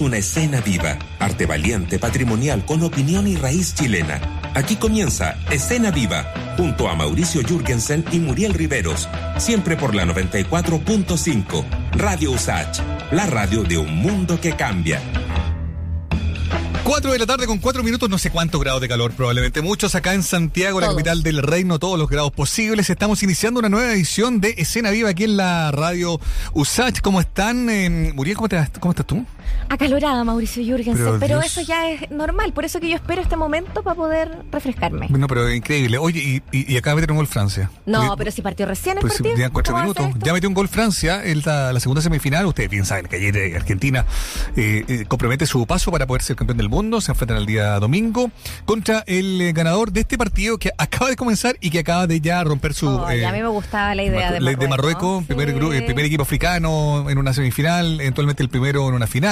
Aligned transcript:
Una 0.00 0.16
escena 0.16 0.62
viva, 0.62 0.98
arte 1.18 1.44
valiente, 1.44 1.98
patrimonial, 1.98 2.64
con 2.64 2.82
opinión 2.82 3.26
y 3.26 3.36
raíz 3.36 3.74
chilena. 3.74 4.18
Aquí 4.54 4.76
comienza 4.76 5.36
Escena 5.50 5.90
Viva, 5.90 6.24
junto 6.56 6.88
a 6.88 6.94
Mauricio 6.94 7.42
Jürgensen 7.42 8.06
y 8.10 8.18
Muriel 8.18 8.54
Riveros, 8.54 9.10
siempre 9.36 9.76
por 9.76 9.94
la 9.94 10.06
94.5, 10.06 11.66
Radio 11.92 12.30
Usach, 12.30 12.80
la 13.12 13.26
radio 13.26 13.62
de 13.62 13.76
un 13.76 13.94
mundo 13.94 14.40
que 14.40 14.56
cambia. 14.56 15.02
4 16.82 17.12
de 17.12 17.18
la 17.18 17.26
tarde 17.26 17.46
con 17.46 17.58
4 17.58 17.82
minutos, 17.82 18.08
no 18.08 18.16
sé 18.16 18.30
cuántos 18.30 18.58
grados 18.58 18.80
de 18.80 18.88
calor, 18.88 19.12
probablemente 19.12 19.60
muchos 19.60 19.94
acá 19.94 20.14
en 20.14 20.22
Santiago, 20.22 20.80
la 20.80 20.88
capital 20.88 21.22
del 21.22 21.42
reino, 21.42 21.78
todos 21.78 21.98
los 21.98 22.08
grados 22.08 22.32
posibles. 22.32 22.88
Estamos 22.88 23.22
iniciando 23.22 23.60
una 23.60 23.68
nueva 23.68 23.92
edición 23.92 24.40
de 24.40 24.54
Escena 24.56 24.90
Viva 24.90 25.10
aquí 25.10 25.24
en 25.24 25.36
la 25.36 25.70
radio 25.72 26.18
USACH. 26.54 27.02
¿Cómo 27.02 27.20
están? 27.20 27.68
Eh, 27.68 28.12
Muriel, 28.14 28.38
¿cómo, 28.38 28.48
te, 28.48 28.56
¿cómo 28.80 28.92
estás 28.92 29.06
tú? 29.06 29.26
Acalorada, 29.68 30.22
Mauricio 30.24 30.62
Jürgensen, 30.62 31.18
pero, 31.20 31.40
eso 31.40 31.60
ya 31.60 31.90
es 31.90 32.10
normal, 32.10 32.52
por 32.52 32.64
eso 32.64 32.80
que 32.80 32.88
yo 32.88 32.96
espero 32.96 33.22
este 33.22 33.36
momento 33.36 33.82
para 33.82 33.96
poder 33.96 34.38
refrescarme. 34.50 35.06
Bueno, 35.08 35.26
pero 35.26 35.50
increíble. 35.50 35.98
Oye, 35.98 36.42
y, 36.52 36.72
y, 36.72 36.76
acá 36.76 36.94
metió 36.94 37.12
un 37.12 37.18
gol 37.18 37.26
Francia. 37.26 37.70
No, 37.86 38.16
pero 38.16 38.30
si 38.30 38.42
partió 38.42 38.66
recién 38.66 38.96
el 38.98 39.02
pues, 39.02 39.14
partido. 39.14 39.36
Ya 39.36 39.50
cuatro 39.50 39.76
minutos. 39.76 40.06
Ya 40.22 40.32
metió 40.32 40.48
un 40.48 40.54
gol 40.54 40.68
Francia 40.68 41.22
en 41.24 41.42
la, 41.44 41.78
segunda 41.80 42.02
semifinal. 42.02 42.46
Ustedes 42.46 42.70
bien 42.70 42.84
saben 42.84 43.06
que 43.06 43.16
ayer 43.16 43.56
Argentina 43.56 44.04
eh, 44.56 44.84
eh, 44.88 45.04
compromete 45.06 45.46
su 45.46 45.66
paso 45.66 45.90
para 45.90 46.06
poder 46.06 46.22
ser 46.22 46.36
campeón 46.36 46.58
del 46.58 46.68
mundo. 46.68 47.00
Se 47.00 47.12
enfrentan 47.12 47.38
el 47.38 47.46
día 47.46 47.78
domingo 47.78 48.30
contra 48.64 49.04
el 49.06 49.40
eh, 49.40 49.52
ganador 49.52 49.92
de 49.92 50.00
este 50.00 50.18
partido 50.18 50.58
que 50.58 50.70
acaba 50.78 51.10
de 51.10 51.16
comenzar 51.16 51.56
y 51.60 51.70
que 51.70 51.80
acaba 51.80 52.06
de 52.06 52.20
ya 52.20 52.42
romper 52.44 52.74
su. 52.74 52.88
Oh, 52.88 53.06
a 53.06 53.12
mí 53.12 53.42
me 53.42 53.48
gustaba 53.48 53.94
la 53.94 54.02
idea 54.02 54.32
de 54.32 54.40
Marruecos. 54.40 54.60
De 54.60 54.68
Marruecos, 54.68 55.24
primer, 55.26 55.86
primer 55.86 56.04
equipo 56.04 56.22
africano 56.22 57.08
en 57.08 57.18
una 57.18 57.32
semifinal, 57.32 58.00
eventualmente 58.00 58.42
el 58.42 58.48
primero 58.48 58.88
en 58.88 58.94
una 58.94 59.06
final. 59.06 59.29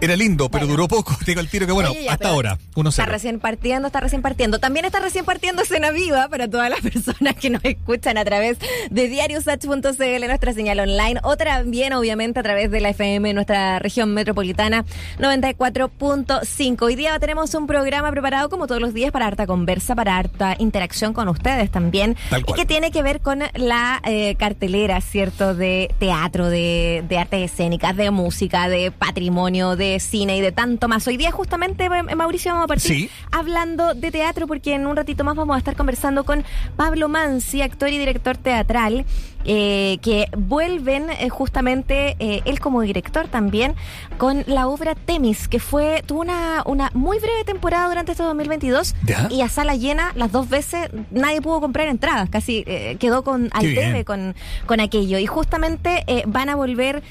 Era 0.00 0.16
lindo, 0.16 0.50
pero 0.50 0.66
duró 0.66 0.88
poco. 0.88 1.16
Tengo 1.24 1.40
el 1.40 1.48
tiro 1.48 1.66
que, 1.66 1.72
bueno, 1.72 1.90
hasta 2.10 2.28
ahora, 2.28 2.58
uno 2.74 2.90
Está 2.90 3.06
recién 3.06 3.40
partiendo, 3.40 3.86
está 3.88 4.00
recién 4.00 4.22
partiendo. 4.22 4.58
También 4.58 4.84
está 4.84 5.00
recién 5.00 5.24
partiendo 5.24 5.62
Escena 5.62 5.90
Viva 5.90 6.28
para 6.28 6.48
todas 6.48 6.70
las 6.70 6.80
personas 6.82 7.34
que 7.36 7.50
nos 7.50 7.64
escuchan 7.64 8.18
a 8.18 8.24
través 8.24 8.58
de 8.90 9.08
diariosach.cl, 9.08 10.26
nuestra 10.26 10.52
señal 10.52 10.80
online, 10.80 11.20
o 11.22 11.36
también, 11.36 11.92
obviamente, 11.92 12.40
a 12.40 12.42
través 12.42 12.70
de 12.70 12.80
la 12.80 12.90
FM, 12.90 13.34
nuestra 13.34 13.78
región 13.78 14.12
metropolitana 14.14 14.84
94.5. 15.18 16.82
Hoy 16.82 16.96
día 16.96 17.18
tenemos 17.18 17.54
un 17.54 17.66
programa 17.66 18.10
preparado, 18.10 18.48
como 18.48 18.66
todos 18.66 18.80
los 18.80 18.94
días, 18.94 19.12
para 19.12 19.26
harta 19.26 19.46
conversa, 19.46 19.94
para 19.94 20.16
harta 20.16 20.56
interacción 20.58 21.12
con 21.12 21.28
ustedes 21.28 21.70
también. 21.70 22.16
Y 22.46 22.52
que 22.52 22.66
tiene 22.66 22.90
que 22.90 23.02
ver 23.02 23.20
con 23.20 23.40
la 23.54 24.00
eh, 24.04 24.34
cartelera, 24.36 25.00
¿cierto? 25.00 25.54
De 25.54 25.94
teatro, 25.98 26.48
de, 26.48 27.04
de 27.08 27.18
artes 27.18 27.52
escénicas, 27.52 27.96
de 27.96 28.10
música, 28.10 28.68
de 28.68 28.90
patrimonio, 28.90 29.33
de 29.34 29.98
cine 29.98 30.36
y 30.36 30.40
de 30.40 30.52
tanto 30.52 30.86
más. 30.86 31.06
Hoy 31.08 31.16
día 31.16 31.32
justamente, 31.32 31.86
eh, 31.86 32.14
Mauricio, 32.14 32.52
vamos 32.52 32.64
a 32.64 32.68
partir 32.68 33.10
hablando 33.32 33.92
de 33.92 34.12
teatro 34.12 34.46
porque 34.46 34.74
en 34.74 34.86
un 34.86 34.94
ratito 34.94 35.24
más 35.24 35.34
vamos 35.34 35.56
a 35.56 35.58
estar 35.58 35.74
conversando 35.74 36.24
con 36.24 36.44
Pablo 36.76 37.08
Mansi, 37.08 37.60
actor 37.60 37.88
y 37.88 37.98
director 37.98 38.36
teatral. 38.36 39.04
Eh, 39.46 39.98
que 40.00 40.28
vuelven 40.38 41.10
eh, 41.10 41.28
justamente 41.28 42.16
eh, 42.18 42.40
él 42.46 42.60
como 42.60 42.80
director 42.80 43.28
también 43.28 43.74
con 44.16 44.42
la 44.46 44.68
obra 44.68 44.94
Temis, 44.94 45.48
que 45.48 45.58
fue 45.58 46.02
tuvo 46.06 46.22
una, 46.22 46.62
una 46.64 46.90
muy 46.94 47.18
breve 47.18 47.44
temporada 47.44 47.88
durante 47.88 48.12
este 48.12 48.22
2022 48.22 48.94
y 49.28 49.42
a 49.42 49.50
sala 49.50 49.74
llena 49.74 50.12
las 50.14 50.32
dos 50.32 50.48
veces 50.48 50.88
nadie 51.10 51.42
pudo 51.42 51.60
comprar 51.60 51.88
entradas, 51.88 52.30
casi 52.30 52.64
quedó 52.98 53.22
con 53.22 53.50
al 53.52 53.74
debe 53.74 54.06
con, 54.06 54.34
con 54.64 54.80
aquello. 54.80 55.18
Y 55.18 55.26
justamente 55.26 56.04
van 56.26 56.48
a 56.48 56.56
volver 56.56 57.02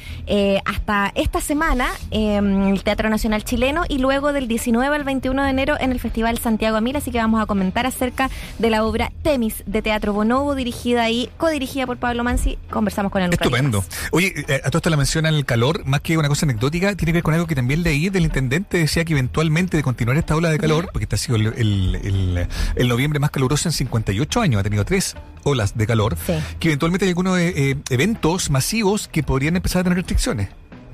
hasta 0.65 1.11
esta 1.13 1.39
semana 1.39 1.87
en 2.13 2.63
el 2.63 2.83
Teatro 2.83 3.09
Nacional 3.09 3.43
Chileno 3.43 3.83
y 3.89 3.97
luego 3.97 4.33
del 4.33 4.47
19 4.47 4.95
al 4.95 5.03
21 5.03 5.43
de 5.43 5.49
enero 5.49 5.75
en 5.79 5.91
el 5.91 5.99
Festival 5.99 6.37
Santiago 6.37 6.77
Amil, 6.77 6.95
así 6.95 7.11
que 7.11 7.17
vamos 7.17 7.41
a 7.41 7.45
comentar 7.45 7.85
acerca 7.85 8.29
de 8.59 8.69
la 8.69 8.85
obra 8.85 9.11
Temis 9.23 9.63
de 9.65 9.81
Teatro 9.81 10.13
Bonobo, 10.13 10.55
dirigida 10.55 11.09
y 11.09 11.29
codirigida 11.37 11.85
por 11.85 11.97
Pablo 11.97 12.23
Mansi, 12.23 12.57
conversamos 12.69 13.11
con 13.11 13.21
él. 13.21 13.33
Estupendo. 13.33 13.83
Oye, 14.11 14.33
eh, 14.47 14.61
a 14.63 14.69
todo 14.69 14.77
esto 14.77 14.89
la 14.89 14.97
menciona 14.97 15.29
el 15.29 15.45
calor, 15.45 15.85
más 15.85 16.01
que 16.01 16.17
una 16.17 16.27
cosa 16.27 16.45
anecdótica, 16.45 16.95
tiene 16.95 17.11
que 17.11 17.17
ver 17.17 17.23
con 17.23 17.33
algo 17.33 17.47
que 17.47 17.55
también 17.55 17.83
leí 17.83 18.09
del 18.09 18.23
intendente, 18.23 18.77
decía 18.77 19.03
que 19.05 19.13
eventualmente 19.13 19.77
de 19.77 19.83
continuar 19.83 20.17
esta 20.17 20.35
ola 20.35 20.49
de 20.49 20.59
calor, 20.59 20.89
porque 20.93 21.05
este 21.05 21.15
ha 21.15 21.19
sido 21.19 21.35
el, 21.35 22.47
el, 22.75 22.87
noviembre 22.87 23.19
más 23.19 23.31
caluroso 23.31 23.67
en 23.67 23.73
58 23.73 24.41
años, 24.41 24.59
ha 24.59 24.63
tenido 24.63 24.85
tres 24.85 25.15
olas 25.43 25.77
de 25.77 25.87
calor, 25.87 26.15
que 26.59 26.69
eventualmente 26.69 27.05
hay 27.05 27.09
algunos 27.09 27.39
eh, 27.39 27.53
eh, 27.55 27.75
eventos 27.89 28.49
masivos 28.49 29.07
que 29.07 29.23
podrían 29.23 29.55
empezar 29.55 29.81
a 29.81 29.83
tener 29.83 29.97
restricciones. 29.97 30.49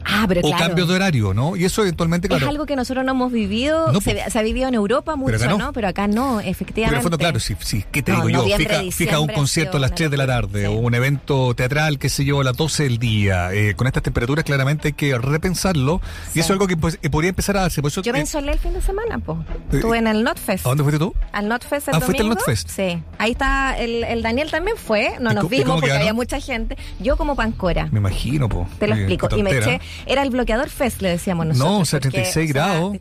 Ah, 0.05 0.25
pero 0.27 0.41
o 0.43 0.51
cambios 0.55 0.87
de 0.87 0.95
horario, 0.95 1.33
¿no? 1.33 1.55
Y 1.55 1.65
eso 1.65 1.81
eventualmente, 1.81 2.27
claro. 2.27 2.45
Es 2.45 2.49
algo 2.49 2.65
que 2.65 2.75
nosotros 2.75 3.05
no 3.05 3.11
hemos 3.11 3.31
vivido, 3.31 3.93
se, 4.01 4.13
pues. 4.13 4.33
se, 4.33 4.39
ha 4.39 4.41
vivido 4.41 4.67
en 4.67 4.73
Europa 4.73 5.15
mucho, 5.15 5.37
pero 5.37 5.57
no. 5.57 5.73
Pero 5.73 5.87
acá 5.87 6.07
no, 6.07 6.39
efectivamente. 6.39 6.73
Pero 6.73 6.87
en 6.87 6.95
el 6.95 7.01
fondo, 7.01 7.17
claro, 7.17 7.39
si, 7.39 7.55
si 7.59 7.83
¿qué 7.91 8.01
te 8.01 8.11
digo 8.11 8.29
yo? 8.29 8.43
Fija, 8.43 8.81
fija, 8.91 9.19
un 9.19 9.27
concierto 9.27 9.77
a 9.77 9.79
las 9.79 9.95
3 9.95 10.11
de 10.11 10.17
la 10.17 10.27
tarde 10.27 10.67
o 10.67 10.73
un 10.73 10.93
evento 10.95 11.53
teatral, 11.53 11.99
qué 11.99 12.09
sé 12.09 12.25
yo, 12.25 12.41
a 12.41 12.43
las 12.43 12.55
12 12.55 12.83
del 12.83 12.99
día. 12.99 13.53
Eh, 13.53 13.75
con 13.75 13.87
estas 13.87 14.03
temperaturas, 14.03 14.43
claramente 14.45 14.89
hay 14.89 14.93
que 14.93 15.17
repensarlo. 15.17 16.01
Y 16.33 16.39
eso 16.39 16.47
es 16.47 16.51
algo 16.51 16.67
que 16.67 16.77
pues, 16.77 16.99
eh, 17.01 17.09
podría 17.09 17.29
empezar 17.29 17.57
a 17.57 17.61
darse. 17.61 17.81
Por 17.81 17.89
eso, 17.89 18.01
yo 18.01 18.13
me 18.13 18.19
ensolé 18.19 18.53
el 18.53 18.59
fin 18.59 18.73
de 18.73 18.81
semana, 18.81 19.19
pues. 19.19 19.37
Estuve 19.71 19.97
en 19.97 20.07
el 20.07 20.23
Notfest. 20.23 20.65
¿A 20.65 20.69
dónde 20.69 20.83
fuiste 20.83 20.99
tú? 20.99 21.13
Al 21.31 21.47
Notfest 21.47 21.89
el 21.89 21.95
Ah, 21.95 22.01
fuiste 22.01 22.23
al 22.23 22.29
Notfest. 22.29 22.69
Sí. 22.69 23.01
Ahí 23.17 23.31
está, 23.31 23.77
el, 23.77 24.03
el 24.03 24.21
Daniel 24.21 24.49
también 24.51 24.77
fue, 24.77 25.13
no 25.19 25.33
nos 25.33 25.49
vimos 25.49 25.79
porque 25.79 25.95
había 25.95 26.13
mucha 26.13 26.39
gente. 26.39 26.77
Yo 26.99 27.17
como 27.17 27.35
pancora. 27.35 27.87
Me 27.91 27.99
imagino, 27.99 28.49
pues. 28.49 28.67
Te 28.79 28.87
lo 28.87 28.95
explico. 28.95 29.29
Y 29.35 29.43
me 29.43 29.57
eché, 29.57 29.79
era 30.05 30.23
el 30.23 30.29
bloqueador 30.29 30.69
Fest, 30.69 31.01
le 31.01 31.09
decíamos 31.09 31.47
nosotros. 31.47 31.71
No, 31.71 31.79
o 31.79 31.85
sea, 31.85 31.99
36 31.99 32.51
grados. 32.53 32.97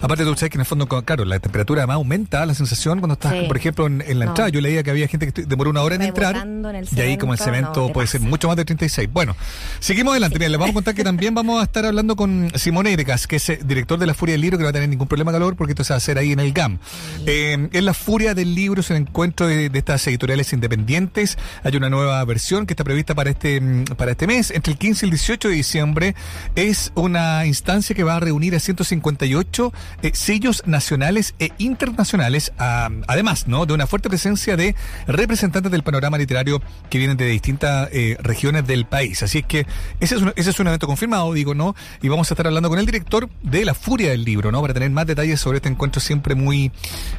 Aparte, 0.00 0.24
tú 0.24 0.34
sabes 0.34 0.50
que 0.50 0.56
en 0.56 0.60
el 0.60 0.66
fondo, 0.66 0.86
claro, 0.86 1.24
la 1.24 1.38
temperatura 1.38 1.82
además 1.82 1.96
aumenta 1.96 2.44
la 2.46 2.54
sensación 2.54 3.00
cuando 3.00 3.14
estás, 3.14 3.34
por 3.46 3.56
ejemplo, 3.56 3.86
en, 3.86 4.18
la 4.18 4.24
entrada. 4.26 4.48
Yo 4.50 4.60
leía 4.60 4.82
que 4.82 4.90
había 4.90 5.08
gente 5.08 5.32
que 5.32 5.42
demoró 5.42 5.70
una 5.70 5.82
hora 5.82 5.94
en 5.94 6.02
entrar. 6.02 6.46
y 6.94 7.00
ahí, 7.00 7.16
como 7.16 7.32
el 7.32 7.38
cemento 7.38 7.92
puede 7.92 8.06
ser 8.06 8.20
mucho 8.20 8.48
más 8.48 8.56
de 8.56 8.64
36. 8.64 9.08
Bueno, 9.12 9.36
seguimos 9.78 10.12
adelante. 10.12 10.38
Les 10.38 10.52
vamos 10.52 10.70
a 10.70 10.74
contar 10.74 10.94
que 10.94 11.04
también 11.04 11.34
vamos 11.34 11.60
a 11.60 11.64
estar 11.64 11.84
hablando 11.86 12.16
con 12.16 12.50
Simón 12.54 12.86
Erecas, 12.86 13.26
que 13.26 13.36
es 13.36 13.48
eh, 13.48 13.60
director 13.64 13.98
de 13.98 14.06
La 14.06 14.14
Furia 14.14 14.34
del 14.34 14.40
Libro, 14.40 14.58
que 14.58 14.62
no 14.62 14.66
va 14.66 14.70
a 14.70 14.74
tener 14.74 14.88
ningún 14.88 15.08
problema 15.08 15.32
de 15.32 15.36
calor 15.36 15.56
porque 15.56 15.72
esto 15.72 15.84
se 15.84 15.92
va 15.92 15.96
a 15.96 15.98
hacer 15.98 16.18
ahí 16.18 16.32
en 16.32 16.40
el 16.40 16.52
GAM. 16.52 16.78
Eh, 17.26 17.68
en 17.72 17.84
La 17.84 17.94
Furia 17.94 18.34
del 18.34 18.54
Libro 18.54 18.80
es 18.80 18.90
el 18.90 18.96
encuentro 18.96 19.46
de, 19.46 19.70
estas 19.72 20.06
editoriales 20.06 20.52
independientes. 20.52 21.38
Hay 21.64 21.76
una 21.76 21.90
nueva 21.90 22.24
versión 22.24 22.66
que 22.66 22.72
está 22.72 22.84
prevista 22.84 23.14
para 23.14 23.30
este, 23.30 23.60
mm, 23.60 23.84
para 23.96 24.12
este 24.12 24.26
mes, 24.26 24.50
entre 24.50 24.72
el 24.72 24.78
15 24.78 25.06
y 25.06 25.08
el 25.08 25.10
18 25.10 25.49
de 25.50 25.56
diciembre 25.56 26.14
es 26.54 26.92
una 26.94 27.46
instancia 27.46 27.94
que 27.94 28.04
va 28.04 28.16
a 28.16 28.20
reunir 28.20 28.54
a 28.54 28.60
158 28.60 29.72
eh, 30.02 30.10
sellos 30.14 30.62
nacionales 30.66 31.34
e 31.38 31.52
internacionales, 31.58 32.52
además 32.58 33.46
¿no? 33.46 33.66
de 33.66 33.74
una 33.74 33.86
fuerte 33.86 34.08
presencia 34.08 34.56
de 34.56 34.74
representantes 35.06 35.70
del 35.70 35.82
panorama 35.82 36.18
literario 36.18 36.62
que 36.88 36.98
vienen 36.98 37.16
de 37.16 37.26
distintas 37.26 37.88
eh, 37.92 38.16
regiones 38.20 38.66
del 38.66 38.86
país. 38.86 39.22
Así 39.22 39.38
es 39.38 39.46
que 39.46 39.66
ese 40.00 40.16
es, 40.16 40.22
un, 40.22 40.32
ese 40.36 40.50
es 40.50 40.60
un 40.60 40.68
evento 40.68 40.86
confirmado, 40.86 41.32
digo, 41.32 41.54
¿no? 41.54 41.74
Y 42.02 42.08
vamos 42.08 42.30
a 42.30 42.34
estar 42.34 42.46
hablando 42.46 42.68
con 42.68 42.78
el 42.78 42.86
director 42.86 43.28
de 43.42 43.64
La 43.64 43.74
Furia 43.74 44.10
del 44.10 44.24
Libro, 44.24 44.52
¿no? 44.52 44.60
Para 44.60 44.74
tener 44.74 44.90
más 44.90 45.06
detalles 45.06 45.40
sobre 45.40 45.56
este 45.56 45.68
encuentro 45.68 46.00
siempre 46.00 46.34
muy, 46.34 46.72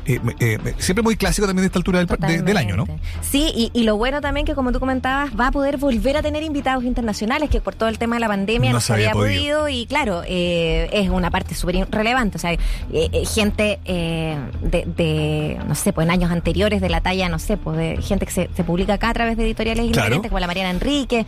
eh, 0.05 0.57
siempre 0.77 1.03
muy 1.03 1.15
clásico 1.15 1.47
también 1.47 1.63
de 1.63 1.67
esta 1.67 1.79
altura 1.79 2.03
del, 2.03 2.45
del 2.45 2.57
año, 2.57 2.75
¿no? 2.75 2.87
Sí, 3.21 3.51
y, 3.55 3.71
y, 3.73 3.83
lo 3.83 3.97
bueno 3.97 4.21
también 4.21 4.45
que, 4.45 4.55
como 4.55 4.71
tú 4.71 4.79
comentabas, 4.79 5.31
va 5.39 5.47
a 5.47 5.51
poder 5.51 5.77
volver 5.77 6.17
a 6.17 6.21
tener 6.21 6.43
invitados 6.43 6.83
internacionales 6.83 7.49
que 7.49 7.61
por 7.61 7.75
todo 7.75 7.89
el 7.89 7.97
tema 7.97 8.15
de 8.15 8.20
la 8.21 8.27
pandemia 8.27 8.71
no, 8.71 8.79
se 8.79 8.93
había 8.93 9.11
podido. 9.11 9.67
y 9.67 9.85
claro, 9.85 10.23
eh, 10.25 10.89
es 10.93 11.09
una 11.09 11.29
parte 11.29 11.55
súper 11.55 11.87
relevante. 11.91 12.37
O 12.37 12.39
sea, 12.39 12.53
eh, 12.53 12.59
eh, 12.91 13.25
gente 13.25 13.79
de, 13.83 15.59
no 15.67 15.75
sé, 15.75 15.91
pues 15.91 16.05
en 16.05 16.11
años 16.11 16.31
anteriores 16.31 16.79
de 16.79 16.89
la 16.89 17.01
talla, 17.01 17.27
no 17.27 17.39
sé, 17.39 17.57
pues 17.57 17.77
de 17.77 18.01
gente 18.01 18.25
que 18.25 18.31
se, 18.31 18.47
publica 18.63 18.93
acá 18.93 19.09
a 19.09 19.13
través 19.13 19.37
de 19.37 19.43
editoriales 19.43 19.85
independientes 19.85 20.29
como 20.29 20.39
la 20.39 20.47
Mariana 20.47 20.69
Enrique. 20.69 21.25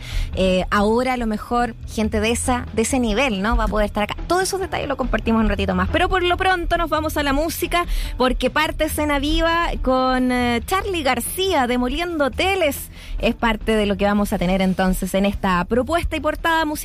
ahora 0.70 1.14
a 1.14 1.16
lo 1.16 1.26
mejor 1.26 1.74
gente 1.92 2.20
de 2.20 2.30
esa 2.30 2.66
de 2.72 2.82
ese 2.82 2.98
nivel, 2.98 3.42
¿no? 3.42 3.56
Va 3.56 3.64
a 3.64 3.68
poder 3.68 3.86
estar 3.86 4.04
acá. 4.04 4.16
Todos 4.28 4.44
esos 4.44 4.60
detalles 4.60 4.88
lo 4.88 4.96
compartimos 4.96 5.42
un 5.42 5.48
ratito 5.48 5.74
más. 5.74 5.88
Pero 5.92 6.08
por 6.08 6.22
lo 6.22 6.36
pronto 6.36 6.78
nos 6.78 6.88
vamos 6.88 7.16
a 7.16 7.22
la 7.22 7.32
música 7.32 7.86
porque 8.16 8.50
parte 8.50 8.84
escena 8.84 9.18
viva 9.18 9.70
con 9.82 10.30
Charlie 10.66 11.02
García 11.02 11.66
demoliendo 11.66 12.26
hoteles. 12.26 12.90
Es 13.18 13.34
parte 13.34 13.74
de 13.74 13.86
lo 13.86 13.96
que 13.96 14.04
vamos 14.04 14.32
a 14.32 14.38
tener 14.38 14.62
entonces 14.62 15.12
en 15.14 15.26
esta 15.26 15.64
propuesta 15.64 16.16
y 16.16 16.20
portada 16.20 16.64
musical 16.64 16.83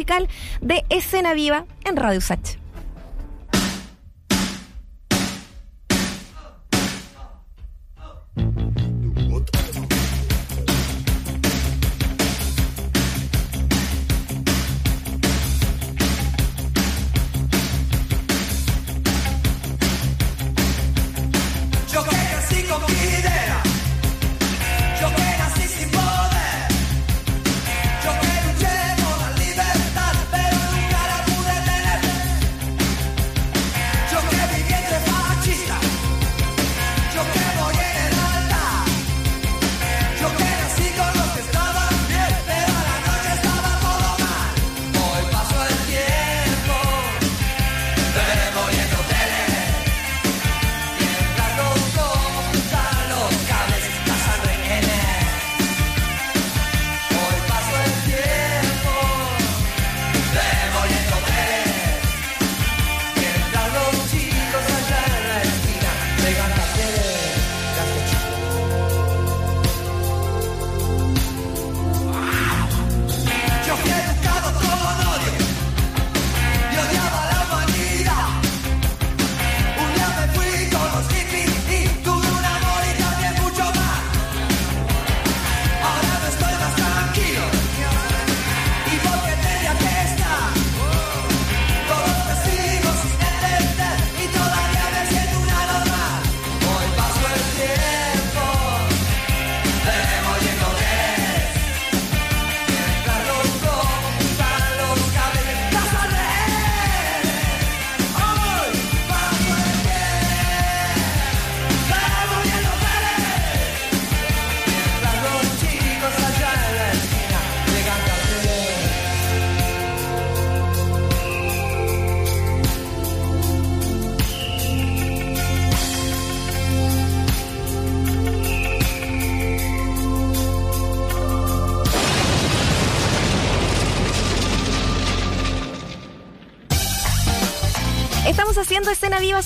de 0.62 0.86
Escena 0.90 1.34
Viva 1.34 1.66
en 1.84 1.98
Radio 1.98 2.22
Sach. 2.22 2.58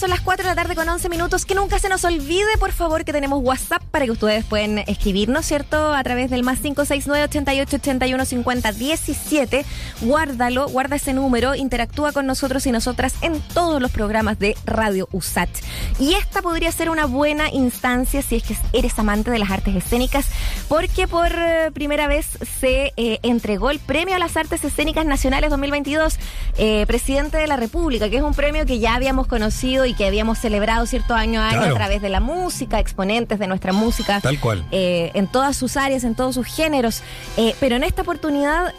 Son 0.04 0.10
las 0.10 0.20
4 0.20 0.44
de 0.44 0.50
la 0.50 0.56
tarde 0.56 0.76
con 0.76 0.90
11 0.90 1.08
minutos. 1.08 1.46
Que 1.46 1.56
nunca 1.56 1.80
se 1.80 1.88
nos 1.88 2.04
olvide, 2.04 2.58
por 2.60 2.74
favor, 2.74 3.06
que 3.06 3.14
tenemos 3.14 3.42
WhatsApp 3.42 3.82
para 3.90 4.04
que 4.04 4.12
ustedes 4.12 4.44
pueden 4.44 4.80
escribirnos, 4.80 5.46
¿cierto? 5.46 5.94
A 5.94 6.04
través 6.04 6.30
del 6.30 6.44
más 6.44 6.60
569 6.60 7.24
88 7.24 7.78
81 7.78 8.26
50 8.26 8.72
17. 8.74 9.66
Guárdalo, 10.04 10.68
guarda 10.68 10.98
ese 10.98 11.14
número, 11.14 11.56
interactúa 11.56 12.12
con 12.12 12.26
nosotros 12.26 12.66
y 12.68 12.72
nosotras 12.72 13.16
en 13.22 13.40
todos 13.54 13.82
los 13.82 13.90
programas 13.92 14.38
de 14.38 14.56
Radio 14.66 15.08
USAT. 15.14 15.50
Y 15.98 16.14
esta 16.16 16.42
podría 16.42 16.72
ser 16.74 16.90
una 16.90 17.06
buena 17.06 17.50
instancia 17.50 18.22
si 18.22 18.36
es 18.36 18.44
que 18.44 18.58
eres 18.74 19.00
amante 19.00 19.32
de 19.32 19.40
las 19.40 19.50
artes 19.50 19.76
escénicas, 19.76 20.28
porque 20.68 21.08
por 21.08 21.32
eh, 21.32 21.72
primera 21.74 22.08
vez 22.08 22.38
se 22.60 22.92
eh, 22.98 23.20
entregó 23.24 23.70
el 23.70 23.80
Premio 23.80 24.16
a 24.16 24.20
las 24.20 24.36
Artes 24.36 24.64
Escénicas 24.66 25.06
Nacionales 25.06 25.50
2022, 25.50 26.18
eh, 26.58 26.86
presidente 26.86 27.38
de 27.38 27.48
la 27.48 27.56
República, 27.56 28.10
que 28.10 28.18
es 28.18 28.24
un 28.24 28.34
premio 28.34 28.66
que 28.66 28.80
ya 28.80 28.96
habíamos 28.96 29.28
conocido 29.28 29.86
y 29.86 29.94
que 29.94 30.06
habíamos 30.06 30.38
celebrado 30.38 30.86
cierto 30.86 31.14
año 31.14 31.42
a 31.42 31.50
año 31.50 31.62
a 31.62 31.74
través 31.74 32.02
de 32.02 32.10
la 32.10 32.20
música, 32.20 32.80
exponentes 32.80 33.40
de 33.40 33.48
nuestra 33.48 33.72
música. 33.72 34.20
Tal 34.20 34.40
cual. 34.40 34.66
Eh, 34.72 35.12
en 35.14 35.28
todas 35.28 35.56
sus 35.56 35.78
áreas, 35.78 36.04
en 36.04 36.16
todos 36.16 36.36
sus 36.36 36.48
géneros. 36.48 37.02
Pero 37.60 37.76
en 37.76 37.84
esta 37.84 38.02
oportunidad 38.02 38.74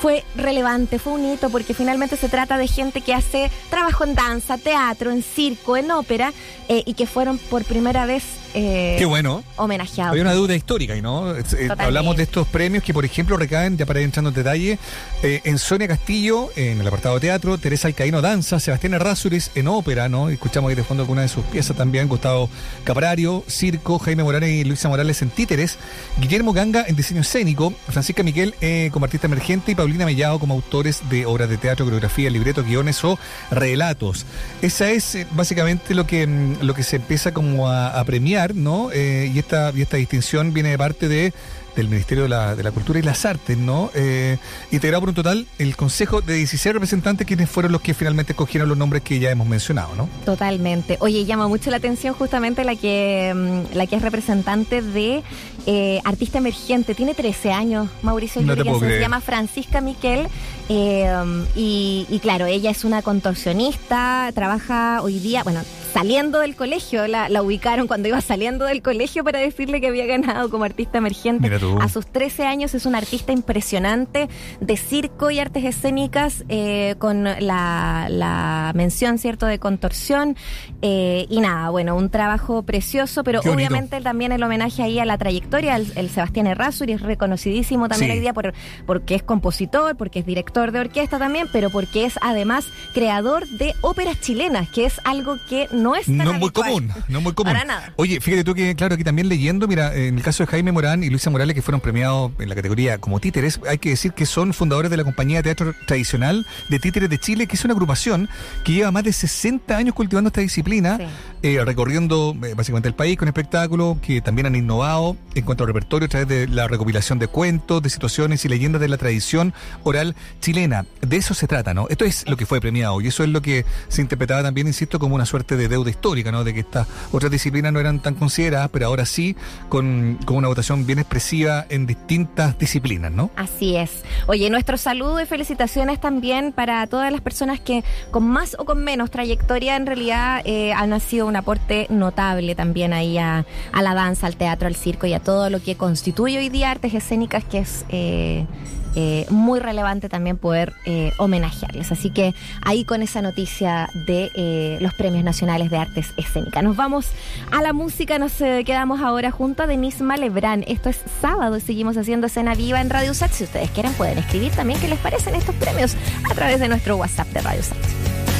fue 0.00 0.24
relevante, 0.34 0.98
fue 0.98 1.12
un 1.12 1.24
hito, 1.24 1.50
porque 1.50 1.74
finalmente 1.74 2.16
se 2.16 2.28
trata 2.28 2.58
de 2.58 2.68
gente 2.68 3.00
que 3.00 3.14
hace 3.14 3.50
trabajo 3.70 4.04
en 4.04 4.14
danza, 4.14 4.58
teatro, 4.58 5.10
en 5.10 5.22
circo, 5.22 5.76
en 5.76 5.90
ópera, 5.90 6.32
y 6.68 6.94
que 6.94 7.06
fueron 7.06 7.38
por 7.38 7.64
primera 7.64 8.06
vez 8.06 8.24
eh, 8.54 8.96
Qué 8.98 9.04
bueno. 9.04 9.42
homenajeado. 9.56 10.12
Hay 10.12 10.20
una 10.20 10.34
duda 10.34 10.54
histórica, 10.54 10.94
¿no? 10.96 11.34
Eh, 11.36 11.44
hablamos 11.78 12.16
de 12.16 12.24
estos 12.24 12.46
premios 12.46 12.84
que, 12.84 12.92
por 12.92 13.04
ejemplo, 13.04 13.36
recaen, 13.36 13.76
ya 13.76 13.86
para 13.86 14.00
ir 14.00 14.04
entrando 14.04 14.28
en 14.28 14.34
detalle, 14.34 14.78
eh, 15.22 15.40
en 15.44 15.58
Sonia 15.58 15.88
Castillo, 15.88 16.50
en 16.56 16.80
el 16.80 16.86
apartado 16.86 17.18
teatro, 17.18 17.58
Teresa 17.58 17.88
Alcaíno 17.88 18.20
Danza, 18.20 18.60
Sebastián 18.60 18.94
Errázuriz 18.94 19.50
en 19.54 19.68
ópera, 19.68 20.08
¿no? 20.08 20.28
Escuchamos 20.28 20.68
ahí 20.68 20.74
de 20.74 20.84
fondo 20.84 21.02
alguna 21.02 21.22
de 21.22 21.28
sus 21.28 21.44
piezas 21.44 21.76
también, 21.76 22.08
Gustavo 22.08 22.50
Caprario, 22.84 23.44
Circo, 23.48 23.98
Jaime 23.98 24.22
Morales 24.22 24.50
y 24.50 24.64
Luisa 24.64 24.88
Morales 24.88 25.22
en 25.22 25.30
títeres, 25.30 25.78
Guillermo 26.20 26.52
Ganga 26.52 26.84
en 26.86 26.96
diseño 26.96 27.22
escénico, 27.22 27.72
Francisca 27.88 28.22
Miquel 28.22 28.54
como 28.92 29.04
artista 29.04 29.26
emergente 29.26 29.72
y 29.72 29.74
Paulina 29.74 30.04
Mellado 30.04 30.38
como 30.38 30.54
autores 30.54 31.02
de 31.08 31.26
obras 31.26 31.48
de 31.48 31.56
teatro, 31.56 31.84
coreografía, 31.84 32.30
libretos, 32.30 32.64
guiones 32.64 33.02
o 33.04 33.18
relatos. 33.50 34.26
Esa 34.60 34.90
es 34.90 35.26
básicamente 35.32 35.94
lo 35.94 36.06
que, 36.06 36.26
mm, 36.26 36.62
lo 36.62 36.74
que 36.74 36.82
se 36.82 36.96
empieza 36.96 37.32
como 37.32 37.70
a 37.70 38.02
premiar 38.04 38.41
¿no? 38.54 38.90
Eh, 38.92 39.30
y, 39.32 39.38
esta, 39.38 39.72
y 39.74 39.82
esta 39.82 39.96
distinción 39.96 40.52
viene 40.52 40.70
de 40.70 40.78
parte 40.78 41.08
de 41.08 41.32
del 41.76 41.88
Ministerio 41.88 42.24
de 42.24 42.28
la, 42.28 42.54
de 42.54 42.62
la 42.62 42.70
Cultura 42.70 42.98
y 42.98 43.02
las 43.02 43.24
Artes, 43.24 43.56
¿no? 43.56 43.90
Eh, 43.94 44.38
integrado 44.70 45.00
por 45.00 45.08
un 45.10 45.14
total 45.14 45.46
el 45.58 45.76
Consejo 45.76 46.20
de 46.20 46.34
16 46.34 46.74
representantes, 46.74 47.26
quienes 47.26 47.48
fueron 47.48 47.72
los 47.72 47.80
que 47.80 47.94
finalmente 47.94 48.32
escogieron 48.32 48.68
los 48.68 48.76
nombres 48.76 49.02
que 49.02 49.18
ya 49.18 49.30
hemos 49.30 49.46
mencionado, 49.46 49.94
¿no? 49.96 50.08
Totalmente. 50.24 50.96
Oye, 51.00 51.24
llama 51.24 51.48
mucho 51.48 51.70
la 51.70 51.78
atención 51.78 52.14
justamente 52.14 52.64
la 52.64 52.76
que, 52.76 53.32
mm, 53.34 53.76
la 53.76 53.86
que 53.86 53.96
es 53.96 54.02
representante 54.02 54.82
de 54.82 55.22
eh, 55.66 56.00
artista 56.04 56.38
emergente. 56.38 56.94
Tiene 56.94 57.14
13 57.14 57.52
años, 57.52 57.88
Mauricio 58.02 58.42
no 58.42 58.54
se 58.54 59.00
llama 59.00 59.20
Francisca 59.20 59.80
Miquel. 59.80 60.28
Eh, 60.68 61.06
y, 61.54 62.06
y 62.08 62.18
claro, 62.20 62.46
ella 62.46 62.70
es 62.70 62.84
una 62.84 63.02
contorsionista, 63.02 64.30
trabaja 64.34 65.00
hoy 65.02 65.18
día, 65.18 65.42
bueno, 65.42 65.60
saliendo 65.92 66.40
del 66.40 66.56
colegio, 66.56 67.06
la, 67.06 67.28
la, 67.28 67.42
ubicaron 67.42 67.86
cuando 67.86 68.08
iba 68.08 68.20
saliendo 68.20 68.64
del 68.64 68.82
colegio 68.82 69.24
para 69.24 69.38
decirle 69.38 69.80
que 69.80 69.88
había 69.88 70.06
ganado 70.06 70.50
como 70.50 70.64
artista 70.64 70.98
emergente. 70.98 71.50
A 71.80 71.88
sus 71.88 72.06
13 72.06 72.46
años 72.46 72.74
es 72.74 72.86
un 72.86 72.94
artista 72.94 73.32
impresionante 73.32 74.28
de 74.60 74.76
circo 74.76 75.30
y 75.30 75.38
artes 75.38 75.64
escénicas 75.64 76.44
eh, 76.48 76.94
con 76.98 77.24
la, 77.24 78.06
la, 78.08 78.72
mención, 78.74 79.18
¿cierto?, 79.18 79.46
de 79.46 79.58
contorsión. 79.58 80.36
Eh, 80.80 81.26
y 81.28 81.40
nada, 81.40 81.70
bueno, 81.70 81.94
un 81.96 82.08
trabajo 82.08 82.62
precioso, 82.62 83.22
pero 83.22 83.40
obviamente 83.40 84.00
también 84.00 84.32
el 84.32 84.42
homenaje 84.42 84.82
ahí 84.82 84.98
a 84.98 85.04
la 85.04 85.18
trayectoria, 85.18 85.76
el, 85.76 86.08
Sebastián 86.08 86.46
Errázuri 86.46 86.92
es 86.92 87.00
reconocidísimo 87.00 87.88
también 87.88 88.12
hoy 88.12 88.20
día 88.20 88.32
por, 88.32 88.52
porque 88.86 89.14
es 89.14 89.22
compositor, 89.22 89.96
porque 89.96 90.20
es 90.20 90.26
director 90.26 90.72
de 90.72 90.80
orquesta 90.80 91.18
también, 91.18 91.48
pero 91.52 91.70
porque 91.70 92.04
es 92.04 92.14
además 92.22 92.66
creador 92.94 93.46
de 93.48 93.74
óperas 93.82 94.20
chilenas, 94.20 94.68
que 94.70 94.86
es 94.86 95.00
algo 95.04 95.36
que 95.48 95.68
no 95.72 95.81
es 95.94 96.06
tan 96.06 96.18
No 96.18 96.32
muy 96.34 96.50
común, 96.50 96.90
no 97.08 97.20
muy 97.20 97.32
común. 97.32 97.52
Para 97.52 97.64
nada. 97.64 97.92
Oye, 97.96 98.20
fíjate 98.20 98.44
tú 98.44 98.54
que, 98.54 98.74
claro, 98.74 98.94
aquí 98.94 99.04
también 99.04 99.28
leyendo, 99.28 99.68
mira, 99.68 99.94
en 99.94 100.16
el 100.16 100.22
caso 100.22 100.42
de 100.42 100.46
Jaime 100.46 100.72
Morán 100.72 101.02
y 101.02 101.10
Luisa 101.10 101.30
Morales, 101.30 101.54
que 101.54 101.62
fueron 101.62 101.80
premiados 101.80 102.32
en 102.38 102.48
la 102.48 102.54
categoría 102.54 102.98
como 102.98 103.20
títeres, 103.20 103.60
hay 103.68 103.78
que 103.78 103.90
decir 103.90 104.12
que 104.12 104.26
son 104.26 104.54
fundadores 104.54 104.90
de 104.90 104.96
la 104.96 105.04
compañía 105.04 105.38
de 105.38 105.42
teatro 105.42 105.74
tradicional 105.86 106.46
de 106.68 106.78
títeres 106.78 107.10
de 107.10 107.18
Chile, 107.18 107.46
que 107.46 107.56
es 107.56 107.64
una 107.64 107.72
agrupación 107.72 108.28
que 108.64 108.72
lleva 108.72 108.90
más 108.90 109.04
de 109.04 109.12
60 109.12 109.76
años 109.76 109.94
cultivando 109.94 110.28
esta 110.28 110.40
disciplina, 110.40 110.98
eh, 111.42 111.62
recorriendo 111.64 112.36
eh, 112.44 112.54
básicamente 112.54 112.88
el 112.88 112.94
país 112.94 113.16
con 113.16 113.28
espectáculos 113.28 113.98
que 114.00 114.20
también 114.20 114.46
han 114.46 114.54
innovado 114.54 115.16
en 115.34 115.44
cuanto 115.44 115.64
al 115.64 115.68
repertorio 115.68 116.06
a 116.06 116.08
través 116.08 116.28
de 116.28 116.48
la 116.48 116.68
recopilación 116.68 117.18
de 117.18 117.28
cuentos, 117.28 117.82
de 117.82 117.90
situaciones 117.90 118.44
y 118.44 118.48
leyendas 118.48 118.80
de 118.80 118.88
la 118.88 118.98
tradición 118.98 119.52
oral 119.82 120.14
chilena. 120.40 120.86
De 121.00 121.16
eso 121.16 121.34
se 121.34 121.46
trata, 121.46 121.74
¿no? 121.74 121.86
Esto 121.88 122.04
es 122.04 122.28
lo 122.28 122.36
que 122.36 122.46
fue 122.46 122.60
premiado 122.60 123.00
y 123.00 123.08
eso 123.08 123.24
es 123.24 123.30
lo 123.30 123.42
que 123.42 123.64
se 123.88 124.02
interpretaba 124.02 124.42
también, 124.42 124.66
insisto, 124.66 124.98
como 124.98 125.14
una 125.14 125.26
suerte 125.26 125.56
de 125.56 125.68
deuda 125.72 125.90
histórica, 125.90 126.30
¿no? 126.30 126.44
De 126.44 126.54
que 126.54 126.60
estas 126.60 126.86
otras 127.10 127.32
disciplinas 127.32 127.72
no 127.72 127.80
eran 127.80 128.00
tan 128.00 128.14
consideradas, 128.14 128.70
pero 128.72 128.86
ahora 128.86 129.06
sí, 129.06 129.34
con, 129.68 130.18
con 130.24 130.36
una 130.36 130.48
votación 130.48 130.86
bien 130.86 131.00
expresiva 131.00 131.66
en 131.68 131.86
distintas 131.86 132.58
disciplinas, 132.58 133.10
¿no? 133.10 133.30
Así 133.36 133.76
es. 133.76 134.04
Oye, 134.26 134.48
nuestro 134.50 134.76
saludo 134.76 135.20
y 135.20 135.26
felicitaciones 135.26 136.00
también 136.00 136.52
para 136.52 136.86
todas 136.86 137.10
las 137.10 137.20
personas 137.20 137.60
que 137.60 137.82
con 138.10 138.24
más 138.28 138.56
o 138.58 138.64
con 138.64 138.84
menos 138.84 139.10
trayectoria 139.10 139.76
en 139.76 139.86
realidad 139.86 140.42
eh, 140.44 140.72
han 140.72 140.98
sido 141.00 141.26
un 141.26 141.36
aporte 141.36 141.86
notable 141.88 142.54
también 142.54 142.92
ahí 142.92 143.18
a, 143.18 143.46
a, 143.72 143.82
la 143.82 143.94
danza, 143.94 144.26
al 144.26 144.36
teatro, 144.36 144.68
al 144.68 144.76
circo 144.76 145.06
y 145.06 145.14
a 145.14 145.20
todo 145.20 145.50
lo 145.50 145.62
que 145.62 145.76
constituye 145.76 146.38
hoy 146.38 146.48
día 146.48 146.70
artes 146.70 146.94
escénicas 146.94 147.44
que 147.44 147.58
es... 147.58 147.84
Eh, 147.88 148.46
eh, 148.94 149.26
muy 149.30 149.60
relevante 149.60 150.08
también 150.08 150.36
poder 150.36 150.72
eh, 150.84 151.12
homenajearles. 151.18 151.92
Así 151.92 152.10
que 152.10 152.34
ahí 152.62 152.84
con 152.84 153.02
esa 153.02 153.22
noticia 153.22 153.88
de 154.06 154.30
eh, 154.34 154.78
los 154.80 154.94
premios 154.94 155.24
nacionales 155.24 155.70
de 155.70 155.78
artes 155.78 156.12
escénicas. 156.16 156.62
Nos 156.62 156.76
vamos 156.76 157.08
a 157.50 157.62
la 157.62 157.72
música, 157.72 158.18
nos 158.18 158.32
quedamos 158.32 159.00
ahora 159.00 159.30
junto 159.30 159.62
a 159.62 159.66
Denise 159.66 160.02
Malebrán. 160.04 160.64
Esto 160.66 160.88
es 160.88 161.00
sábado 161.20 161.56
y 161.56 161.60
seguimos 161.60 161.96
haciendo 161.96 162.26
escena 162.26 162.54
viva 162.54 162.80
en 162.80 162.90
Radio 162.90 163.14
Sat. 163.14 163.32
Si 163.32 163.44
ustedes 163.44 163.70
quieren 163.70 163.92
pueden 163.94 164.18
escribir 164.18 164.52
también 164.52 164.80
qué 164.80 164.88
les 164.88 164.98
parecen 164.98 165.34
estos 165.34 165.54
premios 165.56 165.96
a 166.30 166.34
través 166.34 166.60
de 166.60 166.68
nuestro 166.68 166.96
WhatsApp 166.96 167.28
de 167.28 167.40
Radio 167.40 167.62
Sat. 167.62 168.31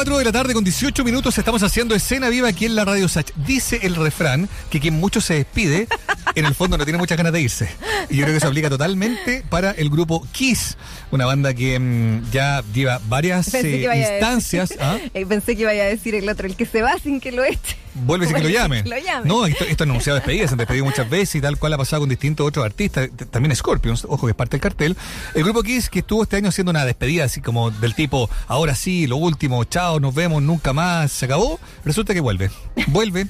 4 0.00 0.16
de 0.16 0.24
la 0.24 0.32
tarde 0.32 0.54
con 0.54 0.64
18 0.64 1.04
minutos. 1.04 1.36
Estamos 1.36 1.62
haciendo 1.62 1.94
escena 1.94 2.30
viva 2.30 2.48
aquí 2.48 2.64
en 2.64 2.74
la 2.74 2.86
Radio 2.86 3.06
Sach. 3.06 3.32
Dice 3.36 3.80
el 3.82 3.96
refrán 3.96 4.48
que 4.70 4.80
quien 4.80 4.94
mucho 4.94 5.20
se 5.20 5.34
despide, 5.34 5.88
en 6.34 6.46
el 6.46 6.54
fondo 6.54 6.78
no 6.78 6.84
tiene 6.84 6.98
muchas 6.98 7.16
ganas 7.16 7.32
de 7.32 7.40
irse. 7.40 7.68
Y 8.08 8.16
yo 8.16 8.24
creo 8.24 8.34
que 8.34 8.40
se 8.40 8.46
aplica 8.46 8.68
totalmente 8.68 9.44
para 9.48 9.70
el 9.72 9.90
grupo 9.90 10.26
Kiss, 10.32 10.76
una 11.10 11.26
banda 11.26 11.54
que 11.54 11.78
mm, 11.78 12.30
ya 12.30 12.62
lleva 12.72 13.00
varias 13.08 13.52
eh, 13.54 13.86
instancias. 13.96 14.74
¿ah? 14.80 14.98
Eh, 15.12 15.26
pensé 15.26 15.56
que 15.56 15.62
iba 15.62 15.70
a 15.70 15.74
decir 15.74 16.14
el 16.14 16.28
otro, 16.28 16.46
el 16.46 16.56
que 16.56 16.66
se 16.66 16.82
va 16.82 16.96
sin 16.98 17.20
que 17.20 17.32
lo 17.32 17.44
eche. 17.44 17.76
Vuelve 17.94 18.26
sin 18.26 18.36
que 18.36 18.42
lo 18.42 18.48
llame. 18.48 18.84
No, 19.24 19.46
esto, 19.46 19.64
esto 19.64 19.84
es 19.84 19.90
anunciado 19.90 20.16
despedida, 20.16 20.46
se 20.46 20.54
han 20.54 20.58
despedido 20.58 20.84
muchas 20.84 21.10
veces 21.10 21.36
y 21.36 21.40
tal 21.40 21.58
cual 21.58 21.72
ha 21.72 21.78
pasado 21.78 22.02
con 22.02 22.08
distintos 22.08 22.46
otros 22.46 22.64
artistas. 22.64 23.10
También 23.30 23.54
Scorpions, 23.56 24.04
ojo 24.08 24.26
que 24.26 24.30
es 24.30 24.36
parte 24.36 24.56
del 24.56 24.60
cartel. 24.60 24.96
El 25.34 25.42
grupo 25.42 25.62
Kiss 25.62 25.90
que 25.90 26.00
estuvo 26.00 26.22
este 26.22 26.36
año 26.36 26.48
haciendo 26.48 26.70
una 26.70 26.84
despedida 26.84 27.24
así 27.24 27.40
como 27.40 27.70
del 27.70 27.94
tipo, 27.94 28.30
ahora 28.46 28.74
sí, 28.74 29.06
lo 29.06 29.16
último, 29.16 29.64
chao, 29.64 29.98
nos 29.98 30.14
vemos, 30.14 30.42
nunca 30.42 30.72
más, 30.72 31.10
se 31.10 31.24
acabó. 31.24 31.58
Resulta 31.84 32.14
que 32.14 32.20
vuelve. 32.20 32.50
Vuelve. 32.86 33.26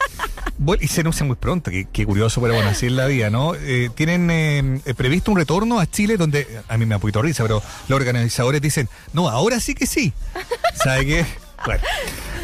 Y 0.80 0.88
se 0.88 1.00
anuncia 1.00 1.25
muy 1.25 1.37
pronto, 1.37 1.70
qué, 1.70 2.06
curioso, 2.06 2.40
pero 2.40 2.54
bueno, 2.54 2.70
así 2.70 2.87
es 2.87 2.92
la 2.92 3.06
vida, 3.06 3.30
¿no? 3.30 3.54
Eh, 3.54 3.90
tienen 3.94 4.30
eh, 4.30 4.94
previsto 4.94 5.30
un 5.30 5.38
retorno 5.38 5.80
a 5.80 5.90
Chile 5.90 6.16
donde, 6.16 6.47
a 6.68 6.76
mí 6.76 6.87
me 6.87 6.94
ha 6.94 6.99
puesto 6.99 7.23
risa, 7.23 7.42
pero 7.44 7.62
los 7.88 7.97
organizadores 7.97 8.61
dicen, 8.61 8.88
no, 9.12 9.28
ahora 9.28 9.61
sí 9.61 9.75
que 9.75 9.87
sí. 9.87 10.12
¿Sabe 10.75 11.06
qué? 11.06 11.26
Bueno, 11.64 11.82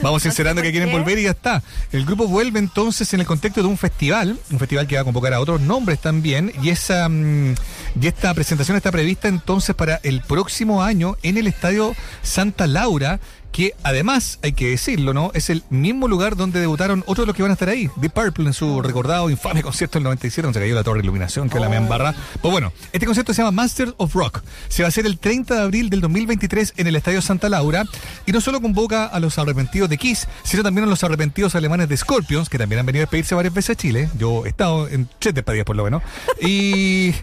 vamos 0.02 0.22
sincerando 0.24 0.62
que 0.62 0.70
quieren 0.70 0.92
volver 0.92 1.18
y 1.18 1.24
ya 1.24 1.30
está. 1.30 1.62
El 1.92 2.04
grupo 2.04 2.26
vuelve 2.26 2.58
entonces 2.58 3.12
en 3.14 3.20
el 3.20 3.26
contexto 3.26 3.62
de 3.62 3.68
un 3.68 3.78
festival, 3.78 4.38
un 4.50 4.58
festival 4.58 4.86
que 4.86 4.96
va 4.96 5.02
a 5.02 5.04
convocar 5.04 5.32
a 5.34 5.40
otros 5.40 5.60
nombres 5.60 6.00
también, 6.00 6.52
y 6.62 6.70
esa 6.70 7.08
mm, 7.08 7.54
y 8.00 8.06
esta 8.06 8.34
presentación 8.34 8.76
está 8.76 8.92
prevista 8.92 9.28
entonces 9.28 9.74
para 9.74 10.00
el 10.02 10.20
próximo 10.20 10.82
año 10.82 11.16
en 11.22 11.38
el 11.38 11.46
Estadio 11.46 11.94
Santa 12.22 12.66
Laura, 12.66 13.20
que 13.56 13.72
además, 13.82 14.38
hay 14.42 14.52
que 14.52 14.68
decirlo, 14.68 15.14
¿no? 15.14 15.30
Es 15.32 15.48
el 15.48 15.62
mismo 15.70 16.08
lugar 16.08 16.36
donde 16.36 16.60
debutaron 16.60 17.02
otros 17.06 17.24
de 17.24 17.28
los 17.28 17.34
que 17.34 17.40
van 17.40 17.52
a 17.52 17.54
estar 17.54 17.70
ahí. 17.70 17.88
Deep 17.96 18.12
Purple 18.12 18.44
en 18.44 18.52
su 18.52 18.82
recordado 18.82 19.30
infame 19.30 19.62
concierto 19.62 19.98
del 19.98 20.02
97, 20.02 20.42
donde 20.42 20.60
se 20.60 20.62
cayó 20.62 20.74
la 20.74 20.84
torre 20.84 20.98
de 20.98 21.04
iluminación, 21.04 21.48
que 21.48 21.58
la 21.58 21.70
me 21.70 21.76
embarra. 21.76 22.14
Pues 22.42 22.52
bueno, 22.52 22.70
este 22.92 23.06
concierto 23.06 23.32
se 23.32 23.40
llama 23.40 23.62
Masters 23.62 23.94
of 23.96 24.14
Rock. 24.14 24.42
Se 24.68 24.82
va 24.82 24.88
a 24.88 24.90
hacer 24.90 25.06
el 25.06 25.18
30 25.18 25.54
de 25.54 25.62
abril 25.62 25.88
del 25.88 26.02
2023 26.02 26.74
en 26.76 26.86
el 26.86 26.96
Estadio 26.96 27.22
Santa 27.22 27.48
Laura. 27.48 27.84
Y 28.26 28.32
no 28.32 28.42
solo 28.42 28.60
convoca 28.60 29.06
a 29.06 29.18
los 29.20 29.38
arrepentidos 29.38 29.88
de 29.88 29.96
Kiss, 29.96 30.28
sino 30.42 30.62
también 30.62 30.86
a 30.86 30.90
los 30.90 31.02
arrepentidos 31.02 31.54
alemanes 31.54 31.88
de 31.88 31.96
Scorpions, 31.96 32.50
que 32.50 32.58
también 32.58 32.80
han 32.80 32.84
venido 32.84 33.04
a 33.04 33.06
despedirse 33.06 33.34
varias 33.34 33.54
veces 33.54 33.70
a 33.70 33.74
Chile. 33.76 34.10
Yo 34.18 34.44
he 34.44 34.50
estado 34.50 34.86
en 34.86 35.08
tres 35.18 35.34
despedidas 35.34 35.64
por 35.64 35.76
lo 35.76 35.84
menos. 35.84 36.02
Y... 36.42 37.14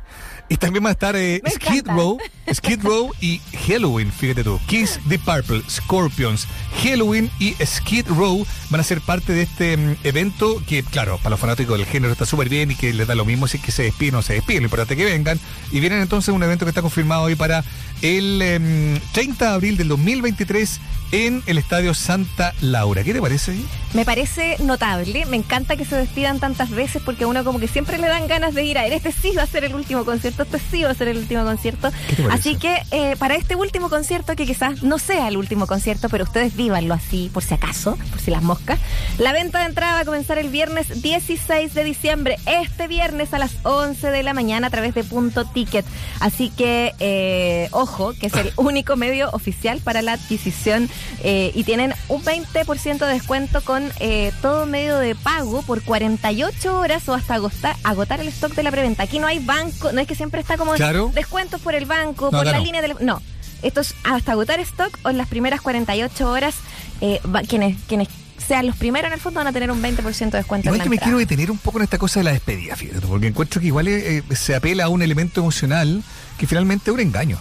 Y 0.50 0.58
también 0.58 0.84
va 0.84 0.90
a 0.90 0.92
estar 0.92 1.16
eh, 1.16 1.42
Skid 1.50 1.88
Row, 1.88 2.18
Skid 2.54 2.84
Row 2.84 3.12
y 3.22 3.42
Halloween, 3.68 4.12
fíjate 4.12 4.44
tú. 4.44 4.60
Kiss 4.68 5.00
the 5.08 5.18
Purple, 5.18 5.62
Scorpions, 5.70 6.48
Halloween 6.84 7.32
y 7.40 7.54
Skid 7.66 8.08
Row 8.10 8.46
van 8.70 8.82
a 8.82 8.84
ser 8.84 9.02
parte 9.02 9.34
de 9.34 9.44
este 9.44 9.78
mm, 9.78 9.96
evento 10.04 10.62
que, 10.68 10.84
claro, 10.84 11.18
para 11.18 11.32
los 11.32 11.40
fanáticos 11.40 11.78
del 11.78 11.88
género 11.88 12.12
está 12.12 12.26
súper 12.26 12.50
bien 12.50 12.72
y 12.72 12.76
que 12.76 12.94
les 12.94 13.08
da 13.08 13.16
lo 13.16 13.26
mismo 13.26 13.48
si 13.48 13.58
es 13.58 13.64
que 13.64 13.72
se 13.72 13.84
despiden 13.84 14.16
o 14.16 14.22
se 14.22 14.34
despiden. 14.34 14.64
Lo 14.64 14.68
importante 14.68 14.94
es 14.94 14.98
que 14.98 15.06
vengan. 15.06 15.40
Y 15.72 15.80
vienen 15.80 16.02
entonces 16.02 16.34
un 16.34 16.44
evento 16.44 16.66
que 16.66 16.70
está 16.70 16.82
confirmado 16.82 17.24
hoy 17.24 17.36
para 17.36 17.64
el 18.02 19.00
30 19.14 19.22
em, 19.24 19.38
de 19.38 19.46
abril 19.46 19.78
del 19.78 19.88
2023 19.88 20.80
en 21.12 21.44
el 21.46 21.58
Estadio 21.58 21.94
Santa 21.94 22.54
Laura. 22.62 23.04
¿Qué 23.04 23.14
te 23.14 23.22
parece? 23.22 23.56
Me 23.94 24.06
parece 24.06 24.58
notable. 24.60 25.26
Me 25.28 25.38
encanta 25.38 25.76
que 25.76 25.86
se 25.86 25.96
despidan 25.96 26.40
tantas 26.40 26.72
veces 26.72 27.02
porque 27.04 27.26
a 27.26 27.28
uno 27.28 27.44
como 27.44 27.60
que 27.60 27.68
siempre 27.68 27.98
le 27.98 28.08
dan 28.08 28.28
ganas 28.28 28.54
de 28.54 28.64
ir 28.64 28.78
a 28.78 28.86
él. 28.86 28.94
Este 28.94 29.12
sí 29.12 29.32
va 29.38 29.44
a 29.44 29.48
ser 29.48 29.64
el 29.64 29.76
último 29.76 30.06
concierto, 30.06 30.44
este 30.44 30.60
sí 30.72 30.84
va 30.84 30.90
a 30.90 30.96
ser 30.96 31.08
el 31.10 31.18
último 31.18 31.44
concierto. 31.44 31.92
Así 32.32 32.56
que 32.56 32.82
eh, 32.92 33.16
para 33.18 33.36
este 33.36 33.56
último 33.56 33.90
concierto, 33.90 34.36
que 34.36 34.46
quizás 34.46 34.84
no 34.84 35.00
sea 35.00 35.28
el 35.28 35.38
último 35.38 35.68
concierto, 35.68 36.10
pero 36.10 36.24
ustedes 36.24 36.56
vívanlo 36.56 36.94
así, 36.94 37.30
por 37.34 37.44
si 37.44 37.54
acaso, 37.54 37.98
por 38.10 38.20
si 38.20 38.32
las 38.32 38.42
moscas. 38.42 38.80
La 39.20 39.34
venta 39.34 39.60
de 39.60 39.66
entrada 39.66 39.94
va 39.94 40.00
a 40.00 40.06
comenzar 40.06 40.38
el 40.38 40.50
viernes 40.50 41.02
16 41.02 41.74
de 41.74 41.84
diciembre, 41.84 42.38
este 42.46 42.88
viernes 42.88 43.34
a 43.34 43.40
las 43.40 43.52
11 43.64 44.10
de 44.10 44.24
la 44.24 44.34
mañana 44.34 44.68
a 44.68 44.70
través 44.70 44.96
de 44.96 45.04
Punto 45.04 45.46
Ticket. 45.46 45.86
Así 46.20 46.50
que, 46.50 46.94
eh, 47.00 47.70
ojo, 47.72 48.14
que 48.14 48.28
es 48.28 48.34
el 48.34 48.52
único 48.58 48.96
medio 48.96 49.30
oficial 49.32 49.80
para 49.84 50.02
la 50.02 50.14
adquisición 50.14 50.90
eh, 51.22 51.52
y 51.54 51.64
tienen 51.64 51.94
un 52.10 52.24
20% 52.24 53.06
de 53.06 53.14
descuento 53.14 53.62
con 53.62 53.92
eh, 54.00 54.32
todo 54.42 54.66
medio 54.66 54.98
de 54.98 55.16
pago 55.16 55.62
por 55.62 55.82
48 55.82 56.80
horas 56.80 57.08
o 57.08 57.14
hasta 57.14 57.36
agotar, 57.36 57.76
agotar 57.84 58.20
el 58.20 58.28
stock 58.30 58.54
de 58.54 58.64
la 58.64 58.72
preventa. 58.72 59.04
Aquí 59.04 59.20
no 59.20 59.28
hay 59.28 59.40
banco, 59.40 59.92
no 59.92 60.02
es 60.02 60.08
que 60.08 60.16
siempre 60.16 60.42
está 60.42 60.58
como 60.58 60.74
descuentos 61.14 61.62
por 61.62 61.76
el 61.76 61.86
banco, 61.86 62.32
por 62.32 62.46
la 62.46 62.60
línea 62.60 62.82
de... 62.82 62.96
No, 63.00 63.22
esto 63.62 63.82
es 63.82 63.96
hasta 64.04 64.34
agotar 64.34 64.60
stock 64.60 64.98
o 65.04 65.10
en 65.10 65.18
las 65.18 65.28
primeras 65.28 65.62
48 65.62 66.30
horas 66.30 66.56
eh, 67.00 67.22
quienes, 67.48 67.78
quienes 67.88 68.10
sean 68.46 68.68
los 68.68 68.76
primeros 68.76 69.08
en 69.08 69.14
el 69.14 69.20
fondo 69.22 69.40
van 69.40 69.48
a 69.48 69.54
tener 69.54 69.72
un 69.72 69.82
20% 69.82 70.32
de 70.32 70.38
descuento. 70.38 70.68
Igual 70.68 70.84
que 70.84 70.90
me 70.90 71.00
quiero 71.00 71.18
detener 71.18 71.50
un 71.50 71.58
poco 71.58 71.80
en 71.80 71.86
esta 71.86 71.98
cosa 71.98 72.20
de 72.20 72.26
la 72.26 72.32
despedida, 72.32 72.76
fíjate, 72.76 73.08
porque 73.08 73.28
encuentro 73.28 73.62
que 73.62 73.68
igual 73.68 73.88
se 74.36 74.56
apela 74.56 74.86
a 74.86 74.90
un 74.90 75.02
elemento 75.02 75.40
emocional 75.40 76.04
que 76.38 76.46
finalmente 76.48 76.92
es 76.92 76.94
un 76.94 77.00
engaño. 77.00 77.40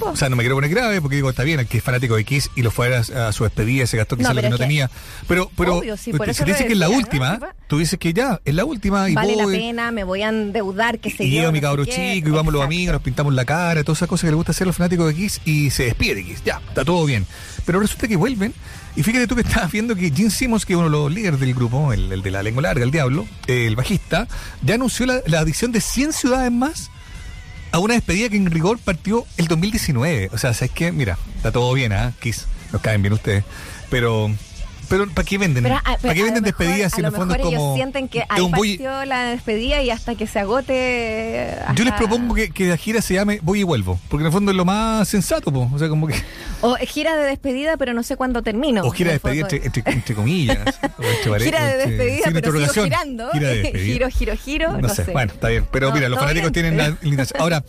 O 0.00 0.16
sea, 0.16 0.28
no 0.28 0.36
me 0.36 0.42
quiero 0.42 0.56
poner 0.56 0.70
grave 0.70 1.00
porque 1.00 1.16
digo, 1.16 1.28
está 1.30 1.42
bien, 1.42 1.60
el 1.60 1.66
que 1.66 1.78
es 1.78 1.84
fanático 1.84 2.16
de 2.16 2.24
Kiss 2.24 2.50
y 2.56 2.62
lo 2.62 2.70
fue 2.70 2.94
a, 2.94 3.32
su 3.32 3.44
despedida, 3.44 3.86
se 3.86 3.96
gastó 3.96 4.16
quizás 4.16 4.34
lo 4.34 4.40
que 4.40 4.48
no 4.48 4.58
tenía. 4.58 4.90
Pero, 5.28 5.50
pero 5.56 5.82
si, 5.96 6.12
dices 6.12 6.66
que 6.66 6.72
es 6.72 6.78
la 6.78 6.88
última, 6.88 7.38
tú 7.66 7.78
dices 7.78 7.98
que 7.98 8.12
ya, 8.12 8.40
es 8.44 8.54
la 8.54 8.64
última. 8.64 9.08
Y 9.10 9.14
vale 9.14 9.36
la 9.36 9.46
pena, 9.46 9.90
me 9.90 10.04
voy 10.04 10.22
a 10.22 10.28
endeudar, 10.30 10.98
que 10.98 11.10
se 11.10 11.24
Y 11.24 11.32
yo, 11.32 11.52
mi 11.52 11.60
cabro 11.60 11.84
chico, 11.84 12.28
y 12.28 12.32
vamos 12.32 12.52
los 12.52 12.62
amigos, 12.62 12.94
nos 12.94 13.02
pintamos 13.02 13.34
la 13.34 13.44
cara, 13.44 13.84
todas 13.84 13.98
esas 13.98 14.08
cosas 14.08 14.26
que 14.26 14.30
le 14.30 14.36
gusta 14.36 14.52
hacer 14.52 14.66
los 14.66 14.76
fanáticos 14.76 15.06
de 15.08 15.14
Kiss 15.14 15.40
y 15.44 15.70
se 15.70 15.84
despide 15.84 16.16
de 16.16 16.24
Kiss. 16.24 16.42
Ya, 16.44 16.60
está 16.68 16.84
todo 16.84 17.04
bien. 17.04 17.26
Pero 17.66 17.80
resulta 17.80 18.08
que 18.08 18.16
vuelven. 18.16 18.54
Y 18.96 19.02
fíjate 19.02 19.26
tú 19.26 19.34
que 19.34 19.42
estabas 19.46 19.70
viendo 19.70 19.96
que 19.96 20.10
Gene 20.10 20.30
Simmons, 20.30 20.64
que 20.64 20.72
es 20.72 20.76
uno 20.78 20.86
de 20.86 20.92
los 20.92 21.12
líderes 21.12 21.40
del 21.40 21.54
grupo, 21.54 21.92
el, 21.92 22.22
de 22.22 22.30
la 22.30 22.42
lengua 22.42 22.62
larga, 22.62 22.84
el 22.84 22.90
diablo, 22.90 23.26
el 23.46 23.76
bajista, 23.76 24.28
ya 24.62 24.76
anunció 24.76 25.06
la, 25.06 25.20
la 25.26 25.40
adición 25.40 25.72
de 25.72 25.80
100 25.80 26.12
ciudades 26.12 26.52
más 26.52 26.90
a 27.74 27.80
una 27.80 27.94
despedida 27.94 28.28
que 28.28 28.36
en 28.36 28.48
rigor 28.52 28.78
partió 28.78 29.26
el 29.36 29.48
2019. 29.48 30.30
O 30.32 30.38
sea, 30.38 30.54
¿sabes 30.54 30.70
qué? 30.70 30.92
Mira, 30.92 31.18
está 31.36 31.50
todo 31.50 31.72
bien, 31.74 31.92
¿ah? 31.92 32.12
Kiss, 32.20 32.46
nos 32.72 32.80
caen 32.80 33.02
bien 33.02 33.12
ustedes. 33.12 33.42
Pero 33.90 34.30
Pero 34.94 35.08
¿para 35.08 35.26
qué 35.26 35.38
venden? 35.38 35.66
Ah, 35.66 35.82
¿Para 36.00 36.14
qué 36.14 36.22
venden 36.22 36.44
despedidas 36.44 36.92
si 36.92 37.00
en 37.00 37.06
el 37.06 37.12
fondo 37.12 37.34
es 37.34 37.42
como. 37.42 37.50
Ellos 37.50 37.74
sienten 37.74 38.06
que 38.06 38.24
ahí 38.28 38.48
partió 38.48 39.04
la 39.04 39.24
despedida 39.24 39.82
y 39.82 39.90
hasta 39.90 40.14
que 40.14 40.28
se 40.28 40.38
agote. 40.38 41.56
Yo 41.74 41.82
les 41.82 41.94
propongo 41.94 42.32
que, 42.36 42.50
que, 42.50 42.68
la 42.68 42.76
gira 42.76 43.02
se 43.02 43.14
llame 43.14 43.40
Voy 43.42 43.60
y 43.60 43.62
vuelvo, 43.64 43.98
porque 44.08 44.22
en 44.22 44.26
el 44.26 44.32
fondo 44.32 44.52
es 44.52 44.56
lo 44.56 44.64
más 44.64 45.08
sensato, 45.08 45.50
o 45.50 45.78
sea, 45.80 45.88
como 45.88 46.06
que. 46.06 46.14
O 46.60 46.76
gira 46.76 47.16
de 47.16 47.24
despedida, 47.24 47.76
pero 47.76 47.92
no 47.92 48.04
sé 48.04 48.16
cuándo 48.16 48.42
termino. 48.42 48.84
O 48.84 48.90
gira 48.92 49.10
de 49.10 49.14
despedida 49.14 49.48
entre, 49.50 50.14
comillas. 50.14 50.58
gira 51.40 51.66
de 51.66 51.76
despedida, 51.88 52.30
pero 52.32 52.52
sigo 52.68 52.84
girando. 52.84 53.30
Gira 53.32 53.48
de 53.48 53.72
giro, 53.84 54.08
giro, 54.10 54.36
giro. 54.36 54.78
No, 54.80 54.88
sé. 54.88 55.02
Bueno, 55.12 55.32
está 55.32 55.48
bien. 55.48 55.66
Pero 55.72 55.90
mira, 55.92 56.08
los 56.08 56.20
fanáticos 56.20 56.52
tienen 56.52 56.76
la 56.76 56.96
Ahora, 57.38 57.64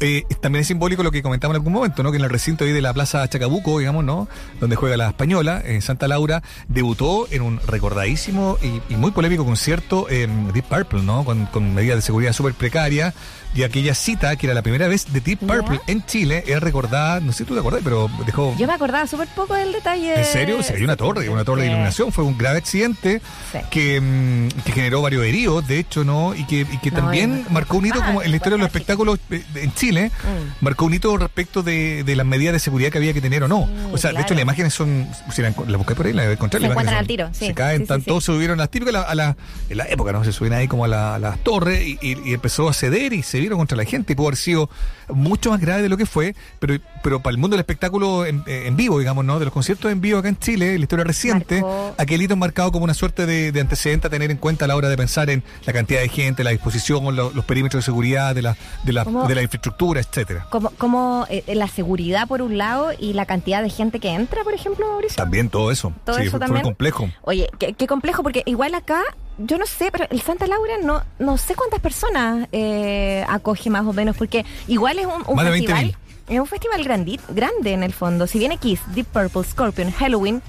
eh, 0.00 0.22
también 0.40 0.60
es 0.60 0.68
simbólico 0.68 1.02
lo 1.02 1.10
que 1.10 1.22
comentamos 1.22 1.56
en 1.56 1.60
algún 1.60 1.72
momento, 1.72 2.04
¿no? 2.04 2.12
Que 2.12 2.18
en 2.18 2.24
el 2.24 2.30
recinto 2.30 2.64
ahí 2.64 2.70
de 2.70 2.80
la 2.80 2.94
Plaza 2.94 3.26
Chacabuco, 3.28 3.80
digamos, 3.80 4.04
¿no? 4.04 4.28
Donde 4.60 4.76
juega 4.76 4.96
la 4.96 5.08
Española, 5.08 5.60
en 5.64 5.82
Santa 5.82 6.06
Laura, 6.06 6.42
debutó 6.68 7.26
en 7.30 7.42
un 7.42 7.60
recordadísimo 7.66 8.58
y, 8.62 8.94
muy 8.94 9.10
polémico 9.10 9.44
concierto 9.44 10.08
en 10.10 10.52
Deep 10.52 10.66
Purple, 10.66 11.02
¿no? 11.02 11.24
Con, 11.24 11.46
con 11.46 11.74
medidas 11.74 11.96
de 11.96 12.02
seguridad 12.02 12.32
súper 12.32 12.54
precarias 12.54 13.14
y 13.54 13.62
aquella 13.62 13.94
cita, 13.94 14.36
que 14.36 14.46
era 14.46 14.54
la 14.54 14.62
primera 14.62 14.88
vez 14.88 15.10
de 15.12 15.20
Deep 15.20 15.40
Purple 15.40 15.80
en 15.86 16.04
Chile, 16.04 16.44
es 16.46 16.60
recordada, 16.60 17.20
no 17.20 17.32
sé 17.32 17.38
si 17.38 17.44
tú 17.44 17.54
te 17.54 17.60
acordás, 17.60 17.80
pero 17.82 18.10
dejó... 18.26 18.54
Yo 18.58 18.66
me 18.66 18.74
acordaba 18.74 19.06
súper 19.06 19.28
poco 19.28 19.54
del 19.54 19.72
detalle. 19.72 20.18
¿En 20.18 20.24
serio? 20.24 20.58
O 20.58 20.72
hay 20.72 20.82
una 20.82 20.96
torre, 20.96 21.28
una 21.28 21.44
torre 21.44 21.62
de 21.62 21.68
iluminación. 21.68 22.12
Fue 22.12 22.24
un 22.24 22.36
grave 22.36 22.58
accidente 22.58 23.22
que, 23.70 24.00
mm, 24.00 24.48
que, 24.64 24.72
generó 24.72 25.02
varios 25.02 25.24
heridos, 25.24 25.66
de 25.66 25.78
hecho, 25.78 26.04
¿no? 26.04 26.34
Y 26.34 26.44
que, 26.44 26.60
y 26.60 26.78
que 26.78 26.90
también 26.90 27.46
marcó 27.50 27.78
un 27.78 27.86
hito 27.86 28.00
como 28.00 28.22
en 28.22 28.30
la 28.30 28.36
historia 28.36 28.56
de 28.56 28.62
los 28.62 28.66
espectáculos 28.66 29.18
eh, 29.30 29.42
en 29.54 29.74
Chile, 29.74 30.10
mm. 30.10 30.64
marcó 30.64 30.84
un 30.84 30.94
hito 30.94 31.16
respecto 31.16 31.62
de, 31.62 32.04
de, 32.04 32.16
las 32.16 32.26
medidas 32.26 32.52
de 32.52 32.60
seguridad 32.60 32.90
que 32.90 32.98
había 32.98 33.14
que 33.14 33.20
tener 33.20 33.42
o 33.42 33.48
no. 33.48 33.62
Mm, 33.66 33.94
o 33.94 33.98
sea, 33.98 34.12
de 34.12 34.20
hecho, 34.20 34.34
las 34.34 34.42
imágenes 34.42 34.74
son, 34.74 35.08
si 35.32 35.42
la, 35.42 35.50
busqué 35.50 35.94
por 35.94 36.06
ahí, 36.06 36.12
la 36.12 36.36
Se 36.50 36.66
encuentran 36.66 36.98
al 36.98 37.06
tiro, 37.06 37.28
sí. 37.32 37.46
Se 37.48 37.54
caen, 37.54 37.86
todos 37.86 38.24
se 38.24 38.32
subieron 38.32 38.58
las 38.58 38.70
típicas 38.70 38.94
a 38.94 39.14
la, 39.14 39.36
en 39.68 39.76
la 39.78 39.84
época, 39.88 40.12
¿no? 40.12 40.24
Se 40.24 40.32
subían 40.32 40.54
ahí 40.54 40.68
como 40.68 40.84
a, 40.84 40.88
la, 40.88 41.18
las 41.18 41.38
torres 41.38 41.82
y, 41.86 41.98
y, 42.02 42.34
empezó 42.34 42.68
a 42.68 42.74
ceder 42.74 43.12
y 43.12 43.22
se 43.22 43.40
vieron 43.40 43.58
contra 43.58 43.76
la 43.76 43.84
gente 43.84 44.14
pudo 44.18 44.28
haber 44.28 44.36
sido 44.36 44.68
mucho 45.08 45.50
más 45.50 45.60
grave 45.60 45.82
de 45.82 45.88
lo 45.88 45.96
que 45.96 46.04
fue, 46.04 46.34
pero, 46.58 46.74
pero 47.02 47.20
para 47.20 47.32
el 47.32 47.38
mundo 47.38 47.54
del 47.54 47.60
espectáculo 47.60 48.26
en, 48.26 48.44
vivo, 48.76 48.98
digamos, 48.98 49.24
¿no? 49.24 49.38
De 49.38 49.46
los 49.46 49.54
conciertos 49.54 49.90
en 49.90 50.00
vivo 50.00 50.18
acá 50.18 50.28
en 50.28 50.38
Chile, 50.38 50.74
en 50.74 50.80
la 50.80 50.84
historia 50.84 51.04
reciente, 51.04 51.64
aquel 51.96 52.20
hito 52.20 52.36
marcado 52.36 52.72
como 52.72 52.84
una 52.84 52.94
suerte 52.94 53.24
de, 53.24 53.58
antecedente 53.60 54.08
a 54.08 54.10
tener 54.10 54.30
en 54.30 54.36
cuenta 54.36 54.66
a 54.66 54.68
la 54.68 54.76
hora 54.76 54.88
de 54.88 54.96
pensar 54.96 55.30
en 55.30 55.42
la 55.64 55.72
cantidad 55.72 56.00
de 56.00 56.08
gente, 56.08 56.44
la 56.44 56.50
disposición, 56.50 57.16
los, 57.16 57.32
perímetros 57.44 57.84
de 57.84 57.84
seguridad 57.84 58.34
de 58.34 58.42
la, 58.42 58.56
de 58.84 58.92
la, 58.92 59.04
de 59.04 59.34
la 59.34 59.42
infraestructura, 59.42 60.00
etcétera. 60.00 60.46
Como, 60.50 60.70
como 60.70 61.26
eh, 61.30 61.42
la 61.54 61.68
seguridad 61.68 62.28
por 62.28 62.42
un 62.42 62.58
lado 62.58 62.90
y 62.98 63.14
la 63.14 63.24
cantidad 63.24 63.62
de 63.62 63.70
gente 63.70 64.00
que 64.00 64.10
entra, 64.10 64.44
por 64.44 64.52
ejemplo, 64.52 64.86
Mauricio. 64.86 65.16
También 65.16 65.48
todo 65.48 65.70
eso. 65.70 65.92
Todo 66.04 66.18
eso 66.18 66.37
también. 66.38 66.64
complejo. 66.64 67.08
Oye, 67.22 67.48
qué, 67.58 67.72
qué 67.74 67.86
complejo, 67.86 68.22
porque 68.22 68.42
igual 68.46 68.74
acá 68.74 69.02
yo 69.38 69.56
no 69.56 69.66
sé, 69.66 69.90
pero 69.90 70.06
el 70.10 70.20
Santa 70.20 70.46
Laura 70.46 70.74
no, 70.82 71.02
no 71.18 71.38
sé 71.38 71.54
cuántas 71.54 71.80
personas 71.80 72.48
eh, 72.52 73.24
acoge 73.28 73.70
más 73.70 73.86
o 73.86 73.92
menos, 73.92 74.16
porque 74.16 74.44
igual 74.66 74.98
es 74.98 75.06
un, 75.06 75.38
festival. 75.38 75.96
Es 76.28 76.40
un 76.40 76.46
festival 76.46 76.84
grande 76.84 77.72
en 77.72 77.82
el 77.82 77.92
fondo. 77.92 78.26
Si 78.26 78.38
viene 78.38 78.58
Kiss, 78.58 78.80
Deep 78.94 79.06
Purple, 79.06 79.44
Scorpion, 79.44 79.90
Halloween, 79.92 80.42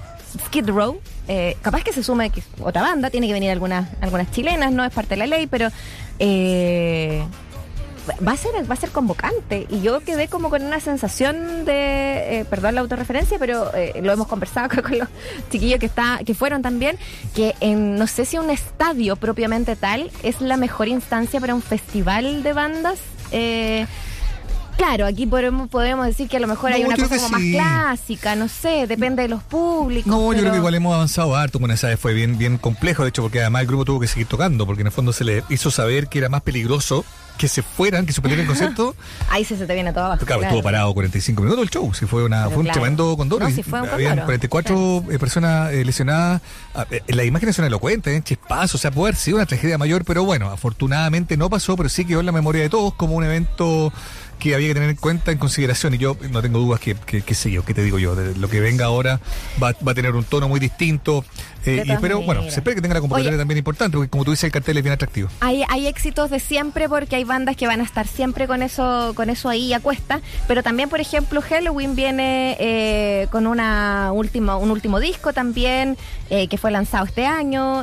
Skid 0.46 0.68
Row, 0.68 1.00
eh, 1.28 1.56
capaz 1.62 1.82
que 1.82 1.92
se 1.92 2.02
sume 2.02 2.30
otra 2.60 2.82
banda, 2.82 3.10
tiene 3.10 3.28
que 3.28 3.32
venir 3.32 3.50
algunas, 3.50 3.88
algunas 4.00 4.30
chilenas, 4.30 4.72
no 4.72 4.84
es 4.84 4.92
parte 4.92 5.10
de 5.10 5.16
la 5.18 5.26
ley, 5.26 5.46
pero 5.46 5.68
eh, 6.18 7.24
va 8.26 8.32
a 8.32 8.36
ser 8.36 8.50
va 8.68 8.74
a 8.74 8.76
ser 8.76 8.90
convocante. 8.90 9.66
Y 9.68 9.80
yo 9.80 10.00
quedé 10.00 10.28
como 10.28 10.50
con 10.50 10.64
una 10.64 10.80
sensación 10.80 11.64
de 11.64 12.40
eh, 12.40 12.44
perdón 12.48 12.74
la 12.74 12.80
autorreferencia 12.80 13.38
pero 13.38 13.74
eh, 13.74 14.00
lo 14.02 14.12
hemos 14.12 14.26
conversado 14.26 14.68
con 14.82 14.98
los 14.98 15.08
chiquillos 15.50 15.78
que 15.78 15.86
está 15.86 16.20
que 16.24 16.34
fueron 16.34 16.62
también 16.62 16.96
que 17.34 17.54
en 17.60 17.96
no 17.96 18.06
sé 18.06 18.24
si 18.24 18.38
un 18.38 18.50
estadio 18.50 19.16
propiamente 19.16 19.76
tal 19.76 20.10
es 20.22 20.40
la 20.40 20.56
mejor 20.56 20.88
instancia 20.88 21.40
para 21.40 21.54
un 21.54 21.62
festival 21.62 22.42
de 22.42 22.52
bandas 22.52 22.98
eh, 23.32 23.86
Claro, 24.80 25.04
aquí 25.04 25.26
podemos, 25.26 25.68
podemos 25.68 26.06
decir 26.06 26.26
que 26.26 26.38
a 26.38 26.40
lo 26.40 26.46
mejor 26.46 26.72
hay 26.72 26.82
una 26.84 26.96
cosa 26.96 27.18
como 27.18 27.28
más 27.28 27.42
clásica, 27.42 28.34
no 28.34 28.48
sé, 28.48 28.86
depende 28.86 29.20
de 29.20 29.28
los 29.28 29.42
públicos. 29.42 30.06
No, 30.06 30.32
yo 30.32 30.40
creo 30.40 30.52
que 30.52 30.56
igual 30.56 30.74
hemos 30.74 30.94
avanzado 30.94 31.36
harto 31.36 31.60
con 31.60 31.70
esa 31.70 31.94
fue 31.98 32.14
bien, 32.14 32.38
bien 32.38 32.56
complejo, 32.56 33.02
de 33.02 33.10
hecho, 33.10 33.20
porque 33.20 33.42
además 33.42 33.60
el 33.60 33.68
grupo 33.68 33.84
tuvo 33.84 34.00
que 34.00 34.06
seguir 34.06 34.26
tocando, 34.26 34.64
porque 34.64 34.80
en 34.80 34.86
el 34.86 34.92
fondo 34.92 35.12
se 35.12 35.24
le 35.24 35.44
hizo 35.50 35.70
saber 35.70 36.08
que 36.08 36.20
era 36.20 36.30
más 36.30 36.40
peligroso 36.40 37.04
que 37.36 37.48
se 37.48 37.62
fueran, 37.62 38.04
que 38.04 38.12
suspendieran 38.12 38.44
el 38.44 38.48
concierto. 38.48 38.94
Ahí 39.30 39.44
se, 39.44 39.56
se 39.56 39.66
te 39.66 39.74
viene 39.74 39.92
todo 39.92 40.04
abajo. 40.04 40.26
Claro, 40.26 40.42
estuvo 40.42 40.62
parado 40.62 40.92
45 40.92 41.42
minutos 41.42 41.62
el 41.62 41.70
show. 41.70 41.92
Si 41.94 42.04
fue, 42.04 42.24
una, 42.24 42.50
fue 42.50 42.58
un 42.58 42.66
tremendo 42.66 43.16
condoro. 43.16 43.48
No, 43.48 43.54
si 43.54 43.62
fue 43.62 43.80
un 43.80 43.88
Habían 43.88 44.18
44 44.20 45.04
eh, 45.10 45.18
personas 45.18 45.72
eh, 45.72 45.84
lesionadas. 45.84 46.42
Ah, 46.74 46.86
eh, 46.90 47.02
las 47.08 47.24
imágenes 47.24 47.56
son 47.56 47.64
elocuentes, 47.64 48.14
¿eh? 48.14 48.22
chispazos. 48.22 48.74
O 48.74 48.78
sea, 48.78 48.90
puede 48.90 49.08
haber 49.08 49.16
sido 49.16 49.38
una 49.38 49.46
tragedia 49.46 49.78
mayor, 49.78 50.04
pero 50.04 50.24
bueno, 50.24 50.50
afortunadamente 50.50 51.38
no 51.38 51.48
pasó, 51.48 51.78
pero 51.78 51.88
sí 51.88 52.04
quedó 52.04 52.20
en 52.20 52.26
la 52.26 52.32
memoria 52.32 52.60
de 52.60 52.68
todos 52.68 52.92
como 52.94 53.14
un 53.14 53.24
evento 53.24 53.90
que 54.40 54.54
había 54.56 54.68
que 54.68 54.74
tener 54.74 54.90
en 54.90 54.96
cuenta, 54.96 55.30
en 55.30 55.38
consideración, 55.38 55.94
y 55.94 55.98
yo 55.98 56.16
no 56.30 56.42
tengo 56.42 56.58
dudas 56.58 56.80
que, 56.80 56.96
que, 56.96 57.22
que 57.22 57.34
sé 57.34 57.52
yo, 57.52 57.64
que 57.64 57.74
te 57.74 57.84
digo 57.84 58.00
yo, 58.00 58.16
de 58.16 58.34
lo 58.34 58.48
que 58.48 58.58
venga 58.58 58.86
ahora 58.86 59.20
va, 59.62 59.76
va 59.86 59.92
a 59.92 59.94
tener 59.94 60.16
un 60.16 60.24
tono 60.24 60.48
muy 60.48 60.58
distinto, 60.58 61.24
eh, 61.66 61.82
y 61.84 61.90
espero, 61.90 62.22
bueno, 62.22 62.42
se 62.42 62.60
espera 62.60 62.74
que 62.74 62.80
tenga 62.80 62.94
la 62.94 63.00
convocatoria 63.00 63.38
también 63.38 63.58
importante, 63.58 63.96
porque 63.96 64.08
como 64.08 64.24
tú 64.24 64.30
dices, 64.30 64.44
el 64.44 64.52
cartel 64.52 64.78
es 64.78 64.82
bien 64.82 64.94
atractivo. 64.94 65.28
Hay, 65.40 65.62
hay 65.68 65.86
éxitos 65.86 66.30
de 66.30 66.40
siempre 66.40 66.88
porque 66.88 67.16
hay 67.16 67.24
bandas 67.24 67.56
que 67.56 67.66
van 67.66 67.80
a 67.80 67.84
estar 67.84 68.06
siempre 68.06 68.46
con 68.46 68.62
eso, 68.62 69.12
con 69.14 69.28
eso 69.28 69.48
ahí 69.48 69.72
a 69.72 69.80
cuesta, 69.80 70.20
pero 70.48 70.62
también, 70.62 70.88
por 70.88 71.00
ejemplo, 71.00 71.42
Halloween 71.42 71.94
viene 71.94 72.56
eh, 72.58 73.26
con 73.30 73.46
una 73.46 74.10
última, 74.12 74.56
un 74.56 74.70
último 74.70 75.00
disco 75.00 75.32
también, 75.32 75.98
eh, 76.30 76.48
que 76.48 76.56
fue 76.56 76.70
lanzado 76.70 77.04
este 77.04 77.26
año, 77.26 77.80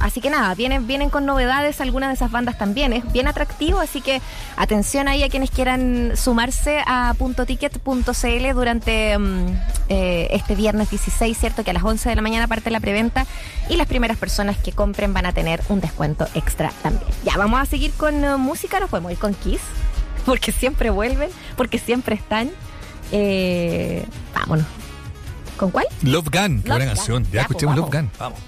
así 0.00 0.20
que 0.20 0.28
nada, 0.28 0.54
vienen, 0.54 0.86
vienen 0.86 1.08
con 1.08 1.24
novedades 1.24 1.80
algunas 1.80 2.10
de 2.10 2.14
esas 2.14 2.30
bandas 2.30 2.58
también, 2.58 2.92
es 2.92 3.10
bien 3.12 3.28
atractivo, 3.28 3.80
así 3.80 4.00
que 4.00 4.20
atención 4.56 5.08
ahí 5.08 5.22
a 5.22 5.28
quienes 5.28 5.50
quieran 5.50 6.12
sumarse 6.16 6.82
a 6.86 7.14
puntoticket.cl 7.16 8.54
durante 8.54 9.16
mm, 9.16 9.46
este 9.88 10.54
viernes 10.54 10.90
16, 10.90 11.38
¿cierto? 11.38 11.64
Que 11.64 11.70
a 11.70 11.74
las 11.74 11.82
11 11.82 12.08
de 12.08 12.16
la 12.16 12.22
mañana 12.22 12.46
parte 12.46 12.70
la 12.70 12.80
venta 12.92 13.26
y 13.68 13.76
las 13.76 13.86
primeras 13.86 14.16
personas 14.16 14.56
que 14.58 14.72
compren 14.72 15.12
van 15.12 15.26
a 15.26 15.32
tener 15.32 15.62
un 15.68 15.80
descuento 15.80 16.26
extra 16.34 16.72
también. 16.82 17.10
Ya, 17.24 17.36
vamos 17.36 17.60
a 17.60 17.66
seguir 17.66 17.92
con 17.92 18.24
uh, 18.24 18.38
música, 18.38 18.80
nos 18.80 18.90
podemos 18.90 19.12
ir 19.12 19.18
con 19.18 19.34
Kiss, 19.34 19.60
porque 20.26 20.52
siempre 20.52 20.90
vuelven, 20.90 21.30
porque 21.56 21.78
siempre 21.78 22.14
están. 22.14 22.50
Eh, 23.12 24.04
vámonos. 24.34 24.66
¿Con 25.56 25.70
cuál? 25.70 25.86
Love 26.02 26.28
Gun, 26.32 26.62
qué 26.62 26.70
buena 26.70 26.86
canción. 26.86 27.24
Ya, 27.24 27.30
pues 27.30 27.42
escuchemos 27.42 27.76
Love 27.76 27.90
Gun. 27.90 28.10
Vamos. 28.18 28.38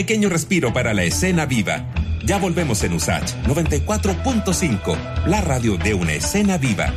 Pequeño 0.00 0.30
respiro 0.30 0.72
para 0.72 0.94
la 0.94 1.02
escena 1.04 1.44
viva. 1.44 1.84
Ya 2.24 2.38
volvemos 2.38 2.82
en 2.84 2.94
USACH 2.94 3.34
94.5, 3.44 5.26
la 5.26 5.42
radio 5.42 5.76
de 5.76 5.92
una 5.92 6.14
escena 6.14 6.56
viva. 6.56 6.90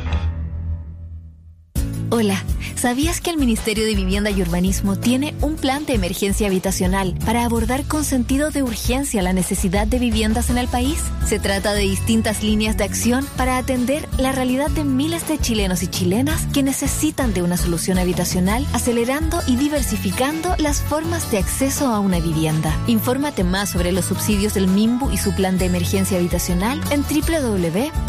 Hola, 2.08 2.42
¿sabías 2.76 3.20
que 3.20 3.28
el 3.28 3.36
Ministerio 3.36 3.84
de 3.84 3.94
Vivienda 3.94 4.30
y 4.30 4.40
Urbanismo 4.40 4.96
tiene 4.96 5.34
un 5.42 5.56
plan 5.56 5.84
de 5.84 5.92
emergencia 5.92 6.46
habitacional 6.46 7.14
para 7.26 7.44
abordar 7.44 7.84
con 7.84 8.04
sentido 8.04 8.50
de 8.50 8.62
urgencia 8.62 9.20
la 9.20 9.34
necesidad 9.34 9.86
de 9.86 9.98
viviendas 9.98 10.48
en 10.48 10.56
el 10.56 10.68
país? 10.68 11.02
Se 11.26 11.38
trata 11.38 11.72
de 11.72 11.80
distintas 11.80 12.42
líneas 12.42 12.76
de 12.76 12.84
acción 12.84 13.26
para 13.36 13.56
atender 13.56 14.06
la 14.18 14.32
realidad 14.32 14.70
de 14.70 14.84
miles 14.84 15.26
de 15.26 15.38
chilenos 15.38 15.82
y 15.82 15.86
chilenas 15.86 16.46
que 16.52 16.62
necesitan 16.62 17.32
de 17.32 17.42
una 17.42 17.56
solución 17.56 17.98
habitacional, 17.98 18.66
acelerando 18.72 19.40
y 19.46 19.56
diversificando 19.56 20.54
las 20.58 20.82
formas 20.82 21.30
de 21.30 21.38
acceso 21.38 21.88
a 21.88 21.98
una 21.98 22.20
vivienda. 22.20 22.76
Infórmate 22.86 23.42
más 23.42 23.70
sobre 23.70 23.92
los 23.92 24.04
subsidios 24.04 24.52
del 24.54 24.68
MIMBU 24.68 25.12
y 25.12 25.16
su 25.16 25.34
plan 25.34 25.56
de 25.56 25.64
emergencia 25.64 26.18
habitacional 26.18 26.80
en 26.90 27.02
www.mimbu.cl. 27.02 28.04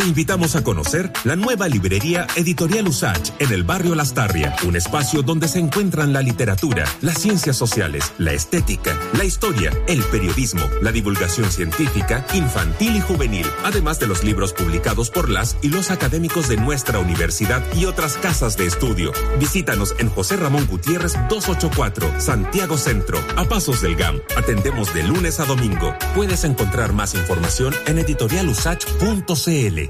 Te 0.00 0.06
invitamos 0.06 0.56
a 0.56 0.64
conocer 0.64 1.12
la 1.24 1.36
nueva 1.36 1.68
librería 1.68 2.26
Editorial 2.34 2.88
Usach 2.88 3.32
en 3.38 3.52
el 3.52 3.64
barrio 3.64 3.94
Lastarria, 3.94 4.56
un 4.66 4.74
espacio 4.74 5.20
donde 5.20 5.46
se 5.46 5.58
encuentran 5.58 6.14
la 6.14 6.22
literatura, 6.22 6.86
las 7.02 7.18
ciencias 7.18 7.58
sociales, 7.58 8.14
la 8.16 8.32
estética, 8.32 8.98
la 9.12 9.26
historia, 9.26 9.70
el 9.88 10.02
periodismo, 10.04 10.62
la 10.80 10.90
divulgación 10.90 11.50
científica, 11.50 12.24
infantil 12.32 12.96
y 12.96 13.00
juvenil, 13.02 13.44
además 13.62 14.00
de 14.00 14.06
los 14.06 14.24
libros 14.24 14.54
publicados 14.54 15.10
por 15.10 15.28
las 15.28 15.58
y 15.60 15.68
los 15.68 15.90
académicos 15.90 16.48
de 16.48 16.56
nuestra 16.56 16.98
universidad 16.98 17.62
y 17.74 17.84
otras 17.84 18.16
casas 18.16 18.56
de 18.56 18.64
estudio. 18.64 19.12
Visítanos 19.38 19.94
en 19.98 20.08
José 20.08 20.38
Ramón 20.38 20.66
Gutiérrez 20.66 21.12
284, 21.28 22.22
Santiago 22.22 22.78
Centro, 22.78 23.22
a 23.36 23.44
pasos 23.44 23.82
del 23.82 23.96
GAM. 23.96 24.18
Atendemos 24.34 24.94
de 24.94 25.02
lunes 25.02 25.40
a 25.40 25.44
domingo. 25.44 25.94
Puedes 26.14 26.44
encontrar 26.44 26.94
más 26.94 27.14
información 27.14 27.74
en 27.86 27.98
editorialusach.cl. 27.98 29.89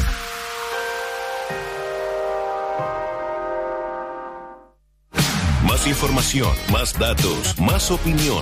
Información, 5.91 6.51
más 6.71 6.97
datos, 6.97 7.59
más 7.59 7.91
opinión. 7.91 8.41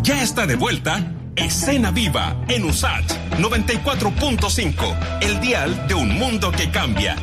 Ya 0.02 0.24
está 0.24 0.48
de 0.48 0.56
vuelta 0.56 1.14
Escena 1.36 1.92
Viva 1.92 2.44
en 2.48 2.64
Usach 2.64 3.06
94.5, 3.38 5.20
el 5.22 5.40
dial 5.42 5.88
de 5.88 5.94
un 5.94 6.18
mundo 6.18 6.52
que 6.52 6.72
cambia. 6.72 7.18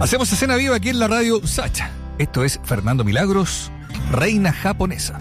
Hacemos 0.00 0.32
escena 0.32 0.56
viva 0.56 0.74
aquí 0.74 0.88
en 0.88 0.98
la 0.98 1.06
radio 1.06 1.46
Sacha. 1.46 1.92
Esto 2.18 2.42
es 2.42 2.58
Fernando 2.64 3.04
Milagros, 3.04 3.70
reina 4.10 4.52
japonesa. 4.52 5.20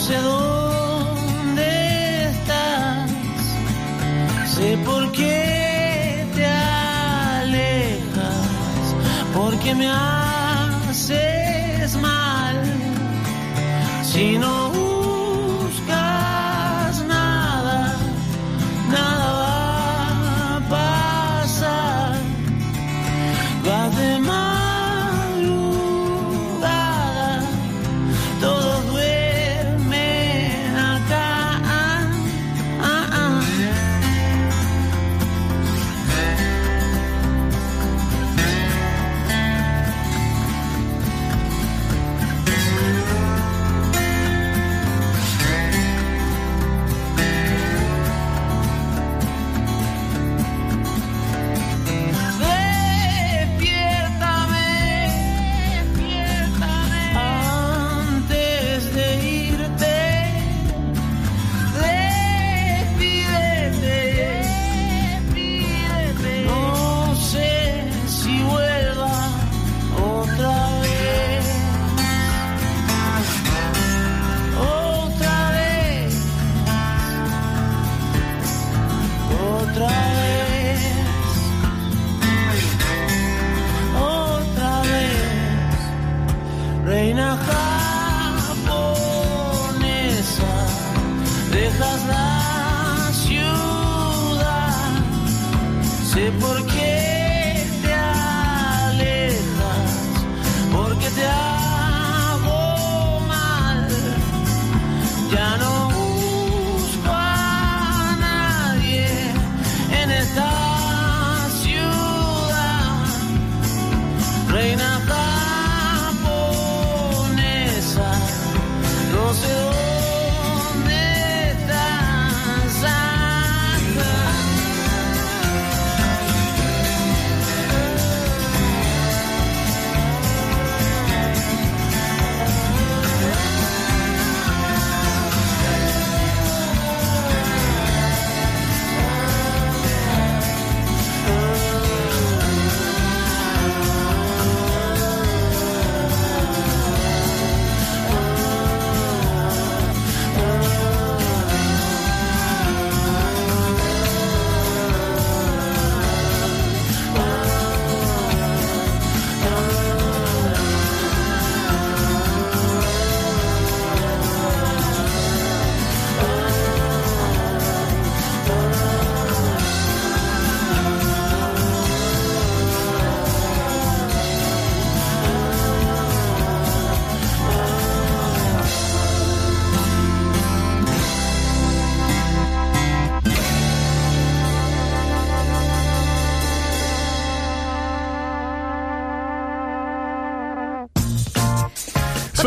Sé 0.00 0.16
dónde 0.16 2.30
estás, 2.30 3.10
sé 4.54 4.78
por 4.78 5.12
qué 5.12 6.26
te 6.34 6.46
alejas, 7.40 8.94
porque 9.34 9.74
me 9.74 9.88
haces 9.88 11.96
mal, 11.96 12.56
si 14.02 14.38
no 14.38 14.59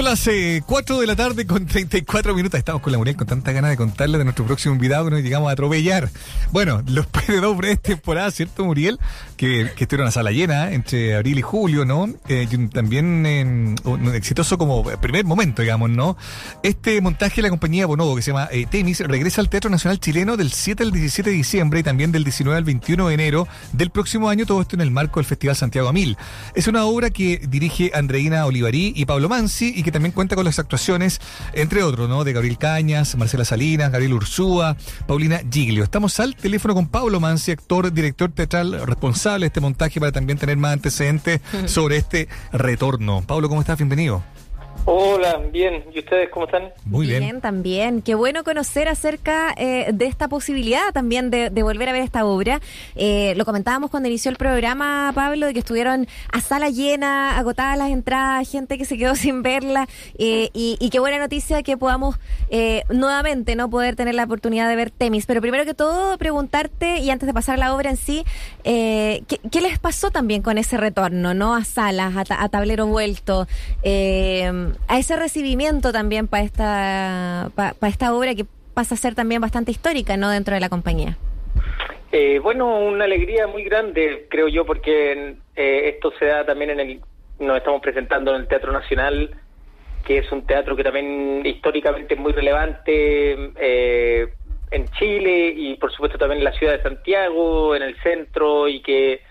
Son 0.04 0.10
las 0.10 0.64
4 0.66 0.98
eh, 0.98 1.00
de 1.00 1.08
la 1.08 1.16
tarde 1.16 1.48
con 1.48 1.66
34 1.66 2.36
minutos. 2.36 2.58
Estamos 2.58 2.82
con 2.82 2.92
la 2.92 2.98
Muriel 2.98 3.16
con 3.16 3.26
tanta 3.26 3.54
ganas 3.54 3.72
de 3.72 3.78
contarle 3.78 4.18
de 4.18 4.26
nuestro 4.26 4.46
próximo 4.46 4.76
invitado 4.76 5.06
que 5.06 5.12
nos 5.12 5.22
llegamos 5.22 5.48
a 5.48 5.54
atropellar. 5.54 6.10
Bueno, 6.52 6.84
los 6.88 7.10
PD2 7.10 7.56
breves 7.56 7.82
temporada, 7.82 8.30
¿cierto, 8.30 8.66
Muriel? 8.66 9.00
Que, 9.38 9.72
que 9.74 9.86
estuvieron 9.86 10.10
a 10.10 10.12
sala 10.12 10.32
llena 10.32 10.72
¿eh? 10.72 10.76
entre 10.76 11.16
abril 11.16 11.40
y 11.40 11.42
julio, 11.42 11.86
¿no? 11.86 12.10
Eh, 12.28 12.50
también 12.74 13.78
un 13.86 14.14
exitoso 14.14 14.58
como 14.58 14.84
primer 14.84 15.24
momento, 15.24 15.62
digamos, 15.62 15.90
¿no? 15.90 16.18
Este 16.64 17.00
montaje 17.00 17.38
de 17.38 17.44
la 17.44 17.50
compañía 17.50 17.86
Bonobo, 17.86 18.18
que 18.18 18.24
se 18.24 18.32
llama 18.32 18.50
Temis, 18.70 19.00
regresa 19.00 19.40
al 19.40 19.48
Teatro 19.48 19.70
Nacional 19.70 20.02
Chileno 20.02 20.36
del 20.36 20.52
7 20.52 20.84
al 20.84 20.92
17 20.92 21.30
de 21.30 21.36
diciembre 21.36 21.80
y 21.80 21.84
también 21.84 22.12
del 22.12 22.26
19 22.26 22.58
al 22.58 22.66
21 22.66 23.08
de 23.08 23.14
enero 23.14 23.48
del 23.72 23.90
próximo 23.90 24.28
año, 24.28 24.46
todo 24.46 24.62
esto 24.62 24.76
en 24.76 24.82
el 24.82 24.92
marco 24.92 25.22
del 25.22 25.26
Festival 25.26 25.56
Santiago 25.56 25.94
Mil. 25.94 26.18
Es 26.56 26.68
una 26.68 26.84
obra 26.84 27.10
que 27.10 27.40
dirige 27.48 27.92
Andreina 27.94 28.46
Olivarí 28.46 28.92
y 28.98 29.06
Pablo 29.06 29.30
Mansi 29.30 29.72
y 29.74 29.84
que 29.84 29.93
también 29.94 30.12
cuenta 30.12 30.36
con 30.36 30.44
las 30.44 30.60
actuaciones, 30.60 31.22
entre 31.54 31.84
otros, 31.84 32.10
¿no? 32.10 32.26
De 32.26 32.34
Gabriel 32.34 32.58
Cañas, 32.58 33.16
Marcela 33.16 33.46
Salinas, 33.46 33.92
Gabriel 33.92 34.14
Ursúa, 34.14 34.76
Paulina 35.08 35.42
Giglio. 35.50 35.84
Estamos 35.84 36.20
al 36.20 36.36
teléfono 36.36 36.74
con 36.74 36.88
Pablo 36.88 37.22
Mansi, 37.22 37.52
actor, 37.52 37.94
director 37.94 38.32
teatral 38.32 38.86
responsable 38.86 39.46
de 39.46 39.48
este 39.48 39.62
montaje 39.62 40.00
para 40.00 40.12
también 40.12 40.38
tener 40.38 40.58
más 40.58 40.74
antecedentes 40.74 41.40
sobre 41.66 41.98
este 41.98 42.28
retorno. 42.52 43.24
Pablo, 43.26 43.48
¿cómo 43.48 43.62
estás? 43.62 43.78
Bienvenido. 43.78 44.24
Hola, 44.86 45.38
bien. 45.38 45.86
¿Y 45.94 46.00
ustedes 46.00 46.30
cómo 46.30 46.46
están? 46.46 46.74
Muy 46.84 47.08
bien. 47.08 47.40
también. 47.40 48.02
Qué 48.02 48.16
bueno 48.16 48.44
conocer 48.44 48.90
acerca 48.90 49.54
eh, 49.56 49.92
de 49.94 50.06
esta 50.08 50.28
posibilidad 50.28 50.92
también 50.92 51.30
de, 51.30 51.50
volver 51.64 51.88
a 51.88 51.94
ver 51.94 52.04
esta 52.04 52.26
obra. 52.26 52.60
Eh, 52.96 53.34
lo 53.38 53.46
comentábamos 53.46 53.90
cuando 53.90 54.10
inició 54.10 54.30
el 54.30 54.36
programa, 54.36 55.14
Pablo, 55.16 55.46
de 55.46 55.54
que 55.54 55.60
estuvieron 55.60 56.06
a 56.34 56.42
sala 56.42 56.70
llena, 56.70 57.38
agotadas 57.38 57.78
las 57.78 57.92
entradas, 57.92 58.50
gente 58.50 58.78
que 58.78 58.84
se 58.84 58.98
quedó 58.98 59.16
sin 59.16 59.42
verla. 59.42 59.88
Eh, 60.18 60.50
y, 60.54 60.90
qué 60.92 61.00
buena 61.00 61.18
noticia 61.18 61.64
que 61.64 61.78
podamos 61.78 62.18
nuevamente 62.90 63.56
no 63.56 63.70
poder 63.70 63.96
tener 63.96 64.14
la 64.14 64.26
oportunidad 64.26 64.68
de 64.68 64.76
ver 64.76 64.92
Temis. 64.92 65.26
Pero 65.26 65.40
primero 65.40 65.64
que 65.64 65.74
todo, 65.74 66.18
preguntarte, 66.18 66.98
y 66.98 67.10
antes 67.10 67.26
de 67.26 67.34
pasar 67.34 67.56
a 67.56 67.58
la 67.58 67.74
obra 67.74 67.90
en 67.90 67.98
sí, 67.98 68.26
¿qué, 68.64 69.62
les 69.62 69.80
pasó 69.80 70.12
también 70.12 70.42
con 70.42 70.58
ese 70.58 70.76
retorno, 70.76 71.34
no 71.34 71.56
a 71.56 71.64
salas, 71.64 72.16
a, 72.16 72.44
a 72.44 72.50
tablero 72.50 72.86
vuelto? 72.86 73.48
A 74.88 75.00
ese 75.00 75.16
recibimiento 75.16 75.92
también 75.92 76.28
para 76.28 76.44
esta, 76.44 77.52
para 77.56 77.88
esta 77.90 78.14
obra 78.14 78.36
que 78.36 78.46
pasa 78.74 78.96
a 78.96 78.98
ser 78.98 79.16
también 79.16 79.42
bastante 79.42 79.72
histórica, 79.72 80.18
¿no? 80.18 80.30
Dentro 80.30 80.54
de 80.54 80.60
la 80.60 80.70
compañía. 80.70 81.18
Eh, 82.12 82.40
bueno, 82.40 82.80
una 82.80 83.06
alegría 83.06 83.48
muy 83.48 83.64
grande, 83.64 84.28
creo 84.30 84.48
yo, 84.48 84.66
porque 84.66 85.36
eh, 85.56 85.90
esto 85.96 86.12
se 86.20 86.26
da 86.26 86.46
también 86.46 86.72
en 86.72 86.80
el, 86.80 87.02
nos 87.40 87.58
estamos 87.58 87.82
presentando 87.82 88.36
en 88.36 88.42
el 88.42 88.48
Teatro 88.48 88.72
Nacional, 88.72 89.32
que 90.06 90.20
es 90.20 90.32
un 90.32 90.46
teatro 90.46 90.76
que 90.76 90.84
también 90.84 91.44
históricamente 91.46 92.14
es 92.14 92.20
muy 92.20 92.34
relevante 92.34 93.52
eh, 93.60 94.28
en 94.70 94.88
Chile 95.00 95.54
y 95.56 95.76
por 95.76 95.92
supuesto 95.92 96.18
también 96.18 96.40
en 96.40 96.46
la 96.46 96.54
ciudad 96.54 96.74
de 96.74 96.84
Santiago, 96.84 97.76
en 97.76 97.84
el 97.84 97.96
centro, 98.02 98.68
y 98.68 98.82
que 98.82 99.22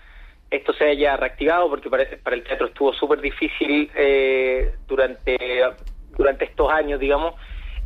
esto 0.55 0.71
se 0.73 0.85
haya 0.85 1.17
reactivado 1.17 1.69
porque 1.69 1.89
para, 1.89 2.05
para 2.23 2.35
el 2.35 2.43
teatro 2.43 2.67
estuvo 2.67 2.93
súper 2.93 3.21
difícil 3.21 3.89
eh, 3.95 4.75
durante, 4.87 5.37
durante 6.15 6.45
estos 6.45 6.71
años, 6.71 6.99
digamos, 6.99 7.33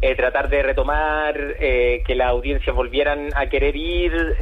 eh, 0.02 0.16
tratar 0.16 0.50
de 0.50 0.64
retomar, 0.64 1.38
eh, 1.60 2.04
que 2.06 2.14
las 2.14 2.28
audiencias 2.28 2.76
volvieran 2.76 3.30
a 3.36 3.48
querer 3.48 3.76
ir. 3.76 4.36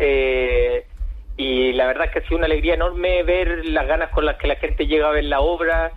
y 1.38 1.74
la 1.74 1.88
verdad 1.88 2.06
es 2.06 2.12
que 2.12 2.20
ha 2.20 2.24
sido 2.24 2.38
una 2.38 2.48
alegría 2.48 2.74
enorme 2.74 3.24
ver 3.24 3.66
las 3.66 3.86
ganas 3.88 4.10
con 4.10 4.26
las 4.26 4.38
que 4.38 4.48
la 4.48 4.56
gente 4.56 4.88
llega 4.88 5.08
a 5.08 5.12
ver 5.12 5.26
la 5.26 5.42
obra. 5.42 5.92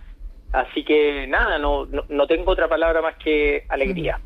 Así 0.51 0.83
que 0.83 1.25
nada, 1.27 1.57
no, 1.57 1.85
no, 1.87 2.05
no 2.09 2.27
tengo 2.27 2.51
otra 2.51 2.67
palabra 2.67 3.01
más 3.01 3.15
que 3.17 3.63
alegría. 3.69 4.19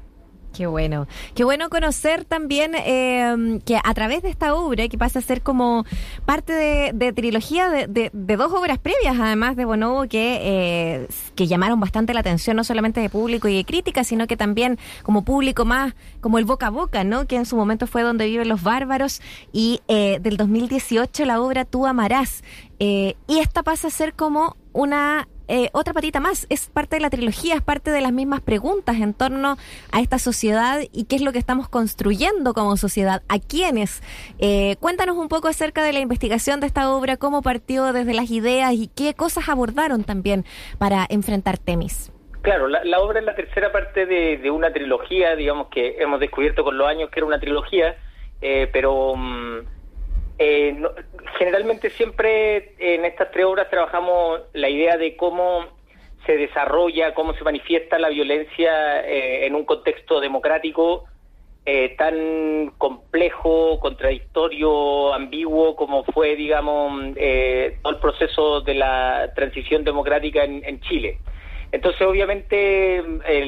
Qué 0.54 0.68
bueno. 0.68 1.08
Qué 1.34 1.44
bueno 1.44 1.70
conocer 1.70 2.26
también 2.26 2.74
eh, 2.76 3.60
que 3.66 3.78
a 3.84 3.94
través 3.96 4.22
de 4.22 4.30
esta 4.30 4.54
obra, 4.54 4.88
que 4.88 5.00
pasa 5.00 5.18
a 5.18 5.22
ser 5.24 5.42
como 5.42 5.84
parte 6.26 6.54
de, 6.94 7.13
trilogía 7.13 7.70
de, 7.70 8.12
dos 8.13 8.54
obras 8.54 8.78
previas, 8.78 9.18
además 9.20 9.56
de 9.56 9.66
Bonobo, 9.66 10.08
que, 10.08 10.39
eh, 10.44 11.08
que 11.36 11.48
llamaron 11.48 11.80
bastante 11.80 12.13
la 12.13 12.20
atención, 12.20 12.56
no 12.56 12.63
solamente 12.63 13.02
de 13.02 13.10
público 13.10 13.48
y 13.48 13.56
de 13.56 13.66
crítica, 13.66 14.04
sino 14.04 14.28
que 14.28 14.38
también 14.38 14.78
como 15.02 15.26
público 15.26 15.66
más, 15.66 15.96
como 16.22 16.38
el 16.38 16.46
boca 16.46 16.68
a 16.68 16.70
boca, 16.70 17.04
¿no? 17.04 17.26
Que 17.26 17.36
en 17.38 17.48
su 17.48 17.56
momento 17.56 17.88
fue 17.88 18.04
donde 18.04 18.28
viven 18.28 18.48
los 18.48 18.62
bárbaros. 18.62 19.22
Y 19.52 19.82
eh, 19.88 20.20
del 20.22 20.38
2018 20.38 21.26
la 21.26 21.42
obra 21.42 21.66
Tú 21.66 21.88
amarás. 21.88 22.44
y 22.78 23.16
esta 23.28 23.63
pasa 23.63 23.88
a 23.88 23.92
ser 23.92 24.13
como 24.13 24.56
una 24.74 25.28
eh, 25.48 25.70
otra 25.74 25.94
patita 25.94 26.20
más, 26.20 26.48
es 26.50 26.70
parte 26.70 26.96
de 26.96 27.02
la 27.02 27.10
trilogía, 27.10 27.56
es 27.56 27.62
parte 27.62 27.92
de 27.92 28.02
las 28.02 28.12
mismas 28.12 28.42
preguntas 28.42 28.98
en 29.00 29.14
torno 29.14 29.58
a 29.92 30.00
esta 30.02 30.20
sociedad 30.20 30.80
y 30.92 31.06
qué 31.06 31.16
es 31.16 31.22
lo 31.22 31.32
que 31.32 31.40
estamos 31.40 31.70
construyendo 31.70 32.54
como 32.54 32.78
sociedad, 32.78 33.22
a 33.28 33.40
quiénes. 33.40 34.02
Eh, 34.40 34.78
cuéntanos 34.80 35.18
un 35.18 35.28
poco 35.28 35.48
acerca 35.48 35.84
de 35.84 35.94
la 35.94 36.00
investigación 36.00 36.60
de 36.60 36.68
esta 36.68 36.90
obra, 36.94 37.18
cómo 37.18 37.42
partió 37.42 37.94
desde 37.94 38.14
las 38.14 38.32
ideas 38.32 38.74
y 38.74 38.88
qué 38.88 39.14
cosas 39.14 39.50
abordaron 39.50 40.04
también 40.04 40.46
para 40.78 41.06
enfrentar 41.10 41.58
Temis. 41.58 42.12
Claro, 42.42 42.68
la, 42.68 43.00
obra 43.00 43.20
es 43.20 43.26
la 43.26 43.36
tercera 43.36 43.72
parte 43.72 44.06
de, 44.06 44.52
una 44.52 44.74
trilogía, 44.74 45.36
digamos 45.36 45.68
que 45.68 45.96
hemos 46.00 46.20
descubierto 46.20 46.66
con 46.66 46.78
los 46.78 46.88
años 46.88 47.10
que 47.10 47.20
era 47.20 47.26
una 47.26 47.40
trilogía, 47.40 47.96
eh, 48.42 48.70
pero... 48.72 49.16
Mm, 49.16 49.73
eh, 50.46 50.76
generalmente 51.38 51.90
siempre 51.90 52.74
en 52.78 53.06
estas 53.06 53.32
tres 53.32 53.46
obras 53.46 53.70
trabajamos 53.70 54.42
la 54.52 54.68
idea 54.68 54.98
de 54.98 55.16
cómo 55.16 55.66
se 56.26 56.36
desarrolla, 56.36 57.14
cómo 57.14 57.34
se 57.34 57.46
manifiesta 57.46 57.98
la 57.98 58.10
violencia 58.10 59.08
eh, 59.08 59.46
en 59.46 59.56
un 59.56 59.64
contexto 59.64 60.20
democrático 60.20 61.06
eh, 61.66 61.96
tan 61.98 62.74
complejo, 62.78 63.80
contradictorio, 63.80 65.14
ambiguo 65.14 65.78
como 65.78 66.04
fue, 66.04 66.36
digamos, 66.36 67.14
todo 67.82 67.94
el 67.94 68.00
proceso 68.02 68.60
de 68.60 68.74
la 68.74 69.32
transición 69.34 69.86
democrática 69.86 70.44
en 70.44 70.82
Chile. 70.82 71.20
Entonces, 71.72 72.02
obviamente, 72.02 73.02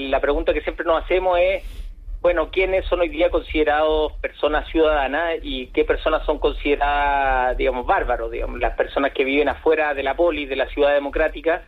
la 0.09 0.21
pregunta 0.21 0.53
que 0.53 0.61
siempre 0.61 0.85
nos 0.85 1.03
hacemos 1.03 1.37
es 1.39 1.84
bueno, 2.25 2.49
quiénes 2.49 2.83
son 2.87 3.01
hoy 3.01 3.09
día 3.09 3.29
considerados 3.29 4.13
personas 4.13 4.67
ciudadanas 4.69 5.35
y 5.43 5.67
qué 5.67 5.85
personas 5.85 6.25
son 6.25 6.39
consideradas, 6.39 7.55
digamos, 7.55 7.85
bárbaros, 7.85 8.31
digamos, 8.31 8.59
las 8.59 8.75
personas 8.75 9.13
que 9.13 9.23
viven 9.23 9.47
afuera 9.47 9.93
de 9.93 10.01
la 10.01 10.15
polis, 10.15 10.49
de 10.49 10.55
la 10.55 10.67
ciudad 10.69 10.95
democrática. 10.95 11.63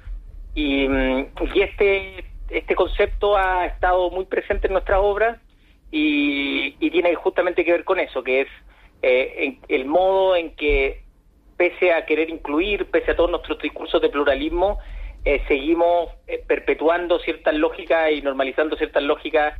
Y, 0.56 0.88
mm, 0.88 1.26
y 1.54 1.62
este, 1.62 2.26
este 2.50 2.74
concepto 2.74 3.38
ha 3.38 3.67
estado 3.67 4.10
muy 4.10 4.26
presente 4.26 4.65
en 4.65 4.74
nuestra 4.74 5.00
obra 5.00 5.39
y, 5.91 6.72
tiene 6.89 7.13
justamente 7.13 7.63
que 7.63 7.74
ver 7.74 7.84
con 7.84 8.00
eso, 8.00 8.24
que 8.24 8.41
es 8.41 8.48
eh, 9.04 9.60
el 9.67 9.86
modo 9.86 10.36
en 10.36 10.56
que, 10.56 11.04
pese 11.56 11.93
a 11.93 12.08
querer 12.08 12.32
incluir, 12.32 12.89
pese 12.89 13.12
a 13.12 13.15
todos 13.15 13.30
nuestros 13.30 13.60
discursos 13.60 14.02
de 14.02 14.10
pluralismo, 14.10 14.80
eh, 15.24 15.39
seguimos 15.48 16.10
eh, 16.26 16.43
perpetuando 16.48 17.20
ciertas 17.20 17.54
lógicas 17.54 18.10
y 18.12 18.24
normalizando 18.24 18.76
ciertas 18.76 19.04
lógicas 19.04 19.54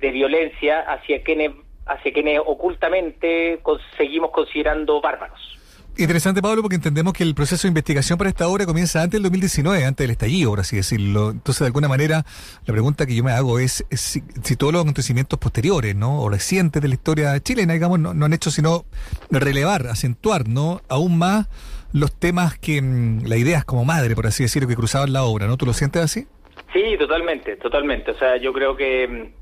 de 0.00 0.10
violencia 0.10 0.80
hacia 0.80 1.22
quienes, 1.22 1.52
hacia 1.86 2.12
quienes 2.12 2.40
ocultamente 2.44 3.60
seguimos 3.96 4.30
considerando 4.30 5.00
bárbaros. 5.00 5.60
Interesante, 5.98 6.40
Pablo, 6.40 6.62
porque 6.62 6.76
entendemos 6.76 7.12
que 7.12 7.22
el 7.24 7.34
proceso 7.34 7.66
de 7.66 7.68
investigación 7.68 8.16
para 8.16 8.30
esta 8.30 8.48
obra 8.48 8.64
comienza 8.64 9.02
antes 9.02 9.12
del 9.20 9.24
2019, 9.24 9.84
antes 9.84 10.04
del 10.04 10.12
estallido, 10.12 10.50
por 10.50 10.60
así 10.60 10.76
decirlo. 10.76 11.30
Entonces, 11.30 11.60
de 11.60 11.66
alguna 11.66 11.88
manera, 11.88 12.24
la 12.64 12.72
pregunta 12.72 13.04
que 13.04 13.14
yo 13.14 13.22
me 13.22 13.32
hago 13.32 13.58
es, 13.58 13.84
si, 13.90 14.22
todos 14.56 14.72
los 14.72 14.80
acontecimientos 14.80 15.38
posteriores, 15.38 15.94
¿no? 15.94 16.22
O 16.22 16.30
recientes 16.30 16.80
de 16.80 16.88
la 16.88 16.94
historia 16.94 17.38
chilena, 17.40 17.74
digamos, 17.74 17.98
no, 17.98 18.24
han 18.24 18.32
hecho 18.32 18.50
sino 18.50 18.86
relevar, 19.30 19.88
acentuar, 19.88 20.48
¿no? 20.48 20.80
Aún 20.88 21.18
más 21.18 21.48
los 21.92 22.18
temas 22.18 22.58
que, 22.58 22.80
mm, 22.80 23.26
la 23.26 23.36
idea 23.36 23.58
es 23.58 23.64
como 23.64 23.84
madre, 23.84 24.14
por 24.14 24.26
así 24.26 24.44
decirlo, 24.44 24.68
que 24.68 24.76
cruzaban 24.76 25.12
la 25.12 25.24
obra, 25.24 25.48
¿no? 25.48 25.58
¿Tú 25.58 25.66
lo 25.66 25.74
sientes 25.74 26.02
así? 26.02 26.26
Sí, 26.72 26.96
totalmente, 26.98 27.56
totalmente. 27.56 28.12
O 28.12 28.18
sea, 28.18 28.36
yo 28.38 28.54
creo 28.54 28.74
que 28.74 29.06
mm, 29.06 29.39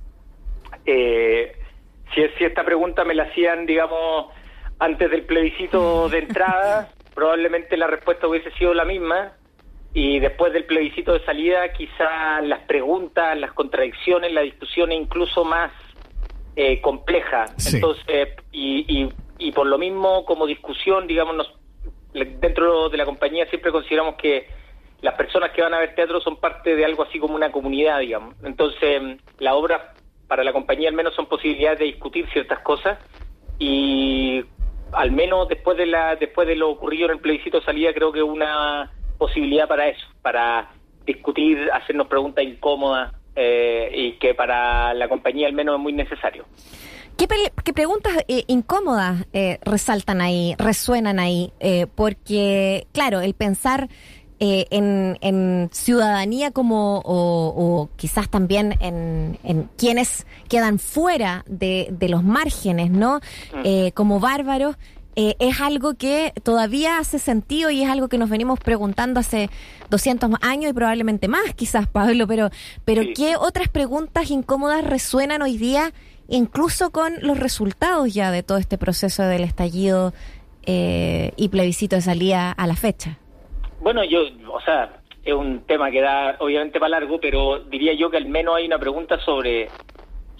eh, 0.90 1.52
si, 2.14 2.26
si 2.38 2.44
esta 2.44 2.64
pregunta 2.64 3.04
me 3.04 3.14
la 3.14 3.24
hacían, 3.24 3.66
digamos, 3.66 4.32
antes 4.78 5.10
del 5.10 5.22
plebiscito 5.24 6.08
de 6.08 6.18
entrada, 6.24 6.90
probablemente 7.14 7.76
la 7.76 7.86
respuesta 7.86 8.26
hubiese 8.26 8.50
sido 8.52 8.72
la 8.72 8.84
misma. 8.84 9.32
Y 9.92 10.18
después 10.18 10.52
del 10.52 10.64
plebiscito 10.64 11.12
de 11.12 11.24
salida, 11.24 11.72
quizá 11.72 12.40
las 12.42 12.60
preguntas, 12.60 13.38
las 13.38 13.52
contradicciones, 13.52 14.32
la 14.32 14.42
discusión 14.42 14.92
es 14.92 15.00
incluso 15.00 15.44
más 15.44 15.72
eh, 16.56 16.80
compleja. 16.80 17.46
Entonces, 17.72 18.28
y, 18.52 19.08
y, 19.38 19.52
por 19.52 19.66
lo 19.66 19.78
mismo, 19.78 20.24
como 20.24 20.46
discusión, 20.46 21.06
digamos, 21.06 21.52
dentro 22.12 22.88
de 22.88 22.96
la 22.96 23.04
compañía 23.04 23.46
siempre 23.46 23.72
consideramos 23.72 24.16
que 24.16 24.46
las 25.00 25.14
personas 25.14 25.50
que 25.52 25.62
van 25.62 25.74
a 25.74 25.78
ver 25.78 25.94
teatro 25.94 26.20
son 26.20 26.36
parte 26.36 26.76
de 26.76 26.84
algo 26.84 27.02
así 27.04 27.18
como 27.18 27.34
una 27.34 27.50
comunidad, 27.50 28.00
digamos. 28.00 28.34
Entonces, 28.44 29.00
la 29.38 29.54
obra 29.54 29.94
para 30.28 30.44
la 30.44 30.52
compañía 30.52 30.88
al 30.88 30.94
menos 30.94 31.14
son 31.14 31.26
posibilidades 31.26 31.80
de 31.80 31.86
discutir 31.86 32.28
ciertas 32.32 32.60
cosas 32.60 32.98
y 33.58 34.44
al 34.92 35.10
menos 35.10 35.48
después 35.48 35.76
de 35.76 35.86
la 35.86 36.16
después 36.16 36.46
de 36.46 36.54
lo 36.54 36.70
ocurrido 36.70 37.06
en 37.06 37.12
el 37.12 37.20
plebiscito 37.20 37.60
salida 37.62 37.92
creo 37.92 38.12
que 38.12 38.22
una 38.22 38.92
posibilidad 39.18 39.66
para 39.66 39.88
eso, 39.88 40.06
para 40.22 40.70
discutir, 41.04 41.70
hacernos 41.72 42.06
preguntas 42.06 42.44
incómodas 42.44 43.12
eh, 43.34 43.90
y 43.94 44.12
que 44.18 44.34
para 44.34 44.94
la 44.94 45.08
compañía 45.08 45.48
al 45.48 45.54
menos 45.54 45.76
es 45.76 45.80
muy 45.80 45.92
necesario. 45.92 46.44
¿Qué, 47.16 47.72
preguntas 47.72 48.12
eh, 48.28 48.44
incómodas 48.46 49.26
eh, 49.32 49.58
resaltan 49.64 50.20
ahí, 50.20 50.54
resuenan 50.56 51.18
ahí? 51.18 51.52
porque, 51.96 52.86
claro, 52.92 53.20
el 53.20 53.34
pensar 53.34 53.88
en, 54.40 55.68
ciudadanía 55.72 56.50
como, 56.50 57.02
o, 57.04 57.88
quizás 57.96 58.28
también 58.28 58.76
en, 58.80 59.68
quienes 59.76 60.26
quedan 60.48 60.78
fuera 60.78 61.44
de, 61.46 61.94
los 62.08 62.22
márgenes, 62.22 62.90
¿no? 62.90 63.20
Mm. 63.52 63.88
como 63.94 64.20
bárbaros, 64.20 64.76
eh, 65.20 65.34
es 65.40 65.60
algo 65.60 65.94
que 65.94 66.32
todavía 66.44 66.98
hace 66.98 67.18
sentido 67.18 67.70
y 67.70 67.82
es 67.82 67.90
algo 67.90 68.06
que 68.06 68.18
nos 68.18 68.30
venimos 68.30 68.60
preguntando 68.60 69.18
hace 69.18 69.50
200 69.90 70.30
años 70.42 70.70
y 70.70 70.72
probablemente 70.72 71.26
más, 71.26 71.54
quizás, 71.56 71.88
Pablo, 71.88 72.28
pero, 72.28 72.50
pero 72.84 73.02
¿qué 73.16 73.34
otras 73.36 73.68
preguntas 73.68 74.30
incómodas 74.30 74.84
resuenan 74.84 75.42
hoy 75.42 75.58
día, 75.58 75.92
incluso 76.28 76.92
con 76.92 77.14
los 77.20 77.36
resultados 77.36 78.14
ya 78.14 78.30
de 78.30 78.44
todo 78.44 78.58
este 78.58 78.78
proceso 78.78 79.24
del 79.24 79.42
estallido 79.42 80.14
eh, 80.66 81.32
y 81.34 81.48
plebiscito 81.48 81.96
de 81.96 82.02
salida 82.02 82.52
a 82.52 82.66
la 82.68 82.76
fecha? 82.76 83.18
Bueno, 83.80 84.04
yo, 84.04 84.22
o 84.50 84.60
sea, 84.60 85.00
es 85.24 85.34
un 85.34 85.60
tema 85.66 85.90
que 85.90 86.00
da 86.00 86.36
obviamente 86.40 86.80
para 86.80 87.00
largo, 87.00 87.20
pero 87.20 87.60
diría 87.60 87.92
yo 87.94 88.10
que 88.10 88.16
al 88.16 88.26
menos 88.26 88.56
hay 88.56 88.66
una 88.66 88.78
pregunta 88.78 89.18
sobre, 89.20 89.68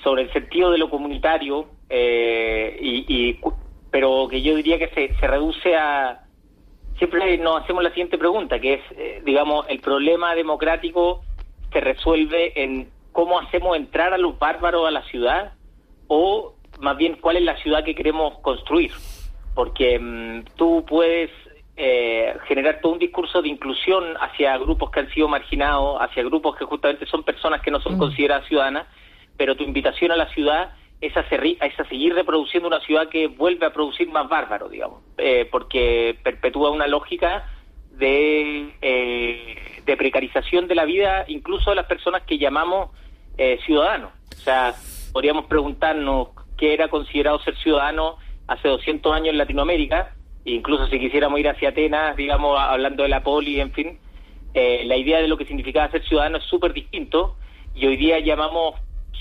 sobre 0.03 0.23
el 0.23 0.33
sentido 0.33 0.71
de 0.71 0.79
lo 0.79 0.91
comunitario 0.91 1.67
eh, 1.89 2.79
y, 2.81 3.05
y 3.09 3.41
pero 3.91 4.29
que 4.29 4.43
yo 4.43 4.55
diría 4.55 4.79
que 4.79 4.89
se, 4.89 5.15
se 5.15 5.27
reduce 5.27 5.77
a... 5.77 6.25
Siempre 6.99 7.39
nos 7.39 7.63
hacemos 7.63 7.83
la 7.83 7.91
siguiente 7.91 8.19
pregunta, 8.19 8.59
que 8.59 8.75
es, 8.75 8.81
eh, 8.97 9.23
digamos, 9.25 9.67
el 9.69 9.81
problema 9.81 10.35
democrático 10.35 11.23
se 11.73 11.81
resuelve 11.81 12.61
en 12.61 12.91
cómo 13.13 13.39
hacemos 13.39 13.77
entrar 13.77 14.13
a 14.13 14.19
los 14.19 14.39
bárbaros 14.39 14.87
a 14.87 14.91
la 14.91 15.03
ciudad 15.05 15.53
o 16.09 16.55
más 16.81 16.97
bien 16.97 17.19
cuál 17.21 17.37
es 17.37 17.43
la 17.43 17.57
ciudad 17.59 17.85
que 17.85 17.95
queremos 17.95 18.39
construir. 18.41 18.91
Porque 19.55 19.99
mm, 19.99 20.57
tú 20.57 20.85
puedes 20.89 21.31
eh, 21.81 22.37
generar 22.49 22.81
todo 22.81 22.93
un 22.93 22.99
discurso 22.99 23.41
de 23.41 23.49
inclusión 23.49 24.17
hacia 24.21 24.59
grupos 24.59 24.91
que 24.91 25.01
han 25.01 25.11
sido 25.11 25.29
marginados, 25.29 25.99
hacia 26.01 26.25
grupos 26.25 26.57
que 26.57 26.65
justamente 26.65 27.07
son 27.07 27.23
personas 27.23 27.63
que 27.63 27.71
no 27.71 27.81
son 27.81 27.95
mm. 27.95 27.99
consideradas 27.99 28.49
ciudadanas, 28.49 28.89
pero 29.37 29.57
tu 29.57 29.63
invitación 29.63 30.11
a 30.11 30.17
la 30.17 30.29
ciudad 30.31 30.73
es 31.01 31.17
a, 31.17 31.23
seguir 31.29 32.15
reproduciendo 32.15 32.67
una 32.67 32.81
ciudad 32.81 33.09
que 33.09 33.29
vuelve 33.29 33.65
a 33.65 33.73
producir 33.73 34.09
más 34.09 34.29
bárbaro, 34.29 34.69
digamos, 34.69 35.03
eh, 35.17 35.49
porque 35.51 36.19
perpetúa 36.25 36.71
una 36.71 36.89
lógica 36.89 37.49
de, 37.93 38.75
eh, 38.83 39.83
de 39.85 39.97
precarización 39.97 40.67
de 40.67 40.75
la 40.75 40.85
vida 40.85 41.25
incluso 41.29 41.71
de 41.71 41.77
las 41.77 41.87
personas 41.87 42.23
que 42.23 42.39
llamamos 42.39 42.91
eh, 43.37 43.61
ciudadanos. 43.65 44.11
O 44.37 44.41
sea, 44.41 44.75
podríamos 45.13 45.47
preguntarnos 45.47 46.31
qué 46.57 46.75
era 46.75 46.89
considerado 46.89 47.39
ser 47.41 47.57
ciudadano 47.59 48.17
hace 48.49 48.67
200 48.67 49.13
años 49.15 49.29
en 49.29 49.39
Latinoamérica, 49.39 50.17
incluso 50.55 50.87
si 50.89 50.99
quisiéramos 50.99 51.39
ir 51.41 51.49
hacia 51.49 51.71
Atenas, 51.71 52.17
digamos, 52.17 52.59
hablando 52.59 53.03
de 53.03 53.09
la 53.09 53.23
poli, 53.23 53.61
en 53.61 53.73
fin, 53.73 53.99
la 54.55 54.97
idea 54.97 55.21
de 55.21 55.29
lo 55.29 55.37
que 55.37 55.45
significaba 55.45 55.91
ser 55.91 56.05
ciudadano 56.05 56.39
es 56.39 56.45
súper 56.45 56.73
distinto 56.73 57.37
y 57.75 57.87
hoy 57.87 57.97
día 57.97 58.19
llamamos 58.19 58.75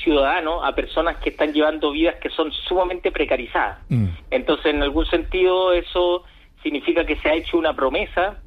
ciudadanos 0.03 0.61
a 0.63 0.73
personas 0.73 1.17
que 1.17 1.30
están 1.30 1.53
llevando 1.53 1.91
vidas 1.91 2.15
que 2.15 2.30
son 2.30 2.51
sumamente 2.51 3.11
precarizadas. 3.11 3.80
Mm. 3.89 4.07
Entonces, 4.32 4.67
en 4.67 4.84
algún 4.84 5.05
sentido, 5.05 5.73
eso 5.73 6.23
significa 6.63 7.05
que 7.05 7.15
se 7.17 7.30
ha 7.30 7.34
hecho 7.34 7.57
una 7.57 7.75
promesa 7.75 8.39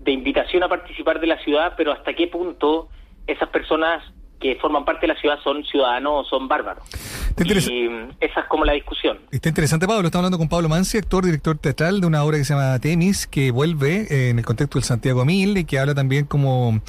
de 0.00 0.12
invitación 0.12 0.62
a 0.62 0.68
participar 0.68 1.20
de 1.20 1.26
la 1.26 1.38
ciudad, 1.38 1.74
pero 1.76 1.92
hasta 1.92 2.14
qué 2.14 2.26
punto 2.26 2.88
esas 3.26 3.48
personas 3.48 4.02
que 4.40 4.56
forman 4.56 4.84
parte 4.84 5.02
de 5.06 5.14
la 5.14 5.20
ciudad 5.20 5.38
son 5.42 5.64
ciudadanos 5.64 6.12
o 6.14 6.24
son 6.24 6.48
bárbaros. 6.48 6.84
Y 7.44 7.52
esa 8.20 8.40
es 8.40 8.46
como 8.48 8.64
la 8.64 8.72
discusión. 8.72 9.18
Está 9.30 9.48
interesante, 9.48 9.86
Pablo. 9.86 10.06
Estamos 10.06 10.24
hablando 10.24 10.38
con 10.38 10.48
Pablo 10.48 10.68
Mansi, 10.68 10.98
actor, 10.98 11.24
director 11.24 11.56
teatral 11.58 12.00
de 12.00 12.06
una 12.06 12.24
obra 12.24 12.36
que 12.36 12.44
se 12.44 12.54
llama 12.54 12.78
Temis, 12.78 13.26
que 13.26 13.50
vuelve 13.50 14.06
eh, 14.10 14.30
en 14.30 14.38
el 14.38 14.44
contexto 14.44 14.78
del 14.78 14.84
Santiago 14.84 15.24
Mil 15.24 15.56
y 15.56 15.64
que 15.64 15.78
habla 15.78 15.94
también 15.94 16.24
como, 16.26 16.80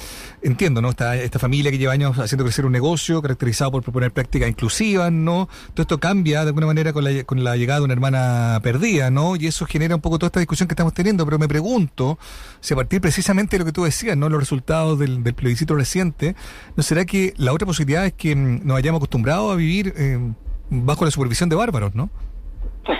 entiendo, 0.42 0.80
¿no? 0.80 0.90
Esta, 0.90 1.16
esta 1.16 1.38
familia 1.38 1.70
que 1.70 1.78
lleva 1.78 1.92
años 1.92 2.18
haciendo 2.18 2.44
crecer 2.44 2.66
un 2.66 2.72
negocio 2.72 3.22
caracterizado 3.22 3.70
por 3.70 3.82
proponer 3.82 4.12
prácticas 4.12 4.48
inclusivas, 4.48 5.12
¿no? 5.12 5.48
Todo 5.74 5.82
esto 5.82 6.00
cambia 6.00 6.42
de 6.42 6.48
alguna 6.48 6.66
manera 6.66 6.92
con 6.92 7.04
la, 7.04 7.24
con 7.24 7.44
la 7.44 7.56
llegada 7.56 7.80
de 7.80 7.84
una 7.84 7.94
hermana 7.94 8.58
perdida, 8.62 9.10
¿no? 9.10 9.36
Y 9.36 9.46
eso 9.46 9.66
genera 9.66 9.94
un 9.94 10.00
poco 10.00 10.18
toda 10.18 10.28
esta 10.28 10.40
discusión 10.40 10.68
que 10.68 10.72
estamos 10.72 10.94
teniendo, 10.94 11.24
pero 11.24 11.38
me 11.38 11.48
pregunto 11.48 12.18
si 12.60 12.74
a 12.74 12.76
partir 12.76 13.00
precisamente 13.00 13.56
de 13.56 13.60
lo 13.60 13.64
que 13.64 13.72
tú 13.72 13.84
decías, 13.84 14.16
¿no? 14.16 14.28
Los 14.28 14.40
resultados 14.40 14.98
del, 14.98 15.22
del 15.22 15.34
plebiscito 15.34 15.74
reciente, 15.76 16.34
¿no 16.76 16.82
será 16.82 17.04
que 17.04 17.34
la 17.40 17.54
otra 17.54 17.66
posibilidad 17.66 18.04
es 18.04 18.12
que 18.12 18.36
mm, 18.36 18.66
nos 18.66 18.76
hayamos 18.76 18.98
acostumbrado 18.98 19.50
a 19.50 19.56
vivir 19.56 19.94
eh, 19.96 20.18
bajo 20.68 21.04
la 21.04 21.10
supervisión 21.10 21.48
de 21.48 21.56
bárbaros, 21.56 21.94
¿no? 21.94 22.10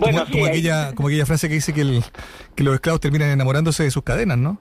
bueno, 0.00 0.24
como, 0.30 0.46
aquella, 0.46 0.94
como 0.94 1.08
aquella 1.08 1.24
frase 1.24 1.48
que 1.48 1.54
dice 1.54 1.72
que, 1.72 1.84
los 1.84 2.74
esclavos 2.74 3.00
terminan 3.00 3.30
enamorándose 3.30 3.84
de 3.84 3.90
sus 3.90 4.02
cadenas, 4.02 4.38
¿no? 4.38 4.58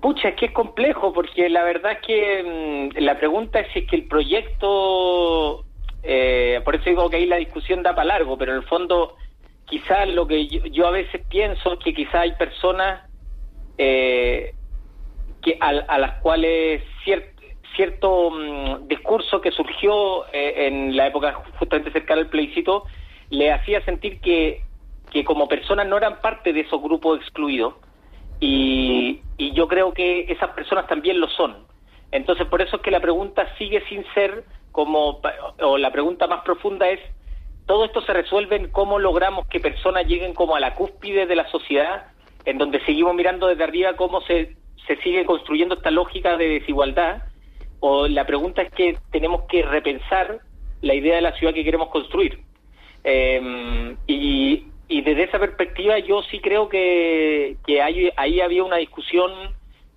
Pucha, 0.00 0.30
es 0.30 0.36
que 0.36 0.46
es 0.46 0.52
complejo, 0.52 1.12
porque 1.12 1.48
la 1.50 1.62
verdad 1.62 1.92
es 1.92 2.06
que 2.06 2.90
mm, 2.94 3.02
la 3.02 3.18
pregunta 3.18 3.60
es 3.60 3.72
si 3.72 3.80
es 3.80 3.88
que 3.88 3.96
el 3.96 4.04
proyecto, 4.06 5.64
eh, 6.02 6.60
por 6.64 6.74
eso 6.74 6.88
digo 6.88 7.10
que 7.10 7.16
ahí 7.16 7.26
la 7.26 7.36
discusión 7.36 7.82
da 7.82 7.94
para 7.94 8.06
largo, 8.06 8.38
pero 8.38 8.52
en 8.52 8.58
el 8.58 8.64
fondo 8.64 9.14
quizás 9.66 10.08
lo 10.08 10.26
que 10.26 10.46
yo, 10.46 10.86
a 10.86 10.90
veces 10.90 11.20
pienso 11.28 11.74
es 11.74 11.78
que 11.80 11.92
quizás 11.92 12.14
hay 12.14 12.32
personas 12.32 13.02
eh, 13.76 14.54
que 15.42 15.58
a, 15.60 15.98
las 15.98 16.22
cuales 16.22 16.82
cierto 17.04 17.35
cierto 17.74 18.30
mm, 18.30 18.88
discurso 18.88 19.40
que 19.40 19.50
surgió 19.50 20.26
eh, 20.32 20.66
en 20.66 20.96
la 20.96 21.06
época 21.06 21.32
justamente 21.58 21.90
cercana 21.90 22.22
al 22.22 22.28
plebiscito 22.28 22.84
le 23.30 23.52
hacía 23.52 23.84
sentir 23.84 24.20
que, 24.20 24.62
que 25.10 25.24
como 25.24 25.48
personas 25.48 25.86
no 25.86 25.96
eran 25.96 26.20
parte 26.20 26.52
de 26.52 26.60
esos 26.60 26.80
grupos 26.80 27.20
excluidos 27.20 27.74
y, 28.40 29.20
y 29.36 29.52
yo 29.52 29.66
creo 29.66 29.92
que 29.92 30.26
esas 30.28 30.50
personas 30.50 30.86
también 30.86 31.18
lo 31.20 31.28
son. 31.28 31.66
Entonces 32.12 32.46
por 32.46 32.62
eso 32.62 32.76
es 32.76 32.82
que 32.82 32.90
la 32.90 33.00
pregunta 33.00 33.48
sigue 33.58 33.82
sin 33.88 34.04
ser 34.14 34.44
como, 34.72 35.20
o 35.62 35.78
la 35.78 35.90
pregunta 35.90 36.26
más 36.26 36.42
profunda 36.42 36.88
es, 36.88 37.00
todo 37.66 37.84
esto 37.84 38.00
se 38.02 38.12
resuelve 38.12 38.56
en 38.56 38.70
cómo 38.70 38.98
logramos 38.98 39.46
que 39.48 39.58
personas 39.58 40.06
lleguen 40.06 40.34
como 40.34 40.54
a 40.54 40.60
la 40.60 40.74
cúspide 40.74 41.26
de 41.26 41.34
la 41.34 41.48
sociedad, 41.48 42.08
en 42.44 42.58
donde 42.58 42.84
seguimos 42.84 43.14
mirando 43.14 43.48
desde 43.48 43.64
arriba 43.64 43.96
cómo 43.96 44.20
se, 44.20 44.56
se 44.86 44.96
sigue 44.98 45.24
construyendo 45.24 45.74
esta 45.74 45.90
lógica 45.90 46.36
de 46.36 46.48
desigualdad 46.48 47.22
o 47.88 48.08
la 48.08 48.26
pregunta 48.26 48.62
es 48.62 48.72
que 48.72 48.98
tenemos 49.12 49.42
que 49.48 49.62
repensar 49.62 50.40
la 50.82 50.94
idea 50.94 51.14
de 51.14 51.22
la 51.22 51.36
ciudad 51.36 51.54
que 51.54 51.62
queremos 51.62 51.88
construir. 51.90 52.40
Em, 53.04 53.96
y, 54.08 54.64
desde 54.88 55.24
esa 55.24 55.38
perspectiva 55.38 55.98
yo 56.00 56.22
sí 56.22 56.40
creo 56.40 56.68
que, 56.68 57.56
que 57.64 57.80
ahí 57.82 58.40
había 58.40 58.64
una 58.64 58.76
discusión 58.76 59.30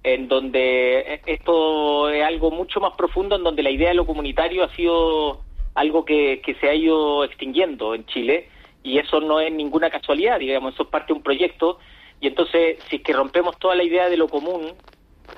en 0.04 0.28
donde 0.28 1.22
esto 1.26 2.10
es 2.10 2.24
algo 2.24 2.52
mucho 2.52 2.80
más 2.80 2.94
profundo, 2.94 3.36
en 3.36 3.44
donde 3.44 3.64
la 3.64 3.72
idea 3.72 3.90
de 3.90 3.96
lo 3.96 4.06
comunitario 4.06 4.64
ha 4.64 4.76
sido 4.76 5.42
algo 5.74 6.06
que, 6.06 6.42
que 6.46 6.54
se 6.56 6.70
ha 6.70 6.76
ido 6.76 7.24
extinguiendo 7.24 7.96
en 7.96 8.06
Chile 8.06 8.50
y 8.84 9.00
eso 9.00 9.20
no 9.20 9.40
es 9.40 9.52
ninguna 9.52 9.90
casualidad, 9.90 10.40
digamos, 10.40 10.74
eso 10.74 10.84
es 10.84 10.90
parte 10.90 11.08
de 11.08 11.18
un 11.18 11.24
proyecto 11.24 11.80
y 12.22 12.28
entonces 12.28 12.78
si 12.88 12.98
es 12.98 13.02
que 13.02 13.14
rompemos 13.14 13.58
toda 13.58 13.76
la 13.76 13.84
idea 13.84 14.10
de 14.10 14.18
lo 14.18 14.28
común 14.28 14.74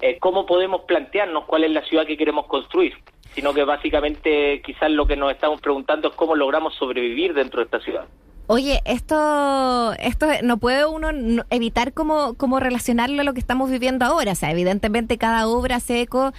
eh, 0.01 0.17
cómo 0.19 0.45
podemos 0.45 0.81
plantearnos 0.81 1.45
cuál 1.45 1.63
es 1.63 1.71
la 1.71 1.83
ciudad 1.83 2.05
que 2.05 2.17
queremos 2.17 2.47
construir, 2.47 2.93
sino 3.33 3.53
que 3.53 3.63
básicamente 3.63 4.61
quizás 4.65 4.91
lo 4.91 5.05
que 5.05 5.15
nos 5.15 5.31
estamos 5.31 5.61
preguntando 5.61 6.09
es 6.09 6.15
cómo 6.15 6.35
logramos 6.35 6.75
sobrevivir 6.75 7.33
dentro 7.33 7.59
de 7.59 7.65
esta 7.65 7.79
ciudad. 7.79 8.05
Oye, 8.47 8.81
esto, 8.83 9.93
esto 9.93 10.25
no 10.43 10.57
puede 10.57 10.85
uno 10.85 11.09
evitar 11.49 11.93
cómo, 11.93 12.33
cómo 12.33 12.59
relacionarlo 12.59 13.21
a 13.21 13.23
lo 13.23 13.33
que 13.33 13.39
estamos 13.39 13.69
viviendo 13.69 14.03
ahora. 14.03 14.33
O 14.33 14.35
sea, 14.35 14.51
evidentemente 14.51 15.17
cada 15.17 15.47
obra 15.47 15.79
se 15.79 16.01
eco, 16.01 16.33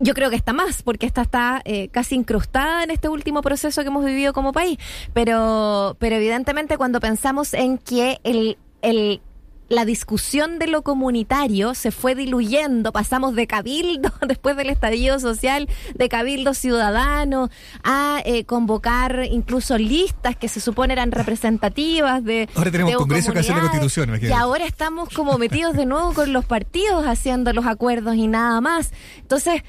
yo 0.00 0.14
creo 0.14 0.28
que 0.28 0.34
está 0.34 0.52
más, 0.52 0.82
porque 0.82 1.06
esta 1.06 1.22
está 1.22 1.62
eh, 1.64 1.86
casi 1.88 2.16
incrustada 2.16 2.82
en 2.82 2.90
este 2.90 3.08
último 3.08 3.42
proceso 3.42 3.82
que 3.82 3.88
hemos 3.88 4.04
vivido 4.04 4.32
como 4.32 4.52
país. 4.52 4.78
Pero, 5.12 5.96
pero 6.00 6.16
evidentemente 6.16 6.78
cuando 6.78 6.98
pensamos 6.98 7.54
en 7.54 7.78
que 7.78 8.18
el, 8.24 8.58
el 8.82 9.20
la 9.68 9.84
discusión 9.84 10.58
de 10.58 10.66
lo 10.66 10.82
comunitario 10.82 11.74
se 11.74 11.90
fue 11.90 12.14
diluyendo, 12.14 12.92
pasamos 12.92 13.34
de 13.34 13.46
cabildo, 13.46 14.12
después 14.26 14.56
del 14.56 14.70
estallido 14.70 15.18
social, 15.18 15.68
de 15.94 16.08
cabildo 16.08 16.54
ciudadano, 16.54 17.50
a 17.82 18.20
eh, 18.24 18.44
convocar 18.44 19.26
incluso 19.30 19.78
listas 19.78 20.36
que 20.36 20.48
se 20.48 20.60
supone 20.60 20.92
eran 20.92 21.12
representativas 21.12 22.24
de... 22.24 22.48
Ahora 22.54 22.70
tenemos 22.70 22.96
Congreso 22.96 23.32
que 23.32 23.40
hace 23.40 23.52
la 23.52 23.60
Constitución. 23.60 24.18
Y 24.22 24.32
ahora 24.32 24.66
estamos 24.66 25.08
como 25.10 25.38
metidos 25.38 25.76
de 25.76 25.86
nuevo 25.86 26.12
con 26.14 26.32
los 26.32 26.44
partidos 26.44 27.06
haciendo 27.06 27.52
los 27.52 27.66
acuerdos 27.66 28.16
y 28.16 28.26
nada 28.26 28.60
más. 28.60 28.92
Entonces, 29.18 29.62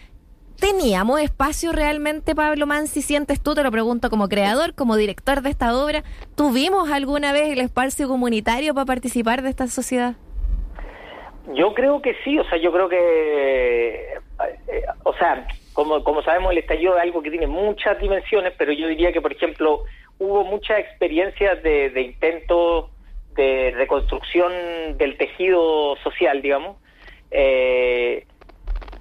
¿Teníamos 0.60 1.22
espacio 1.22 1.72
realmente, 1.72 2.34
Pablo 2.34 2.66
Mansi? 2.66 3.03
¿Sientes 3.03 3.41
tú? 3.41 3.53
Te 3.53 3.64
lo 3.64 3.72
pregunto 3.72 4.10
como 4.10 4.28
creador, 4.28 4.74
como 4.74 4.95
director 4.95 5.41
de 5.41 5.51
esta 5.51 5.78
obra. 5.78 6.03
¿Tuvimos 6.36 6.89
alguna 6.89 7.32
vez 7.32 7.49
el 7.49 7.60
espacio 7.60 8.08
comunitario 8.08 8.74
para 8.74 8.86
participar 8.86 9.43
de 9.43 9.49
esta 9.49 9.68
sociedad? 9.68 10.16
Yo 11.53 11.74
creo 11.76 12.01
que 12.01 12.16
sí, 12.24 12.39
o 12.39 12.43
sea, 12.49 12.58
yo 12.58 12.72
creo 12.72 12.89
que, 12.89 14.14
eh, 14.68 14.86
o 15.03 15.14
sea, 15.14 15.47
como, 15.74 16.03
como 16.03 16.24
sabemos, 16.24 16.51
el 16.51 16.58
estallido 16.58 16.97
es 16.97 17.03
algo 17.03 17.22
que 17.22 17.30
tiene 17.30 17.47
muchas 17.47 17.99
dimensiones, 17.99 18.53
pero 18.58 18.74
yo 18.74 18.88
diría 18.88 19.14
que, 19.14 19.22
por 19.22 19.32
ejemplo, 19.32 19.84
hubo 20.18 20.43
muchas 20.43 20.80
experiencias 20.80 21.62
de, 21.62 21.91
de 21.91 22.01
intentos 22.01 22.89
de 23.36 23.72
reconstrucción 23.76 24.97
del 24.97 25.18
tejido 25.18 25.95
social, 25.97 26.41
digamos. 26.41 26.78
Eh, 27.30 28.26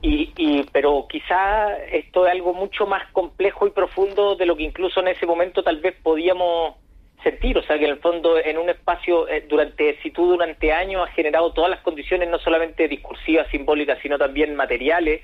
y, 0.03 0.33
y, 0.37 0.65
pero 0.73 1.07
quizá 1.09 1.77
esto 1.91 2.27
es 2.27 2.33
algo 2.33 2.53
mucho 2.53 2.87
más 2.87 3.11
complejo 3.13 3.67
y 3.67 3.71
profundo 3.71 4.37
de 4.37 4.47
lo 4.47 4.57
que 4.57 4.65
incluso 4.65 5.01
en 5.01 5.09
ese 5.09 5.27
momento 5.27 5.63
tal 5.63 5.79
vez 5.79 5.95
podíamos 6.03 6.75
sentir, 7.23 7.59
o 7.59 7.63
sea 7.63 7.79
que 7.79 7.85
en 7.87 7.93
el 7.93 7.99
fondo 7.99 8.39
en 8.39 8.59
un 8.59 8.69
espacio 8.69 9.29
eh, 9.29 9.45
durante 9.49 10.01
si 10.03 10.11
tú 10.11 10.27
durante 10.27 10.73
años 10.73 11.09
has 11.09 11.15
generado 11.15 11.53
todas 11.53 11.71
las 11.71 11.81
condiciones 11.81 12.29
no 12.29 12.39
solamente 12.39 12.89
discursivas, 12.89 13.49
simbólicas, 13.49 13.99
sino 14.03 14.19
también 14.19 14.55
materiales 14.55 15.23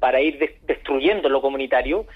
para 0.00 0.20
ir 0.20 0.58
destruyendo 0.66 1.28
lo 1.28 1.40
comunitario, 1.40 2.06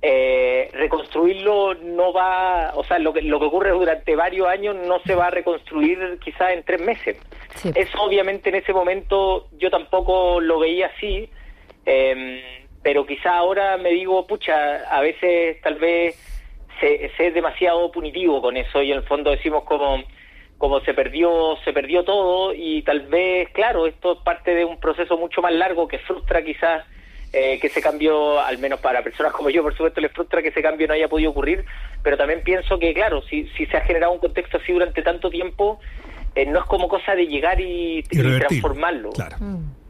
eh, 0.00 0.68
reconstruirlo 0.72 1.74
no 1.74 2.12
va, 2.12 2.72
o 2.74 2.84
sea, 2.84 2.98
lo 2.98 3.12
que, 3.12 3.22
lo 3.22 3.40
que 3.40 3.46
ocurre 3.46 3.70
durante 3.70 4.14
varios 4.14 4.46
años 4.48 4.76
no 4.76 5.00
se 5.00 5.14
va 5.14 5.28
a 5.28 5.30
reconstruir 5.30 6.18
quizás 6.22 6.52
en 6.52 6.62
tres 6.62 6.80
meses. 6.80 7.16
Eso 7.74 8.02
obviamente 8.02 8.50
en 8.50 8.56
ese 8.56 8.72
momento 8.72 9.48
yo 9.58 9.70
tampoco 9.70 10.40
lo 10.40 10.58
veía 10.58 10.90
así, 10.94 11.30
eh, 11.86 12.66
pero 12.82 13.06
quizá 13.06 13.36
ahora 13.36 13.76
me 13.76 13.90
digo, 13.90 14.26
pucha, 14.26 14.76
a 14.90 15.00
veces 15.00 15.60
tal 15.62 15.76
vez 15.76 16.16
se, 16.80 17.06
es 17.06 17.34
demasiado 17.34 17.90
punitivo 17.90 18.42
con 18.42 18.56
eso 18.56 18.82
y 18.82 18.92
en 18.92 18.98
el 18.98 19.04
fondo 19.04 19.30
decimos 19.30 19.64
como 19.64 20.02
como 20.58 20.80
se 20.80 20.94
perdió 20.94 21.56
se 21.64 21.72
perdió 21.72 22.04
todo 22.04 22.54
y 22.54 22.82
tal 22.82 23.00
vez 23.08 23.48
claro 23.50 23.86
esto 23.86 24.12
es 24.12 24.18
parte 24.20 24.54
de 24.54 24.64
un 24.64 24.78
proceso 24.78 25.16
mucho 25.18 25.42
más 25.42 25.52
largo 25.52 25.88
que 25.88 25.98
frustra 25.98 26.44
quizás 26.44 26.84
eh, 27.36 27.58
que 27.58 27.66
ese 27.66 27.82
cambio, 27.82 28.38
al 28.40 28.58
menos 28.58 28.78
para 28.78 29.02
personas 29.02 29.32
como 29.32 29.50
yo, 29.50 29.60
por 29.60 29.72
supuesto, 29.72 30.00
les 30.00 30.12
frustra 30.12 30.40
que 30.40 30.50
ese 30.50 30.62
cambio 30.62 30.86
no 30.86 30.94
haya 30.94 31.08
podido 31.08 31.32
ocurrir, 31.32 31.64
pero 32.00 32.16
también 32.16 32.42
pienso 32.44 32.78
que, 32.78 32.94
claro, 32.94 33.22
si, 33.22 33.48
si 33.56 33.66
se 33.66 33.76
ha 33.76 33.80
generado 33.80 34.12
un 34.12 34.20
contexto 34.20 34.58
así 34.58 34.72
durante 34.72 35.02
tanto 35.02 35.30
tiempo, 35.30 35.80
eh, 36.36 36.46
no 36.46 36.60
es 36.60 36.64
como 36.66 36.86
cosa 36.86 37.16
de 37.16 37.26
llegar 37.26 37.60
y, 37.60 38.04
transformarlo. 38.04 39.10
Claro, 39.10 39.36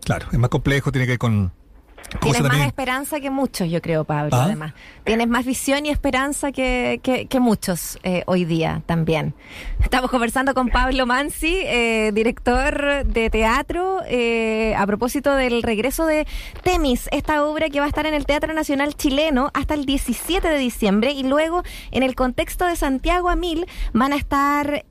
claro, 0.03 0.26
es 0.32 0.38
más 0.38 0.49
complejo, 0.49 0.90
tiene 0.90 1.05
que 1.05 1.12
ver 1.12 1.18
con 1.18 1.53
Tienes 2.20 2.42
más 2.42 2.66
esperanza 2.66 3.20
que 3.20 3.30
muchos, 3.30 3.68
yo 3.68 3.80
creo, 3.82 4.05
Pablo, 4.05 4.36
¿Ah? 4.36 4.44
además. 4.44 4.72
Tienes 5.05 5.28
más 5.28 5.44
visión 5.44 5.84
y 5.84 5.90
esperanza 5.90 6.52
que, 6.52 7.00
que, 7.02 7.40
muchos 7.40 7.98
eh, 8.02 8.22
hoy 8.26 8.44
día 8.44 8.82
también. 8.86 9.34
Estamos 9.82 10.11
conversando 10.11 10.55
con 10.55 10.68
Pablo 10.68 11.05
Mansi, 11.05 11.61
eh, 11.64 12.11
director 12.14 13.05
de 13.05 13.28
teatro, 13.28 14.00
eh, 14.09 14.74
a 14.78 14.86
propósito 14.86 15.34
del 15.34 15.62
regreso 15.62 16.07
de 16.07 16.26
Temis, 16.62 17.09
esta 17.12 17.44
obra 17.44 17.68
que 17.68 17.80
va 17.80 17.86
a 17.86 17.88
estar 17.88 18.07
en 18.07 18.14
el 18.14 18.24
Teatro 18.24 18.55
Nacional 18.55 18.94
Chileno 18.94 19.50
hasta 19.52 19.74
el 19.74 19.84
17 19.84 20.48
de 20.48 20.59
diciembre 20.59 21.12
y 21.12 21.24
luego 21.24 21.62
en 21.90 22.02
el 22.02 22.14
contexto 22.14 22.66
de 22.66 22.76
Santiago 22.76 23.28
a 23.28 23.36
Mil 23.36 23.66
van 23.92 24.12
a 24.12 24.16
estar, 24.16 24.84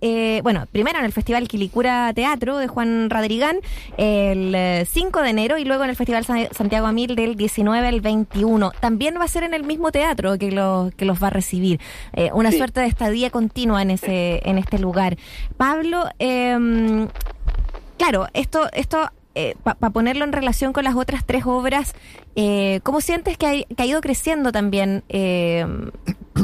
bueno, 0.43 0.68
primero 0.72 0.99
en 0.99 1.05
el 1.05 1.11
Festival 1.11 1.47
Quilicura 1.47 2.11
Teatro 2.14 2.57
de 2.57 2.68
Juan 2.68 3.09
Radrigán 3.09 3.57
el 3.97 4.86
5 4.86 5.22
de 5.22 5.30
enero 5.30 5.57
y 5.57 5.66
luego 5.66 5.84
en 5.84 5.89
el 5.89 5.95
Festival 5.95 6.26
Santiago 6.26 6.86
a 6.86 6.91
Mil 6.91 7.03
del 7.08 7.36
19 7.36 7.88
al 7.88 8.01
21. 8.01 8.72
También 8.80 9.16
va 9.20 9.26
a 9.26 9.28
ser 9.28 9.43
en 9.43 9.54
el 9.54 9.64
mismo 9.64 9.91
teatro 9.91 10.38
que 10.38 10.51
los, 10.51 10.93
que 10.95 11.06
los 11.06 11.22
va 11.22 11.28
a 11.28 11.32
recibir. 11.32 11.80
Eh, 12.14 12.30
una 12.34 12.51
suerte 12.51 12.80
de 12.82 12.88
estadía 12.88 13.30
continua 13.30 13.82
en, 13.82 13.91
ese, 13.91 14.41
en 14.45 14.58
este 14.58 14.80
lugar. 14.80 15.18
Pablo, 15.58 16.06
eh, 16.20 17.08
claro, 17.97 18.28
esto, 18.34 18.70
esto 18.74 19.10
eh, 19.36 19.56
para 19.64 19.89
ponerlo 19.89 20.26
en 20.26 20.32
relación 20.32 20.74
con 20.74 20.84
las 20.84 20.95
otras 20.95 21.26
tres 21.26 21.43
obras, 21.47 21.95
eh, 22.36 22.82
¿cómo 22.84 23.01
sientes 23.01 23.36
que 23.36 23.66
ha, 23.76 23.86
ido 23.86 23.99
creciendo 23.99 24.51
también 24.51 25.04
eh, 25.10 25.66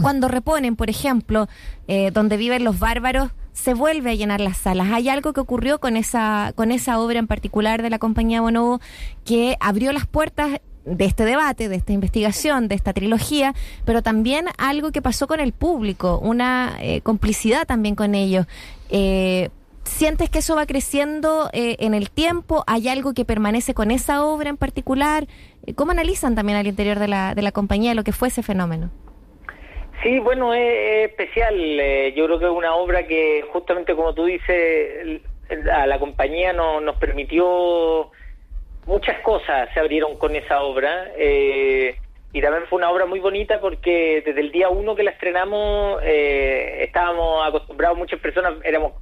cuando 0.02 0.28
reponen, 0.28 0.76
por 0.76 0.89
ejemplo, 0.89 1.47
eh, 1.88 2.12
donde 2.12 2.38
viven 2.38 2.64
los 2.64 2.80
bárbaros? 2.80 3.32
se 3.52 3.74
vuelve 3.74 4.12
a 4.12 4.14
llenar 4.14 4.39
las 4.39 4.56
salas. 4.56 4.88
Hay 4.93 5.10
algo 5.10 5.34
que 5.34 5.41
ocurrió 5.41 5.82
con 5.82 5.97
esa, 5.97 6.54
con 6.56 6.72
esa 6.72 6.97
obra 6.97 7.20
en 7.20 7.28
particular 7.28 7.82
de 7.82 7.89
la 7.89 8.00
compañía 8.00 8.39
Bonobo 8.39 8.80
que 9.26 9.58
abrió 9.60 9.91
las 9.91 10.08
puertas 10.08 10.62
de 10.86 11.04
este 11.04 11.26
debate, 11.26 11.68
de 11.68 11.76
esta 11.76 11.91
investigación, 11.91 12.70
de 12.70 12.76
esta 12.76 12.93
trilogía, 12.93 13.54
pero 13.84 14.02
también 14.02 14.45
algo 14.58 14.93
que 14.93 15.02
pasó 15.02 15.28
con 15.28 15.41
el 15.41 15.52
público, 15.52 16.20
una 16.24 16.78
complicidad 17.04 17.68
también 17.68 17.95
con 17.95 18.16
ellos. 18.16 18.45
Eh, 18.91 19.50
¿Sientes 19.89 20.30
que 20.30 20.39
eso 20.39 20.56
va 20.56 20.66
creciendo 20.66 21.50
eh, 21.52 21.76
en 21.80 21.93
el 21.93 22.12
tiempo? 22.12 22.64
¿Hay 22.68 22.88
algo 22.88 23.14
que 23.14 23.26
permanece 23.26 23.74
con 23.74 23.91
esa 23.91 24.24
obra 24.24 24.50
en 24.50 24.56
particular? 24.56 25.28
Eh, 25.66 25.74
¿Cómo 25.74 25.91
analizan 25.91 26.36
también 26.36 26.58
al 26.58 26.68
interior 26.68 27.00
de 27.00 27.08
la, 27.08 27.34
de 27.36 27.41
la 27.41 27.52
compañía 27.52 27.95
lo 27.95 28.04
que 28.04 28.14
fue 28.14 28.28
ese 28.28 28.43
fenómeno? 28.43 28.91
Sí, 30.04 30.20
bueno, 30.20 30.54
es, 30.54 31.10
especial. 31.10 31.56
Eh, 31.56 32.14
yo 32.16 32.26
creo 32.26 32.39
que 32.39 32.45
es 32.45 32.52
una 32.52 32.76
obra 32.76 33.06
que 33.08 33.43
justamente 33.52 33.95
como 33.95 34.14
tú 34.14 34.26
dices, 34.26 35.22
a 35.72 35.88
la 35.88 36.00
compañía 36.00 36.54
no, 36.54 36.80
nos 36.82 36.95
permitió 36.97 38.12
muchas 38.86 39.20
cosas, 39.22 39.70
se 39.74 39.80
abrieron 39.80 40.18
con 40.18 40.36
esa 40.36 40.62
obra. 40.62 41.12
y 41.18 42.41
también 42.41 42.66
fue 42.70 42.78
una 42.78 42.91
obra 42.91 43.06
muy 43.06 43.20
bonita 43.20 43.60
porque 43.60 44.22
desde 44.26 44.41
el 44.41 44.52
día 44.52 44.70
uno 44.70 44.95
que 44.95 45.04
la 45.04 45.12
estrenamos 45.12 46.02
estábamos 46.04 47.47
acostumbrados, 47.47 47.97
muchas 47.97 48.20
personas 48.20 48.54
éramos 48.64 48.93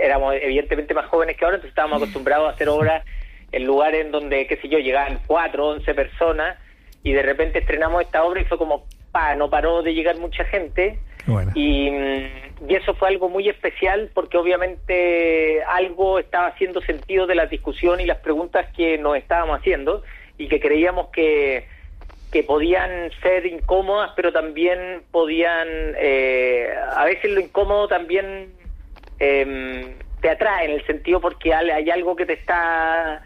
éramos 0.00 0.34
evidentemente 0.40 0.94
más 0.94 1.06
jóvenes 1.06 1.36
que 1.36 1.44
ahora, 1.44 1.56
entonces 1.56 1.72
estábamos 1.72 2.02
acostumbrados 2.02 2.48
a 2.48 2.54
hacer 2.54 2.68
obras 2.68 3.04
en 3.52 3.64
lugares 3.64 4.04
en 4.04 4.10
donde, 4.10 4.46
qué 4.46 4.56
sé 4.56 4.68
yo, 4.68 4.78
llegaban 4.78 5.20
cuatro, 5.26 5.68
once 5.68 5.94
personas 5.94 6.58
y 7.02 7.12
de 7.12 7.22
repente 7.22 7.60
estrenamos 7.60 8.02
esta 8.02 8.24
obra 8.24 8.40
y 8.40 8.44
fue 8.44 8.58
como, 8.58 8.86
no 9.36 9.50
paró 9.50 9.82
de 9.82 9.94
llegar 9.94 10.18
mucha 10.18 10.44
gente. 10.44 10.98
Y, 11.54 11.88
y, 11.88 12.74
eso 12.74 12.94
fue 12.94 13.08
algo 13.08 13.28
muy 13.28 13.48
especial 13.48 14.10
porque 14.14 14.38
obviamente 14.38 15.60
algo 15.64 16.20
estaba 16.20 16.46
haciendo 16.46 16.80
sentido 16.82 17.26
de 17.26 17.34
la 17.34 17.46
discusión 17.46 18.00
y 18.00 18.06
las 18.06 18.18
preguntas 18.18 18.66
que 18.76 18.96
nos 18.96 19.16
estábamos 19.16 19.58
haciendo 19.58 20.04
y 20.38 20.46
que 20.46 20.60
creíamos 20.60 21.08
que, 21.08 21.66
que 22.30 22.44
podían 22.44 23.10
ser 23.22 23.46
incómodas, 23.46 24.12
pero 24.14 24.32
también 24.32 25.02
podían, 25.10 25.66
eh, 25.98 26.68
a 26.94 27.04
veces 27.04 27.32
lo 27.32 27.40
incómodo 27.40 27.88
también 27.88 28.52
eh, 29.18 29.96
te 30.20 30.30
atrae 30.30 30.66
en 30.66 30.72
el 30.72 30.86
sentido 30.86 31.20
porque 31.20 31.54
hay 31.54 31.90
algo 31.90 32.14
que 32.14 32.26
te 32.26 32.34
está 32.34 33.22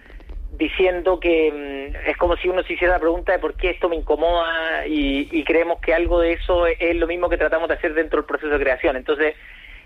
diciendo 0.61 1.19
que 1.19 1.51
mm, 1.51 2.09
es 2.11 2.17
como 2.19 2.37
si 2.37 2.49
uno 2.49 2.63
se 2.63 2.75
hiciera 2.75 2.93
la 2.93 3.01
pregunta 3.01 3.33
de 3.33 3.39
por 3.39 3.55
qué 3.55 3.71
esto 3.71 3.89
me 3.89 3.97
incomoda 3.97 4.87
y, 4.87 5.43
creemos 5.45 5.81
que 5.81 5.95
algo 5.95 6.21
de 6.21 6.35
eso 6.35 6.67
es, 6.67 6.95
lo 6.95 7.07
mismo 7.07 7.29
que 7.29 7.39
tratamos 7.39 7.67
de 7.69 7.75
hacer 7.75 7.95
dentro 7.95 8.19
del 8.19 8.27
proceso 8.27 8.53
de 8.53 8.61
creación. 8.61 8.95
Entonces, 8.97 9.35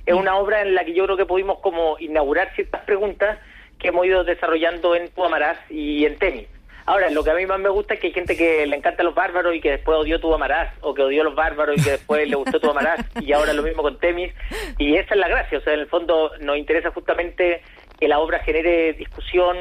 es 0.05 0.15
una 0.15 0.37
obra 0.37 0.61
en 0.61 0.75
la 0.75 0.85
que 0.85 0.93
yo 0.93 1.05
creo 1.05 1.17
que 1.17 1.25
pudimos 1.25 1.61
como 1.61 1.97
inaugurar 2.01 2.53
ciertas 2.55 2.83
preguntas 2.83 3.39
que 3.79 3.89
hemos 3.89 4.05
ido 4.05 4.25
desarrollando 4.25 4.97
en 4.97 5.09
Tuamaraz 5.11 5.59
y 5.71 6.05
en 6.05 6.19
Tenis. 6.19 6.49
Ahora, 6.87 7.09
lo 7.09 7.25
que 7.25 7.31
a 7.31 7.35
mí 7.35 7.47
más 7.47 7.61
me 7.61 7.71
gusta 7.71 7.95
es 7.95 8.01
que 8.01 8.09
hay 8.09 8.13
gente 8.13 8.37
que 8.37 8.67
le 8.67 8.77
encanta 8.77 9.03
los 9.05 9.15
bárbaros 9.15 9.55
y 9.55 9.61
que 9.61 9.71
después 9.71 9.97
odió 9.97 10.21
tu 10.21 10.35
amarás, 10.35 10.75
o 10.83 10.93
que 10.93 11.03
odió 11.03 11.25
los 11.25 11.35
bárbaros 11.35 11.79
y 11.79 11.83
que 11.83 11.93
después 11.93 12.29
le 12.29 12.37
gustó 12.37 12.61
tu 12.61 12.69
amarás, 12.69 13.01
y 13.23 13.33
ahora 13.33 13.55
lo 13.55 13.63
mismo 13.63 13.83
con 13.83 13.99
Temis. 13.99 14.35
Y 14.77 14.97
esa 14.97 15.15
es 15.15 15.21
la 15.21 15.29
gracia, 15.29 15.59
o 15.59 15.61
sea, 15.63 15.73
en 15.73 15.81
el 15.81 15.87
fondo 15.87 16.33
nos 16.41 16.59
interesa 16.59 16.91
justamente 16.91 17.63
que 17.99 18.09
la 18.09 18.19
obra 18.19 18.41
genere 18.41 18.93
discusión, 18.93 19.57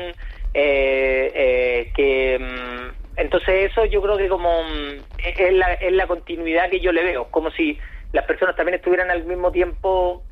que... 0.54 2.38
Mm, 2.40 3.04
entonces 3.16 3.72
eso 3.72 3.86
yo 3.86 4.02
creo 4.02 4.18
que 4.18 4.28
como 4.28 4.64
mm, 4.64 5.04
es 5.18 5.54
la, 5.54 5.74
es 5.74 5.92
la 5.94 6.08
continuidad 6.08 6.70
que 6.70 6.80
yo 6.80 6.92
le 6.92 7.04
veo, 7.04 7.30
como 7.30 7.52
si 7.52 7.80
las 8.12 8.26
personas 8.26 8.56
también 8.56 8.76
estuvieran 8.76 9.12
al 9.12 9.26
mismo 9.26 9.52
tiempo 9.52 10.24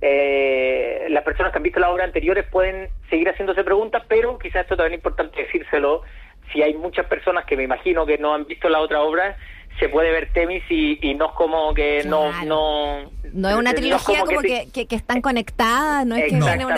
eh, 0.00 1.06
las 1.10 1.24
personas 1.24 1.50
que 1.50 1.58
han 1.58 1.64
visto 1.64 1.80
las 1.80 1.90
obras 1.90 2.06
anteriores 2.06 2.46
pueden 2.46 2.88
seguir 3.10 3.28
haciéndose 3.28 3.64
preguntas, 3.64 4.02
pero 4.08 4.38
quizás 4.38 4.62
esto 4.62 4.76
también 4.76 4.94
es 4.94 4.98
importante 4.98 5.42
decírselo, 5.42 6.02
si 6.52 6.62
hay 6.62 6.74
muchas 6.74 7.06
personas 7.06 7.44
que 7.44 7.56
me 7.56 7.64
imagino 7.64 8.06
que 8.06 8.18
no 8.18 8.34
han 8.34 8.46
visto 8.46 8.68
la 8.68 8.80
otra 8.80 9.02
obra, 9.02 9.36
se 9.78 9.88
puede 9.88 10.10
ver 10.10 10.32
Temis 10.32 10.62
y, 10.70 10.98
y 11.02 11.14
no 11.14 11.26
es 11.26 11.32
como 11.32 11.72
que 11.74 12.04
no, 12.04 12.32
no 12.44 13.10
no 13.32 13.48
es 13.48 13.56
una 13.56 13.74
trilogía 13.74 14.20
como, 14.20 14.40
que, 14.40 14.86
que, 14.86 14.96
están 14.96 15.20
conectadas, 15.20 16.06
no 16.06 16.16
es 16.16 16.30
que 16.30 16.36
una, 16.36 16.56
no, 16.56 16.68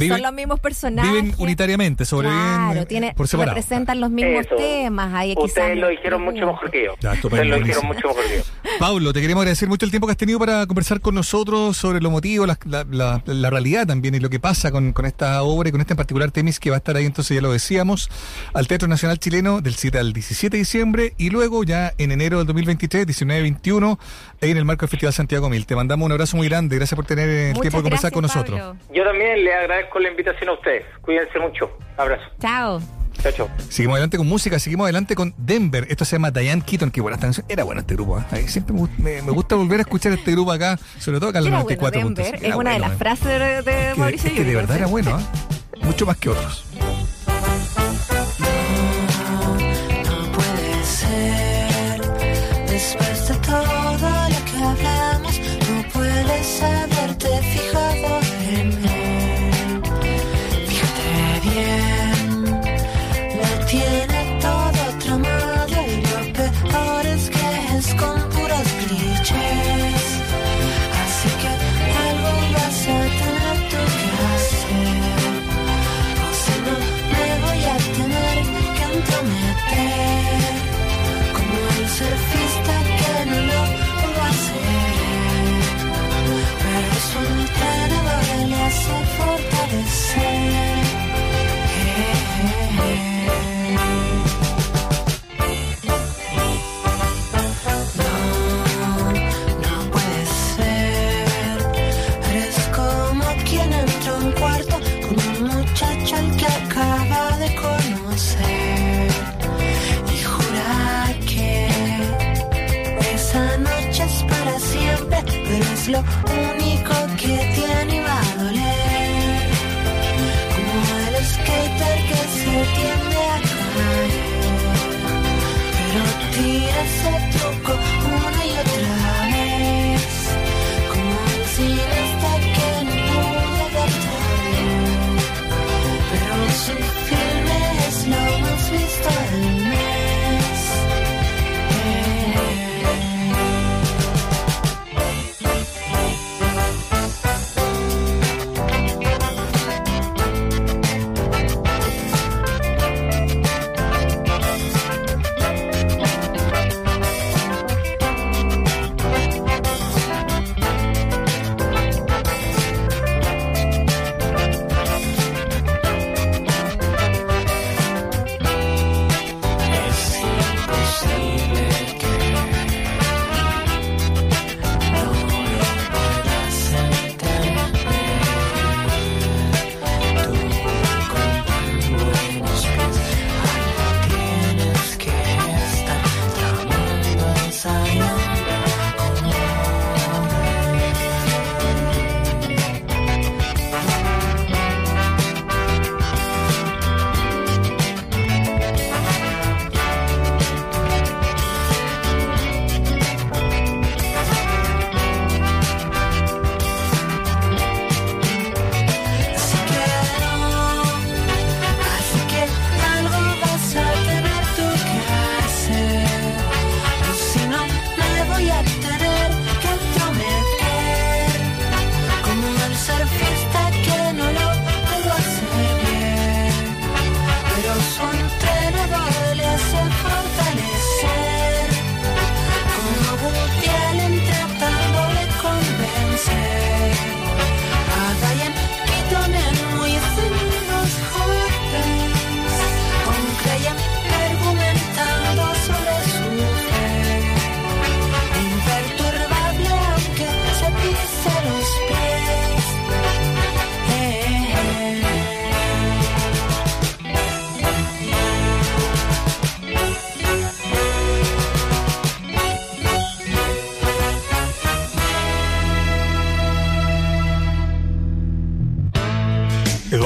son 0.00 0.22
los 0.22 0.32
mismos 0.32 0.60
personajes. 0.60 1.10
Viven 1.10 1.34
unitariamente, 1.38 2.04
sobreviven 2.04 2.86
tiene, 2.86 3.14
por 3.14 3.28
separado. 3.28 3.54
Representan 3.54 4.00
los 4.00 4.10
mismos 4.10 4.46
temas. 4.56 5.14
Ahí 5.14 5.34
Ustedes 5.36 5.78
lo 5.78 5.88
dijeron 5.88 6.22
mucho 6.22 6.46
mejor 6.46 6.70
que 6.70 6.84
yo. 6.84 6.94
Ustedes 6.94 7.46
lo 7.46 7.56
dijeron 7.58 7.86
mucho 7.86 8.08
mejor 8.08 8.24
que 8.24 8.38
yo. 8.38 8.42
Pablo, 8.78 9.12
te 9.12 9.20
queremos 9.20 9.42
agradecer 9.42 9.68
mucho 9.68 9.84
el 9.84 9.90
tiempo 9.90 10.06
que 10.06 10.12
has 10.12 10.16
tenido 10.16 10.38
para 10.38 10.66
conversar 10.66 11.00
con 11.00 11.14
nosotros 11.14 11.76
sobre 11.76 12.00
lo 12.00 12.10
motivo, 12.10 12.46
la, 12.46 12.58
la, 12.64 13.22
la, 13.24 13.50
realidad 13.50 13.86
también 13.86 14.14
y 14.14 14.20
lo 14.20 14.30
que 14.30 14.40
pasa 14.40 14.70
con, 14.70 14.92
con, 14.92 15.04
esta 15.04 15.42
obra 15.42 15.68
y 15.68 15.72
con 15.72 15.80
este 15.80 15.92
en 15.92 15.96
particular 15.96 16.30
Temis 16.30 16.58
que 16.58 16.70
va 16.70 16.76
a 16.76 16.78
estar 16.78 16.96
ahí, 16.96 17.04
entonces 17.04 17.34
ya 17.34 17.42
lo 17.42 17.52
decíamos, 17.52 18.10
al 18.54 18.66
Teatro 18.66 18.88
Nacional 18.88 19.18
Chileno 19.18 19.60
del 19.60 19.74
7 19.74 19.98
al 19.98 20.12
17 20.12 20.56
de 20.56 20.58
diciembre 20.58 21.14
y 21.18 21.30
luego 21.30 21.64
ya 21.64 21.92
en 21.98 22.12
enero 22.12 22.41
del 22.44 22.54
2023, 22.54 23.06
19-21, 23.06 23.98
en 24.40 24.56
el 24.56 24.64
marco 24.64 24.82
del 24.82 24.90
Festival 24.90 25.12
Santiago 25.12 25.48
Mil. 25.48 25.66
Te 25.66 25.76
mandamos 25.76 26.06
un 26.06 26.12
abrazo 26.12 26.36
muy 26.36 26.48
grande. 26.48 26.76
Gracias 26.76 26.96
por 26.96 27.06
tener 27.06 27.28
el 27.28 27.60
tiempo 27.60 27.78
de 27.78 27.82
conversar 27.82 28.12
con 28.12 28.22
nosotros. 28.22 28.76
Yo 28.92 29.04
también 29.04 29.44
le 29.44 29.54
agradezco 29.54 29.98
la 29.98 30.08
invitación 30.08 30.50
a 30.50 30.52
ustedes. 30.52 30.84
Cuídense 31.00 31.38
mucho. 31.38 31.70
Abrazo. 31.96 32.24
Chao. 32.40 32.80
Chao, 33.22 33.32
chao. 33.32 33.50
Seguimos 33.68 33.94
adelante 33.94 34.16
con 34.16 34.26
música, 34.26 34.58
seguimos 34.58 34.84
adelante 34.84 35.14
con 35.14 35.34
Denver. 35.36 35.86
Esto 35.88 36.04
se 36.04 36.16
llama 36.16 36.30
Diane 36.30 36.62
Keaton, 36.64 36.90
que 36.90 37.00
buena 37.00 37.18
canción. 37.18 37.46
Era 37.48 37.64
bueno 37.64 37.80
este 37.80 37.94
grupo. 37.94 38.18
¿eh? 38.18 38.48
Siempre 38.48 38.74
me, 38.98 39.20
gusta 39.20 39.54
volver 39.54 39.78
a 39.78 39.82
escuchar 39.82 40.12
este 40.12 40.32
grupo 40.32 40.52
acá, 40.52 40.78
sobre 40.98 41.20
todo 41.20 41.30
acá 41.30 41.38
en 41.38 41.46
el 41.46 41.50
94. 41.52 42.00
Denver 42.00 42.38
es 42.42 42.54
una 42.54 42.72
de 42.72 42.78
las 42.78 42.96
frases 42.96 43.64
de, 43.64 43.94
Mauricio. 43.96 44.30
Es 44.30 44.36
que, 44.36 44.44
de 44.44 44.54
verdad 44.54 44.76
era 44.76 44.86
bueno, 44.86 45.18
¿eh? 45.18 45.84
mucho 45.84 46.06
más 46.06 46.16
que 46.16 46.30
otros. 46.30 46.64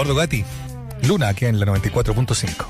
Eduardo 0.07 0.20
Gatti, 0.20 0.44
Luna, 1.02 1.28
aquí 1.30 1.46
en 1.46 1.59
la 1.59 1.66
94.5. 1.66 2.64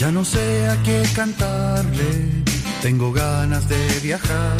Ya 0.00 0.10
no 0.10 0.24
sé 0.24 0.66
a 0.66 0.82
qué 0.82 1.04
cantarle, 1.14 2.42
tengo 2.82 3.12
ganas 3.12 3.68
de 3.68 4.00
viajar 4.02 4.56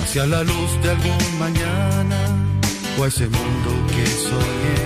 hacia 0.00 0.24
la 0.26 0.44
luz 0.44 0.80
de 0.80 0.90
algún 0.90 1.38
mañana 1.40 2.18
o 2.96 3.02
a 3.02 3.08
ese 3.08 3.26
mundo 3.26 3.70
que 3.88 4.06
soñé, 4.06 4.80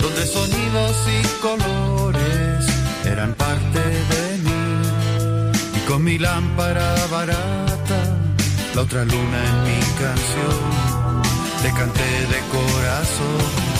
donde 0.00 0.26
sonidos 0.26 0.96
y 1.06 1.42
colores 1.42 2.64
eran 3.04 3.34
parte 3.34 3.80
de 3.80 4.38
mí 4.38 5.52
y 5.76 5.80
con 5.86 6.02
mi 6.02 6.16
lámpara 6.18 6.94
barata, 7.10 7.98
la 8.74 8.80
otra 8.80 9.04
luna 9.04 9.38
en 9.48 9.64
mi 9.64 9.80
canción, 10.00 11.22
te 11.62 11.68
canté 11.72 12.10
de 12.32 12.40
corazón. 12.50 13.75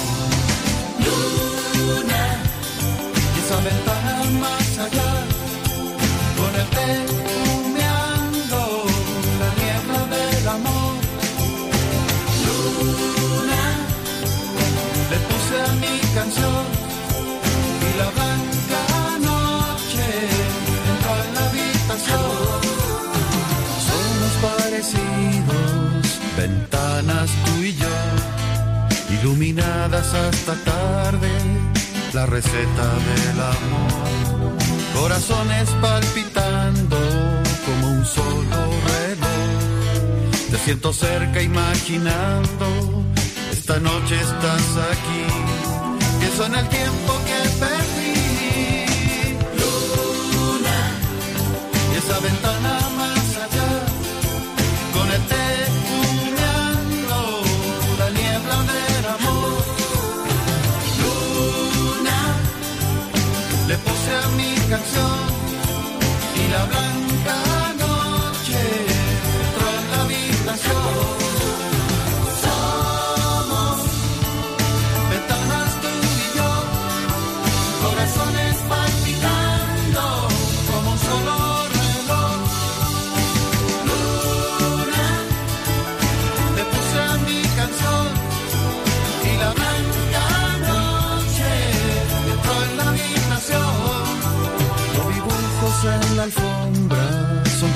Luna, 1.07 2.23
y 3.35 3.39
esa 3.43 3.59
ventana 3.69 4.15
más 4.43 4.69
allá, 4.87 5.11
con 6.39 6.53
el 6.61 6.69
té 6.77 6.91
humeando 7.55 8.61
la 9.41 9.49
niebla 9.61 10.01
del 10.17 10.49
amor. 10.49 10.95
Luna, 12.45 13.65
le 15.11 15.19
puse 15.29 15.57
a 15.69 15.73
mi 15.83 15.95
canción 16.15 16.65
y 17.87 17.91
la 18.01 18.09
blanca 18.17 18.83
noche 19.31 20.07
entró 20.91 21.13
en 21.25 21.31
la 21.35 21.43
habitación. 21.49 22.31
Somos 23.89 24.33
parecidos, 24.47 26.07
ventanas 26.37 27.31
tú 27.45 27.53
y 27.63 27.73
yo, 27.75 27.97
iluminadas 29.21 30.13
hasta 30.15 30.55
tarde, 30.65 31.31
la 32.13 32.27
receta 32.27 32.87
del 33.09 33.41
amor. 33.41 34.57
Corazones 34.95 35.69
palpitando 35.81 36.97
como 37.65 37.91
un 37.93 38.05
solo 38.05 38.59
reloj. 38.91 40.51
Te 40.51 40.59
siento 40.59 40.93
cerca 40.93 41.43
imaginando, 41.43 42.67
esta 43.53 43.79
noche 43.79 44.15
estás 44.15 44.67
aquí. 44.93 45.25
Pienso 46.21 46.47
en 46.47 46.55
el 46.55 46.69
tiempo 46.69 47.13
que 47.29 47.39
perdí. 47.61 48.87
Luna, 49.59 50.79
y 51.93 51.99
esa 51.99 52.21
ventana 52.21 52.56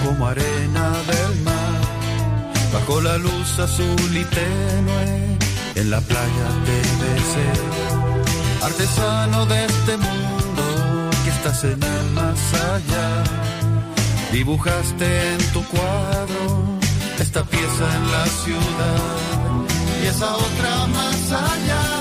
como 0.04 0.26
arena 0.26 0.92
del 1.10 1.40
mar. 1.42 1.80
Bajo 2.72 3.00
la 3.00 3.18
luz 3.18 3.58
azul 3.58 4.16
y 4.16 4.24
tenue, 4.24 5.38
en 5.74 5.90
la 5.90 6.00
playa 6.00 6.46
te 6.66 6.78
besé. 7.02 7.48
Artesano 8.62 9.46
de 9.46 9.64
este 9.64 9.96
mundo 9.96 11.10
que 11.24 11.30
estás 11.30 11.64
en 11.64 11.82
el 11.82 12.10
más 12.12 12.40
allá. 12.54 13.24
Dibujaste 14.32 15.32
en 15.32 15.52
tu 15.52 15.64
cuadro 15.64 16.78
esta 17.18 17.42
pieza 17.44 17.84
en 17.96 18.12
la 18.12 18.26
ciudad 18.26 19.00
y 20.02 20.06
esa 20.06 20.36
otra 20.36 20.86
más 20.86 21.32
allá. 21.32 21.99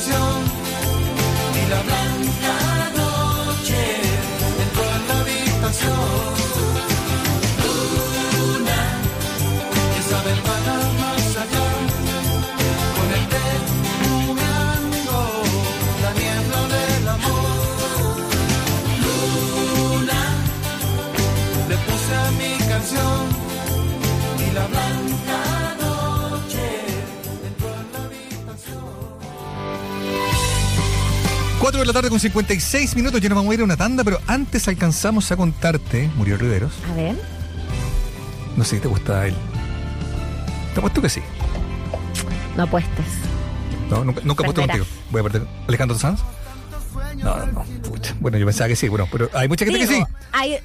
Canción 0.00 0.44
y 1.54 1.70
la 1.70 1.82
blanca 1.82 2.29
4 31.70 31.82
de 31.82 31.86
la 31.86 31.92
tarde 31.92 32.10
con 32.10 32.18
56 32.18 32.96
minutos, 32.96 33.20
ya 33.20 33.28
nos 33.28 33.36
vamos 33.36 33.52
a 33.52 33.54
ir 33.54 33.60
a 33.60 33.64
una 33.64 33.76
tanda, 33.76 34.02
pero 34.02 34.18
antes 34.26 34.66
alcanzamos 34.66 35.30
a 35.30 35.36
contarte, 35.36 36.10
Muriel 36.16 36.40
Riveros, 36.40 36.72
A 36.90 36.94
ver. 36.96 37.16
no 38.56 38.64
sé 38.64 38.74
si 38.74 38.82
te 38.82 38.88
gusta 38.88 39.24
él. 39.28 39.36
Te 40.74 40.80
apuesto 40.80 41.00
que 41.00 41.08
sí. 41.08 41.22
No 42.56 42.64
apuestes. 42.64 43.06
No, 43.88 44.04
nunca, 44.04 44.20
nunca 44.24 44.42
apuesto 44.42 44.62
contigo. 44.62 44.84
Voy 45.12 45.20
a 45.20 45.22
perder. 45.22 45.46
¿Alejandro 45.68 45.96
Sanz? 45.96 46.18
No, 47.18 47.36
no, 47.36 47.46
no. 47.46 47.62
Pucha. 47.88 48.16
Bueno, 48.18 48.36
yo 48.36 48.46
pensaba 48.46 48.66
que 48.66 48.74
sí, 48.74 48.88
bueno, 48.88 49.06
pero 49.12 49.30
hay 49.32 49.46
mucha 49.46 49.64
gente 49.64 49.78
que 49.78 49.86
sí. 49.86 50.02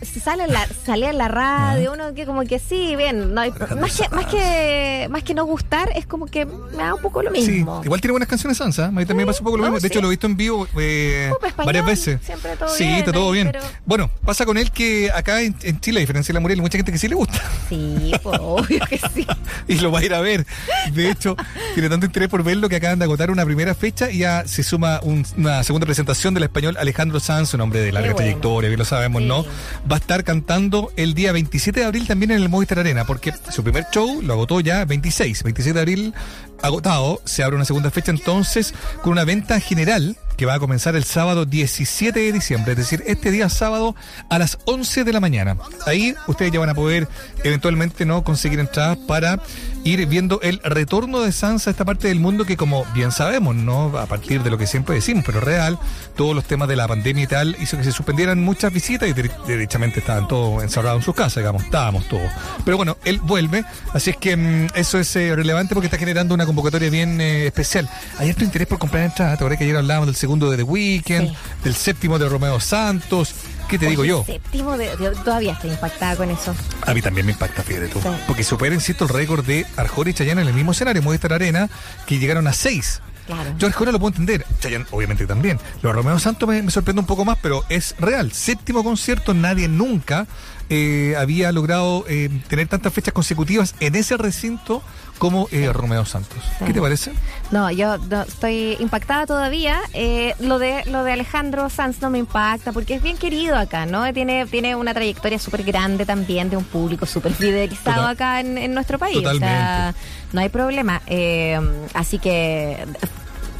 Si 0.02 0.20
sale 0.20 0.44
en 0.46 0.54
la, 0.54 0.66
salía 0.86 1.10
en 1.10 1.18
la 1.18 1.28
radio, 1.28 1.94
uno 1.94 2.14
que 2.14 2.26
como 2.26 2.44
que 2.44 2.60
sí, 2.60 2.96
bien, 2.96 3.34
no 3.34 3.42
hay- 3.42 3.52
más, 3.52 3.98
que, 4.00 4.10
más, 4.10 4.26
que, 4.26 5.08
más 5.10 5.24
que 5.24 5.34
no 5.34 5.46
gustar, 5.46 5.92
es 5.96 6.06
como 6.06 6.28
que 6.28 6.46
me 6.46 6.78
da 6.78 6.94
un 6.94 7.02
poco 7.02 7.22
lo 7.24 7.32
Sí, 7.36 7.52
mismo. 7.52 7.82
igual 7.84 8.00
tiene 8.02 8.12
buenas 8.12 8.30
canciones 8.30 8.58
Sansa. 8.58 8.86
A 8.86 8.92
mí 8.92 9.06
también 9.06 9.26
me 9.28 9.32
pasó 9.32 9.40
un 9.42 9.46
poco 9.46 9.58
lo 9.58 9.64
no, 9.64 9.70
mismo. 9.72 9.76
De 9.82 9.82
sí. 9.82 9.88
hecho, 9.88 10.02
lo 10.02 10.08
he 10.08 10.12
visto 10.12 10.28
en 10.28 10.38
vivo 10.38 10.68
eh, 10.80 11.32
Opa, 11.36 11.48
español, 11.48 11.66
varias 11.66 11.86
veces. 11.86 12.20
siempre 12.24 12.56
todo 12.56 12.70
sí, 12.70 12.84
bien 12.86 12.96
está 12.98 13.12
todo 13.12 13.28
ahí, 13.28 13.34
bien. 13.34 13.50
pero- 13.52 13.64
Bueno, 13.86 14.10
pasa 14.24 14.46
con 14.46 14.58
él 14.58 14.72
que 14.72 15.12
acá 15.14 15.42
en, 15.42 15.56
en 15.64 15.80
Chile, 15.82 16.00
a 16.00 16.02
diferencia 16.02 16.32
de 16.32 16.36
la 16.36 16.40
Muriel, 16.42 16.60
hay 16.60 16.64
mucha 16.64 16.78
gente 16.78 16.92
que 16.92 16.98
sí 16.98 17.08
le 17.08 17.16
gusta. 17.16 17.42
Sí, 17.70 18.12
pues, 18.24 18.40
obvio 18.42 18.80
que 18.88 18.98
sí. 19.14 19.26
y 19.68 19.76
lo 19.80 19.92
va 19.92 20.00
a 20.00 20.06
ir 20.06 20.14
a 20.14 20.22
ver. 20.22 20.46
De 20.94 21.10
hecho, 21.10 21.36
tiene 21.74 21.90
tanto 21.90 22.06
interés 22.06 22.30
por 22.30 22.44
verlo 22.44 22.70
que 22.70 22.76
acaban 22.78 23.00
de 23.00 23.06
agotar 23.06 23.32
una 23.32 23.44
primera 23.46 23.74
fecha 23.76 24.10
y 24.10 24.20
ya 24.20 24.44
se 24.48 24.64
suma 24.64 25.00
un- 25.04 25.26
una 25.38 25.64
segunda 25.64 25.86
presentación 25.86 26.34
del 26.34 26.44
español 26.44 26.78
Alejandro 26.80 27.20
Sanz, 27.20 27.54
un 27.54 27.62
hombre 27.62 27.82
de 27.82 27.92
larga 27.92 28.10
bueno. 28.14 28.18
trayectoria, 28.18 28.70
bien 28.70 28.80
lo 28.80 28.86
sabemos, 28.86 29.22
Sí. 29.22 29.28
¿no? 29.28 29.46
Va 29.90 29.98
a 29.98 30.00
estar 30.00 30.24
cantando 30.24 30.92
el 30.96 31.14
día 31.14 31.32
27 31.32 31.80
de 31.80 31.86
abril 31.86 32.08
también 32.08 32.32
en 32.32 32.42
el 32.42 32.50
Movistar 32.50 32.80
Arena, 32.80 33.06
porque 33.06 33.34
su 33.50 33.64
primer 33.64 33.86
show 33.92 34.22
lo 34.22 34.34
agotó 34.34 34.60
ya 34.60 34.86
26, 34.86 35.44
27 35.44 35.74
de 35.74 35.80
abril 35.82 36.14
agotado, 36.62 37.22
se 37.26 37.44
abre 37.44 37.56
una 37.56 37.66
segunda 37.66 37.92
fecha 37.92 38.12
entonces 38.12 38.74
con 39.02 39.12
una 39.14 39.24
venta 39.24 39.60
general 39.60 40.18
que 40.38 40.46
va 40.46 40.56
a 40.56 40.60
comenzar 40.60 40.98
el 40.98 41.06
sábado 41.06 41.46
17 41.46 42.20
de 42.20 42.32
diciembre, 42.34 42.74
es 42.74 42.78
decir, 42.78 43.02
este 43.08 43.32
día 43.32 43.48
sábado 43.48 43.96
a 44.30 44.38
las 44.38 44.58
11 44.66 45.06
de 45.06 45.14
la 45.14 45.22
mañana. 45.22 45.56
Ahí 45.86 46.14
ustedes 46.28 46.52
ya 46.52 46.60
van 46.60 46.68
a 46.70 46.74
poder 46.76 47.08
eventualmente 47.46 48.06
no 48.06 48.22
conseguir 48.26 48.60
entradas 48.60 48.98
para 49.08 49.40
ir 49.86 50.06
viendo 50.08 50.42
el 50.42 50.60
retorno 50.64 51.22
de 51.22 51.32
Sansa 51.32 51.70
a 51.70 51.72
esta 51.72 51.86
parte 51.86 52.10
del 52.10 52.20
mundo 52.20 52.44
que 52.44 52.58
como 52.58 52.84
bien 52.94 53.14
sabemos, 53.14 53.56
no 53.56 53.98
a 53.98 54.08
partir 54.08 54.44
de 54.44 54.50
lo 54.50 54.58
que 54.58 54.68
siempre 54.68 54.96
decimos, 54.96 55.24
pero 55.26 55.40
real, 55.40 55.80
todos 56.18 56.36
los 56.36 56.44
temas 56.44 56.68
de 56.68 56.76
la 56.76 56.88
pandemia 56.88 57.24
y 57.24 57.28
tal 57.28 57.56
hizo 57.62 57.78
que 57.78 57.86
se 57.86 57.94
suspendieran 57.94 58.42
muchas 58.44 58.74
visitas 58.74 59.08
y 59.08 59.14
dere- 59.14 59.32
derechamente 59.48 60.00
estaban 60.02 60.28
todos 60.28 60.64
encerrados 60.64 61.00
en 61.00 61.06
sus 61.06 61.16
casas, 61.16 61.38
digamos, 61.38 61.64
estábamos 61.64 62.10
todos. 62.10 62.30
Pero 62.66 62.76
bueno, 62.76 62.98
él 63.06 63.20
vuelve, 63.22 63.64
así 63.94 64.10
es 64.10 64.18
que 64.18 64.36
mm, 64.36 64.68
eso 64.76 65.00
es 65.00 65.16
eh, 65.16 65.34
relevante 65.34 65.74
porque 65.76 65.86
está 65.88 65.98
generando 65.98 66.34
una 66.34 66.46
convocatoria 66.56 66.90
bien 66.90 67.20
eh, 67.20 67.48
especial. 67.48 67.90
Hay 68.18 68.34
tu 68.34 68.46
interés 68.46 68.68
por 68.68 68.80
comprar 68.80 69.04
entradas, 69.04 69.34
te 69.38 69.44
acuerdas 69.44 69.58
que 69.60 69.66
ayer 69.66 69.76
hablábamos 69.76 70.08
del 70.08 70.16
segundo 70.16 70.50
de 70.50 70.58
The 70.58 70.64
Weeknd, 70.64 71.28
Sí. 71.30 71.36
del 71.66 71.76
séptimo 71.76 72.18
de 72.18 72.30
Romeo 72.30 72.60
Santos, 72.62 73.36
¿qué 73.68 73.78
te 73.78 73.88
digo 73.88 74.06
yo? 74.06 74.24
Séptimo 74.26 74.78
de, 74.78 74.90
yo 75.02 75.12
todavía 75.12 75.52
estoy 75.54 75.72
impactada 75.72 76.16
con 76.16 76.32
eso. 76.32 76.56
A 76.86 76.94
mí 76.94 77.02
también 77.02 77.26
me 77.26 77.34
impacta, 77.34 77.62
fíjate 77.62 77.90
tú. 77.90 78.00
Sí. 78.02 78.08
Porque 78.26 78.44
supera, 78.46 78.74
insisto, 78.74 79.04
el 79.04 79.10
récord 79.10 79.46
de 79.46 79.66
Arjona 79.76 80.12
y 80.12 80.14
Chayanne 80.14 80.42
en 80.42 80.48
el 80.48 80.54
mismo 80.54 80.72
escenario, 80.72 81.02
Movistar 81.02 81.34
Arena, 81.34 81.70
que 82.06 82.18
llegaron 82.20 82.48
a 82.48 82.54
seis. 82.54 83.02
Claro. 83.26 83.56
Yo 83.58 83.68
Arjona 83.68 83.92
lo 83.92 84.00
puedo 84.00 84.12
entender, 84.14 84.46
Chayanne 84.62 84.86
obviamente 84.92 85.26
también. 85.26 85.60
Lo 85.82 85.90
de 85.90 85.96
Romeo 85.96 86.20
Santos 86.20 86.48
me, 86.48 86.62
me 86.62 86.72
sorprende 86.72 87.00
un 87.02 87.08
poco 87.08 87.26
más, 87.26 87.38
pero 87.42 87.66
es 87.70 87.96
real. 88.00 88.32
Séptimo 88.32 88.84
concierto, 88.84 89.34
nadie 89.34 89.68
nunca 89.68 90.28
eh, 90.70 91.16
había 91.18 91.52
logrado 91.52 92.06
eh, 92.08 92.30
tener 92.48 92.68
tantas 92.68 92.94
fechas 92.94 93.14
consecutivas 93.14 93.74
en 93.80 93.96
ese 93.96 94.18
recinto 94.18 94.84
como 95.18 95.48
eh, 95.52 95.72
Romeo 95.72 96.06
Santos. 96.06 96.40
Sí. 96.60 96.66
¿Qué 96.66 96.74
te 96.74 96.82
parece? 96.82 97.12
No, 97.52 97.72
yo 97.72 97.98
no, 97.98 98.24
estoy 98.24 98.76
impactada 98.80 99.26
todavía. 99.26 99.80
Eh, 99.94 100.34
lo 100.40 100.60
de 100.60 100.84
lo 100.86 101.04
de 101.04 101.14
Alejandro 101.14 101.70
Sanz 101.70 102.02
no 102.02 102.10
me 102.10 102.18
impacta 102.18 102.72
porque 102.74 102.96
es 102.96 103.02
bien 103.04 103.18
querido 103.18 103.56
acá, 103.58 103.86
¿no? 103.86 104.12
Tiene, 104.14 104.46
tiene 104.48 104.76
una 104.76 104.94
trayectoria 104.94 105.40
súper 105.40 105.64
grande 105.64 106.06
también 106.06 106.50
de 106.50 106.58
un 106.58 106.64
público 106.66 107.06
súper 107.06 107.34
fidelizado 107.34 107.96
Total- 108.02 108.12
acá 108.14 108.40
en, 108.42 108.58
en 108.58 108.74
nuestro 108.74 109.00
país. 109.00 109.18
O 109.18 109.22
sea, 109.22 109.32
Totalmente. 109.34 110.00
no 110.34 110.42
hay 110.42 110.50
problema. 110.50 111.02
Eh, 111.08 111.60
así 111.94 112.20
que 112.20 112.84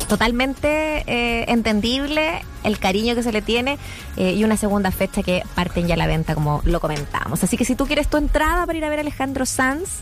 totalmente 0.08 1.04
eh, 1.08 1.46
entendible 1.48 2.44
el 2.64 2.78
cariño 2.80 3.16
que 3.16 3.24
se 3.24 3.32
le 3.32 3.42
tiene 3.42 3.78
eh, 4.18 4.34
y 4.34 4.44
una 4.44 4.56
segunda 4.58 4.92
fecha 4.92 5.24
que 5.24 5.42
parten 5.56 5.88
ya 5.88 5.96
a 5.96 5.98
la 5.98 6.06
venta 6.08 6.36
como 6.36 6.62
lo 6.66 6.80
comentamos. 6.80 7.44
Así 7.44 7.58
que 7.58 7.66
si 7.66 7.76
tú 7.76 7.88
quieres 7.88 8.08
tu 8.08 8.18
entrada 8.18 8.66
para 8.66 8.78
ir 8.78 8.86
a 8.86 8.90
ver 8.90 9.00
a 9.00 9.02
Alejandro 9.02 9.46
Sanz, 9.46 10.02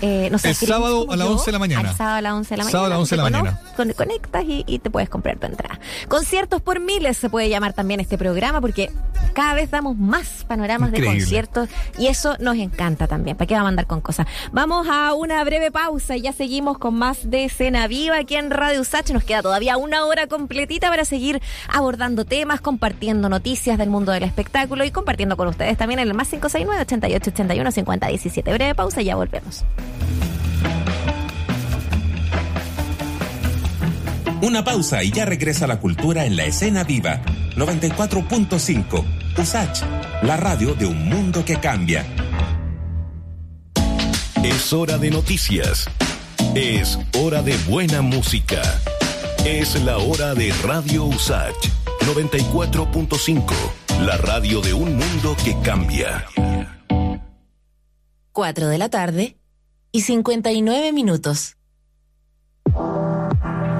Eh, 0.00 0.28
no 0.30 0.38
sé, 0.38 0.50
el 0.50 0.54
sábado 0.54 1.06
a 1.10 1.16
las 1.16 1.28
11 1.28 1.46
de 1.46 1.52
la 1.52 1.58
mañana. 1.58 1.90
El 1.90 1.96
sábado 1.96 2.16
a 2.16 2.20
las 2.20 2.32
11 2.34 2.50
de 2.50 2.56
la 2.56 2.64
mañana. 2.64 2.72
Sábado 2.72 2.86
a 2.86 2.90
las 2.90 2.98
11 2.98 3.10
de 3.10 3.16
la 3.16 3.22
mañana. 3.22 3.60
conectas 3.96 4.44
y, 4.46 4.78
te 4.78 4.90
puedes 4.90 5.08
comprar 5.08 5.38
tu 5.38 5.46
entrada. 5.46 5.78
Conciertos 6.08 6.60
por 6.60 6.80
miles 6.80 7.16
se 7.16 7.30
puede 7.30 7.48
llamar 7.48 7.72
también 7.72 8.00
este 8.00 8.18
programa 8.18 8.60
porque 8.60 8.90
cada 9.32 9.54
vez 9.54 9.70
damos 9.70 9.96
más 9.96 10.44
panoramas 10.46 10.92
de 10.92 11.04
conciertos 11.04 11.68
y 11.98 12.08
eso 12.08 12.36
nos 12.38 12.56
encanta 12.56 13.06
también. 13.06 13.36
¿Para 13.36 13.46
qué 13.46 13.54
vamos 13.54 13.66
a 13.66 13.70
andar 13.70 13.86
con 13.86 14.00
cosas? 14.00 14.26
Vamos 14.52 14.86
a 14.90 15.14
una 15.14 15.42
breve 15.44 15.70
pausa 15.70 16.16
y 16.16 16.22
ya 16.22 16.32
seguimos 16.32 16.78
con 16.78 16.94
más 16.94 17.30
de 17.30 17.44
Escena 17.44 17.86
Viva 17.86 18.18
aquí 18.18 18.36
en 18.36 18.50
Radio 18.50 18.80
Usach. 18.80 19.10
Nos 19.10 19.24
queda 19.24 19.42
todavía 19.42 19.76
una 19.76 20.04
hora 20.06 20.26
completita 20.26 20.88
para 20.88 21.04
seguir 21.04 21.40
abordando 21.68 22.24
temas, 22.24 22.60
compartiendo 22.60 23.28
noticias 23.28 23.78
del 23.78 23.90
mundo 23.90 24.12
del 24.12 24.24
espectáculo 24.24 24.84
y 24.84 24.90
compartiendo 24.90 25.36
con 25.36 25.48
ustedes 25.48 25.76
también 25.76 26.00
en 26.00 26.08
el 26.08 26.14
más 26.14 26.28
569 26.28 26.82
88 26.82 27.30
81 27.30 27.70
50 27.70 28.06
17. 28.06 28.52
Breve 28.52 28.74
pausa 28.74 29.02
y 29.02 29.06
ya 29.06 29.16
volvemos. 29.16 29.64
Una 34.44 34.62
pausa 34.62 35.02
y 35.02 35.10
ya 35.10 35.24
regresa 35.24 35.66
la 35.66 35.80
cultura 35.80 36.26
en 36.26 36.36
la 36.36 36.44
escena 36.44 36.84
viva. 36.84 37.22
94.5. 37.56 39.04
USACH, 39.38 39.82
la 40.22 40.36
radio 40.36 40.74
de 40.74 40.84
un 40.84 41.08
mundo 41.08 41.44
que 41.44 41.56
cambia. 41.56 42.04
Es 44.42 44.72
hora 44.74 44.98
de 44.98 45.10
noticias. 45.10 45.86
Es 46.54 46.98
hora 47.18 47.40
de 47.40 47.56
buena 47.66 48.02
música. 48.02 48.60
Es 49.46 49.82
la 49.82 49.96
hora 49.96 50.34
de 50.34 50.52
Radio 50.62 51.04
USACH. 51.06 51.70
94.5. 52.00 53.54
La 54.02 54.18
radio 54.18 54.60
de 54.60 54.74
un 54.74 54.94
mundo 54.94 55.34
que 55.42 55.56
cambia. 55.62 56.26
4 58.32 58.68
de 58.68 58.78
la 58.78 58.90
tarde 58.90 59.38
y 59.94 60.00
59 60.00 60.92
minutos. 60.92 61.56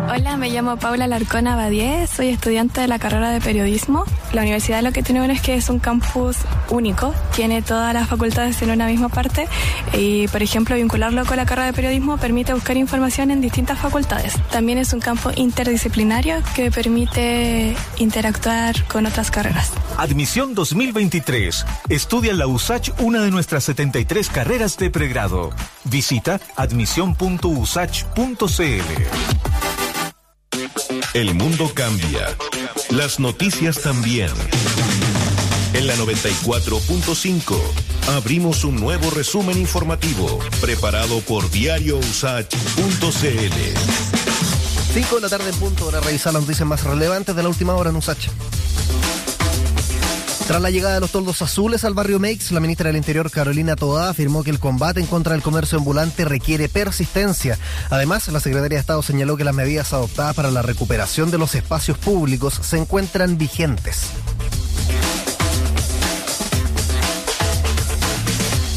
Hola, 0.06 0.36
me 0.36 0.50
llamo 0.50 0.76
Paula 0.76 1.06
Larcona 1.06 1.56
Badié, 1.56 2.06
soy 2.06 2.28
estudiante 2.28 2.82
de 2.82 2.88
la 2.88 2.98
carrera 2.98 3.30
de 3.30 3.40
periodismo. 3.40 4.04
La 4.32 4.42
universidad 4.42 4.82
lo 4.82 4.92
que 4.92 5.02
tiene 5.02 5.20
bueno 5.20 5.32
es 5.32 5.40
que 5.40 5.54
es 5.54 5.70
un 5.70 5.78
campus 5.78 6.36
único, 6.68 7.14
tiene 7.34 7.62
todas 7.62 7.94
las 7.94 8.08
facultades 8.08 8.60
en 8.62 8.70
una 8.70 8.86
misma 8.86 9.08
parte 9.08 9.48
y, 9.94 10.28
por 10.28 10.42
ejemplo, 10.42 10.76
vincularlo 10.76 11.24
con 11.24 11.36
la 11.36 11.46
carrera 11.46 11.66
de 11.66 11.72
periodismo 11.72 12.18
permite 12.18 12.52
buscar 12.52 12.76
información 12.76 13.30
en 13.30 13.40
distintas 13.40 13.78
facultades. 13.78 14.34
También 14.50 14.78
es 14.78 14.92
un 14.92 15.00
campo 15.00 15.30
interdisciplinario 15.34 16.36
que 16.54 16.70
permite 16.70 17.74
interactuar 17.96 18.84
con 18.84 19.06
otras 19.06 19.30
carreras. 19.30 19.72
Admisión 19.96 20.54
2023. 20.54 21.64
Estudia 21.88 22.32
en 22.32 22.38
la 22.38 22.46
USACH 22.46 22.90
una 22.98 23.22
de 23.22 23.30
nuestras 23.30 23.64
73 23.64 24.28
carreras 24.28 24.76
de 24.76 24.90
pregrado. 24.90 25.50
Visita 25.84 26.40
admisión.usach.cl. 26.56 29.53
El 31.14 31.32
mundo 31.32 31.70
cambia. 31.72 32.36
Las 32.90 33.20
noticias 33.20 33.80
también. 33.80 34.30
En 35.72 35.86
la 35.86 35.94
94.5 35.94 37.56
abrimos 38.16 38.64
un 38.64 38.80
nuevo 38.80 39.10
resumen 39.10 39.56
informativo 39.56 40.40
preparado 40.60 41.20
por 41.20 41.48
diariousach.cl. 41.52 42.48
5 44.92 45.14
de 45.14 45.20
la 45.20 45.28
tarde 45.28 45.50
en 45.50 45.56
punto 45.56 45.86
para 45.86 46.00
revisar 46.00 46.32
las 46.32 46.42
noticias 46.42 46.66
más 46.66 46.82
relevantes 46.82 47.36
de 47.36 47.44
la 47.44 47.48
última 47.48 47.74
hora 47.74 47.90
en 47.90 47.96
USACH. 47.96 48.30
Tras 50.46 50.60
la 50.60 50.70
llegada 50.70 50.94
de 50.94 51.00
los 51.00 51.10
toldos 51.10 51.40
azules 51.40 51.84
al 51.84 51.94
barrio 51.94 52.20
Meix, 52.20 52.52
la 52.52 52.60
ministra 52.60 52.88
del 52.88 52.98
Interior, 52.98 53.30
Carolina 53.30 53.76
Toá, 53.76 54.10
afirmó 54.10 54.44
que 54.44 54.50
el 54.50 54.58
combate 54.58 55.00
en 55.00 55.06
contra 55.06 55.32
del 55.32 55.42
comercio 55.42 55.78
ambulante 55.78 56.26
requiere 56.26 56.68
persistencia. 56.68 57.58
Además, 57.88 58.28
la 58.28 58.40
Secretaría 58.40 58.76
de 58.76 58.80
Estado 58.80 59.02
señaló 59.02 59.38
que 59.38 59.44
las 59.44 59.54
medidas 59.54 59.94
adoptadas 59.94 60.36
para 60.36 60.50
la 60.50 60.60
recuperación 60.60 61.30
de 61.30 61.38
los 61.38 61.54
espacios 61.54 61.96
públicos 61.96 62.60
se 62.62 62.76
encuentran 62.76 63.38
vigentes. 63.38 64.10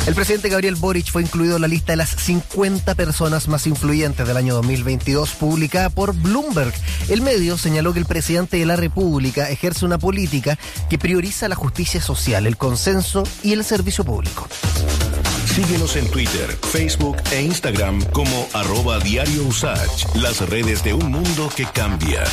El 0.08 0.16
presidente 0.16 0.48
Gabriel 0.48 0.76
Boric 0.76 1.12
fue 1.12 1.22
incluido 1.22 1.58
en 1.58 1.62
la 1.64 1.68
lista 1.68 1.92
de 1.92 1.98
las 1.98 2.12
50 2.12 2.96
personas 2.96 3.50
más 3.50 3.68
influyentes 3.68 4.26
del 4.26 4.38
año 4.38 4.56
2022 4.56 5.32
publicada 5.32 5.90
por 5.90 6.16
Bloomberg. 6.16 6.74
El 7.10 7.22
medio 7.22 7.58
señaló 7.58 7.92
que 7.92 8.00
el 8.00 8.06
presidente 8.06 8.56
de 8.56 8.66
la 8.66 8.78
República 8.78 9.50
ejerce 9.50 9.84
una 9.84 9.98
política 9.98 10.58
que 10.90 10.98
prioriza 10.98 11.50
la 11.50 11.56
justicia 11.56 12.02
social, 12.02 12.48
el 12.48 12.56
consenso 12.56 13.24
y 13.44 13.52
el 13.52 13.66
servicio 13.66 14.06
público. 14.06 14.48
Síguenos 15.58 15.96
en 15.96 16.08
Twitter, 16.12 16.56
Facebook 16.72 17.18
e 17.32 17.42
Instagram 17.42 18.00
como 18.12 18.48
arroba 18.54 19.00
diario 19.00 19.42
Usach, 19.48 20.06
las 20.14 20.48
redes 20.48 20.84
de 20.84 20.94
un 20.94 21.10
mundo 21.10 21.50
que 21.56 21.66
cambia. 21.66 22.24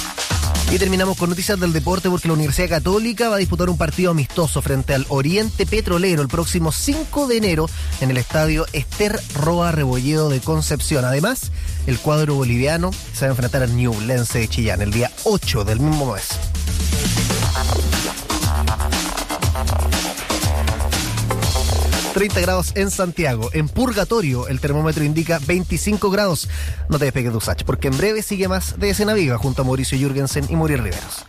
Y 0.70 0.79
terminamos 0.79 1.16
con 1.16 1.31
noticias 1.31 1.59
del 1.59 1.72
deporte 1.72 2.11
porque 2.11 2.29
la 2.29 2.35
Universidad 2.35 2.68
Católica 2.68 3.31
va 3.31 3.37
a 3.37 3.39
disputar 3.39 3.70
un 3.70 3.79
partido 3.79 4.11
amistoso 4.11 4.61
frente 4.61 4.93
al 4.93 5.07
Oriente 5.09 5.64
Petrolero 5.64 6.20
el 6.20 6.29
próximo 6.29 6.70
5 6.70 7.27
de 7.27 7.39
enero 7.39 7.70
en 8.03 8.11
el 8.11 8.18
estadio 8.18 8.66
Esther 8.75 9.18
Roa 9.35 9.72
Rebolledo 9.72 10.29
de 10.29 10.41
Concepción. 10.41 11.07
Además, 11.07 11.51
el 11.87 11.99
cuadro 11.99 12.35
boliviano 12.35 12.91
se 13.14 13.25
va 13.25 13.29
a 13.29 13.31
enfrentar 13.31 13.62
al 13.62 13.75
Lense 14.07 14.41
de 14.41 14.49
Chillán 14.49 14.83
el 14.83 14.91
día 14.91 15.11
8 15.25 15.64
del 15.64 15.81
mismo 15.81 16.12
mes. 16.12 16.29
30 22.15 22.41
grados 22.41 22.73
en 22.77 22.91
Santiago. 22.91 23.51
En 23.53 23.69
Purgatorio, 23.69 24.47
el 24.47 24.61
termómetro 24.61 25.05
indica 25.05 25.41
25 25.45 26.11
grados. 26.11 26.49
No 26.89 26.99
te 26.99 27.07
despegues 27.07 27.33
de 27.33 27.39
Usach, 27.39 27.65
porque 27.65 27.89
en 27.89 27.99
breve 27.99 28.23
sigue 28.23 28.47
más 28.47 28.79
de 28.79 28.91
Escena 28.91 29.15
Viva 29.15 29.37
junto 29.37 29.62
a 29.62 29.65
Mauricio 29.65 29.99
Jürgensen 29.99 30.47
y 30.49 30.55
Muriel 30.55 30.85
Riveros. 30.85 31.25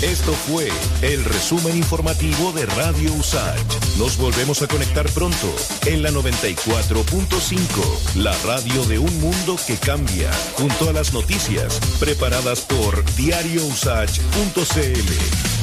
Esto 0.00 0.32
fue 0.32 0.70
el 1.02 1.24
resumen 1.24 1.76
informativo 1.76 2.52
de 2.52 2.66
Radio 2.66 3.12
Usach. 3.14 3.60
Nos 3.98 4.16
volvemos 4.16 4.62
a 4.62 4.66
conectar 4.66 5.08
pronto 5.10 5.54
en 5.86 6.02
la 6.02 6.10
94.5, 6.10 8.14
la 8.16 8.36
radio 8.44 8.84
de 8.86 8.98
un 8.98 9.20
mundo 9.20 9.56
que 9.66 9.76
cambia, 9.76 10.30
junto 10.56 10.88
a 10.88 10.92
las 10.92 11.12
noticias 11.12 11.78
preparadas 12.00 12.62
por 12.62 13.04
diariousach.cl. 13.16 15.53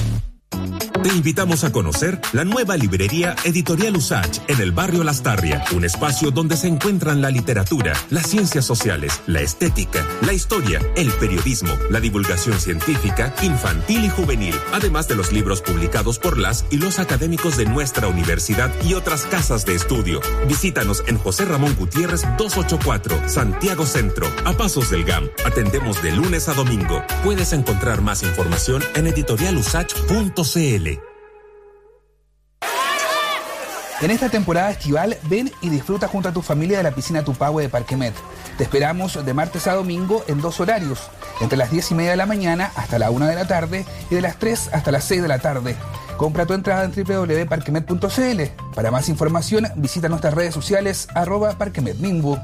Te 1.03 1.09
invitamos 1.09 1.63
a 1.63 1.71
conocer 1.71 2.21
la 2.31 2.45
nueva 2.45 2.77
librería 2.77 3.35
Editorial 3.43 3.97
Usach 3.97 4.37
en 4.47 4.61
el 4.61 4.71
barrio 4.71 5.03
Lastarria, 5.03 5.63
un 5.75 5.83
espacio 5.83 6.29
donde 6.29 6.55
se 6.55 6.67
encuentran 6.67 7.23
la 7.23 7.31
literatura, 7.31 7.93
las 8.11 8.27
ciencias 8.27 8.65
sociales, 8.65 9.19
la 9.25 9.41
estética, 9.41 10.05
la 10.23 10.33
historia, 10.33 10.79
el 10.95 11.11
periodismo, 11.13 11.73
la 11.89 11.99
divulgación 11.99 12.59
científica, 12.59 13.33
infantil 13.41 14.05
y 14.05 14.09
juvenil, 14.09 14.53
además 14.73 15.07
de 15.07 15.15
los 15.15 15.31
libros 15.31 15.63
publicados 15.63 16.19
por 16.19 16.37
las 16.37 16.65
y 16.69 16.77
los 16.77 16.99
académicos 16.99 17.57
de 17.57 17.65
nuestra 17.65 18.07
universidad 18.07 18.71
y 18.83 18.93
otras 18.93 19.23
casas 19.23 19.65
de 19.65 19.73
estudio. 19.73 20.21
Visítanos 20.47 21.03
en 21.07 21.17
José 21.17 21.45
Ramón 21.45 21.75
Gutiérrez 21.79 22.21
284, 22.37 23.27
Santiago 23.27 23.87
Centro, 23.87 24.27
a 24.45 24.53
pasos 24.53 24.91
del 24.91 25.03
GAM. 25.03 25.27
Atendemos 25.45 26.03
de 26.03 26.11
lunes 26.11 26.47
a 26.47 26.53
domingo. 26.53 27.03
Puedes 27.23 27.53
encontrar 27.53 28.01
más 28.01 28.21
información 28.21 28.83
en 28.93 29.07
En 34.01 34.09
esta 34.09 34.29
temporada 34.29 34.71
estival, 34.71 35.15
ven 35.29 35.51
y 35.61 35.69
disfruta 35.69 36.07
junto 36.07 36.29
a 36.29 36.33
tu 36.33 36.41
familia 36.41 36.77
de 36.77 36.83
la 36.83 36.95
piscina 36.95 37.23
Tupahue 37.23 37.61
de 37.61 37.69
Parquemet. 37.69 38.15
Te 38.57 38.63
esperamos 38.63 39.23
de 39.23 39.33
martes 39.35 39.67
a 39.67 39.75
domingo 39.75 40.23
en 40.27 40.41
dos 40.41 40.59
horarios, 40.59 40.99
entre 41.39 41.57
las 41.57 41.69
10 41.69 41.91
y 41.91 41.93
media 41.93 42.11
de 42.11 42.17
la 42.17 42.25
mañana 42.25 42.71
hasta 42.75 42.97
la 42.97 43.11
1 43.11 43.27
de 43.27 43.35
la 43.35 43.45
tarde 43.45 43.85
y 44.09 44.15
de 44.15 44.21
las 44.21 44.39
3 44.39 44.71
hasta 44.73 44.91
las 44.91 45.03
6 45.03 45.21
de 45.21 45.27
la 45.27 45.37
tarde. 45.37 45.75
Compra 46.17 46.47
tu 46.47 46.53
entrada 46.53 46.83
en 46.83 46.91
www.parquemet.cl. 46.91 48.41
Para 48.73 48.89
más 48.89 49.07
información, 49.07 49.67
visita 49.75 50.09
nuestras 50.09 50.33
redes 50.33 50.55
sociales 50.55 51.07
arroba 51.13 51.57
parquemetmimbu. 51.59 52.39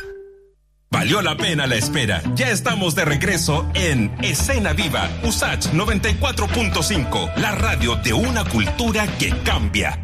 Valió 0.90 1.22
la 1.22 1.36
pena 1.36 1.68
la 1.68 1.76
espera. 1.76 2.20
Ya 2.34 2.50
estamos 2.50 2.96
de 2.96 3.04
regreso 3.04 3.70
en 3.74 4.12
Escena 4.20 4.72
Viva, 4.72 5.08
Usach 5.22 5.66
94.5, 5.66 7.36
la 7.36 7.54
radio 7.54 7.94
de 7.96 8.14
una 8.14 8.44
cultura 8.44 9.06
que 9.18 9.30
cambia. 9.44 10.00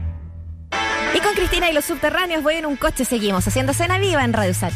Y 1.15 1.21
con 1.21 1.35
Cristina 1.35 1.69
y 1.69 1.75
los 1.75 1.85
subterráneos 1.85 2.45
voy 2.45 2.55
en 2.55 2.67
un 2.67 2.77
coche, 2.77 3.05
seguimos 3.05 3.49
haciendo 3.49 3.73
Escena 3.73 3.99
Viva 3.99 4.25
en 4.25 4.33
Radio 4.33 4.53
Usach. 4.53 4.73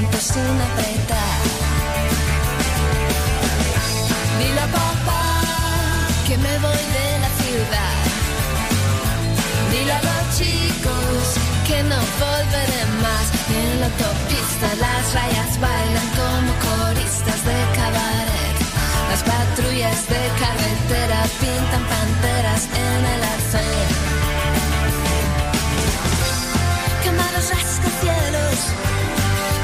sin 0.00 0.60
apretar. 0.68 1.40
Ni 4.38 4.48
la 4.54 4.66
papá 4.78 5.24
que 6.26 6.36
me 6.38 6.54
voy 6.64 6.82
de 6.96 7.08
la 7.24 7.30
ciudad. 7.42 7.98
Ni 9.70 9.90
a 9.90 10.00
los 10.08 10.24
chicos 10.38 11.22
que 11.68 11.82
no 11.82 11.98
volveré 12.24 12.82
más. 13.04 13.26
En 13.60 13.80
la 13.80 13.86
autopista 13.86 14.68
las 14.84 15.04
rayas 15.16 15.60
bailan 15.60 16.08
como 16.20 16.50
coristas 16.68 17.40
de 17.48 17.58
cabaret. 17.78 18.56
Las 19.10 19.22
patrullas 19.22 20.00
de 20.08 20.22
carretera 20.42 21.20
pintan 21.40 21.84
panteras 21.92 22.62
en 22.86 23.00
el 23.14 23.19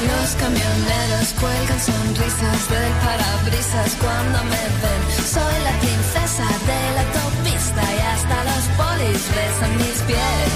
Los 0.00 0.34
camioneros 0.36 1.28
cuelgan 1.38 1.80
sonrisas 1.80 2.68
del 2.70 2.92
parabrisas 3.04 3.96
cuando 4.00 4.38
me 4.44 4.64
ven. 4.80 5.02
Soy 5.26 5.56
la 5.62 5.78
princesa 5.78 6.46
de 6.68 6.80
la 6.96 7.02
autopista 7.02 7.82
y 7.82 8.00
hasta 8.12 8.44
los 8.44 8.64
polis 8.80 9.22
besan 9.36 9.76
mis 9.76 9.98
pies. 10.08 10.52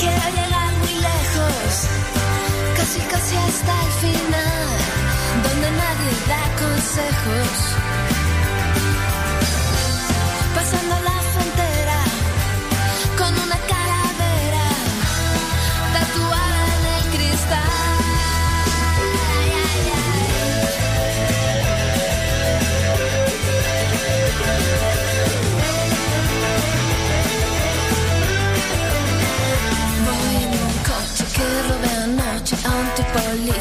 Quiero 0.00 0.26
llegar 0.38 0.72
muy 0.82 0.94
lejos, 1.10 1.70
casi 2.76 3.00
casi 3.12 3.36
hasta 3.36 3.72
el 3.86 3.92
final, 4.02 4.66
donde 5.44 5.70
nadie 5.70 6.10
da 6.26 6.42
consejos. 6.58 7.81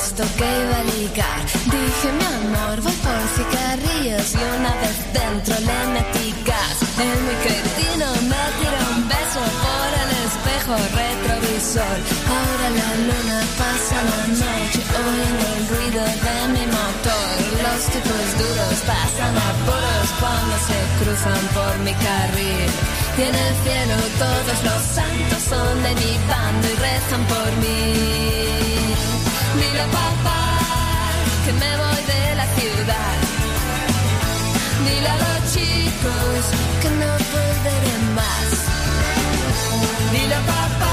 Listo 0.02 0.24
que 0.38 0.48
iba 0.64 0.78
a 0.80 0.84
ligar. 0.96 1.42
Dije, 1.74 2.08
mi 2.18 2.26
amor, 2.42 2.82
voy 2.82 2.98
por 3.06 3.22
cigarrillos 3.36 4.34
y 4.34 4.42
una 4.58 4.74
vez 4.82 4.98
dentro 5.14 5.56
le 5.68 5.80
metí 5.96 6.28
gas. 6.46 6.78
El 7.06 7.18
muy 7.26 7.38
cretino 7.46 8.08
me 8.32 8.44
tiró 8.58 8.80
un 8.96 9.02
beso 9.08 9.42
por 9.66 9.90
el 10.02 10.10
espejo 10.28 10.74
retrovisor. 11.00 11.98
Ahora 12.34 12.68
la 12.80 12.90
luna 13.08 13.40
pasa 13.62 13.98
la 14.10 14.22
noche 14.42 14.82
oyendo 15.06 15.46
el 15.58 15.64
ruido 15.72 16.04
de 16.26 16.38
mi 16.56 16.66
motor. 16.78 17.34
Los 17.66 17.82
tipos 17.94 18.26
duros 18.42 18.78
pasan 18.90 19.36
apuros 19.50 20.08
cuando 20.20 20.56
se 20.68 20.80
cruzan 21.00 21.44
por 21.58 21.74
mi 21.86 21.94
carril. 22.06 22.70
Y 23.18 23.22
en 23.30 23.36
el 23.36 23.54
cielo 23.64 23.98
todos 24.18 24.58
los 24.68 24.82
santos 24.98 25.42
son 25.50 25.84
de 25.84 25.92
mi 26.02 26.12
bando 26.30 26.68
y 26.74 26.76
rezan 26.86 27.24
por 27.34 27.50
mí. 27.62 27.92
Dile 29.60 29.86
papá 29.98 30.42
que 31.46 31.54
me 31.54 31.72
voy 31.82 32.02
de 32.14 32.36
la 32.36 32.46
ciudad. 32.58 33.16
Dile 34.86 35.10
a 35.10 35.18
los 35.24 35.40
chicos 35.54 36.42
que 36.82 36.90
no 37.00 37.12
volveré 37.34 37.96
más. 38.16 38.50
Dile 40.14 40.36
papá 40.48 40.91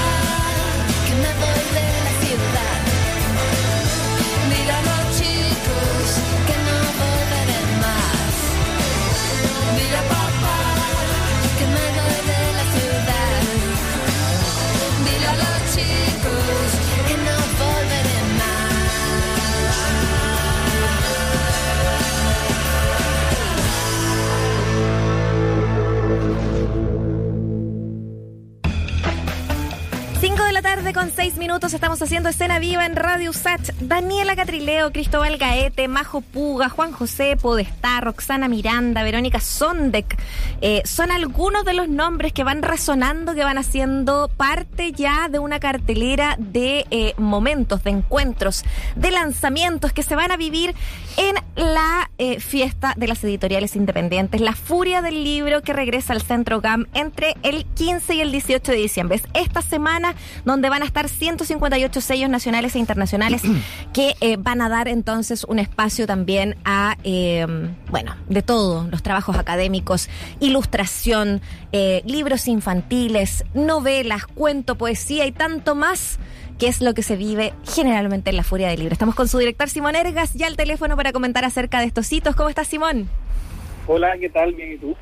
tarde 30.79 30.93
con 30.93 31.11
6 31.11 31.35
minutos 31.35 31.73
estamos 31.73 32.01
haciendo 32.01 32.29
escena 32.29 32.57
viva 32.57 32.85
en 32.85 32.95
Radio 32.95 33.33
Sach. 33.33 33.69
Daniela 33.81 34.37
Catrileo, 34.37 34.93
Cristóbal 34.93 35.37
Gaete, 35.37 35.89
Majo 35.89 36.21
Puga, 36.21 36.69
Juan 36.69 36.93
José 36.93 37.35
Podestá, 37.35 37.99
Roxana 37.99 38.47
Miranda, 38.47 39.03
Verónica 39.03 39.41
Sondek. 39.41 40.17
eh, 40.61 40.81
son 40.85 41.11
algunos 41.11 41.65
de 41.65 41.73
los 41.73 41.89
nombres 41.89 42.31
que 42.31 42.45
van 42.45 42.61
resonando, 42.61 43.35
que 43.35 43.43
van 43.43 43.57
haciendo 43.57 44.29
parte 44.37 44.93
ya 44.93 45.27
de 45.27 45.39
una 45.39 45.59
cartelera 45.59 46.37
de 46.39 46.85
eh, 46.91 47.13
momentos, 47.17 47.83
de 47.83 47.89
encuentros, 47.89 48.63
de 48.95 49.11
lanzamientos 49.11 49.91
que 49.91 50.03
se 50.03 50.15
van 50.15 50.31
a 50.31 50.37
vivir 50.37 50.75
en 51.17 51.35
la 51.55 52.09
eh, 52.19 52.39
fiesta 52.39 52.93
de 52.95 53.07
las 53.07 53.21
editoriales 53.25 53.75
independientes, 53.75 54.39
la 54.39 54.53
furia 54.53 55.01
del 55.01 55.25
libro 55.25 55.61
que 55.61 55.73
regresa 55.73 56.13
al 56.13 56.21
Centro 56.21 56.61
GAM 56.61 56.87
entre 56.93 57.35
el 57.43 57.65
15 57.65 58.15
y 58.15 58.21
el 58.21 58.31
18 58.31 58.71
de 58.71 58.77
diciembre. 58.77 59.17
Es 59.17 59.23
esta 59.33 59.61
semana 59.61 60.15
donde 60.45 60.68
van 60.69 60.83
a 60.83 60.85
estar 60.85 61.09
158 61.09 62.01
sellos 62.01 62.29
nacionales 62.29 62.75
e 62.75 62.79
internacionales 62.79 63.41
que 63.93 64.15
eh, 64.21 64.37
van 64.37 64.61
a 64.61 64.69
dar 64.69 64.87
entonces 64.87 65.43
un 65.43 65.59
espacio 65.59 66.07
también 66.07 66.55
a, 66.65 66.97
eh, 67.03 67.45
bueno, 67.89 68.15
de 68.27 68.41
todo, 68.41 68.87
los 68.89 69.03
trabajos 69.03 69.37
académicos, 69.37 70.09
ilustración, 70.39 71.41
eh, 71.71 72.01
libros 72.05 72.47
infantiles, 72.47 73.43
novelas, 73.53 74.25
cuento, 74.25 74.77
poesía 74.77 75.25
y 75.25 75.31
tanto 75.31 75.75
más 75.75 76.19
que 76.57 76.67
es 76.67 76.81
lo 76.81 76.93
que 76.93 77.03
se 77.03 77.15
vive 77.15 77.53
generalmente 77.63 78.29
en 78.29 78.35
la 78.35 78.43
Furia 78.43 78.67
del 78.67 78.79
Libro. 78.79 78.93
Estamos 78.93 79.15
con 79.15 79.27
su 79.29 79.37
director 79.37 79.69
Simón 79.69 79.95
Ergas 79.95 80.33
ya 80.33 80.47
al 80.47 80.57
teléfono 80.57 80.97
para 80.97 81.13
comentar 81.13 81.45
acerca 81.45 81.79
de 81.79 81.85
estos 81.85 82.11
hitos. 82.11 82.35
¿Cómo 82.35 82.49
estás, 82.49 82.67
Simón? 82.67 83.09
Hola, 83.91 84.15
¿qué 84.19 84.29
tal? 84.29 84.53
Bien, 84.53 84.73
¿y 84.73 84.77
tú? 84.77 84.95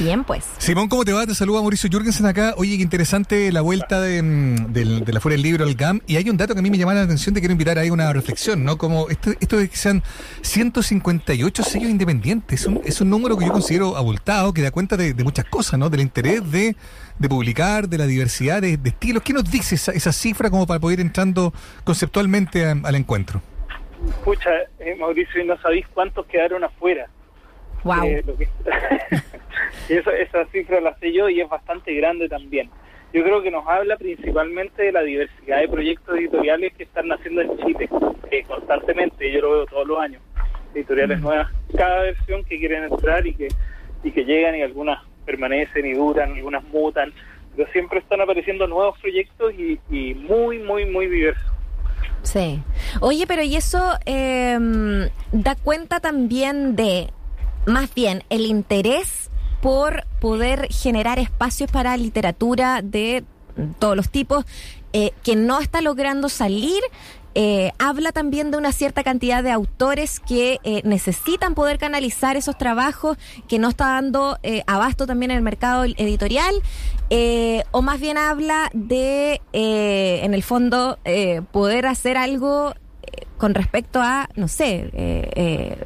Bien, 0.00 0.24
pues. 0.24 0.44
Simón, 0.58 0.88
¿cómo 0.88 1.04
te 1.04 1.12
va? 1.12 1.24
Te 1.26 1.32
saluda 1.34 1.60
Mauricio 1.60 1.88
Jürgensen 1.88 2.26
acá. 2.26 2.54
Oye, 2.56 2.76
qué 2.76 2.82
interesante 2.82 3.52
la 3.52 3.60
vuelta 3.60 4.00
de, 4.00 4.20
mm, 4.20 4.72
del- 4.72 5.04
de 5.04 5.12
la 5.12 5.20
Fuera 5.20 5.34
del 5.34 5.42
Libro 5.42 5.64
al 5.64 5.76
GAM. 5.76 6.00
Y 6.08 6.16
hay 6.16 6.28
un 6.28 6.36
dato 6.36 6.52
que 6.52 6.58
a 6.58 6.62
mí 6.62 6.68
me 6.68 6.76
llama 6.76 6.92
la 6.92 7.02
atención, 7.02 7.34
te 7.36 7.40
quiero 7.40 7.52
invitar 7.52 7.78
ahí 7.78 7.86
a 7.88 7.92
una 7.92 8.12
reflexión, 8.12 8.64
¿no? 8.64 8.78
Como 8.78 9.08
esto, 9.10 9.30
esto 9.38 9.58
de 9.58 9.68
que 9.68 9.76
sean 9.76 10.02
158 10.40 11.62
sellos 11.62 11.88
independientes. 11.88 12.62
Es 12.62 12.66
un, 12.66 12.80
es 12.84 13.00
un 13.00 13.10
número 13.10 13.38
que 13.38 13.46
yo 13.46 13.52
considero 13.52 13.96
abultado, 13.96 14.52
que 14.52 14.62
da 14.62 14.72
cuenta 14.72 14.96
de, 14.96 15.14
de 15.14 15.22
muchas 15.22 15.44
cosas, 15.44 15.78
¿no? 15.78 15.88
Del 15.88 16.00
interés 16.00 16.50
de, 16.50 16.74
de 17.20 17.28
publicar, 17.28 17.88
de 17.88 17.98
la 17.98 18.06
diversidad 18.06 18.60
de, 18.60 18.76
de 18.76 18.88
estilos. 18.88 19.22
¿Qué 19.22 19.32
nos 19.32 19.48
dice 19.48 19.76
esa, 19.76 19.92
esa 19.92 20.12
cifra 20.12 20.50
como 20.50 20.66
para 20.66 20.80
poder 20.80 20.98
ir 20.98 21.06
entrando 21.06 21.54
conceptualmente 21.84 22.66
a- 22.66 22.72
al 22.82 22.94
encuentro? 22.96 23.40
Pucha, 24.24 24.50
eh, 24.80 24.96
Mauricio, 24.98 25.44
no 25.44 25.56
sabéis 25.62 25.86
cuántos 25.94 26.26
quedaron 26.26 26.64
afuera. 26.64 27.06
Wow. 27.84 28.04
Eh, 28.04 28.22
lo 28.26 28.36
que- 28.36 28.48
eso- 29.88 30.10
esa 30.12 30.44
cifra 30.46 30.80
la 30.80 30.94
sé 30.98 31.12
yo 31.12 31.28
y 31.28 31.40
es 31.40 31.48
bastante 31.48 31.94
grande 31.94 32.28
también. 32.28 32.70
Yo 33.12 33.22
creo 33.22 33.42
que 33.42 33.50
nos 33.50 33.66
habla 33.68 33.96
principalmente 33.96 34.84
de 34.84 34.92
la 34.92 35.02
diversidad 35.02 35.60
de 35.60 35.68
proyectos 35.68 36.16
editoriales 36.16 36.72
que 36.74 36.84
están 36.84 37.08
naciendo 37.08 37.42
en 37.42 37.58
Chile 37.58 37.88
eh, 38.30 38.42
constantemente. 38.44 39.30
Yo 39.30 39.40
lo 39.42 39.50
veo 39.52 39.66
todos 39.66 39.86
los 39.86 39.98
años. 39.98 40.22
Editoriales 40.74 41.20
nuevas, 41.20 41.48
cada 41.76 42.00
versión 42.02 42.42
que 42.44 42.58
quieren 42.58 42.84
entrar 42.84 43.26
y 43.26 43.34
que, 43.34 43.48
y 44.02 44.10
que 44.12 44.24
llegan 44.24 44.56
y 44.56 44.62
algunas 44.62 44.98
permanecen 45.26 45.84
y 45.84 45.92
duran, 45.92 46.32
algunas 46.32 46.64
mutan. 46.64 47.12
Pero 47.54 47.70
siempre 47.72 47.98
están 47.98 48.22
apareciendo 48.22 48.66
nuevos 48.66 48.98
proyectos 48.98 49.52
y, 49.58 49.78
y 49.90 50.14
muy, 50.14 50.58
muy, 50.60 50.86
muy 50.86 51.06
diversos. 51.08 51.44
Sí. 52.22 52.62
Oye, 53.02 53.26
pero 53.26 53.42
y 53.42 53.56
eso 53.56 53.78
eh, 54.06 54.56
da 55.32 55.54
cuenta 55.56 56.00
también 56.00 56.74
de, 56.76 57.10
más 57.66 57.94
bien, 57.94 58.24
el 58.30 58.46
interés 58.46 59.30
por 59.60 60.04
poder 60.20 60.68
generar 60.70 61.18
espacios 61.18 61.70
para 61.70 61.96
literatura 61.96 62.82
de 62.82 63.24
todos 63.78 63.96
los 63.96 64.10
tipos 64.10 64.44
eh, 64.92 65.12
que 65.22 65.36
no 65.36 65.60
está 65.60 65.80
logrando 65.80 66.28
salir 66.28 66.82
eh, 67.34 67.72
habla 67.78 68.12
también 68.12 68.50
de 68.50 68.58
una 68.58 68.72
cierta 68.72 69.02
cantidad 69.02 69.42
de 69.42 69.50
autores 69.50 70.20
que 70.20 70.58
eh, 70.64 70.82
necesitan 70.84 71.54
poder 71.54 71.78
canalizar 71.78 72.36
esos 72.36 72.58
trabajos, 72.58 73.16
que 73.48 73.58
no 73.58 73.70
está 73.70 73.86
dando 73.86 74.38
abasto 74.66 75.06
también 75.06 75.30
en 75.30 75.38
el 75.38 75.42
mercado 75.42 75.84
editorial, 75.84 76.54
o 77.70 77.80
más 77.80 78.00
bien 78.00 78.18
habla 78.18 78.68
de, 78.74 79.40
en 79.52 80.34
el 80.34 80.42
fondo, 80.42 80.98
poder 81.52 81.86
hacer 81.86 82.18
algo 82.18 82.74
con 83.42 83.54
respecto 83.54 84.00
a, 84.00 84.28
no 84.36 84.46
sé, 84.46 84.88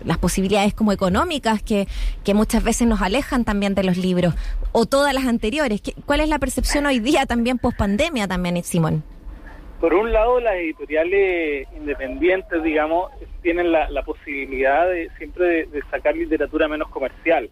las 0.04 0.18
posibilidades 0.18 0.74
como 0.74 0.92
económicas 0.92 1.62
que, 1.62 1.88
que 2.22 2.34
muchas 2.34 2.62
veces 2.62 2.86
nos 2.86 3.00
alejan 3.00 3.46
también 3.46 3.74
de 3.74 3.82
los 3.82 3.96
libros, 3.96 4.34
o 4.72 4.84
todas 4.84 5.14
las 5.14 5.24
anteriores. 5.24 5.80
¿Cuál 6.04 6.20
es 6.20 6.28
la 6.28 6.38
percepción 6.38 6.84
hoy 6.84 6.98
día 6.98 7.24
también 7.24 7.57
post 7.57 7.78
pandemia 7.78 8.28
también, 8.28 8.62
Simón? 8.62 9.02
por 9.80 9.94
un 9.94 10.12
lado, 10.12 10.38
las 10.38 10.57
editoriales 10.57 11.66
independientes, 11.74 12.62
digamos, 12.62 13.11
tienen 13.40 13.72
la, 13.72 14.02
posibilidad 14.04 14.86
de 14.86 15.09
siempre 15.16 15.64
de, 15.64 15.82
sacar 15.90 16.14
literatura 16.14 16.68
menos 16.68 16.90
comercial. 16.90 17.48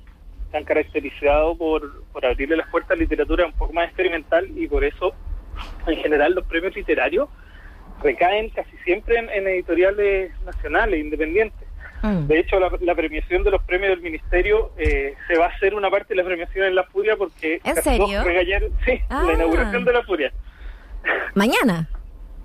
Se 0.51 0.59
han 0.59 0.65
caracterizado 0.65 1.57
por, 1.57 2.05
por 2.13 2.27
abrirle 2.27 2.59
las 2.59 2.69
puertas 2.69 2.91
a 2.91 2.97
literatura 2.97 3.47
un 3.47 3.55
poco 3.55 3.73
más 3.73 3.87
experimental 3.87 4.51
y 4.55 4.69
por 4.69 4.85
eso, 4.85 5.15
en 5.87 5.97
general, 5.97 6.35
los 6.35 6.45
premios 6.45 6.77
literarios 6.77 7.31
recaen 8.05 8.51
casi 8.51 8.77
siempre 8.85 9.19
en, 9.19 9.49
editoriales 9.49 10.31
nacionales, 10.45 11.01
independientes. 11.01 11.67
Mm. 12.03 12.27
De 12.27 12.39
hecho, 12.39 12.61
la, 12.61 12.95
premiación 12.95 13.43
de 13.43 13.51
los 13.51 13.63
premios 13.63 13.91
del 13.91 14.03
Ministerio 14.03 14.73
eh, 14.77 15.15
se 15.27 15.39
va 15.39 15.47
a 15.47 15.49
hacer 15.49 15.75
una 15.75 15.91
parte 15.91 16.11
de 16.11 16.17
la 16.17 16.25
premiación 16.25 16.67
en 16.67 16.75
La 16.75 16.85
Furia 16.85 17.17
porque... 17.17 17.61
¿En 17.65 17.77
serio? 17.77 18.23
sí, 18.85 19.01
la 19.09 19.21
ah. 19.21 19.33
inauguración 19.33 19.85
de 19.85 19.93
La 19.93 20.03
Furia. 20.03 20.33
¿Mañana? 21.35 21.89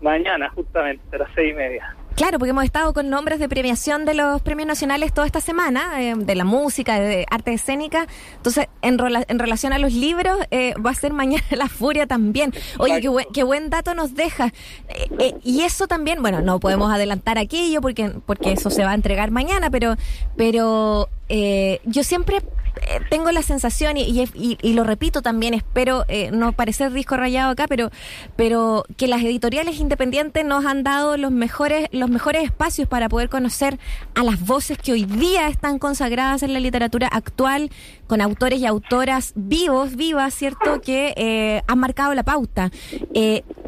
Mañana, 0.01 0.49
justamente, 0.49 1.03
a 1.13 1.19
las 1.19 1.29
seis 1.35 1.51
y 1.51 1.55
media. 1.55 1.93
Claro, 2.19 2.37
porque 2.37 2.49
hemos 2.49 2.65
estado 2.65 2.91
con 2.91 3.09
nombres 3.09 3.39
de 3.39 3.47
premiación 3.47 4.03
de 4.03 4.13
los 4.13 4.41
premios 4.41 4.67
nacionales 4.67 5.13
toda 5.13 5.25
esta 5.25 5.39
semana, 5.39 6.01
eh, 6.01 6.15
de 6.17 6.35
la 6.35 6.43
música, 6.43 6.99
de 6.99 7.25
arte 7.31 7.53
escénica. 7.53 8.07
Entonces, 8.35 8.67
en, 8.81 8.97
relación 8.97 9.71
a 9.71 9.79
los 9.79 9.93
libros, 9.93 10.37
eh, 10.51 10.73
va 10.85 10.89
a 10.91 10.95
ser 10.95 11.13
mañana 11.13 11.45
La 11.51 11.69
Furia 11.69 12.07
también. 12.07 12.53
Oye, 12.77 12.99
qué 12.99 13.07
buen, 13.07 13.25
qué 13.33 13.43
buen 13.43 13.69
dato 13.69 13.95
nos 13.95 14.15
deja. 14.15 14.51
Eh, 14.89 15.35
y 15.45 15.61
eso 15.61 15.87
también, 15.87 16.21
bueno, 16.21 16.41
no 16.41 16.59
podemos 16.59 16.91
adelantar 16.91 17.37
aquello 17.37 17.79
porque, 17.79 18.11
porque 18.25 18.51
eso 18.51 18.69
se 18.69 18.83
va 18.83 18.91
a 18.91 18.95
entregar 18.95 19.31
mañana, 19.31 19.69
pero, 19.69 19.95
pero 20.35 21.07
yo 21.29 22.03
siempre 22.03 22.41
eh, 22.87 22.99
tengo 23.09 23.31
la 23.31 23.41
sensación, 23.41 23.97
y, 23.97 24.27
y, 24.33 24.73
lo 24.73 24.83
repito 24.83 25.21
también, 25.21 25.53
espero 25.53 26.05
eh, 26.07 26.31
no 26.31 26.53
parecer 26.53 26.91
disco 26.91 27.17
rayado 27.17 27.51
acá, 27.51 27.67
pero, 27.67 27.89
pero 28.35 28.85
que 28.97 29.07
las 29.07 29.21
editoriales 29.21 29.79
independientes 29.79 30.45
nos 30.45 30.65
han 30.65 30.83
dado 30.83 31.17
los 31.17 31.31
mejores, 31.31 31.87
los 31.91 32.09
mejores 32.09 32.43
espacios 32.43 32.87
para 32.87 33.09
poder 33.09 33.29
conocer 33.29 33.79
a 34.15 34.23
las 34.23 34.45
voces 34.45 34.77
que 34.77 34.91
hoy 34.93 35.05
día 35.05 35.47
están 35.47 35.79
consagradas 35.79 36.43
en 36.43 36.53
la 36.53 36.59
literatura 36.59 37.07
actual, 37.07 37.71
con 38.07 38.21
autores 38.21 38.59
y 38.59 38.65
autoras 38.65 39.33
vivos, 39.35 39.95
vivas, 39.95 40.33
¿cierto?, 40.33 40.81
que 40.81 41.13
eh, 41.15 41.61
han 41.67 41.79
marcado 41.79 42.13
la 42.13 42.23
pauta. 42.23 42.71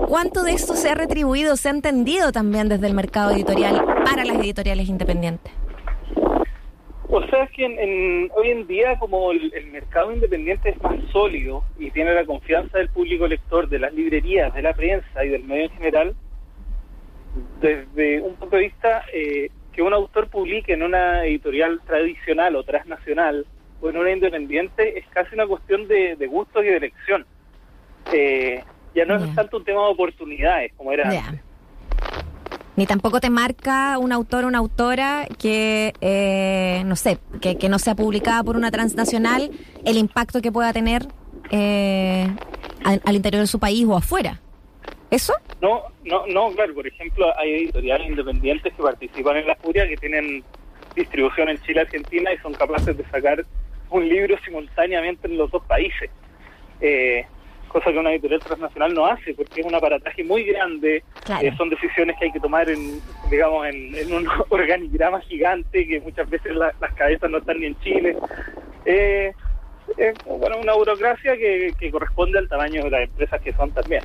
¿Cuánto 0.07 0.43
de 0.43 0.53
esto 0.53 0.76
se 0.76 0.89
ha 0.89 0.95
retribuido, 0.95 1.55
se 1.55 1.70
ha 1.70 1.72
entendido 1.72 2.32
también 2.32 2.68
desde 2.68 2.88
el 2.88 2.93
mercado 2.93 3.32
editorial 3.32 3.86
para 4.03 4.26
las 4.26 4.38
editoriales 4.38 4.89
independientes? 4.89 5.61
O 7.14 7.22
sea, 7.28 7.43
es 7.43 7.51
que 7.51 7.66
en, 7.66 8.32
hoy 8.34 8.51
en 8.51 8.68
día 8.68 8.97
como 8.97 9.34
el, 9.34 9.51
mercado 9.70 10.14
independiente 10.14 10.70
es 10.70 10.82
más 10.82 10.95
sólido 11.12 11.62
y 11.78 11.91
tiene 11.91 12.14
la 12.14 12.26
confianza 12.26 12.78
del 12.78 12.88
público 12.88 13.28
lector, 13.28 13.68
de 13.68 13.80
las 13.80 13.93
librerías, 13.93 14.53
de 14.53 14.62
la 14.62 14.74
prensa 14.74 15.26
y 15.26 15.28
del 15.28 15.43
medio 15.43 15.66
en 15.66 15.72
general, 15.72 16.16
desde 17.59 18.22
un 18.22 18.36
punto 18.36 18.55
de 18.55 18.62
vista 18.62 19.03
eh, 19.14 19.49
que 19.74 19.82
un 19.82 19.93
autor 19.93 20.30
publique 20.30 20.72
en 20.72 20.84
una 20.84 21.26
editorial 21.26 21.82
tradicional 21.86 22.55
o 22.55 22.64
transnacional 22.64 23.45
o 23.82 23.89
en 23.89 23.97
una 23.97 24.12
independiente 24.12 24.97
es 24.97 25.05
casi 25.07 25.36
una 25.36 25.47
cuestión 25.47 25.89
de, 25.89 26.16
de 26.16 26.28
gusto 26.28 26.64
y 26.64 26.68
de 26.68 26.78
elección. 26.78 27.26
Eh, 28.14 28.64
ya 28.95 29.03
no 29.03 29.18
es 29.18 29.36
tanto 29.36 29.57
un 29.57 29.66
tema 29.66 29.82
de 29.82 29.88
oportunidades 29.88 30.72
como 30.78 30.93
era 30.93 31.09
antes 31.09 31.50
ni 32.82 32.88
tampoco 32.88 33.19
te 33.19 33.29
marca 33.29 33.99
un 33.99 34.11
autor 34.11 34.43
o 34.43 34.47
una 34.47 34.57
autora 34.57 35.27
que, 35.38 35.93
eh, 36.01 36.82
no 36.84 36.95
sé, 36.95 37.19
que, 37.39 37.69
no 37.69 37.77
sea 37.77 37.93
publicada 37.93 38.43
por 38.43 38.55
una 38.57 38.71
transnacional, 38.71 39.51
el 39.86 39.97
impacto 39.97 40.41
que 40.41 40.51
pueda 40.51 40.73
tener 40.73 41.03
eh, 41.51 42.27
al, 42.84 43.15
interior 43.15 43.41
de 43.41 43.45
su 43.45 43.59
país 43.59 43.86
o 43.86 43.95
afuera. 43.95 44.41
¿Eso? 45.11 45.36
No, 45.61 45.84
no, 46.05 46.25
no, 46.25 46.51
claro. 46.53 46.73
Por 46.73 46.88
ejemplo, 46.88 47.27
hay 47.38 47.51
editoriales 47.51 48.09
independientes 48.09 48.73
que 48.73 48.82
participan 48.82 49.38
en 49.38 49.45
la 49.45 49.55
Furia 49.57 49.88
que 49.88 49.97
tienen 49.97 50.43
distribución 50.95 51.49
en 51.49 51.61
Chile, 51.61 51.82
Argentina 51.82 52.34
y 52.34 52.39
son 52.39 52.55
capaces 52.55 52.97
de 52.97 53.05
sacar 53.11 53.45
un 53.91 54.09
libro 54.09 54.36
simultáneamente 54.43 55.27
en 55.27 55.38
los 55.38 55.51
dos 55.51 55.63
países. 55.67 56.09
Eh, 56.79 57.27
cosa 57.72 57.91
que 57.91 57.97
una 57.97 58.11
editorial 58.11 58.41
transnacional 58.41 58.93
no 58.93 59.05
hace, 59.05 59.34
porque 59.34 59.61
es 59.61 59.65
un 59.65 59.76
aparataje 59.76 60.24
muy 60.24 60.43
grande, 60.43 61.03
eh, 61.41 61.51
son 61.57 61.69
decisiones 61.69 62.17
que 62.19 62.26
hay 62.26 62.32
que 62.32 62.39
tomar 62.39 62.69
en, 62.69 63.01
digamos, 63.30 63.67
en, 63.67 64.13
un 64.13 64.28
organigrama 64.49 65.22
gigante, 65.22 65.88
que 65.88 65.99
muchas 66.01 66.30
veces 66.30 66.55
las 66.55 66.93
cabezas 66.95 67.30
no 67.30 67.38
están 67.38 67.59
ni 67.59 67.67
en 67.67 67.80
Chile. 67.82 68.17
Eh, 68.86 69.32
es 69.97 70.15
bueno, 70.26 70.57
una 70.57 70.74
burocracia 70.74 71.36
que, 71.36 71.74
que 71.78 71.91
corresponde 71.91 72.39
al 72.39 72.47
tamaño 72.47 72.84
de 72.84 72.89
las 72.89 73.03
empresas 73.03 73.41
que 73.41 73.53
son 73.53 73.72
también. 73.72 74.03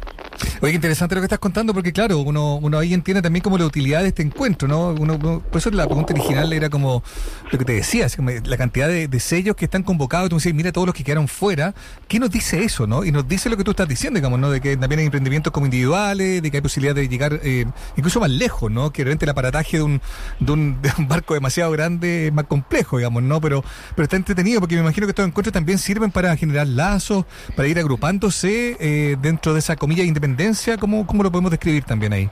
Oye, 0.62 0.72
qué 0.72 0.76
interesante 0.76 1.14
lo 1.14 1.20
que 1.20 1.26
estás 1.26 1.38
contando, 1.38 1.74
porque 1.74 1.92
claro, 1.92 2.18
uno, 2.18 2.56
uno 2.56 2.78
ahí 2.78 2.94
entiende 2.94 3.20
también 3.20 3.42
como 3.42 3.58
la 3.58 3.66
utilidad 3.66 4.00
de 4.00 4.08
este 4.08 4.22
encuentro, 4.22 4.66
¿no? 4.66 4.88
Uno, 4.88 5.18
por 5.18 5.58
eso 5.58 5.70
la 5.70 5.84
pregunta 5.84 6.14
original 6.14 6.50
era 6.50 6.70
como 6.70 7.02
lo 7.50 7.58
que 7.58 7.64
te 7.66 7.74
decía, 7.74 8.06
la 8.44 8.56
cantidad 8.56 8.88
de, 8.88 9.20
sellos 9.20 9.54
que 9.54 9.66
están 9.66 9.82
convocados, 9.82 10.30
tú 10.30 10.36
me 10.36 10.38
decías, 10.38 10.54
mira 10.54 10.72
todos 10.72 10.86
los 10.86 10.94
que 10.94 11.04
quedaron 11.04 11.28
fuera, 11.28 11.74
¿qué 12.08 12.18
nos 12.18 12.30
dice 12.30 12.64
eso, 12.64 12.86
no? 12.86 13.04
Y 13.04 13.12
nos 13.12 13.28
dice 13.28 13.50
lo 13.50 13.56
que 13.56 13.64
tú 13.64 13.72
estás 13.72 13.86
diciendo, 13.86 14.18
digamos, 14.18 14.38
¿no? 14.38 14.50
De 14.50 14.60
que 14.60 14.76
también 14.78 15.00
hay 15.00 15.06
emprendimientos 15.06 15.52
como 15.52 15.66
individuales, 15.66 16.40
de 16.42 16.50
que 16.50 16.56
hay 16.56 16.62
posibilidad 16.62 16.94
de 16.94 17.08
llegar 17.08 17.38
eh, 17.42 17.66
incluso 17.96 18.20
más 18.20 18.30
lejos, 18.30 18.70
¿no? 18.70 18.92
Que 18.92 19.04
realmente 19.04 19.26
el 19.26 19.30
aparataje 19.30 19.78
de 19.78 19.82
un, 19.82 20.00
de 20.40 20.52
un, 20.52 20.80
barco 21.08 21.34
demasiado 21.34 21.70
grande 21.70 22.28
es 22.28 22.32
más 22.32 22.46
complejo, 22.46 22.96
digamos, 22.96 23.22
¿no? 23.22 23.40
Pero, 23.42 23.62
pero 23.94 24.04
está 24.04 24.16
entretenido, 24.16 24.60
porque 24.60 24.76
me 24.76 24.80
imagino 24.80 25.06
que 25.06 25.10
estos 25.10 25.26
encuentros 25.26 25.52
también 25.52 25.78
sirven 25.78 26.10
para 26.10 26.34
generar 26.36 26.66
lazos, 26.66 27.26
para 27.54 27.68
ir 27.68 27.78
agrupándose 27.78 28.76
eh, 28.80 29.16
dentro 29.20 29.52
de 29.52 29.58
esa 29.58 29.76
comilla 29.76 30.02
de 30.02 30.08
¿Cómo, 30.78 31.06
cómo 31.06 31.22
lo 31.24 31.30
podemos 31.30 31.50
describir 31.50 31.82
también 31.84 32.12
ahí? 32.12 32.30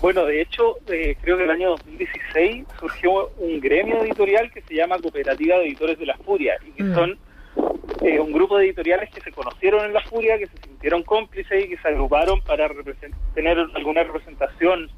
Bueno, 0.00 0.24
de 0.24 0.40
hecho, 0.40 0.76
eh, 0.86 1.16
creo 1.20 1.36
que 1.36 1.44
el 1.44 1.50
año 1.50 1.70
2016 1.70 2.64
surgió 2.78 3.30
un 3.38 3.60
gremio 3.60 4.02
editorial 4.02 4.50
que 4.50 4.62
se 4.62 4.74
llama 4.74 4.98
Cooperativa 4.98 5.58
de 5.58 5.66
Editores 5.66 5.98
de 5.98 6.06
la 6.06 6.16
Furia, 6.18 6.56
y 6.66 6.70
que 6.70 6.84
mm. 6.84 6.94
son 6.94 7.18
eh, 8.02 8.20
un 8.20 8.32
grupo 8.32 8.56
de 8.56 8.66
editoriales 8.66 9.10
que 9.10 9.20
se 9.20 9.32
conocieron 9.32 9.84
en 9.84 9.92
la 9.92 10.00
Furia, 10.02 10.38
que 10.38 10.46
se 10.46 10.56
sintieron 10.66 11.02
cómplices 11.02 11.64
y 11.64 11.68
que 11.68 11.76
se 11.76 11.88
agruparon 11.88 12.40
para 12.42 12.70
tener 13.34 13.58
alguna 13.74 14.04
representación 14.04 14.88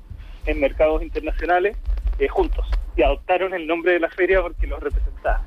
en 0.47 0.61
mercados 0.61 1.03
internacionales 1.03 1.77
eh, 2.19 2.29
juntos, 2.29 2.67
y 2.95 3.03
adoptaron 3.03 3.55
el 3.55 3.67
nombre 3.67 3.95
de 3.95 4.01
la 4.01 4.11
feria 4.11 4.43
porque 4.43 4.67
los 4.67 4.81
representaba. 4.81 5.43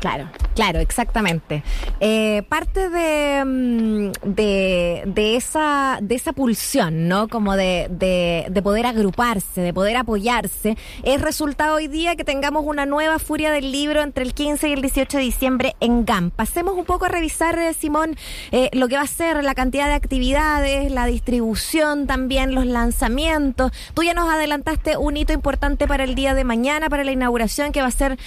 Claro, 0.00 0.28
claro, 0.54 0.80
exactamente. 0.80 1.62
Eh, 2.00 2.42
parte 2.48 2.88
mm, 3.44 4.12
de, 4.22 5.02
de, 5.06 5.36
esa, 5.36 5.98
de 6.02 6.14
esa 6.14 6.32
pulsión, 6.32 7.08
¿no? 7.08 7.28
Como 7.28 7.56
de, 7.56 7.86
de, 7.90 8.62
poder 8.62 8.86
agruparse, 8.86 9.60
de 9.60 9.72
poder 9.72 9.96
apoyarse, 9.96 10.76
es 11.02 11.20
resultado 11.20 11.76
hoy 11.76 11.88
día 11.88 12.16
que 12.16 12.24
tengamos 12.24 12.64
una 12.66 12.86
nueva 12.86 13.18
furia 13.18 13.50
del 13.50 13.72
libro 13.72 14.02
entre 14.02 14.24
el 14.24 14.34
15 14.34 14.68
y 14.68 14.72
el 14.72 14.82
18 14.82 15.18
de 15.18 15.22
diciembre 15.22 15.76
en 15.80 16.04
GAM. 16.04 16.30
Pasemos 16.30 16.74
un 16.76 16.84
poco 16.84 17.06
a 17.06 17.08
revisar, 17.08 17.58
eh, 17.58 17.74
Simón, 17.74 18.16
eh, 18.52 18.70
lo 18.72 18.88
que 18.88 18.96
va 18.96 19.02
a 19.02 19.06
ser 19.06 19.42
la 19.44 19.54
cantidad 19.54 19.86
de 19.86 19.94
actividades, 19.94 20.90
la 20.90 21.06
distribución 21.06 22.06
también, 22.06 22.54
los 22.54 22.66
lanzamientos. 22.66 23.72
Tú 23.94 24.02
ya 24.02 24.14
nos 24.14 24.30
adelantaste 24.30 24.96
un 24.96 25.16
hito 25.16 25.32
importante 25.32 25.86
para 25.86 26.04
el 26.04 26.14
día 26.14 26.34
de 26.34 26.44
mañana, 26.44 26.88
para 26.88 27.04
la 27.04 27.12
inauguración, 27.12 27.72
que 27.72 27.80
va 27.80 27.88
a 27.88 27.90
ser 27.90 28.18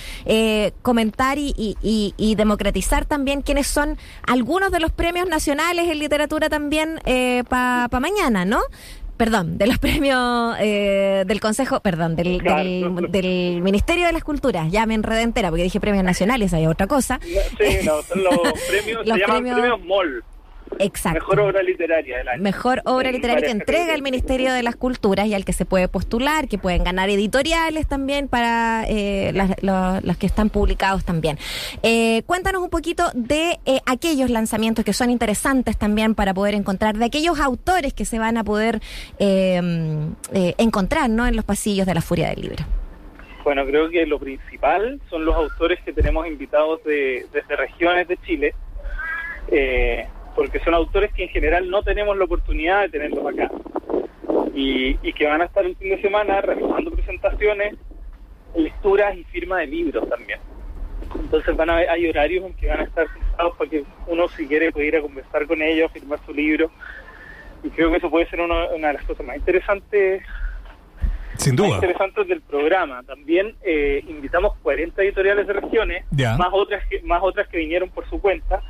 comentar 0.81 1.37
y 1.37 1.53
y, 1.57 2.35
democratizar 2.35 3.05
también 3.05 3.41
quiénes 3.41 3.67
son 3.67 3.97
algunos 4.25 4.71
de 4.71 4.79
los 4.79 4.91
premios 4.91 5.27
nacionales 5.27 5.89
en 5.89 5.99
literatura 5.99 6.49
también 6.49 6.99
eh, 7.05 7.43
para 7.49 7.89
mañana, 7.99 8.45
¿no? 8.45 8.61
Perdón, 9.17 9.57
de 9.57 9.65
los 9.65 9.77
premios 9.79 10.55
eh, 10.59 11.23
del 11.25 11.39
Consejo, 11.39 11.79
perdón, 11.79 12.15
del, 12.15 12.39
del, 13.09 13.61
Ministerio 13.61 14.05
de 14.05 14.13
las 14.13 14.23
Culturas, 14.23 14.71
ya 14.71 14.85
me 14.85 14.93
enredé 14.93 15.27
porque 15.27 15.63
dije 15.63 15.79
premios 15.79 16.03
nacionales, 16.03 16.53
hay 16.53 16.67
otra 16.67 16.87
cosa. 16.87 17.19
Sí, 17.23 17.79
no, 17.83 18.01
son 18.03 18.23
los 18.23 18.33
premios, 18.69 19.01
se 19.05 19.17
llaman 19.17 19.43
premios 19.43 19.83
MOL. 19.83 20.23
Exacto. 20.79 21.19
Mejor 21.19 21.39
obra 21.39 21.63
literaria 21.63 22.17
del 22.17 22.27
año. 22.27 22.43
Mejor 22.43 22.81
obra 22.85 23.11
literaria 23.11 23.45
que 23.45 23.51
entrega 23.51 23.93
el 23.93 24.01
Ministerio 24.01 24.53
de 24.53 24.63
las 24.63 24.75
Culturas 24.75 25.27
y 25.27 25.33
al 25.33 25.45
que 25.45 25.53
se 25.53 25.65
puede 25.65 25.87
postular, 25.87 26.47
que 26.47 26.57
pueden 26.57 26.83
ganar 26.83 27.09
editoriales 27.09 27.87
también 27.87 28.27
para 28.27 28.85
eh, 28.87 29.31
las, 29.33 30.17
que 30.17 30.25
están 30.25 30.49
publicados 30.49 31.03
también. 31.05 31.37
Eh, 31.83 32.23
cuéntanos 32.25 32.61
un 32.61 32.69
poquito 32.69 33.03
de 33.13 33.59
eh, 33.65 33.79
aquellos 33.85 34.29
lanzamientos 34.29 34.85
que 34.85 34.93
son 34.93 35.09
interesantes 35.09 35.77
también 35.77 36.15
para 36.15 36.33
poder 36.33 36.55
encontrar, 36.55 36.97
de 36.97 37.05
aquellos 37.05 37.39
autores 37.39 37.93
que 37.93 38.05
se 38.05 38.19
van 38.19 38.37
a 38.37 38.43
poder 38.43 38.81
encontrar 39.19 41.09
¿no? 41.09 41.27
en 41.27 41.35
los 41.35 41.45
pasillos 41.45 41.85
de 41.85 41.93
la 41.93 42.01
Furia 42.01 42.29
del 42.29 42.41
Libro. 42.41 42.65
Bueno, 43.47 43.65
creo 43.65 43.89
que 43.89 44.05
lo 44.05 44.19
principal 44.19 44.99
son 45.09 45.23
los 45.23 45.33
autores 45.33 45.79
que 45.85 45.93
tenemos 45.93 46.27
invitados 46.27 46.83
de, 46.83 47.25
desde 47.31 47.55
regiones 47.55 48.05
de 48.07 48.17
Chile. 48.17 48.53
Eh, 49.49 50.05
porque 50.37 50.59
son 50.59 50.75
autores 50.75 51.11
que 51.13 51.23
en 51.23 51.29
general 51.29 51.67
no 51.67 51.81
tenemos 51.81 52.15
la 52.15 52.25
oportunidad 52.25 52.83
de 52.83 52.89
tenerlos 52.89 53.25
acá. 53.25 53.49
Y, 54.53 54.93
que 55.13 55.25
van 55.25 55.41
a 55.41 55.45
estar 55.45 55.65
el 55.65 55.75
fin 55.77 55.89
de 55.89 55.99
semana 55.99 56.41
realizando 56.41 56.91
presentaciones, 56.91 57.73
lecturas 58.55 59.17
y 59.17 59.23
firma 59.23 59.57
de 59.57 59.65
libros 59.65 60.07
también. 60.07 60.39
Entonces 61.19 61.55
van 61.55 61.71
a 61.71 61.77
hay 61.77 62.07
horarios 62.07 62.45
en 62.45 62.53
que 62.53 62.67
van 62.67 62.81
a 62.81 62.83
estar 62.83 63.07
sentados 63.11 63.57
para 63.57 63.67
que 63.67 63.83
uno 64.05 64.27
si 64.27 64.47
quiere 64.47 64.71
pueda 64.71 64.85
ir 64.85 64.95
a 64.97 65.01
conversar 65.01 65.47
con 65.47 65.59
ellos, 65.59 65.91
firmar 65.91 66.19
su 66.23 66.31
libro. 66.31 66.69
Y 67.63 67.69
creo 67.69 67.89
que 67.89 67.97
eso 67.97 68.11
puede 68.11 68.29
ser 68.29 68.39
una, 68.39 68.67
de 68.67 68.93
las 68.93 69.03
cosas 69.05 69.25
más 69.25 69.37
interesantes 69.37 70.21
sin 71.37 71.55
duda. 71.55 71.69
interesantes 71.69 72.27
del 72.27 72.41
programa. 72.41 73.01
También 73.01 73.55
eh, 73.63 74.03
invitamos 74.07 74.55
40 74.61 75.01
editoriales 75.01 75.47
de 75.47 75.53
regiones, 75.53 76.05
más 76.11 76.49
otras 76.51 76.85
que, 76.85 77.01
más 77.01 77.21
otras 77.23 77.47
que 77.47 77.57
vinieron 77.57 77.89
por 77.89 78.07
su 78.07 78.21
cuenta, 78.21 78.61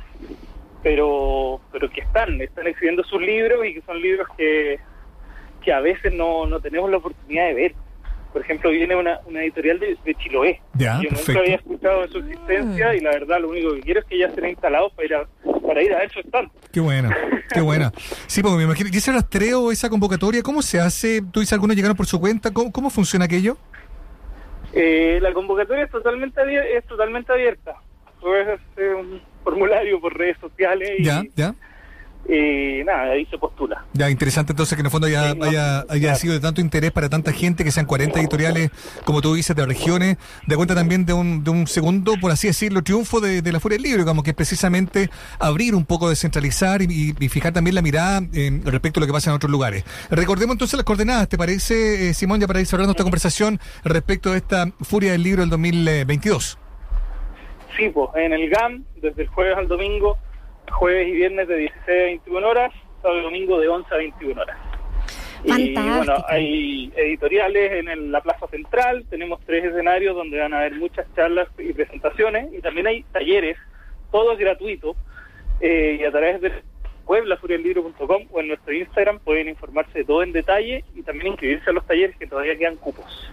pero 0.82 1.60
pero 1.72 1.90
que 1.90 2.00
están, 2.00 2.40
están 2.40 2.66
exhibiendo 2.66 3.02
sus 3.04 3.20
libros 3.20 3.64
y 3.66 3.74
que 3.74 3.82
son 3.82 4.00
libros 4.00 4.26
que, 4.36 4.78
que 5.62 5.72
a 5.72 5.80
veces 5.80 6.12
no, 6.12 6.46
no 6.46 6.60
tenemos 6.60 6.90
la 6.90 6.98
oportunidad 6.98 7.46
de 7.48 7.54
ver. 7.54 7.74
Por 8.32 8.42
ejemplo, 8.42 8.70
viene 8.70 8.94
una, 8.94 9.20
una 9.24 9.42
editorial 9.42 9.80
de, 9.80 9.96
Chiloé. 10.16 10.60
Ya, 10.74 11.00
Yo 11.02 11.08
nunca 11.10 11.40
había 11.40 11.56
escuchado 11.56 12.02
de 12.02 12.08
su 12.08 12.18
existencia 12.18 12.94
y 12.94 13.00
la 13.00 13.10
verdad 13.10 13.40
lo 13.40 13.48
único 13.48 13.74
que 13.74 13.80
quiero 13.80 14.00
es 14.00 14.06
que 14.06 14.18
ya 14.18 14.26
estén 14.26 14.50
instalados 14.50 14.92
para 14.92 15.06
ir 15.06 15.14
a, 15.14 15.26
para 15.66 15.82
ir 15.82 15.92
a 15.94 16.04
hecho 16.04 16.20
están. 16.20 16.50
Qué 16.70 16.80
buena, 16.80 17.16
qué 17.52 17.60
buena. 17.60 17.90
Sí, 18.26 18.42
porque 18.42 18.58
me 18.58 18.64
imagino, 18.64 18.90
¿y 18.92 18.96
ese 18.96 19.12
rastreo, 19.12 19.72
esa 19.72 19.88
convocatoria, 19.88 20.42
cómo 20.42 20.60
se 20.60 20.78
hace? 20.78 21.22
¿Tú 21.32 21.40
dices 21.40 21.54
algunos 21.54 21.74
llegaron 21.74 21.96
por 21.96 22.06
su 22.06 22.20
cuenta? 22.20 22.52
¿Cómo, 22.52 22.70
cómo 22.70 22.90
funciona 22.90 23.24
aquello? 23.24 23.56
Eh, 24.74 25.18
la 25.22 25.32
convocatoria 25.32 25.84
es 25.84 25.90
totalmente, 25.90 26.40
es 26.76 26.84
totalmente 26.86 27.32
abierta. 27.32 27.76
Hacer 28.18 28.94
un 28.94 29.22
formulario 29.48 30.00
por 30.00 30.16
redes 30.16 30.36
sociales. 30.40 30.90
Y, 30.98 31.04
ya, 31.04 31.24
ya. 31.34 31.54
Y 32.28 32.84
nada, 32.84 33.12
ahí 33.12 33.24
se 33.26 33.38
postula. 33.38 33.86
Ya, 33.94 34.10
interesante 34.10 34.52
entonces 34.52 34.76
que 34.76 34.80
en 34.80 34.86
el 34.86 34.92
fondo 34.92 35.06
haya, 35.06 35.34
haya, 35.88 36.14
sido 36.14 36.34
de 36.34 36.40
tanto 36.40 36.60
interés 36.60 36.92
para 36.92 37.08
tanta 37.08 37.32
gente, 37.32 37.64
que 37.64 37.70
sean 37.70 37.86
40 37.86 38.20
editoriales, 38.20 38.70
como 39.04 39.22
tú 39.22 39.32
dices, 39.32 39.56
de 39.56 39.64
regiones, 39.64 40.18
de 40.46 40.56
cuenta 40.56 40.74
también 40.74 41.06
de 41.06 41.14
un, 41.14 41.42
de 41.42 41.50
un 41.50 41.66
segundo, 41.66 42.16
por 42.20 42.30
así 42.30 42.48
decirlo, 42.48 42.82
triunfo 42.82 43.20
de, 43.20 43.40
la 43.50 43.60
Furia 43.60 43.76
del 43.76 43.84
Libro, 43.84 44.04
como 44.04 44.22
que 44.22 44.30
es 44.30 44.36
precisamente 44.36 45.08
abrir 45.38 45.74
un 45.74 45.86
poco, 45.86 46.10
descentralizar 46.10 46.82
y, 46.82 47.14
fijar 47.30 47.54
también 47.54 47.74
la 47.74 47.82
mirada 47.82 48.20
respecto 48.64 49.00
a 49.00 49.00
lo 49.00 49.06
que 49.06 49.12
pasa 49.14 49.30
en 49.30 49.36
otros 49.36 49.50
lugares. 49.50 49.84
Recordemos 50.10 50.52
entonces 50.52 50.76
las 50.76 50.84
coordenadas, 50.84 51.30
¿te 51.30 51.38
parece, 51.38 52.10
eh, 52.10 52.14
Simón, 52.14 52.40
ya 52.40 52.46
para 52.46 52.60
ir 52.60 52.66
cerrando 52.66 52.90
esta 52.90 53.04
conversación 53.04 53.58
respecto 53.84 54.32
de 54.32 54.38
esta 54.38 54.70
Furia 54.82 55.12
del 55.12 55.22
Libro 55.22 55.40
del 55.40 55.48
2022? 55.48 56.58
Sí, 57.76 57.88
pues 57.90 58.08
en 58.14 58.32
el 58.32 58.48
GAM, 58.50 58.84
desde 58.96 59.22
el 59.22 59.28
jueves 59.28 59.56
al 59.56 59.68
domingo, 59.68 60.18
jueves 60.70 61.08
y 61.08 61.12
viernes 61.12 61.48
de 61.48 61.56
16 61.56 61.88
a 61.88 62.04
21 62.04 62.48
horas, 62.48 62.72
sábado 63.02 63.20
y 63.20 63.22
domingo 63.22 63.60
de 63.60 63.68
11 63.68 63.94
a 63.94 63.98
21 63.98 64.42
horas. 64.42 64.58
Y 65.44 65.74
bueno, 65.74 66.16
hay 66.26 66.92
editoriales 66.96 67.72
en 67.72 68.10
la 68.10 68.20
Plaza 68.20 68.48
Central, 68.48 69.06
tenemos 69.08 69.40
tres 69.46 69.64
escenarios 69.64 70.16
donde 70.16 70.38
van 70.38 70.52
a 70.52 70.58
haber 70.58 70.74
muchas 70.74 71.06
charlas 71.14 71.48
y 71.58 71.72
presentaciones, 71.72 72.52
y 72.52 72.60
también 72.60 72.88
hay 72.88 73.04
talleres, 73.12 73.56
todo 74.10 74.32
es 74.32 74.38
gratuito, 74.38 74.96
eh, 75.60 75.98
y 76.00 76.04
a 76.04 76.10
través 76.10 76.40
de 76.40 76.52
web, 77.06 77.24
lafurialibro.com 77.24 78.26
o 78.30 78.40
en 78.40 78.48
nuestro 78.48 78.72
Instagram 78.72 79.18
pueden 79.20 79.48
informarse 79.48 80.00
de 80.00 80.04
todo 80.04 80.22
en 80.22 80.32
detalle 80.32 80.84
y 80.94 81.02
también 81.02 81.28
inscribirse 81.28 81.70
a 81.70 81.72
los 81.72 81.86
talleres 81.86 82.16
que 82.16 82.26
todavía 82.26 82.56
quedan 82.56 82.76
cupos. 82.76 83.32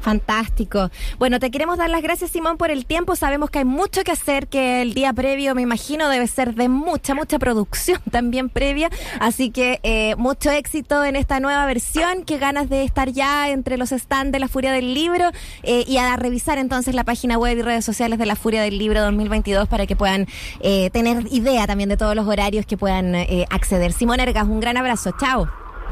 Fantástico. 0.00 0.90
Bueno, 1.18 1.38
te 1.38 1.50
queremos 1.50 1.78
dar 1.78 1.90
las 1.90 2.02
gracias, 2.02 2.30
Simón, 2.30 2.56
por 2.56 2.70
el 2.70 2.86
tiempo. 2.86 3.16
Sabemos 3.16 3.50
que 3.50 3.60
hay 3.60 3.64
mucho 3.64 4.02
que 4.02 4.12
hacer, 4.12 4.48
que 4.48 4.82
el 4.82 4.94
día 4.94 5.12
previo, 5.12 5.54
me 5.54 5.62
imagino, 5.62 6.08
debe 6.08 6.26
ser 6.26 6.54
de 6.54 6.68
mucha, 6.68 7.14
mucha 7.14 7.38
producción 7.38 8.00
también 8.10 8.48
previa. 8.48 8.88
Así 9.20 9.50
que 9.50 9.80
eh, 9.82 10.14
mucho 10.16 10.50
éxito 10.50 11.04
en 11.04 11.16
esta 11.16 11.40
nueva 11.40 11.66
versión. 11.66 12.24
Qué 12.24 12.38
ganas 12.38 12.68
de 12.68 12.84
estar 12.84 13.10
ya 13.10 13.50
entre 13.50 13.76
los 13.76 13.90
stands 13.90 14.32
de 14.32 14.38
la 14.38 14.48
Furia 14.48 14.72
del 14.72 14.94
Libro 14.94 15.30
eh, 15.62 15.84
y 15.86 15.98
a 15.98 16.16
revisar 16.16 16.58
entonces 16.58 16.94
la 16.94 17.04
página 17.04 17.36
web 17.36 17.58
y 17.58 17.62
redes 17.62 17.84
sociales 17.84 18.18
de 18.18 18.26
la 18.26 18.36
Furia 18.36 18.62
del 18.62 18.78
Libro 18.78 19.02
2022 19.02 19.68
para 19.68 19.86
que 19.86 19.96
puedan 19.96 20.26
eh, 20.60 20.90
tener 20.90 21.26
idea 21.30 21.66
también 21.66 21.88
de 21.88 21.96
todos 21.96 22.14
los 22.16 22.26
horarios 22.26 22.64
que 22.66 22.76
puedan 22.76 23.14
acceder. 23.50 23.92
Simón 23.92 24.20
Ergas, 24.20 24.44
un 24.44 24.60
gran 24.60 24.76
abrazo. 24.76 25.12
Chao. 25.18 25.48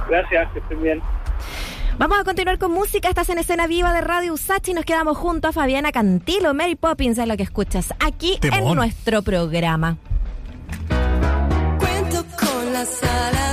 Gracias, 0.09 0.51
que 0.52 0.59
estén 0.60 0.82
bien. 0.82 1.02
Vamos 1.98 2.20
a 2.20 2.22
continuar 2.22 2.58
con 2.58 2.70
música. 2.70 3.08
Estás 3.08 3.28
en 3.28 3.38
escena 3.38 3.66
viva 3.66 3.92
de 3.92 4.00
Radio 4.00 4.32
Usachi 4.32 4.70
y 4.70 4.74
nos 4.74 4.84
quedamos 4.84 5.16
junto 5.16 5.48
a 5.48 5.52
Fabiana 5.52 5.90
Cantilo. 5.90 6.54
Mary 6.54 6.76
Poppins 6.76 7.18
es 7.18 7.26
lo 7.26 7.36
que 7.36 7.42
escuchas 7.42 7.92
aquí 7.98 8.38
en 8.40 8.72
nuestro 8.76 9.22
programa. 9.22 9.96
Cuento 11.80 12.24
con 12.38 12.72
las 12.72 13.02
alas 13.02 13.47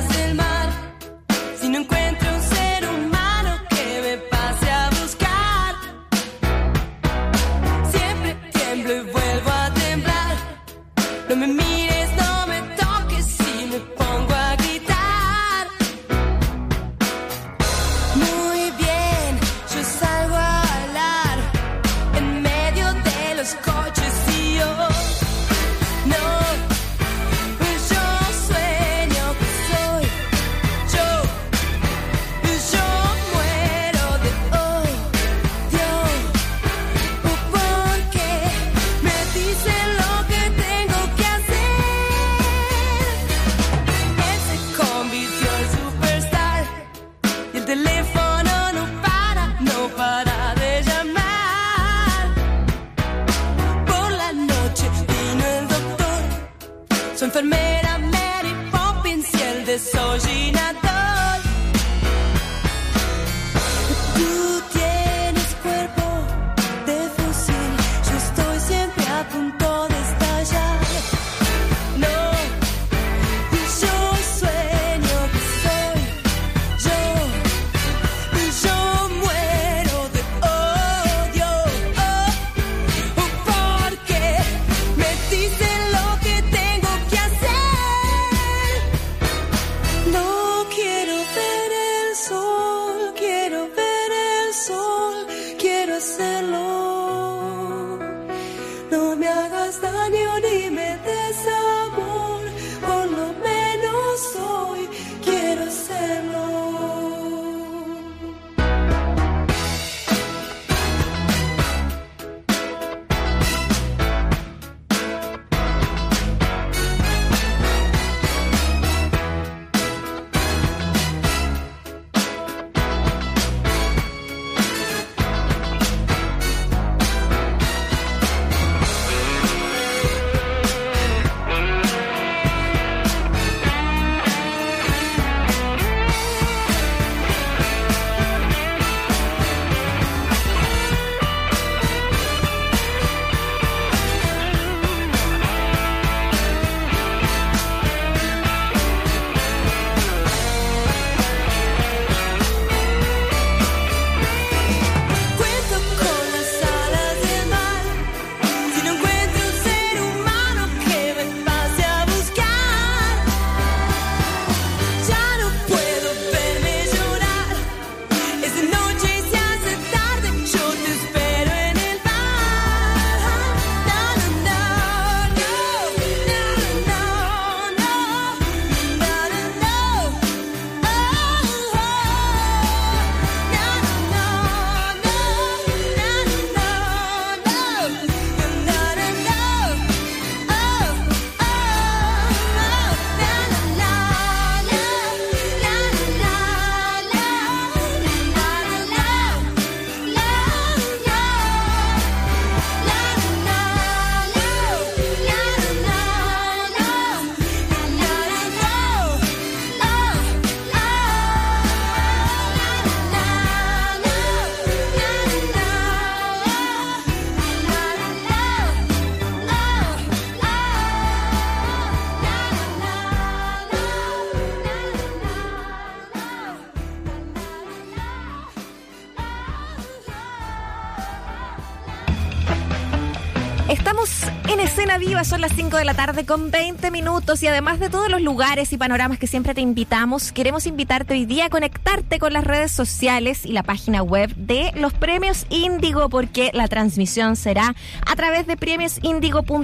son 235.25 235.41
las 235.41 235.53
5 235.53 235.77
de 235.77 235.85
la 235.85 235.95
tarde 235.95 236.23
con 236.25 236.51
20 236.51 236.91
minutos 236.91 237.41
y 237.41 237.47
además 237.47 237.79
de 237.79 237.89
todos 237.89 238.11
los 238.11 238.21
lugares 238.21 238.71
y 238.73 238.77
panoramas 238.77 239.17
que 239.17 239.25
siempre 239.25 239.55
te 239.55 239.61
invitamos, 239.61 240.31
queremos 240.31 240.67
invitarte 240.67 241.15
hoy 241.15 241.25
día 241.25 241.45
a 241.45 241.49
conectarte 241.49 242.19
con 242.19 242.31
las 242.31 242.43
redes 242.43 242.71
sociales 242.71 243.43
y 243.43 243.51
la 243.51 243.63
página 243.63 244.03
web 244.03 244.35
de 244.35 244.71
los 244.75 244.93
premios 244.93 245.47
Índigo 245.49 246.09
porque 246.09 246.51
la 246.53 246.67
transmisión 246.67 247.35
será 247.37 247.75
a 248.05 248.15
través 248.15 248.45
de 248.45 248.55
premiosindigo.cl, 248.55 249.63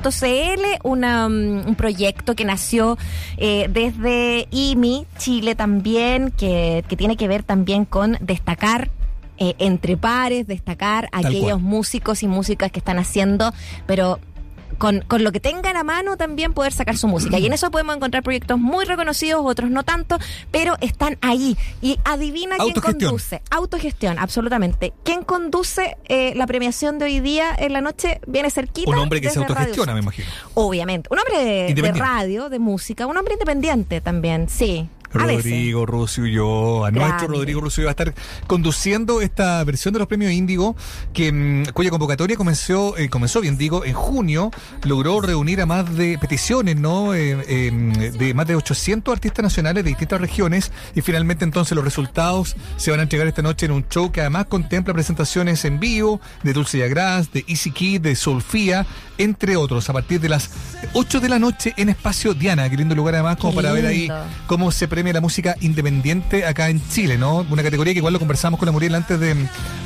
um, 0.83 1.67
un 1.67 1.75
proyecto 1.75 2.35
que 2.35 2.45
nació 2.45 2.97
eh, 3.38 3.67
desde 3.69 4.47
IMI, 4.49 5.05
Chile 5.19 5.53
también, 5.53 6.31
que, 6.31 6.83
que 6.88 6.97
tiene 6.97 7.17
que 7.17 7.27
ver 7.27 7.43
también 7.43 7.85
con 7.85 8.17
destacar 8.19 8.89
eh, 9.43 9.55
entre 9.57 9.97
pares, 9.97 10.45
destacar 10.45 11.09
aquellos 11.11 11.59
músicos 11.59 12.21
y 12.21 12.27
músicas 12.27 12.71
que 12.71 12.77
están 12.77 12.99
haciendo, 12.99 13.51
pero 13.88 14.19
con, 14.81 15.01
con, 15.01 15.23
lo 15.23 15.31
que 15.31 15.39
tengan 15.39 15.77
a 15.77 15.83
mano 15.83 16.17
también 16.17 16.53
poder 16.53 16.73
sacar 16.73 16.97
su 16.97 17.07
música. 17.07 17.37
Y 17.37 17.45
en 17.45 17.53
eso 17.53 17.69
podemos 17.69 17.95
encontrar 17.95 18.23
proyectos 18.23 18.57
muy 18.57 18.83
reconocidos, 18.83 19.43
otros 19.45 19.69
no 19.69 19.83
tanto, 19.83 20.17
pero 20.49 20.75
están 20.81 21.19
ahí. 21.21 21.55
Y 21.83 21.99
adivina 22.03 22.57
quién 22.57 22.73
conduce. 22.73 23.43
Autogestión, 23.51 24.17
absolutamente. 24.17 24.91
¿Quién 25.03 25.23
conduce 25.23 25.97
eh, 26.05 26.33
la 26.35 26.47
premiación 26.47 26.97
de 26.97 27.05
hoy 27.05 27.19
día 27.19 27.55
en 27.55 27.73
la 27.73 27.81
noche? 27.81 28.21
Viene 28.25 28.49
cerquita. 28.49 28.89
Un 28.89 28.97
hombre 28.97 29.21
que 29.21 29.29
se 29.29 29.37
autogestiona, 29.37 29.93
me 29.93 29.99
imagino. 29.99 30.27
Obviamente. 30.55 31.09
Un 31.11 31.19
hombre 31.19 31.75
de 31.75 31.91
radio, 31.91 32.49
de 32.49 32.57
música, 32.57 33.05
un 33.05 33.17
hombre 33.17 33.35
independiente 33.35 34.01
también, 34.01 34.49
sí. 34.49 34.89
Rodrigo 35.13 35.85
Rusio 35.85 36.25
y 36.25 36.33
yo, 36.33 36.85
a 36.85 36.91
nuestro 36.91 37.27
Rodrigo 37.27 37.61
Rusio 37.61 37.83
va 37.85 37.89
a 37.89 37.91
estar 37.91 38.13
conduciendo 38.47 39.21
esta 39.21 39.63
versión 39.63 39.93
de 39.93 39.99
los 39.99 40.07
premios 40.07 40.31
Índigo, 40.31 40.75
que 41.13 41.31
mm, 41.31 41.71
cuya 41.73 41.89
convocatoria 41.89 42.38
comenzó, 42.38 42.97
eh, 42.97 43.09
comenzó 43.09 43.41
bien 43.41 43.57
digo, 43.57 43.85
en 43.85 43.93
junio, 43.93 44.51
logró 44.83 45.21
reunir 45.21 45.61
a 45.61 45.65
más 45.65 45.95
de 45.95 46.17
peticiones, 46.17 46.77
¿no? 46.77 47.13
Eh, 47.13 47.67
em, 47.67 47.93
de 47.93 48.33
más 48.33 48.47
de 48.47 48.55
800 48.55 49.11
artistas 49.11 49.43
nacionales 49.43 49.83
de 49.83 49.89
distintas 49.89 50.19
regiones. 50.19 50.71
Y 50.95 51.01
finalmente 51.01 51.45
entonces 51.45 51.75
los 51.75 51.83
resultados 51.83 52.55
se 52.77 52.91
van 52.91 52.99
a 52.99 53.03
entregar 53.03 53.27
esta 53.27 53.41
noche 53.41 53.65
en 53.65 53.71
un 53.71 53.88
show 53.89 54.11
que 54.11 54.21
además 54.21 54.45
contempla 54.47 54.93
presentaciones 54.93 55.63
en 55.65 55.79
vivo 55.79 56.21
de 56.43 56.53
Dulce 56.53 56.79
Yagras, 56.79 57.31
de 57.31 57.45
Easy 57.47 57.71
Kid, 57.71 58.01
de 58.01 58.15
Solfía, 58.15 58.85
entre 59.17 59.55
otros, 59.55 59.89
a 59.89 59.93
partir 59.93 60.19
de 60.19 60.29
las 60.29 60.49
8 60.93 61.19
de 61.19 61.29
la 61.29 61.38
noche 61.38 61.73
en 61.77 61.89
Espacio 61.89 62.33
Diana, 62.33 62.69
que 62.69 62.77
lindo 62.77 62.95
lugar 62.95 63.13
además 63.15 63.38
como 63.38 63.53
para 63.53 63.71
ver 63.71 63.85
ahí 63.85 64.09
cómo 64.47 64.71
se 64.71 64.88
premia 65.01 65.13
la 65.13 65.21
música 65.21 65.55
independiente 65.61 66.45
acá 66.45 66.69
en 66.69 66.79
Chile, 66.89 67.17
¿no? 67.17 67.43
Una 67.49 67.63
categoría 67.63 67.91
que 67.91 67.97
igual 67.97 68.13
lo 68.13 68.19
conversamos 68.19 68.59
con 68.59 68.67
la 68.67 68.71
Muriel 68.71 68.93
antes 68.93 69.19
de, 69.19 69.35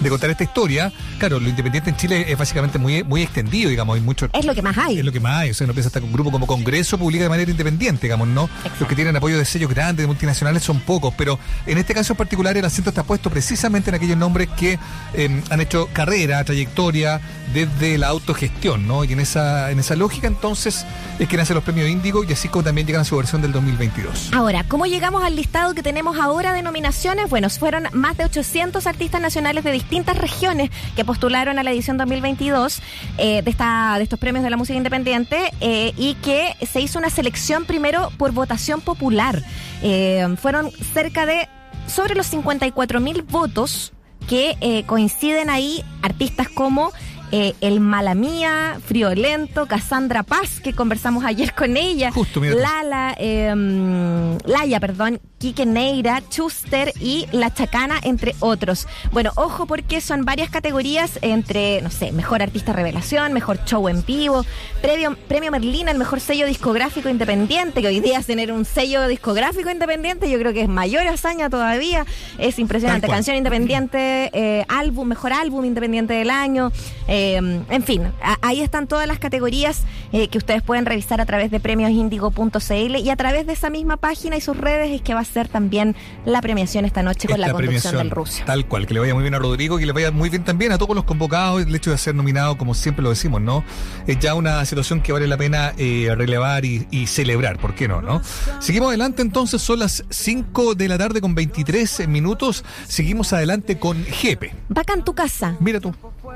contar 0.10 0.30
esta 0.30 0.44
historia. 0.44 0.92
Claro, 1.20 1.40
lo 1.40 1.48
independiente 1.48 1.90
en 1.90 1.96
Chile 1.96 2.26
es 2.28 2.38
básicamente 2.38 2.78
muy, 2.78 3.02
muy 3.06 3.22
extendido, 3.22 3.70
digamos, 3.70 3.96
hay 3.96 4.02
mucho... 4.02 4.28
Es 4.34 4.44
lo 4.44 4.54
que 4.54 4.62
más 4.62 4.78
hay. 4.78 5.00
Es 5.00 5.06
lo 5.06 5.14
que 5.14 5.22
más 5.22 5.38
hay, 5.38 5.52
o 5.52 5.54
sea, 5.54 5.68
no 5.68 5.74
piensa 5.74 5.88
hasta 5.88 6.02
un 6.02 6.12
grupo 6.12 6.32
como 6.32 6.46
Congreso 6.46 6.98
publica 6.98 7.24
de 7.24 7.30
manera 7.30 7.50
independiente, 7.50 8.08
digamos, 8.08 8.28
¿no? 8.28 8.50
Los 8.78 8.90
que 8.90 8.94
tienen 8.94 9.16
apoyo 9.16 9.38
de 9.38 9.46
sellos 9.46 9.70
grandes, 9.70 10.04
de 10.04 10.08
multinacionales, 10.08 10.64
son 10.64 10.82
pocos, 10.82 11.14
pero 11.18 11.40
en 11.66 11.78
este 11.78 11.94
caso 11.94 12.12
en 12.12 12.18
particular 12.18 12.58
el 12.58 12.66
acento 12.66 12.90
está 12.90 13.04
puesto 13.04 13.30
precisamente 13.30 13.92
en 13.92 13.96
aquellos 13.96 14.18
nombres 14.18 14.50
que 14.58 14.78
em, 15.14 15.42
han 15.50 15.62
hecho 15.62 15.88
carrera, 15.94 16.44
trayectoria 16.44 17.22
desde 17.54 17.98
la 17.98 18.08
autogestión, 18.08 18.86
¿no? 18.86 19.06
Y 19.06 19.14
en 19.14 19.22
esa, 19.22 19.72
en 19.72 19.80
esa 19.80 19.96
lógica 19.96 20.28
entonces 20.28 20.86
es 21.20 21.30
que 21.30 21.38
nacen 21.38 21.56
los 21.56 21.64
premios 21.64 21.90
Índigo 21.90 22.26
y 22.26 22.34
así 22.34 22.50
como 22.50 22.66
también 22.66 22.86
llegan 22.86 23.04
a 23.04 23.06
su 23.06 23.16
versión 23.16 23.42
del 23.42 23.54
2022. 23.54 24.32
Ahora, 24.34 24.66
¿cómo 24.68 24.86
llegamos 24.86 25.05
al 25.06 25.36
listado 25.36 25.76
que 25.76 25.84
tenemos 25.84 26.18
ahora 26.18 26.52
de 26.52 26.64
nominaciones, 26.64 27.30
bueno, 27.30 27.48
fueron 27.52 27.84
más 27.94 28.18
de 28.18 28.26
800 28.26 28.88
artistas 28.88 29.22
nacionales 29.22 29.64
de 29.64 29.72
distintas 29.72 30.18
regiones 30.18 30.72
que 30.96 31.06
postularon 31.06 31.60
a 31.60 31.64
la 31.64 31.72
edición 31.72 31.98
2022 31.98 32.82
eh, 33.20 33.44
de, 33.44 33.52
esta, 33.52 33.98
de 33.98 34.04
estos 34.04 34.18
premios 34.18 34.44
de 34.44 34.50
la 34.50 34.58
música 34.58 34.76
independiente 34.76 35.52
eh, 35.62 35.94
y 35.96 36.16
que 36.16 36.56
se 36.66 36.82
hizo 36.82 36.98
una 36.98 37.12
selección 37.12 37.66
primero 37.66 38.12
por 38.18 38.32
votación 38.32 38.82
popular. 38.82 39.44
Eh, 39.84 40.28
fueron 40.42 40.72
cerca 40.72 41.28
de 41.28 41.48
sobre 41.86 42.16
los 42.16 42.26
54 42.26 43.00
mil 43.00 43.22
votos 43.22 43.94
que 44.28 44.84
coinciden 44.88 45.52
ahí 45.52 45.86
artistas 46.02 46.50
como 46.50 46.92
eh, 47.38 47.54
el 47.60 47.82
Malamía, 47.82 48.80
Friolento, 48.86 49.66
Cassandra 49.66 50.24
Paz, 50.24 50.62
que 50.62 50.72
conversamos 50.72 51.26
ayer 51.26 51.54
con 51.54 51.76
ella, 51.76 52.14
Lala, 52.42 53.14
eh, 53.20 54.38
Laya, 54.46 54.80
perdón, 54.80 55.20
Quique 55.38 55.66
Neira, 55.66 56.24
Chuster 56.30 56.94
y 56.98 57.28
La 57.34 57.54
Chacana, 57.54 58.00
entre 58.04 58.36
otros. 58.40 58.88
Bueno, 59.12 59.34
ojo 59.36 59.66
porque 59.66 60.00
son 60.00 60.24
varias 60.24 60.50
categorías 60.50 61.20
entre, 61.22 61.82
no 61.82 61.92
sé, 61.92 62.14
mejor 62.14 62.42
artista 62.42 62.72
revelación, 62.72 63.34
mejor 63.34 63.60
show 63.66 63.90
en 63.90 64.06
vivo, 64.06 64.46
premio, 64.82 65.18
premio 65.28 65.52
Merlina, 65.52 65.92
el 65.92 65.98
mejor 65.98 66.22
sello 66.22 66.48
discográfico 66.48 67.10
independiente, 67.10 67.82
que 67.82 67.88
hoy 67.88 68.00
día 68.00 68.20
es 68.20 68.28
tener 68.28 68.54
un 68.54 68.64
sello 68.64 69.10
discográfico 69.10 69.70
independiente, 69.70 70.32
yo 70.32 70.40
creo 70.40 70.54
que 70.54 70.62
es 70.62 70.70
mayor 70.70 71.06
hazaña 71.06 71.50
todavía, 71.50 72.06
es 72.38 72.60
impresionante. 72.60 73.10
Canción 73.10 73.36
independiente, 73.36 74.30
eh, 74.32 74.66
álbum, 74.70 75.10
mejor 75.10 75.34
álbum 75.34 75.66
independiente 75.66 76.14
del 76.14 76.30
año. 76.30 76.72
Eh, 77.10 77.25
en 77.34 77.84
fin, 77.84 78.04
ahí 78.42 78.62
están 78.62 78.88
todas 78.88 79.08
las 79.08 79.20
categorías 79.20 79.84
eh, 80.12 80.28
que 80.28 80.38
ustedes 80.38 80.62
pueden 80.62 80.86
revisar 80.86 81.22
a 81.22 81.26
través 81.26 81.52
de 81.52 81.60
premiosindigo.cl 81.60 82.96
y 82.96 83.10
a 83.10 83.16
través 83.16 83.48
de 83.48 83.54
esa 83.54 83.70
misma 83.70 83.98
página 83.98 84.38
y 84.38 84.42
sus 84.42 84.58
redes 84.58 84.92
es 84.92 85.02
que 85.02 85.14
va 85.14 85.22
a 85.22 85.26
ser 85.26 85.48
también 85.48 85.96
la 86.26 86.42
premiación 86.42 86.86
esta 86.86 87.04
noche 87.04 87.28
con 87.28 87.40
la 87.40 87.52
conducción 87.52 87.98
del 87.98 88.10
ruso. 88.10 88.44
Tal 88.46 88.68
cual, 88.68 88.88
que 88.88 88.94
le 88.94 89.00
vaya 89.00 89.14
muy 89.14 89.24
bien 89.24 89.36
a 89.36 89.40
Rodrigo, 89.40 89.78
que 89.78 89.86
le 89.86 89.92
vaya 89.92 90.12
muy 90.12 90.30
bien 90.30 90.44
también 90.44 90.72
a 90.72 90.78
todos 90.78 90.96
los 90.96 91.06
convocados. 91.06 91.64
El 91.66 91.76
hecho 91.76 91.92
de 91.92 91.98
ser 91.98 92.16
nominado, 92.16 92.58
como 92.58 92.74
siempre 92.74 93.04
lo 93.04 93.10
decimos, 93.10 93.42
¿no? 93.42 93.64
Es 94.08 94.20
ya 94.20 94.36
una 94.36 94.64
situación 94.66 95.02
que 95.02 95.12
vale 95.12 95.28
la 95.28 95.38
pena 95.38 95.74
eh, 95.78 96.14
relevar 96.16 96.66
y, 96.66 97.08
celebrar, 97.08 97.60
¿por 97.60 97.76
qué 97.76 97.88
no, 97.88 98.02
no? 98.02 98.22
Seguimos 98.60 98.90
adelante 98.90 99.22
entonces, 99.22 99.62
son 99.62 99.80
las 99.80 100.04
5 100.10 100.76
de 100.76 100.88
la 100.88 100.98
tarde 100.98 101.22
con 101.22 101.36
23 101.36 102.08
minutos. 102.08 102.64
Seguimos 102.88 103.32
adelante 103.34 103.78
con 103.78 104.04
Jepe. 104.06 104.54
Vaca 104.70 104.96
tu 105.04 105.14
casa. 105.14 105.56
Mira 105.60 105.80
tú. 105.80 105.94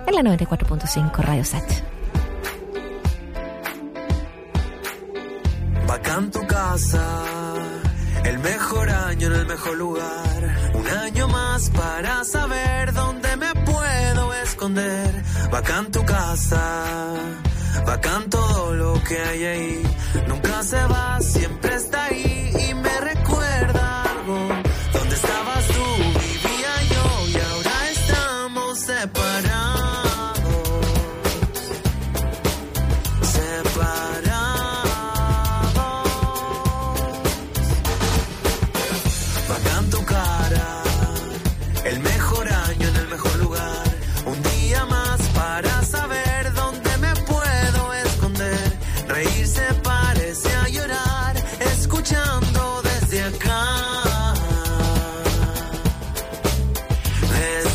En 0.07 0.15
la 0.15 0.21
94.5 0.21 1.17
Radio 1.19 1.45
Sat. 1.45 1.63
Vaca 5.87 6.21
tu 6.31 6.45
casa 6.45 7.05
el 8.25 8.39
mejor 8.39 8.89
año 8.89 9.27
en 9.27 9.33
el 9.33 9.45
mejor 9.47 9.77
lugar. 9.77 10.57
Un 10.73 10.87
año 10.87 11.27
más 11.27 11.69
para 11.71 12.23
saber 12.23 12.93
dónde 12.93 13.35
me 13.37 13.53
puedo 13.65 14.33
esconder. 14.43 15.23
Bacán 15.51 15.91
tu 15.91 16.03
casa, 16.05 17.13
bacán 17.85 18.29
todo 18.29 18.75
lo 18.75 18.93
que 19.03 19.17
hay 19.19 19.45
ahí. 19.45 19.83
Nunca 20.27 20.63
se 20.63 20.83
va, 20.85 21.19
siempre 21.21 21.75
está 21.75 22.05
ahí 22.05 22.51
y 22.69 22.73
me 22.73 22.99
recuerda 23.01 23.28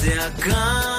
se 0.05 0.21
acaba. 0.21 0.94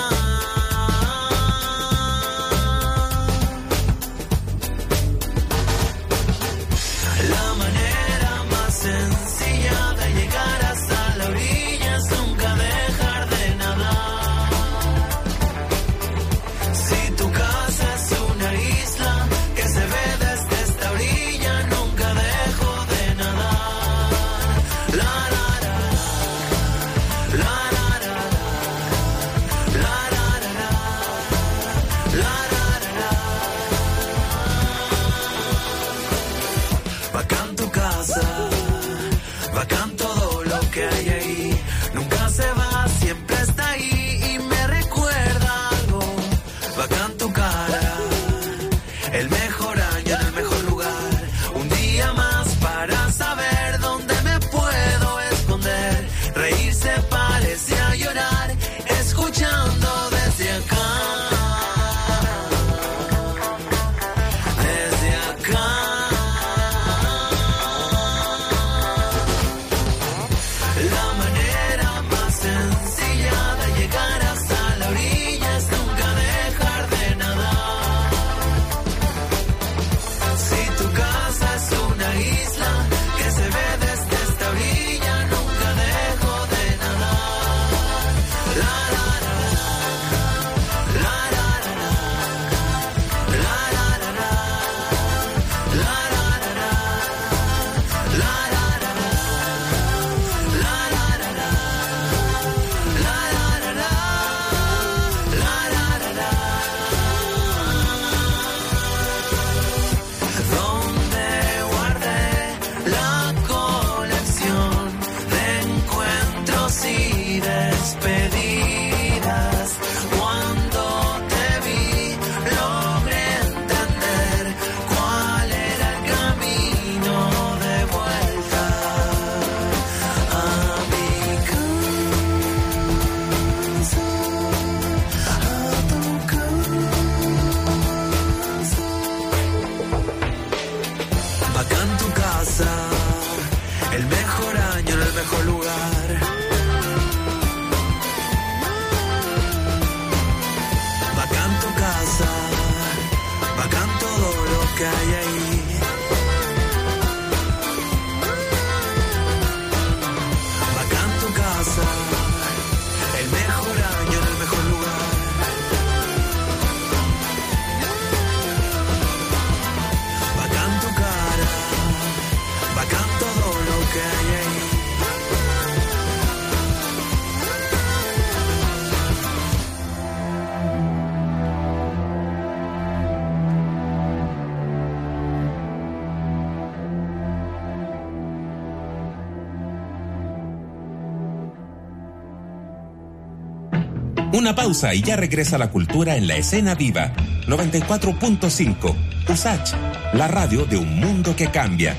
Una 194.46 194.54
pausa 194.54 194.94
y 194.94 195.02
ya 195.02 195.16
regresa 195.16 195.58
la 195.58 195.72
cultura 195.72 196.18
en 196.18 196.28
la 196.28 196.36
escena 196.36 196.76
viva. 196.76 197.12
94.5. 197.48 198.96
USACH, 199.28 199.74
la 200.14 200.28
radio 200.28 200.68
de 200.68 200.78
un 200.78 201.00
mundo 201.00 201.36
que 201.36 201.50
cambia. 201.50 201.98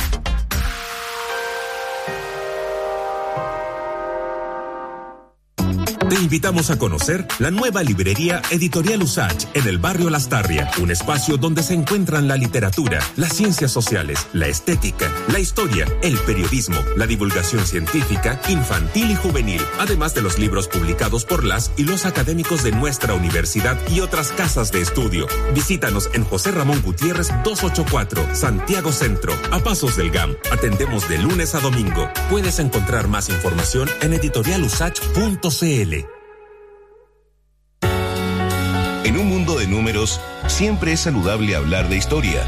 Invitamos 6.23 6.69
a 6.69 6.79
conocer 6.79 7.27
la 7.39 7.51
nueva 7.51 7.83
librería 7.83 8.41
Editorial 8.49 9.03
Usach 9.03 9.45
en 9.53 9.67
el 9.67 9.77
barrio 9.77 10.09
Lastarria, 10.09 10.71
un 10.81 10.89
espacio 10.89 11.35
donde 11.37 11.63
se 11.63 11.73
encuentran 11.73 12.29
la 12.29 12.37
literatura, 12.37 12.99
las 13.17 13.33
ciencias 13.33 13.71
sociales, 13.71 14.25
la 14.31 14.47
estética, 14.47 15.11
la 15.27 15.39
historia, 15.39 15.85
el 16.01 16.17
periodismo, 16.19 16.77
la 16.95 17.07
divulgación 17.07 17.65
científica, 17.65 18.39
infantil 18.47 19.11
y 19.11 19.15
juvenil, 19.15 19.61
además 19.79 20.15
de 20.15 20.21
los 20.21 20.39
libros 20.39 20.69
publicados 20.69 21.25
por 21.25 21.43
las 21.43 21.71
y 21.75 21.83
los 21.83 22.05
académicos 22.05 22.63
de 22.63 22.71
nuestra 22.71 23.13
universidad 23.13 23.77
y 23.89 23.99
otras 23.99 24.31
casas 24.31 24.71
de 24.71 24.79
estudio. 24.81 25.27
Visítanos 25.53 26.09
en 26.13 26.23
José 26.23 26.51
Ramón 26.51 26.81
Gutiérrez 26.81 27.27
284, 27.43 28.33
Santiago 28.33 28.93
Centro, 28.93 29.33
a 29.51 29.59
pasos 29.59 29.97
del 29.97 30.09
GAM. 30.09 30.37
Atendemos 30.51 31.09
de 31.09 31.17
lunes 31.17 31.53
a 31.53 31.59
domingo. 31.59 32.09
Puedes 32.29 32.59
encontrar 32.59 33.09
más 33.09 33.27
información 33.29 33.89
en 34.01 34.13
editorialusach.cl. 34.13 36.12
de 39.63 39.67
números, 39.69 40.19
siempre 40.47 40.91
es 40.91 41.01
saludable 41.01 41.55
hablar 41.55 41.87
de 41.87 41.95
historia. 41.95 42.45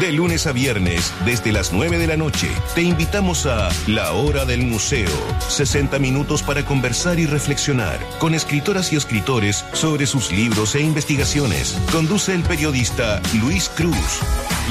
De 0.00 0.10
lunes 0.10 0.48
a 0.48 0.52
viernes, 0.52 1.12
desde 1.24 1.52
las 1.52 1.72
9 1.72 1.98
de 1.98 2.08
la 2.08 2.16
noche, 2.16 2.48
te 2.74 2.82
invitamos 2.82 3.46
a 3.46 3.68
La 3.86 4.12
Hora 4.12 4.44
del 4.44 4.62
Museo. 4.66 5.08
60 5.48 6.00
minutos 6.00 6.42
para 6.42 6.64
conversar 6.64 7.20
y 7.20 7.26
reflexionar 7.26 8.00
con 8.18 8.34
escritoras 8.34 8.92
y 8.92 8.96
escritores 8.96 9.64
sobre 9.72 10.06
sus 10.06 10.32
libros 10.32 10.74
e 10.74 10.80
investigaciones. 10.80 11.78
Conduce 11.92 12.34
el 12.34 12.42
periodista 12.42 13.22
Luis 13.40 13.68
Cruz. 13.68 14.20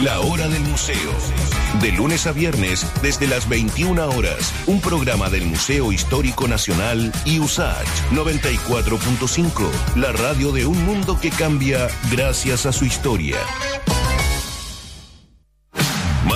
La 0.03 0.19
Hora 0.19 0.49
del 0.49 0.61
Museo. 0.63 1.13
De 1.81 1.93
lunes 1.93 2.27
a 2.27 2.33
viernes, 2.33 2.85
desde 3.01 3.25
las 3.25 3.47
21 3.47 4.09
horas, 4.09 4.53
un 4.65 4.81
programa 4.81 5.29
del 5.29 5.45
Museo 5.45 5.93
Histórico 5.93 6.49
Nacional 6.49 7.13
y 7.23 7.39
USACH 7.39 8.11
94.5, 8.11 9.69
la 9.95 10.11
radio 10.11 10.51
de 10.51 10.65
un 10.65 10.83
mundo 10.85 11.17
que 11.17 11.29
cambia 11.29 11.87
gracias 12.11 12.65
a 12.65 12.73
su 12.73 12.83
historia. 12.83 13.37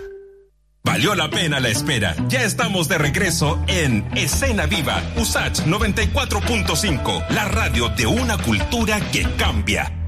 Valió 0.83 1.15
la 1.15 1.31
pena 1.31 1.61
la 1.61 1.69
espera. 1.69 2.17
Ya 2.27 2.43
estamos 2.43 2.89
de 2.89 2.99
regreso 2.99 3.63
en 3.69 4.05
Escena 4.17 4.67
Viva, 4.67 5.05
USACH 5.19 5.61
94.5, 5.67 7.29
la 7.29 7.45
radio 7.45 7.91
de 7.91 8.07
una 8.07 8.37
cultura 8.39 8.99
que 9.13 9.23
cambia. 9.37 10.02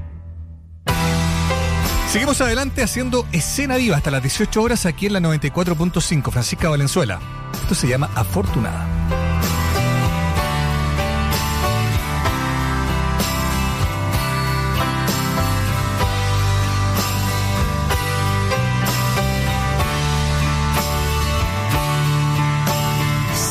Seguimos 2.07 2.39
adelante 2.39 2.81
haciendo 2.81 3.27
escena 3.33 3.75
viva 3.75 3.97
hasta 3.97 4.09
las 4.09 4.21
18 4.21 4.61
horas 4.61 4.85
aquí 4.85 5.07
en 5.07 5.13
la 5.13 5.19
94.5 5.19 6.31
Francisca 6.31 6.69
Valenzuela. 6.69 7.19
Esto 7.61 7.75
se 7.75 7.87
llama 7.87 8.09
Afortunada. 8.15 8.87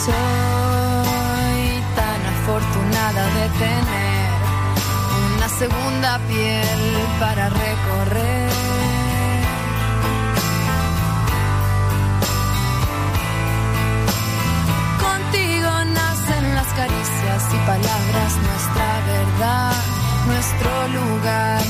Soy 0.04 0.14
tan 1.96 2.26
afortunada 2.34 3.26
de 3.34 3.48
tener 3.58 4.30
una 5.36 5.48
segunda 5.48 6.18
piel 6.28 6.78
para 7.20 7.48
recorrer 7.50 8.43
caricias 16.76 17.42
y 17.52 17.58
palabras, 17.66 18.32
nuestra 18.48 18.88
verdad, 19.06 19.72
nuestro 20.26 20.88
lugar. 20.88 21.62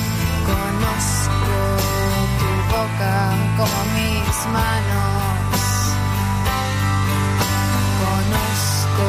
Conozco 0.51 1.51
tu 2.41 2.51
boca 2.75 3.17
como 3.59 3.79
mis 3.97 4.37
manos. 4.57 5.65
Conozco 8.05 9.07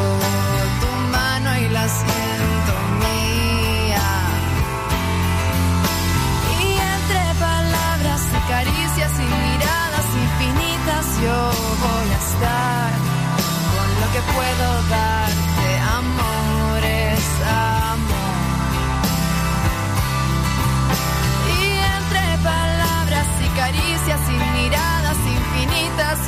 tu 0.81 0.91
mano 1.15 1.49
y 1.57 1.69
la 1.69 1.87
siento 1.87 2.73
mía. 3.03 4.07
Y 6.59 6.67
entre 6.95 7.23
palabras 7.39 8.21
y 8.37 8.51
caricias 8.51 9.11
y 9.23 9.27
miradas 9.43 10.07
infinitas 10.25 11.05
yo 11.23 11.39
voy 11.85 12.07
a 12.09 12.19
estar 12.27 12.91
con 13.73 13.87
lo 14.01 14.07
que 14.13 14.21
puedo 14.33 14.89
dar. 14.89 15.24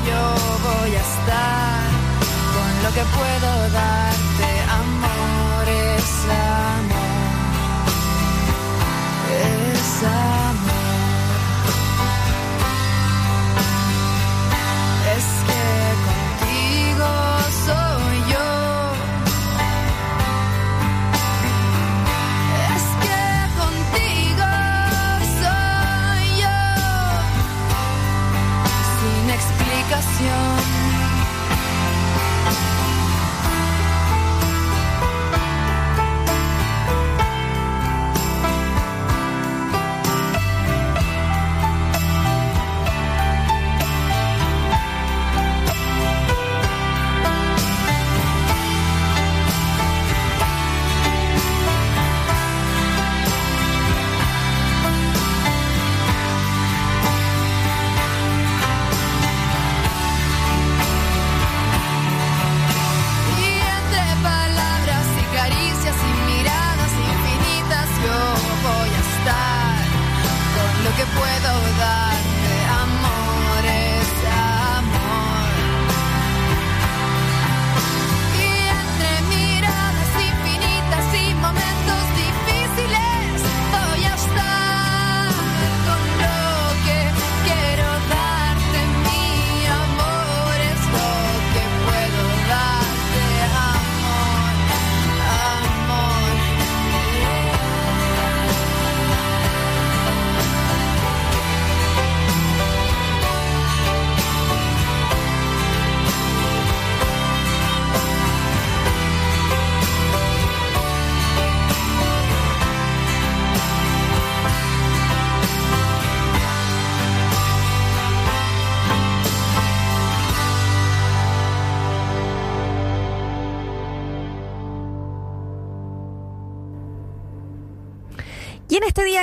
yo 0.09 0.21
voy 0.67 0.91
a 0.95 1.03
estar 1.11 1.87
con 2.55 2.71
lo 2.83 2.89
que 2.95 3.03
puedo 3.17 3.49
darte, 3.69 4.49
amores. 4.79 5.27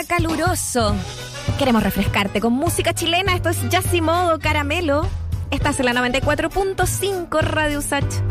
caluroso. 0.06 0.94
Queremos 1.58 1.82
refrescarte 1.82 2.40
con 2.40 2.52
música 2.52 2.94
chilena. 2.94 3.34
Esto 3.34 3.48
es 3.48 3.68
Yassimodo 3.68 4.38
Caramelo. 4.38 5.06
Estás 5.50 5.78
en 5.80 5.86
la 5.86 5.92
94.5 5.92 7.40
Radio 7.40 7.80
Sach. 7.80 8.23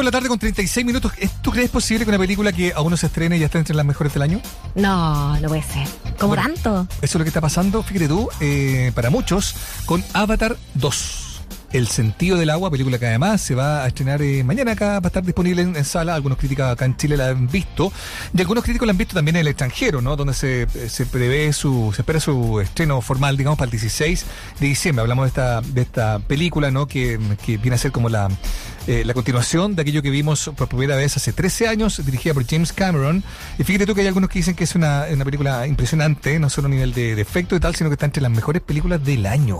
5 0.00 0.02
de 0.02 0.04
la 0.04 0.10
tarde 0.10 0.28
con 0.28 0.38
36 0.38 0.86
minutos. 0.86 1.12
¿Es- 1.18 1.30
¿Tú 1.42 1.50
crees 1.50 1.68
posible 1.70 2.04
que 2.04 2.10
una 2.10 2.18
película 2.18 2.52
que 2.52 2.72
aún 2.74 2.90
no 2.90 2.96
se 2.96 3.06
estrene 3.06 3.38
ya 3.38 3.46
está 3.46 3.58
entre 3.58 3.74
las 3.74 3.84
mejores 3.84 4.12
del 4.14 4.22
año? 4.22 4.40
No, 4.74 5.38
no 5.38 5.48
puede 5.48 5.62
ser. 5.62 5.86
¿Cómo 6.18 6.34
Bueno, 6.34 6.42
tanto? 6.54 6.86
Eso 7.02 7.04
es 7.04 7.14
lo 7.16 7.24
que 7.24 7.28
está 7.28 7.40
pasando, 7.40 7.82
fíjate 7.82 8.08
tú, 8.08 8.28
eh, 8.40 8.92
para 8.94 9.10
muchos, 9.10 9.54
con 9.86 10.02
Avatar 10.14 10.56
2. 10.74 11.26
El 11.72 11.86
sentido 11.86 12.36
del 12.36 12.50
agua, 12.50 12.68
película 12.68 12.98
que 12.98 13.06
además 13.06 13.40
se 13.40 13.54
va 13.54 13.84
a 13.84 13.86
estrenar 13.86 14.20
eh, 14.22 14.42
mañana 14.42 14.72
acá, 14.72 14.98
va 14.98 15.04
a 15.04 15.06
estar 15.06 15.22
disponible 15.22 15.62
en, 15.62 15.76
en 15.76 15.84
sala. 15.84 16.16
Algunos 16.16 16.36
críticos 16.36 16.64
acá 16.66 16.84
en 16.84 16.96
Chile 16.96 17.16
la 17.16 17.28
han 17.28 17.46
visto. 17.46 17.92
Y 18.36 18.40
algunos 18.40 18.64
críticos 18.64 18.86
la 18.86 18.90
han 18.90 18.98
visto 18.98 19.14
también 19.14 19.36
en 19.36 19.42
el 19.42 19.48
extranjero, 19.48 20.00
¿no? 20.00 20.16
Donde 20.16 20.34
se, 20.34 20.66
se 20.88 21.06
prevé 21.06 21.52
su, 21.52 21.92
se 21.94 22.02
espera 22.02 22.18
su 22.18 22.58
estreno 22.60 23.00
formal, 23.00 23.36
digamos, 23.36 23.56
para 23.56 23.66
el 23.66 23.70
16 23.70 24.24
de 24.58 24.66
diciembre. 24.66 25.02
Hablamos 25.02 25.26
de 25.26 25.28
esta, 25.28 25.60
de 25.60 25.82
esta 25.82 26.18
película, 26.18 26.72
¿no? 26.72 26.88
Que, 26.88 27.20
que 27.46 27.56
viene 27.56 27.76
a 27.76 27.78
ser 27.78 27.92
como 27.92 28.08
la, 28.08 28.28
eh, 28.86 29.02
la 29.04 29.14
continuación 29.14 29.76
de 29.76 29.82
aquello 29.82 30.02
que 30.02 30.10
vimos 30.10 30.50
por 30.56 30.68
primera 30.68 30.96
vez 30.96 31.16
hace 31.16 31.32
13 31.32 31.68
años, 31.68 32.04
dirigida 32.04 32.34
por 32.34 32.46
James 32.46 32.72
Cameron. 32.72 33.22
Y 33.58 33.64
fíjate 33.64 33.86
tú 33.86 33.94
que 33.94 34.00
hay 34.02 34.06
algunos 34.06 34.30
que 34.30 34.38
dicen 34.38 34.54
que 34.54 34.64
es 34.64 34.74
una, 34.74 35.04
una 35.12 35.24
película 35.24 35.66
impresionante, 35.66 36.38
no 36.38 36.50
solo 36.50 36.66
a 36.66 36.70
nivel 36.70 36.92
de, 36.92 37.14
de 37.14 37.22
efecto 37.22 37.56
y 37.56 37.60
tal, 37.60 37.74
sino 37.74 37.90
que 37.90 37.94
está 37.94 38.06
entre 38.06 38.22
las 38.22 38.30
mejores 38.30 38.62
películas 38.62 39.04
del 39.04 39.26
año. 39.26 39.58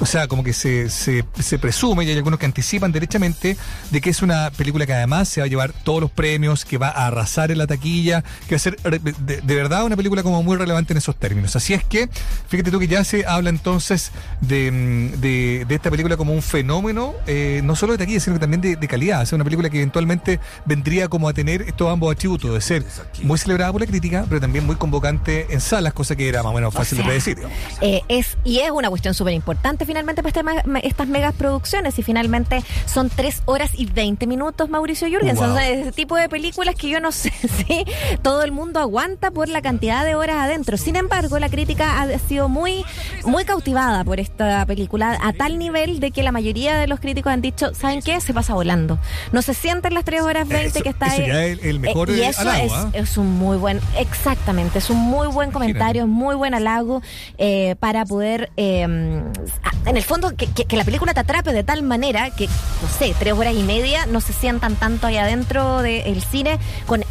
O 0.00 0.06
sea, 0.06 0.28
como 0.28 0.42
que 0.42 0.52
se, 0.52 0.90
se, 0.90 1.24
se 1.38 1.58
presume, 1.58 2.04
y 2.04 2.10
hay 2.10 2.16
algunos 2.16 2.38
que 2.38 2.46
anticipan 2.46 2.92
derechamente, 2.92 3.56
de 3.90 4.00
que 4.00 4.10
es 4.10 4.22
una 4.22 4.50
película 4.50 4.86
que 4.86 4.94
además 4.94 5.28
se 5.28 5.40
va 5.40 5.46
a 5.46 5.48
llevar 5.48 5.72
todos 5.72 6.00
los 6.00 6.10
premios, 6.10 6.64
que 6.64 6.78
va 6.78 6.88
a 6.88 7.06
arrasar 7.06 7.50
en 7.50 7.58
la 7.58 7.66
taquilla, 7.66 8.22
que 8.48 8.54
va 8.54 8.56
a 8.56 8.58
ser 8.58 8.76
de 8.80 9.54
verdad 9.54 9.84
una 9.84 9.96
película 9.96 10.22
como 10.22 10.42
muy 10.42 10.56
relevante 10.56 10.92
en 10.92 10.98
esos 10.98 11.16
términos. 11.16 11.56
Así 11.56 11.74
es 11.74 11.84
que, 11.84 12.08
fíjate 12.48 12.70
tú 12.70 12.78
que 12.78 12.88
ya 12.88 13.04
se 13.04 13.26
habla 13.26 13.50
entonces 13.50 14.12
de, 14.40 14.70
mm, 14.70 15.20
de, 15.20 15.64
de 15.66 15.74
esta 15.74 15.90
película 15.90 16.16
como 16.16 16.32
un 16.32 16.42
fenómeno, 16.42 17.14
eh, 17.26 17.60
no 17.64 17.76
solo 17.76 17.92
de 17.92 17.98
taquilla, 17.98 18.20
sino 18.20 18.36
que 18.36 18.40
también 18.40 18.53
de, 18.60 18.76
de 18.76 18.88
calidad. 18.88 19.22
O 19.22 19.26
sea, 19.26 19.36
una 19.36 19.44
película 19.44 19.70
que 19.70 19.78
eventualmente 19.78 20.40
vendría 20.64 21.08
como 21.08 21.28
a 21.28 21.32
tener 21.32 21.62
estos 21.62 21.90
ambos 21.90 22.12
atributos, 22.12 22.52
de 22.52 22.60
ser 22.60 22.84
muy 23.22 23.38
celebrada 23.38 23.72
por 23.72 23.80
la 23.80 23.86
crítica, 23.86 24.24
pero 24.28 24.40
también 24.40 24.66
muy 24.66 24.76
convocante 24.76 25.46
en 25.50 25.60
salas, 25.60 25.92
cosa 25.92 26.16
que 26.16 26.28
era 26.28 26.42
más 26.42 26.52
o 26.52 26.54
menos 26.54 26.74
fácil 26.74 26.98
O 26.98 27.02
sea, 27.02 27.12
de 27.12 27.20
predecir. 27.20 27.38
Eh, 27.80 28.02
es, 28.08 28.36
y 28.44 28.58
es 28.60 28.70
una 28.70 28.88
cuestión 28.88 29.14
súper 29.14 29.34
importante 29.34 29.84
finalmente 29.86 30.22
para 30.22 30.62
este 30.62 30.94
estas 30.94 31.08
megas 31.08 31.34
producciones 31.34 31.98
y 31.98 32.02
finalmente 32.02 32.62
son 32.86 33.10
tres 33.10 33.42
horas 33.46 33.70
y 33.74 33.86
20 33.86 34.26
minutos 34.26 34.68
Mauricio 34.68 35.08
Jürgensen. 35.08 35.46
Wow. 35.46 35.54
O 35.54 35.58
sea, 35.58 35.70
ese 35.70 35.92
tipo 35.92 36.16
de 36.16 36.28
películas 36.28 36.74
que 36.74 36.88
yo 36.88 37.00
no 37.00 37.12
sé 37.12 37.30
si 37.30 37.84
todo 38.22 38.42
el 38.42 38.52
mundo 38.52 38.80
aguanta 38.80 39.30
por 39.30 39.48
la 39.48 39.62
cantidad 39.62 40.04
de 40.04 40.14
horas 40.14 40.36
adentro. 40.36 40.76
Sin 40.76 40.96
embargo, 40.96 41.38
la 41.38 41.48
crítica 41.48 42.02
ha 42.02 42.18
sido 42.18 42.48
muy, 42.48 42.84
muy 43.24 43.44
cautivada 43.44 44.04
por 44.04 44.20
esta 44.20 44.64
película 44.66 45.18
a 45.20 45.32
tal 45.32 45.58
nivel 45.58 46.00
de 46.00 46.10
que 46.10 46.22
la 46.22 46.32
mayoría 46.32 46.76
de 46.76 46.86
los 46.86 47.00
críticos 47.00 47.32
han 47.32 47.40
dicho, 47.40 47.74
¿saben 47.74 48.02
qué? 48.02 48.20
Se 48.20 48.32
pasa 48.44 48.54
volando. 48.54 48.98
No 49.32 49.40
se 49.40 49.54
sienten 49.54 49.94
las 49.94 50.04
tres 50.04 50.20
horas 50.20 50.46
20 50.46 50.66
Eso- 50.68 50.82
que 50.82 50.90
está 50.90 51.06
eso 51.06 51.22
ahí. 51.22 51.26
ya 51.28 51.44
es 51.46 51.58
el- 51.60 51.66
el 51.70 51.80
mejor, 51.80 52.10
y 52.10 52.20
eh, 52.20 52.28
eso 52.28 52.42
halago, 52.42 52.64
es, 52.66 52.72
¿ah? 52.72 52.90
es 52.92 53.16
un 53.16 53.30
muy 53.38 53.56
buen, 53.56 53.80
exactamente, 53.98 54.78
es 54.80 54.90
un 54.90 54.98
muy 54.98 55.28
buen 55.28 55.50
comentario, 55.50 56.02
es 56.02 56.08
muy 56.08 56.34
buen 56.34 56.52
halago 56.54 57.00
eh, 57.38 57.74
para 57.80 58.04
poder, 58.04 58.50
eh, 58.58 58.84
a- 58.84 59.88
en 59.90 59.96
el 59.96 60.02
fondo, 60.02 60.36
que, 60.36 60.46
que- 60.46 60.66
que 60.66 60.76
la 60.76 60.84
película 60.84 61.14
te 61.14 61.20
atrape 61.20 61.52
de 61.52 61.64
tal 61.64 61.82
manera 61.82 62.30
que, 62.30 62.46
no 62.46 62.88
sé, 62.98 63.14
tres 63.18 63.32
horas 63.32 63.54
y 63.54 63.62
media 63.62 64.04
no 64.06 64.20
se 64.20 64.32
sientan 64.34 64.76
tanto 64.76 65.06
ahí 65.06 65.16
adentro 65.16 65.80
del 65.82 66.22
cine 66.22 66.58
con 66.86 67.02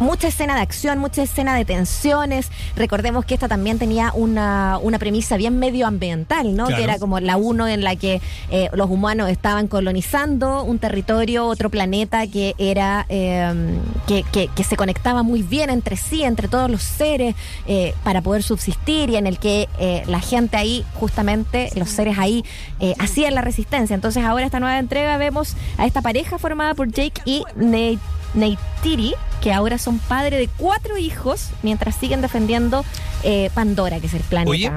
mucha 0.00 0.28
escena 0.28 0.54
de 0.54 0.60
acción, 0.62 0.98
mucha 0.98 1.22
escena 1.22 1.54
de 1.54 1.64
tensiones. 1.64 2.48
Recordemos 2.76 3.24
que 3.24 3.34
esta 3.34 3.48
también 3.48 3.78
tenía 3.78 4.12
una, 4.14 4.78
una 4.82 4.98
premisa 4.98 5.36
bien 5.36 5.58
medioambiental, 5.58 6.54
¿no? 6.56 6.66
Claro. 6.66 6.76
Que 6.78 6.84
era 6.84 6.98
como 6.98 7.20
la 7.20 7.36
uno 7.36 7.66
en 7.68 7.82
la 7.84 7.96
que 7.96 8.20
eh, 8.50 8.70
los 8.74 8.88
humanos 8.90 9.30
estaban 9.30 9.68
colonizando 9.68 10.62
un 10.62 10.78
territorio, 10.78 11.46
otro 11.46 11.70
planeta 11.70 12.26
que 12.26 12.54
era 12.58 13.06
eh, 13.08 13.78
que, 14.06 14.22
que- 14.32 14.48
que 14.48 14.64
se 14.64 14.76
conectaba 14.76 15.22
muy 15.22 15.42
bien 15.42 15.70
entre 15.70 15.96
sí, 15.96 16.22
entre 16.22 16.48
todos 16.48 16.70
los 16.70 16.82
seres, 16.82 17.34
eh, 17.66 17.94
para 18.04 18.20
poder 18.22 18.42
subsistir 18.42 19.10
y 19.10 19.16
en 19.16 19.26
el 19.26 19.38
que 19.38 19.68
eh, 19.78 20.02
la 20.06 20.20
gente 20.20 20.56
ahí, 20.56 20.84
justamente, 20.94 21.70
los 21.74 21.88
seres 21.90 22.18
ahí, 22.18 22.44
eh, 22.80 22.94
hacían 22.98 23.34
la 23.34 23.40
resistencia. 23.42 23.94
Entonces 23.94 24.24
ahora 24.24 24.46
esta 24.46 24.60
nueva 24.60 24.78
entrega 24.78 25.16
vemos 25.18 25.56
a 25.76 25.86
esta 25.86 26.02
pareja 26.02 26.38
formada 26.38 26.74
por 26.74 26.88
Jake 26.90 27.20
y 27.24 27.42
Nate. 27.56 27.98
Neytiri, 28.34 29.14
que 29.40 29.52
ahora 29.52 29.78
son 29.78 29.98
padres 29.98 30.38
de 30.40 30.48
cuatro 30.56 30.96
hijos, 30.98 31.50
mientras 31.62 31.96
siguen 31.96 32.20
defendiendo 32.20 32.84
eh, 33.22 33.50
Pandora, 33.54 34.00
que 34.00 34.06
es 34.06 34.14
el 34.14 34.22
planeta. 34.22 34.50
Oye, 34.50 34.70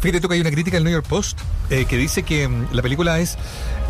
fíjate 0.00 0.20
tú 0.20 0.28
que 0.28 0.34
hay 0.34 0.40
una 0.40 0.50
crítica 0.50 0.76
del 0.76 0.84
New 0.84 0.92
York 0.92 1.06
Post 1.06 1.40
eh, 1.70 1.84
que 1.84 1.96
dice 1.96 2.22
que 2.22 2.48
mm, 2.48 2.68
la 2.72 2.82
película 2.82 3.20
es 3.20 3.38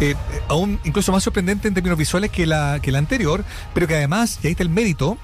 eh, 0.01 0.15
aún 0.49 0.81
incluso 0.85 1.13
más 1.13 1.23
sorprendente 1.23 1.69
en 1.69 1.75
términos 1.75 1.99
visuales 1.99 2.31
que 2.31 2.47
la, 2.47 2.79
que 2.83 2.93
la 2.93 2.99
anterior, 2.99 3.45
pero 3.75 3.87
que 3.87 3.97
además, 3.97 4.39
y 4.43 4.49
ahí 4.49 4.53
está 4.53 4.63
el 4.63 4.71
mérito, 4.71 5.19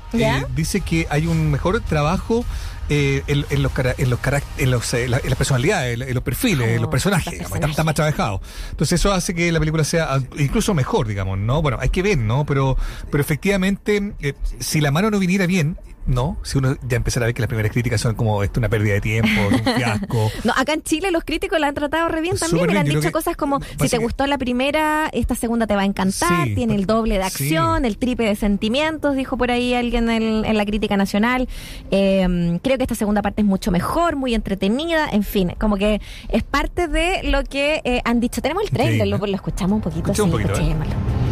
dice 0.55 0.81
que 0.81 1.07
hay 1.11 1.27
un 1.27 1.51
mejor 1.51 1.81
trabajo 1.81 2.45
eh, 2.89 3.23
en, 3.27 3.45
en 3.51 3.63
los 3.63 3.73
en 3.99 4.11
los 4.11 4.21
en 4.59 4.71
los 4.71 4.95
eh, 4.95 5.09
la- 5.09 5.19
en 5.19 5.29
las 5.29 5.37
personalidades, 5.37 6.01
en, 6.01 6.15
los 6.15 6.23
perfiles, 6.23 6.69
en 6.69 6.81
los 6.83 6.91
personajes, 6.91 7.33
digamos, 7.33 7.55
está, 7.57 7.67
está 7.69 7.85
más 7.85 7.95
trabajado. 7.95 8.41
Entonces 8.71 9.01
eso 9.01 9.13
hace 9.13 9.35
que 9.35 9.51
la 9.53 9.59
película 9.59 9.85
sea 9.85 10.15
ah, 10.15 10.21
incluso 10.39 10.75
mejor, 10.75 11.09
digamos, 11.09 11.39
¿no? 11.39 11.63
Bueno, 11.63 11.79
hay 11.81 11.89
que 11.89 12.03
ver, 12.03 12.19
¿no? 12.19 12.45
Pero, 12.47 12.77
pero 13.11 13.21
efectivamente, 13.23 14.13
eh, 14.21 14.35
si 14.61 14.81
la 14.81 14.91
mano 14.91 15.11
no 15.11 15.19
viniera 15.19 15.47
bien, 15.47 15.77
¿no? 16.07 16.37
Si 16.43 16.59
uno 16.59 16.77
ya 16.89 16.97
empezara 16.97 17.24
a 17.24 17.28
ver 17.28 17.35
que 17.35 17.43
las 17.43 17.49
primeras 17.49 17.73
críticas 17.73 18.01
son 18.01 18.15
como 18.15 18.43
esto 18.43 18.61
una 18.61 18.69
pérdida 18.69 18.95
de 18.95 19.01
tiempo, 19.01 19.28
es 19.51 19.61
un 19.66 19.74
fiasco. 19.74 20.31
No, 20.45 20.53
acá 20.57 20.73
en 20.74 20.83
Chile 20.83 21.11
los 21.11 21.24
críticos 21.24 21.59
la 21.59 21.69
han 21.69 21.74
tratado 21.74 22.09
re 22.09 22.20
bien 22.20 22.37
también. 22.37 22.66
Mira, 22.69 22.81
han 22.81 22.87
dicho 22.87 23.11
cosas 23.12 23.37
como, 23.37 23.61
si 23.81 23.89
te 23.89 23.99
gustó 23.99 24.27
la 24.27 24.39
primera, 24.39 25.09
esta 25.12 25.35
segunda 25.35 25.66
te 25.66 25.74
va 25.74 25.83
a 25.83 25.85
encantar, 25.85 26.47
Sí, 26.47 26.55
tiene 26.55 26.74
el 26.74 26.87
doble 26.87 27.19
de 27.19 27.24
sí. 27.31 27.45
acción, 27.45 27.85
el 27.85 27.99
triple 27.99 28.27
de 28.27 28.37
sentimientos, 28.37 29.16
dijo 29.16 29.37
por 29.37 29.51
ahí 29.51 29.74
alguien 29.74 30.09
en, 30.11 30.45
en 30.45 30.57
la 30.57 30.65
crítica 30.65 30.97
nacional. 30.97 31.49
Eh, 31.91 32.59
creo 32.62 32.77
que 32.77 32.85
esta 32.85 32.95
segunda 32.95 33.23
parte 33.23 33.43
es 33.43 33.47
mucho 33.47 33.70
mejor, 33.70 34.16
muy 34.16 34.35
entretenida, 34.35 35.09
en 35.11 35.23
fin, 35.24 35.55
como 35.59 35.77
que 35.77 36.01
es 36.28 36.43
parte 36.43 36.87
de 36.89 37.23
lo 37.24 37.43
que 37.45 37.81
eh, 37.85 38.01
han 38.05 38.20
dicho. 38.20 38.41
Tenemos 38.43 38.62
el 38.65 38.70
trailer, 38.70 38.95
Increíble. 39.07 39.19
lo, 39.19 39.27
lo 39.27 39.35
escuchamos 39.37 39.77
un 39.77 39.83
poquito. 39.83 40.12
Escuchemos 40.12 40.35
un 40.35 40.43
poquito, 40.43 40.61
¿eh? 40.61 41.26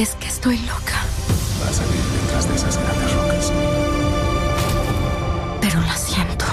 Crees 0.00 0.14
que 0.14 0.28
estoy 0.28 0.56
loca, 0.60 0.98
Vas 1.62 1.78
a 1.78 1.84
ir 1.84 2.22
detrás 2.22 2.48
de 2.48 2.54
esas 2.54 2.78
grandes 2.78 3.12
rocas. 3.12 3.52
pero 5.60 5.80
la 5.82 5.94
siento. 5.94 6.46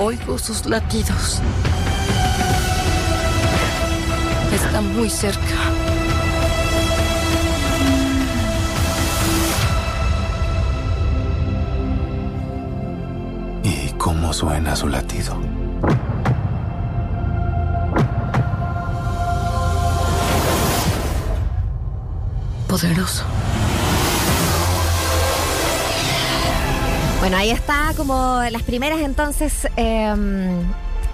Oigo 0.00 0.38
sus 0.38 0.66
latidos. 0.66 1.40
Está 4.52 4.80
muy 4.80 5.08
cerca. 5.08 5.56
¿Y 13.62 13.92
cómo 13.98 14.32
suena 14.32 14.74
su 14.74 14.88
latido? 14.88 15.36
Poderoso. 22.68 23.24
Bueno, 27.20 27.36
ahí 27.36 27.50
está 27.50 27.92
como 27.96 28.40
las 28.50 28.62
primeras 28.62 29.00
entonces 29.00 29.66
em, 29.76 30.60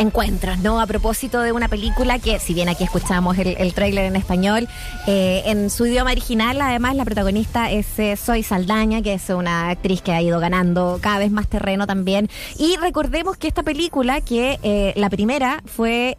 encuentros, 0.04 0.58
¿no? 0.58 0.80
A 0.80 0.86
propósito 0.86 1.40
de 1.40 1.52
una 1.52 1.68
película 1.68 2.18
que, 2.18 2.38
si 2.38 2.54
bien 2.54 2.68
aquí 2.68 2.84
escuchamos 2.84 3.38
el, 3.38 3.56
el 3.58 3.74
tráiler 3.74 4.04
en 4.04 4.16
español, 4.16 4.68
eh, 5.06 5.42
en 5.46 5.70
su 5.70 5.86
idioma 5.86 6.12
original, 6.12 6.60
además, 6.60 6.96
la 6.96 7.04
protagonista 7.04 7.70
es 7.70 7.86
eh, 7.98 8.16
Soy 8.16 8.42
Saldaña, 8.42 9.02
que 9.02 9.14
es 9.14 9.28
una 9.30 9.70
actriz 9.70 10.02
que 10.02 10.12
ha 10.12 10.20
ido 10.20 10.40
ganando 10.40 10.98
cada 11.00 11.18
vez 11.18 11.30
más 11.30 11.48
terreno 11.48 11.86
también. 11.86 12.28
Y 12.58 12.76
recordemos 12.76 13.36
que 13.36 13.48
esta 13.48 13.62
película, 13.62 14.20
que 14.20 14.58
eh, 14.62 14.92
la 14.96 15.10
primera 15.10 15.62
fue 15.64 16.16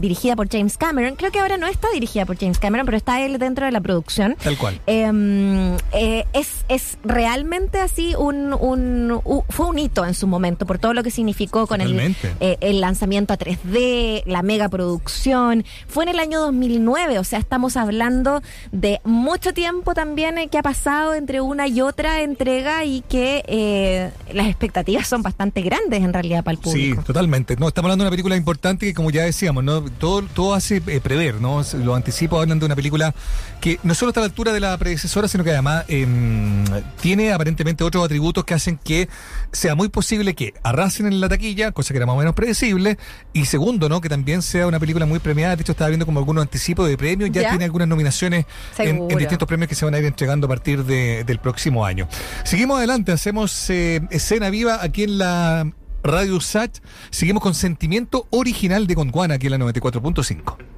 dirigida 0.00 0.36
por 0.36 0.48
James 0.50 0.76
Cameron, 0.76 1.16
creo 1.16 1.30
que 1.30 1.40
ahora 1.40 1.56
no 1.56 1.66
está 1.66 1.88
dirigida 1.92 2.26
por 2.26 2.38
James 2.38 2.58
Cameron, 2.58 2.86
pero 2.86 2.96
está 2.96 3.20
él 3.20 3.38
dentro 3.38 3.66
de 3.66 3.72
la 3.72 3.80
producción. 3.80 4.36
Tal 4.42 4.56
cual. 4.56 4.80
Em, 4.86 5.76
es, 5.92 6.64
es 6.68 6.98
realmente 7.04 7.80
así 7.80 8.14
un, 8.16 8.52
un, 8.52 9.20
fue 9.48 9.66
un 9.66 9.78
hito 9.78 10.04
en 10.04 10.14
su 10.14 10.26
momento 10.26 10.66
por 10.66 10.78
todo 10.78 10.94
lo 10.94 11.02
que 11.02 11.10
significó 11.10 11.66
con 11.66 11.80
el, 11.80 12.14
el 12.40 12.80
lanzamiento 12.80 13.23
a 13.32 13.38
3D, 13.38 14.24
la 14.26 14.42
mega 14.42 14.68
producción. 14.68 15.64
Fue 15.88 16.04
en 16.04 16.10
el 16.10 16.18
año 16.18 16.40
2009, 16.40 17.18
o 17.18 17.24
sea, 17.24 17.38
estamos 17.38 17.76
hablando 17.76 18.42
de 18.72 19.00
mucho 19.04 19.52
tiempo 19.52 19.94
también 19.94 20.38
eh, 20.38 20.48
que 20.48 20.58
ha 20.58 20.62
pasado 20.62 21.14
entre 21.14 21.40
una 21.40 21.66
y 21.66 21.80
otra 21.80 22.22
entrega 22.22 22.84
y 22.84 23.02
que 23.02 23.44
eh, 23.46 24.10
las 24.32 24.46
expectativas 24.48 25.08
son 25.08 25.22
bastante 25.22 25.62
grandes 25.62 26.02
en 26.02 26.12
realidad 26.12 26.44
para 26.44 26.56
el 26.56 26.58
público. 26.58 27.00
Sí, 27.00 27.06
totalmente. 27.06 27.56
No, 27.56 27.68
estamos 27.68 27.86
hablando 27.86 28.04
de 28.04 28.08
una 28.08 28.12
película 28.12 28.36
importante 28.36 28.86
que 28.86 28.94
como 28.94 29.10
ya 29.10 29.22
decíamos, 29.22 29.64
¿no? 29.64 29.82
todo, 29.82 30.22
todo 30.22 30.54
hace 30.54 30.82
eh, 30.86 31.00
prever, 31.00 31.40
¿no? 31.40 31.62
Lo 31.82 31.94
anticipo 31.94 32.40
hablan 32.40 32.58
de 32.58 32.66
una 32.66 32.76
película 32.76 33.14
que 33.60 33.78
no 33.82 33.94
solo 33.94 34.10
está 34.10 34.20
a 34.20 34.22
la 34.22 34.26
altura 34.26 34.52
de 34.52 34.60
la 34.60 34.76
predecesora, 34.76 35.28
sino 35.28 35.44
que 35.44 35.50
además 35.50 35.84
em, 35.88 36.64
tiene 37.00 37.32
aparentemente 37.32 37.84
otros 37.84 38.04
atributos 38.04 38.44
que 38.44 38.54
hacen 38.54 38.76
que 38.76 39.08
sea 39.52 39.74
muy 39.74 39.88
posible 39.88 40.34
que 40.34 40.54
arrasen 40.62 41.06
en 41.06 41.20
la 41.20 41.28
taquilla, 41.28 41.72
cosa 41.72 41.92
que 41.94 41.98
era 41.98 42.06
más 42.06 42.14
o 42.14 42.18
menos 42.18 42.34
predecible, 42.34 42.98
y 43.32 43.46
segundo, 43.46 43.88
¿no? 43.88 44.00
Que 44.00 44.08
también 44.08 44.42
sea 44.42 44.66
una 44.66 44.78
película 44.78 45.06
muy 45.06 45.18
premiada. 45.18 45.56
De 45.56 45.62
hecho, 45.62 45.72
estaba 45.72 45.88
viendo 45.88 46.06
como 46.06 46.20
algunos 46.20 46.42
anticipos 46.42 46.88
de 46.88 46.96
premios. 46.96 47.30
Ya, 47.32 47.50
tiene 47.50 47.64
algunas 47.64 47.88
nominaciones 47.88 48.46
en, 48.78 49.08
distintos 49.08 49.48
premios 49.48 49.68
que 49.68 49.74
se 49.74 49.84
van 49.84 49.94
a 49.94 49.98
ir 49.98 50.04
entregando 50.04 50.46
a 50.46 50.48
partir 50.48 50.84
del 50.84 51.38
próximo 51.40 51.84
año. 51.84 52.08
Seguimos 52.44 52.78
adelante, 52.78 53.12
hacemos 53.12 53.68
eh, 53.70 54.00
escena 54.10 54.50
viva 54.50 54.78
aquí 54.82 55.02
en 55.02 55.18
la 55.18 55.72
Radio 56.04 56.40
Sat. 56.40 56.78
Seguimos 57.10 57.42
con 57.42 57.54
Sentimiento 57.54 58.28
Original 58.30 58.86
de 58.86 58.94
Gondwana 58.94 59.34
aquí 59.34 59.46
en 59.46 59.52
la 59.52 59.58
94.5. 59.58 60.73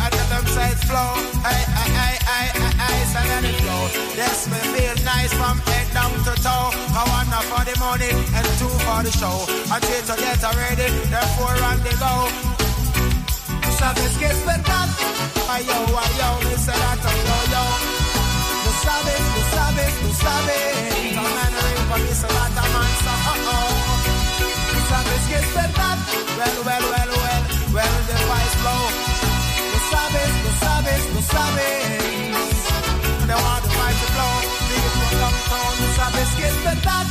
and 0.00 0.12
them, 0.12 0.28
downside 0.30 0.78
flow. 0.88 1.12
I, 1.44 1.52
I, 1.52 1.86
I, 2.06 2.12
I, 2.26 2.42
I, 2.56 2.70
I, 2.78 3.02
and 3.36 3.46
it 3.46 3.56
flow. 3.60 3.82
This 4.16 4.48
may 4.48 4.64
feel 4.72 4.96
nice 5.04 5.32
from 5.34 5.58
head 5.68 5.86
down 5.92 6.12
to 6.26 6.34
toe. 6.40 6.70
I 6.96 7.02
want 7.10 7.28
one 7.32 7.44
for 7.48 7.62
the 7.64 7.74
money 7.80 8.12
and 8.12 8.46
two 8.60 8.72
for 8.84 9.00
the 9.02 9.12
show. 9.12 9.36
I 9.72 9.80
three 9.80 10.02
to 10.08 10.14
get 10.20 10.42
ready, 10.42 10.88
therefore 11.08 11.56
on 11.64 11.78
the 11.84 11.92
go. 12.00 12.14
So 13.78 13.86
this 13.98 14.14
gets 14.20 14.40
me 14.46 14.56
done. 14.62 14.90
Ayo, 15.50 15.78
ayo, 15.90 16.30
listen 16.48 16.76
that 16.76 17.02
I'm 17.02 17.18
yo, 17.28 17.38
yo. 17.52 17.64
The 18.64 18.72
service, 18.84 19.26
the 19.34 19.42
service, 19.52 19.96
the 20.02 20.10
service. 20.22 21.14
Don't 21.16 21.32
man 21.36 21.52
ring 21.52 21.80
for 21.90 21.98
me, 22.04 22.12
so 22.14 22.28
that 22.30 22.52
a 22.52 22.64
man, 22.72 22.92
so 23.04 23.12
oh 23.12 23.50
oh. 23.52 24.12
The 24.72 24.80
service 24.88 25.26
gets 25.32 25.50
me 25.56 25.64
done. 25.76 26.00
Well, 26.38 26.58
well, 26.66 26.84
well, 26.92 27.10
well, 27.22 27.42
well, 27.74 27.94
the 28.08 28.16
vice 28.30 28.54
flow. 28.62 29.11
Sabes, 30.12 30.32
lo 30.44 30.52
sabes, 30.60 31.02
lo 31.14 31.22
sabes. 31.22 32.02
They 33.26 33.34
want 33.34 33.62
the 33.64 33.70
fight 33.70 33.96
to 34.00 34.06
flow. 34.12 34.34
People 34.68 34.92
lo 35.80 35.88
sabes 35.96 36.28
que 36.36 36.44
es 36.48 36.56
verdad. 36.64 37.06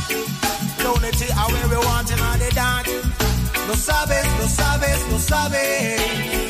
Are 1.36 1.48
where 1.52 1.68
we 1.68 1.76
want. 1.86 2.10
Lo 3.68 3.74
sabes, 3.74 4.26
lo 4.38 4.46
sabes, 4.46 4.98
lo 5.10 5.18
sabes. 5.18 6.41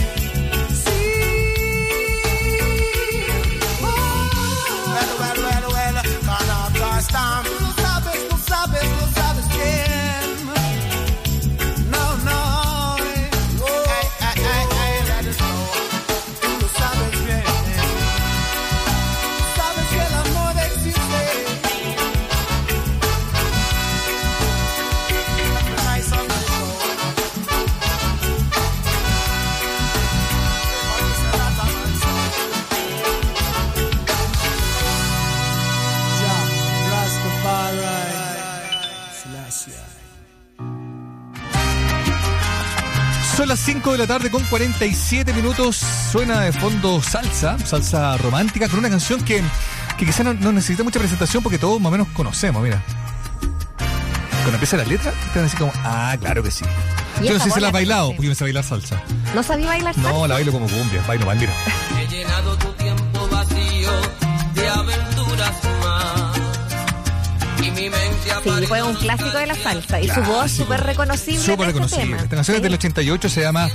5 43.64 43.92
de 43.92 43.98
la 43.98 44.06
tarde 44.08 44.28
con 44.28 44.42
47 44.42 45.32
minutos. 45.32 45.76
Suena 45.76 46.40
de 46.40 46.52
fondo 46.52 47.00
salsa, 47.00 47.56
salsa 47.64 48.16
romántica, 48.16 48.68
con 48.68 48.80
una 48.80 48.90
canción 48.90 49.22
que, 49.24 49.40
que 49.96 50.04
quizá 50.04 50.24
no, 50.24 50.34
no 50.34 50.50
necesita 50.50 50.82
mucha 50.82 50.98
presentación 50.98 51.44
porque 51.44 51.58
todos 51.58 51.80
más 51.80 51.88
o 51.88 51.92
menos 51.92 52.08
conocemos, 52.08 52.60
mira. 52.60 52.82
Cuando 54.30 54.54
empieza 54.54 54.76
la 54.76 54.84
letra, 54.84 55.12
te 55.12 55.28
van 55.28 55.38
a 55.38 55.42
decir 55.42 55.58
como, 55.60 55.72
ah, 55.84 56.16
claro 56.20 56.42
que 56.42 56.50
sí. 56.50 56.64
Yo 57.22 57.34
no 57.34 57.44
sé 57.44 57.50
si 57.52 57.60
la 57.60 57.68
has 57.68 57.72
bailado, 57.72 58.08
porque 58.08 58.24
yo 58.24 58.28
no 58.30 58.34
sé 58.34 58.42
bailar 58.42 58.64
salsa. 58.64 59.00
¿No 59.32 59.42
sabía 59.44 59.68
bailar 59.68 59.94
salsa? 59.94 60.10
No, 60.10 60.26
la 60.26 60.34
bailo 60.34 60.50
como 60.50 60.66
cumbia, 60.66 61.00
bailo 61.06 61.26
mal, 61.26 61.38
mira. 61.38 61.52
He 62.00 62.08
llenado 62.08 62.56
tu 62.58 62.71
Sí, 68.22 68.66
fue 68.66 68.82
un 68.82 68.94
clásico 68.94 69.36
de 69.38 69.46
la 69.46 69.54
salsa 69.54 70.00
y 70.00 70.08
su 70.08 70.20
voz 70.22 70.50
súper 70.50 70.80
reconocible. 70.84 71.40
Súper 71.40 71.68
este 71.68 71.72
reconocible. 71.72 72.04
tema. 72.06 72.16
Esta 72.22 72.36
canción 72.36 72.56
es 72.56 72.62
del 72.62 72.74
88, 72.74 73.28
se 73.28 73.40
llama 73.40 73.68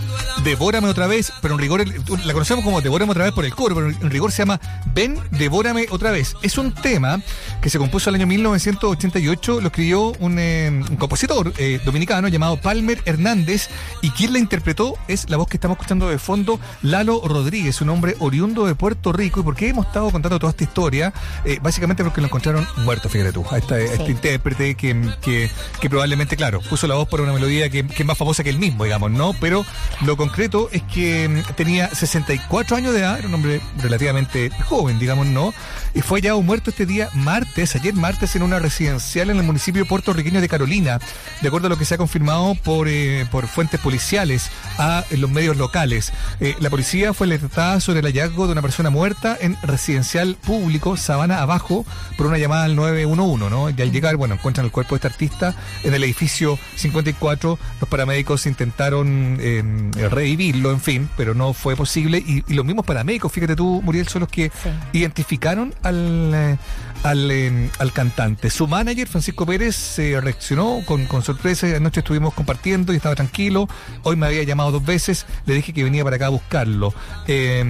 Devórame 0.43 0.87
otra 0.87 1.07
vez, 1.07 1.31
pero 1.41 1.53
en 1.53 1.59
rigor 1.59 1.83
la 2.25 2.33
conocemos 2.33 2.63
como 2.63 2.81
Devórame 2.81 3.11
otra 3.11 3.23
vez 3.25 3.33
por 3.33 3.45
el 3.45 3.53
coro, 3.53 3.75
pero 3.75 3.87
en 3.89 4.09
rigor 4.09 4.31
se 4.31 4.39
llama 4.39 4.59
Ven, 4.93 5.19
Devórame 5.31 5.85
otra 5.89 6.11
vez. 6.11 6.35
Es 6.41 6.57
un 6.57 6.73
tema 6.73 7.21
que 7.61 7.69
se 7.69 7.77
compuso 7.77 8.09
el 8.09 8.15
año 8.15 8.27
1988, 8.27 9.61
lo 9.61 9.67
escribió 9.67 10.13
un, 10.19 10.37
eh, 10.39 10.67
un 10.89 10.95
compositor 10.97 11.53
eh, 11.57 11.79
dominicano 11.85 12.27
llamado 12.27 12.57
Palmer 12.59 13.01
Hernández 13.05 13.69
y 14.01 14.09
quien 14.11 14.33
la 14.33 14.39
interpretó 14.39 14.95
es 15.07 15.29
la 15.29 15.37
voz 15.37 15.47
que 15.47 15.57
estamos 15.57 15.75
escuchando 15.77 16.09
de 16.09 16.17
fondo, 16.19 16.59
Lalo 16.81 17.21
Rodríguez, 17.25 17.79
un 17.81 17.89
hombre 17.89 18.15
oriundo 18.19 18.65
de 18.65 18.75
Puerto 18.75 19.11
Rico. 19.13 19.39
¿Y 19.41 19.43
por 19.43 19.55
qué 19.55 19.69
hemos 19.69 19.85
estado 19.87 20.09
contando 20.11 20.39
toda 20.39 20.51
esta 20.51 20.63
historia? 20.63 21.13
Eh, 21.45 21.59
básicamente 21.61 22.03
porque 22.03 22.21
lo 22.21 22.27
encontraron 22.27 22.67
muerto, 22.77 23.09
fíjate 23.09 23.31
tú, 23.33 23.45
a, 23.49 23.57
esta- 23.57 23.75
a 23.75 23.79
este 23.81 24.36
intérprete 24.37 24.75
que, 24.75 24.95
que, 25.21 25.49
que 25.81 25.89
probablemente, 25.89 26.37
claro, 26.37 26.61
puso 26.61 26.87
la 26.87 26.95
voz 26.95 27.07
por 27.07 27.21
una 27.21 27.33
melodía 27.33 27.69
que, 27.69 27.85
que 27.85 28.03
es 28.03 28.05
más 28.05 28.17
famosa 28.17 28.43
que 28.43 28.49
él 28.49 28.59
mismo, 28.59 28.83
digamos, 28.83 29.11
¿no? 29.11 29.33
Pero 29.39 29.65
lo 30.05 30.15
concreto 30.15 30.69
es 30.71 30.83
que 30.83 31.27
mm, 31.27 31.53
tenía 31.55 31.89
64 31.89 32.77
años 32.77 32.93
de 32.93 32.99
edad, 32.99 33.19
era 33.19 33.27
un 33.27 33.33
hombre 33.33 33.61
relativamente 33.77 34.49
joven, 34.65 34.99
digamos, 34.99 35.27
¿no? 35.27 35.53
Y 35.93 36.01
fue 36.01 36.19
hallado 36.19 36.41
muerto 36.41 36.69
este 36.69 36.85
día 36.85 37.09
martes, 37.13 37.75
ayer 37.75 37.93
martes, 37.93 38.35
en 38.35 38.43
una 38.43 38.59
residencial 38.59 39.29
en 39.29 39.37
el 39.37 39.43
municipio 39.43 39.85
puertorriqueño 39.85 40.41
de 40.41 40.49
Carolina, 40.49 40.99
de 41.41 41.47
acuerdo 41.47 41.67
a 41.67 41.69
lo 41.69 41.77
que 41.77 41.85
se 41.85 41.95
ha 41.95 41.97
confirmado 41.97 42.55
por, 42.55 42.87
eh, 42.87 43.25
por 43.31 43.47
fuentes 43.47 43.79
policiales 43.79 44.49
a 44.77 45.03
los 45.11 45.29
medios 45.29 45.57
locales. 45.57 46.13
Eh, 46.39 46.55
la 46.59 46.69
policía 46.69 47.13
fue 47.13 47.25
alertada 47.25 47.79
sobre 47.79 47.99
el 47.99 48.05
hallazgo 48.05 48.45
de 48.45 48.51
una 48.51 48.61
persona 48.61 48.89
muerta 48.89 49.37
en 49.39 49.57
residencial 49.63 50.35
público 50.35 50.97
Sabana 50.97 51.41
Abajo 51.41 51.85
por 52.17 52.27
una 52.27 52.37
llamada 52.37 52.65
al 52.65 52.75
911, 52.75 53.49
¿no? 53.49 53.69
Y 53.69 53.81
al 53.81 53.91
llegar, 53.91 54.15
bueno, 54.17 54.26
encuentran 54.35 54.65
el 54.65 54.71
cuerpo 54.71 54.95
de 54.95 54.97
este 54.97 55.07
artista 55.07 55.55
en 55.83 55.93
el 55.93 56.03
edificio 56.03 56.57
54. 56.75 57.59
Los 57.79 57.89
paramédicos 57.89 58.45
intentaron 58.45 59.37
eh, 59.39 59.63
revivirlo, 60.09 60.71
en 60.71 60.81
fin, 60.81 61.09
pero 61.17 61.33
no 61.33 61.53
fue 61.53 61.75
posible. 61.75 62.17
Y, 62.17 62.43
y 62.47 62.53
los 62.53 62.65
mismos 62.65 62.85
paramédicos, 62.85 63.31
fíjate 63.31 63.55
tú, 63.55 63.81
Muriel, 63.83 64.07
son 64.07 64.21
los 64.21 64.29
que 64.29 64.51
identificaron 64.93 65.73
al, 65.83 66.31
eh, 66.33 66.57
al, 67.03 67.29
eh, 67.31 67.69
al 67.79 67.93
cantante. 67.93 68.49
Su 68.49 68.67
manager, 68.67 69.07
Francisco 69.07 69.45
Pérez, 69.45 69.75
se 69.75 70.19
reaccionó 70.19 70.81
con, 70.85 71.05
con 71.05 71.23
sorpresa. 71.23 71.67
Anoche 71.75 71.99
estuvimos 71.99 72.33
compartiendo 72.33 72.93
y 72.93 72.97
estaba 72.97 73.15
tranquilo. 73.15 73.67
Hoy 74.03 74.15
me 74.15 74.27
había 74.27 74.43
llamado 74.43 74.71
dos 74.71 74.85
veces. 74.85 75.25
Le 75.45 75.53
dije 75.55 75.73
que 75.73 75.83
venía 75.83 76.03
para 76.03 76.15
acá 76.15 76.27
a 76.27 76.29
buscarlo. 76.29 76.93
Eh, 77.27 77.63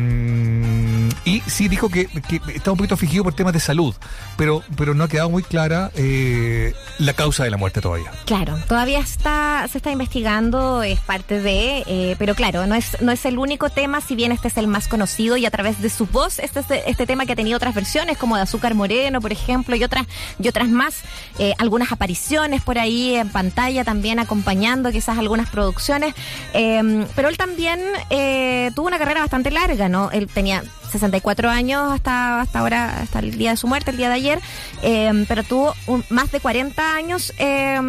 y 1.26 1.42
sí 1.48 1.68
dijo 1.68 1.90
que, 1.90 2.08
que 2.08 2.42
estaba 2.54 2.74
un 2.74 2.78
poquito 2.78 2.96
afligido 2.96 3.24
por 3.24 3.34
temas 3.34 3.54
de 3.54 3.60
salud, 3.60 3.96
pero, 4.38 4.64
pero 4.76 4.94
no 4.94 5.04
ha 5.04 5.08
quedado 5.08 5.30
muy 5.30 5.44
clara 5.44 5.92
eh, 5.96 6.74
la 7.00 7.14
causa 7.14 7.44
de 7.44 7.50
la 7.50 7.58
muerte 7.58 7.82
todavía. 7.82 8.12
Claro, 8.26 8.58
todavía 8.68 9.00
está, 9.00 9.68
se 9.72 9.78
está 9.78 9.92
investigando, 9.92 10.84
es 10.84 11.00
parte 11.00 11.42
de, 11.42 11.84
eh, 11.88 12.16
pero 12.20 12.36
claro, 12.36 12.66
no 12.68 12.76
es, 12.76 13.02
no 13.02 13.12
es 13.12 13.26
el 13.26 13.38
único 13.38 13.70
tema, 13.70 14.02
si 14.02 14.16
bien 14.16 14.32
este 14.32 14.48
es 14.48 14.58
el 14.58 14.68
más 14.68 14.88
conocido 14.88 15.38
y 15.38 15.46
a 15.46 15.52
través 15.52 15.82
de 15.82 15.90
su 15.90 16.06
voz, 16.06 16.40
este 16.40 16.60
es 16.60 16.66
este 16.86 17.06
tema 17.06 17.26
que 17.26 17.34
ha 17.34 17.36
tenido 17.36 17.58
otras 17.58 17.76
versiones, 17.76 18.18
como 18.18 18.36
de 18.36 18.44
Azúcar 18.44 18.74
Moreno, 18.74 19.17
por 19.22 19.32
ejemplo, 19.32 19.76
y 19.76 19.84
otras, 19.84 20.06
y 20.42 20.48
otras 20.48 20.70
más, 20.70 21.02
eh, 21.40 21.54
algunas 21.58 21.92
apariciones 21.92 22.62
por 22.62 22.78
ahí 22.78 23.16
en 23.16 23.30
pantalla 23.30 23.84
también 23.84 24.20
acompañando 24.20 24.92
quizás 24.92 25.18
algunas 25.18 25.50
producciones, 25.50 26.14
eh, 26.54 27.06
pero 27.16 27.30
él 27.30 27.38
también 27.38 27.80
eh, 28.10 28.72
tuvo 28.76 28.88
una 28.88 29.00
carrera 29.00 29.22
bastante 29.22 29.52
larga, 29.52 29.90
¿no? 29.90 30.12
Él 30.12 30.28
tenía 30.28 30.64
64 30.92 31.50
años 31.50 31.92
hasta, 31.92 32.42
hasta 32.42 32.60
ahora, 32.60 33.02
hasta 33.02 33.20
el 33.20 33.38
día 33.38 33.52
de 33.52 33.58
su 33.58 33.68
muerte, 33.68 33.92
el 33.92 33.98
día 33.98 34.10
de 34.10 34.16
ayer, 34.16 34.40
eh, 34.84 35.26
pero 35.28 35.44
tuvo 35.44 35.74
más 36.10 36.32
de 36.32 36.40
40 36.40 36.96
años 36.96 37.34
eh, 37.38 37.80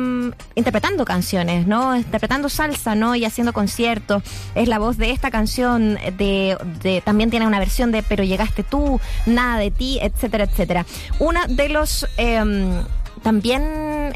interpretando 0.55 1.05
canciones, 1.05 1.67
¿no? 1.67 1.97
Interpretando 1.97 2.49
salsa, 2.49 2.95
¿no? 2.95 3.15
Y 3.15 3.25
haciendo 3.25 3.53
conciertos. 3.53 4.23
Es 4.55 4.69
la 4.69 4.79
voz 4.79 4.97
de 4.97 5.11
esta 5.11 5.31
canción, 5.31 5.95
de, 6.17 6.57
de- 6.83 7.01
también 7.03 7.31
tiene 7.31 7.47
una 7.47 7.59
versión 7.59 7.93
de 7.93 8.03
Pero 8.03 8.25
llegaste 8.25 8.63
tú, 8.65 9.01
Nada 9.27 9.59
de 9.59 9.71
ti, 9.71 9.99
etcétera, 10.03 10.45
etcétera. 10.45 10.87
Una 11.19 11.47
de 11.47 11.69
los... 11.69 12.07
eh, 12.17 12.83
también 13.29 13.63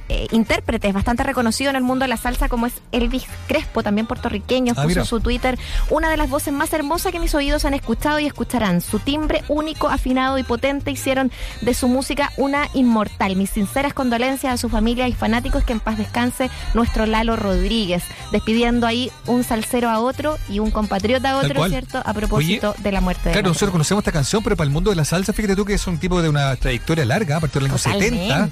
eh, 0.08 0.26
intérpretes 0.30 0.94
bastante 0.94 1.22
reconocido 1.22 1.68
en 1.68 1.76
el 1.76 1.82
mundo 1.82 2.04
de 2.04 2.08
la 2.08 2.16
salsa 2.16 2.48
como 2.48 2.66
es 2.66 2.72
Elvis 2.92 3.24
Crespo, 3.46 3.82
también 3.82 4.06
puertorriqueño, 4.06 4.72
Ah, 4.74 4.84
puso 4.84 5.00
en 5.00 5.04
su 5.04 5.20
Twitter 5.20 5.58
una 5.90 6.08
de 6.08 6.16
las 6.16 6.30
voces 6.30 6.54
más 6.54 6.72
hermosas 6.72 7.12
que 7.12 7.20
mis 7.20 7.34
oídos 7.34 7.66
han 7.66 7.74
escuchado 7.74 8.18
y 8.18 8.24
escucharán. 8.24 8.80
Su 8.80 9.00
timbre 9.00 9.44
único, 9.48 9.90
afinado 9.90 10.38
y 10.38 10.44
potente 10.44 10.90
hicieron 10.90 11.30
de 11.60 11.74
su 11.74 11.88
música 11.88 12.32
una 12.38 12.68
inmortal. 12.72 13.36
Mis 13.36 13.50
sinceras 13.50 13.92
condolencias 13.92 14.54
a 14.54 14.56
su 14.56 14.70
familia 14.70 15.08
y 15.08 15.12
fanáticos 15.12 15.62
que 15.62 15.74
en 15.74 15.80
paz 15.80 15.98
descanse 15.98 16.48
nuestro 16.72 17.04
Lalo 17.04 17.36
Rodríguez, 17.36 18.02
despidiendo 18.32 18.86
ahí 18.86 19.12
un 19.26 19.44
salsero 19.44 19.90
a 19.90 20.00
otro 20.00 20.38
y 20.48 20.58
un 20.60 20.70
compatriota 20.70 21.32
a 21.32 21.36
otro. 21.36 21.68
¿cierto? 21.68 22.02
A 22.02 22.14
propósito 22.14 22.70
Oye, 22.70 22.82
de 22.82 22.92
la 22.92 23.02
muerte 23.02 23.28
de 23.28 23.32
Claro, 23.32 23.48
nosotros 23.48 23.72
conocemos 23.72 24.00
esta 24.00 24.12
canción, 24.12 24.42
pero 24.42 24.56
para 24.56 24.68
el 24.68 24.72
mundo 24.72 24.88
de 24.88 24.96
la 24.96 25.04
salsa, 25.04 25.34
fíjate 25.34 25.54
tú 25.54 25.66
que 25.66 25.74
es 25.74 25.86
un 25.86 25.98
tipo 25.98 26.22
de 26.22 26.30
una 26.30 26.56
trayectoria 26.56 27.04
larga, 27.04 27.36
a 27.36 27.40
partir 27.40 27.60
del 27.60 27.70
año 27.70 27.76
Totalmente. 27.76 28.16
70. 28.16 28.48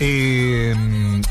Eh, 0.00 0.74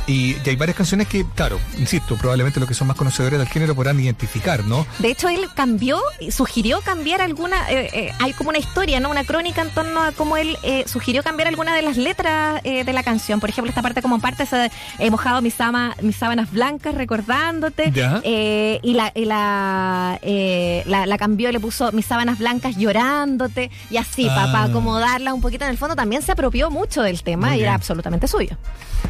y, 0.08 0.36
y 0.44 0.50
hay 0.50 0.56
varias 0.56 0.78
canciones 0.78 1.08
que, 1.08 1.26
claro, 1.36 1.60
insisto, 1.78 2.16
probablemente 2.18 2.60
los 2.60 2.68
que 2.68 2.76
son 2.76 2.88
más 2.88 2.98
conocedores 2.98 3.40
del 3.40 3.48
género 3.48 3.76
podrán 3.76 4.00
identificar, 4.00 4.64
¿no? 4.66 4.86
De 5.00 5.10
hecho, 5.10 5.28
él 5.30 5.48
cambió, 5.56 6.00
sugirió 6.32 6.82
cambiar 6.82 7.22
alguna, 7.22 7.70
eh, 7.72 7.90
eh, 7.94 8.12
hay 8.20 8.34
como 8.34 8.50
una 8.50 8.60
historia, 8.60 9.00
¿no? 9.00 9.10
Una 9.10 9.24
crónica 9.24 9.62
en 9.62 9.70
torno 9.70 10.02
a 10.02 10.12
cómo 10.12 10.38
él 10.38 10.58
eh, 10.64 10.86
sugirió 10.88 11.24
cambiar 11.24 11.48
alguna 11.48 11.76
de 11.76 11.82
las 11.82 11.98
letras 11.98 12.62
eh, 12.64 12.84
de 12.84 12.94
la 12.94 13.04
canción. 13.04 13.40
Por 13.40 13.50
ejemplo, 13.50 13.70
esta 13.70 13.82
parte 13.82 14.02
como 14.02 14.20
parte, 14.20 14.46
de, 14.46 14.72
he 15.00 15.10
mojado 15.12 15.42
mis, 15.42 15.54
sama- 15.54 15.96
mis 16.02 16.16
sábanas 16.16 16.52
blancas 16.52 16.96
recordándote. 16.96 17.92
Ya. 17.92 18.22
Y 18.24 18.94
la, 18.94 19.12
y 19.16 19.26
la, 19.26 20.20
eh, 20.22 20.84
la, 20.86 21.06
la 21.06 21.18
cambió 21.18 21.52
le 21.52 21.60
puso 21.60 21.92
mis 21.92 22.06
sábanas 22.06 22.40
blancas 22.40 22.76
llorándote. 22.78 23.72
Y 23.90 23.98
así, 23.98 24.28
Ah. 24.30 24.36
para 24.52 24.64
acomodarla 24.64 25.34
un 25.34 25.42
poquito 25.42 25.64
en 25.66 25.72
el 25.72 25.78
fondo, 25.78 25.96
también 25.96 26.22
se 26.22 26.32
apropió 26.32 26.70
mucho 26.72 27.02
del 27.02 27.24
tema 27.24 27.50
Muy 27.50 27.58
y 27.58 27.62
era 27.62 27.74
absolutamente 27.76 28.28
suyo. 28.28 28.53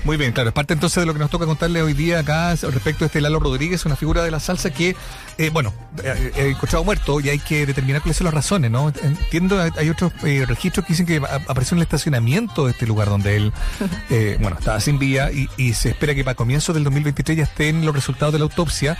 Muy 0.05 0.17
bien, 0.17 0.33
claro, 0.33 0.49
es 0.49 0.53
parte 0.53 0.73
entonces 0.73 1.01
de 1.01 1.05
lo 1.05 1.13
que 1.13 1.19
nos 1.19 1.29
toca 1.29 1.45
contarle 1.45 1.81
hoy 1.81 1.93
día 1.93 2.19
acá 2.19 2.53
respecto 2.55 3.05
a 3.05 3.07
este 3.07 3.21
Lalo 3.21 3.39
Rodríguez, 3.39 3.85
una 3.85 3.95
figura 3.95 4.21
de 4.23 4.31
la 4.31 4.41
salsa 4.41 4.69
que, 4.71 4.97
eh, 5.37 5.49
bueno, 5.49 5.73
eh, 6.03 6.31
he 6.35 6.49
encontrado 6.49 6.83
muerto 6.83 7.21
y 7.21 7.29
hay 7.29 7.39
que 7.39 7.65
determinar 7.65 8.01
cuáles 8.01 8.17
son 8.17 8.25
las 8.25 8.33
razones, 8.33 8.69
¿no? 8.69 8.91
Entiendo, 9.01 9.61
hay 9.77 9.89
otros 9.89 10.11
registros 10.21 10.85
que 10.85 10.93
dicen 10.93 11.05
que 11.05 11.21
apareció 11.47 11.75
en 11.75 11.79
el 11.79 11.83
estacionamiento 11.83 12.65
de 12.65 12.71
este 12.71 12.85
lugar 12.85 13.07
donde 13.07 13.37
él, 13.37 13.53
bueno, 14.41 14.57
estaba 14.59 14.79
sin 14.81 14.99
vía 14.99 15.31
y, 15.31 15.47
y 15.55 15.73
se 15.73 15.89
espera 15.91 16.13
que 16.13 16.25
para 16.25 16.35
comienzos 16.35 16.75
del 16.75 16.83
2023 16.83 17.37
ya 17.37 17.43
estén 17.43 17.85
los 17.85 17.95
resultados 17.95 18.33
de 18.33 18.39
la 18.39 18.43
autopsia 18.43 18.97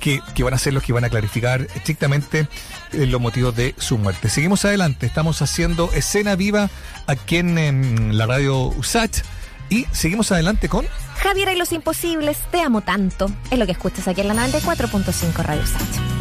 que, 0.00 0.42
van 0.42 0.54
a 0.54 0.58
ser 0.58 0.72
los 0.72 0.82
que 0.82 0.92
van 0.92 1.04
a 1.04 1.10
clarificar 1.10 1.66
estrictamente 1.74 2.46
eh, 2.92 3.06
los 3.06 3.20
motivos 3.20 3.54
de 3.56 3.74
su 3.78 3.98
muerte. 3.98 4.28
Seguimos 4.28 4.64
adelante, 4.64 5.06
estamos 5.06 5.42
haciendo 5.42 5.90
escena 5.92 6.36
viva 6.36 6.70
aquí 7.06 7.36
en, 7.36 8.16
la 8.16 8.26
radio 8.26 8.68
USACH 8.68 9.22
y 9.68 9.86
seguimos 9.92 10.32
adelante 10.32 10.68
con... 10.68 10.86
Javier 11.22 11.48
y 11.54 11.58
los 11.58 11.72
imposibles, 11.72 12.38
te 12.50 12.60
amo 12.60 12.82
tanto. 12.82 13.30
Es 13.50 13.58
lo 13.58 13.66
que 13.66 13.72
escuchas 13.72 14.06
aquí 14.08 14.20
en 14.20 14.28
la 14.28 14.34
94.5 14.34 15.42
Radio 15.42 15.62
USACH. 15.62 16.16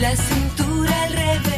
la 0.00 0.14
cintura 0.14 1.04
al 1.04 1.12
revés. 1.12 1.57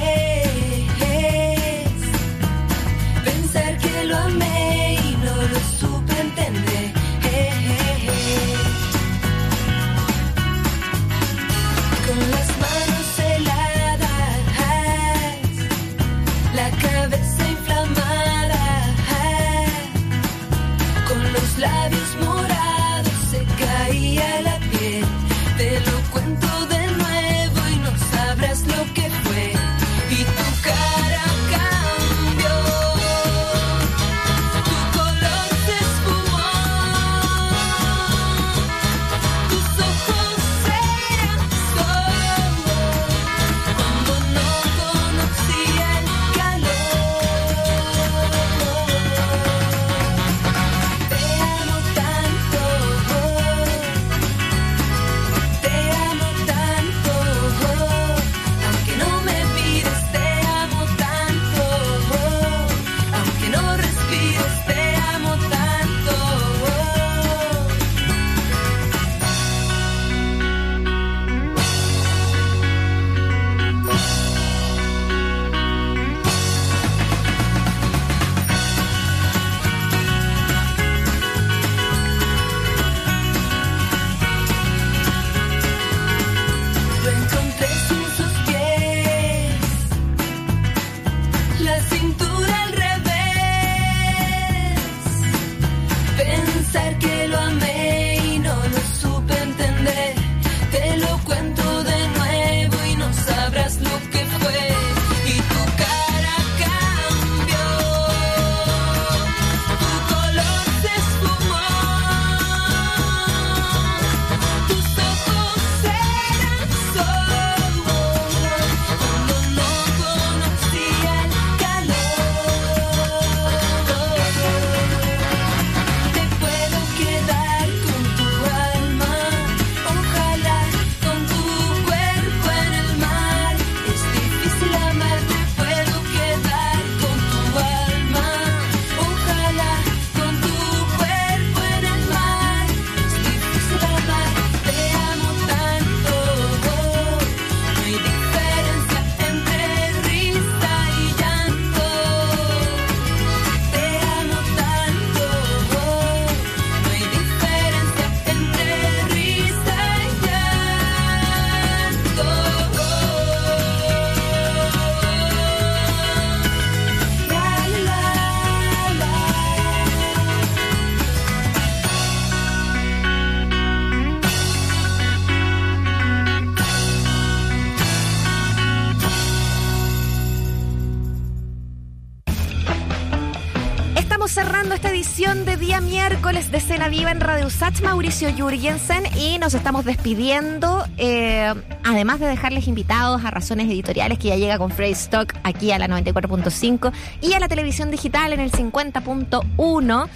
De 186.30 186.60
Cena 186.60 186.88
Viva 186.88 187.10
en 187.10 187.18
Radio 187.18 187.50
Sach, 187.50 187.82
Mauricio 187.82 188.32
Jurgensen, 188.32 189.02
y 189.16 189.38
nos 189.38 189.52
estamos 189.52 189.84
despidiendo. 189.84 190.86
Eh, 190.96 191.52
además 191.82 192.20
de 192.20 192.26
dejarles 192.26 192.68
invitados 192.68 193.24
a 193.24 193.32
Razones 193.32 193.68
Editoriales, 193.68 194.16
que 194.16 194.28
ya 194.28 194.36
llega 194.36 194.56
con 194.56 194.70
Frey 194.70 194.92
Stock 194.92 195.34
aquí 195.42 195.72
a 195.72 195.78
la 195.80 195.88
94.5 195.88 196.92
y 197.20 197.32
a 197.32 197.40
la 197.40 197.48
televisión 197.48 197.90
digital 197.90 198.32
en 198.32 198.38
el 198.38 198.52
50.1. 198.52 200.08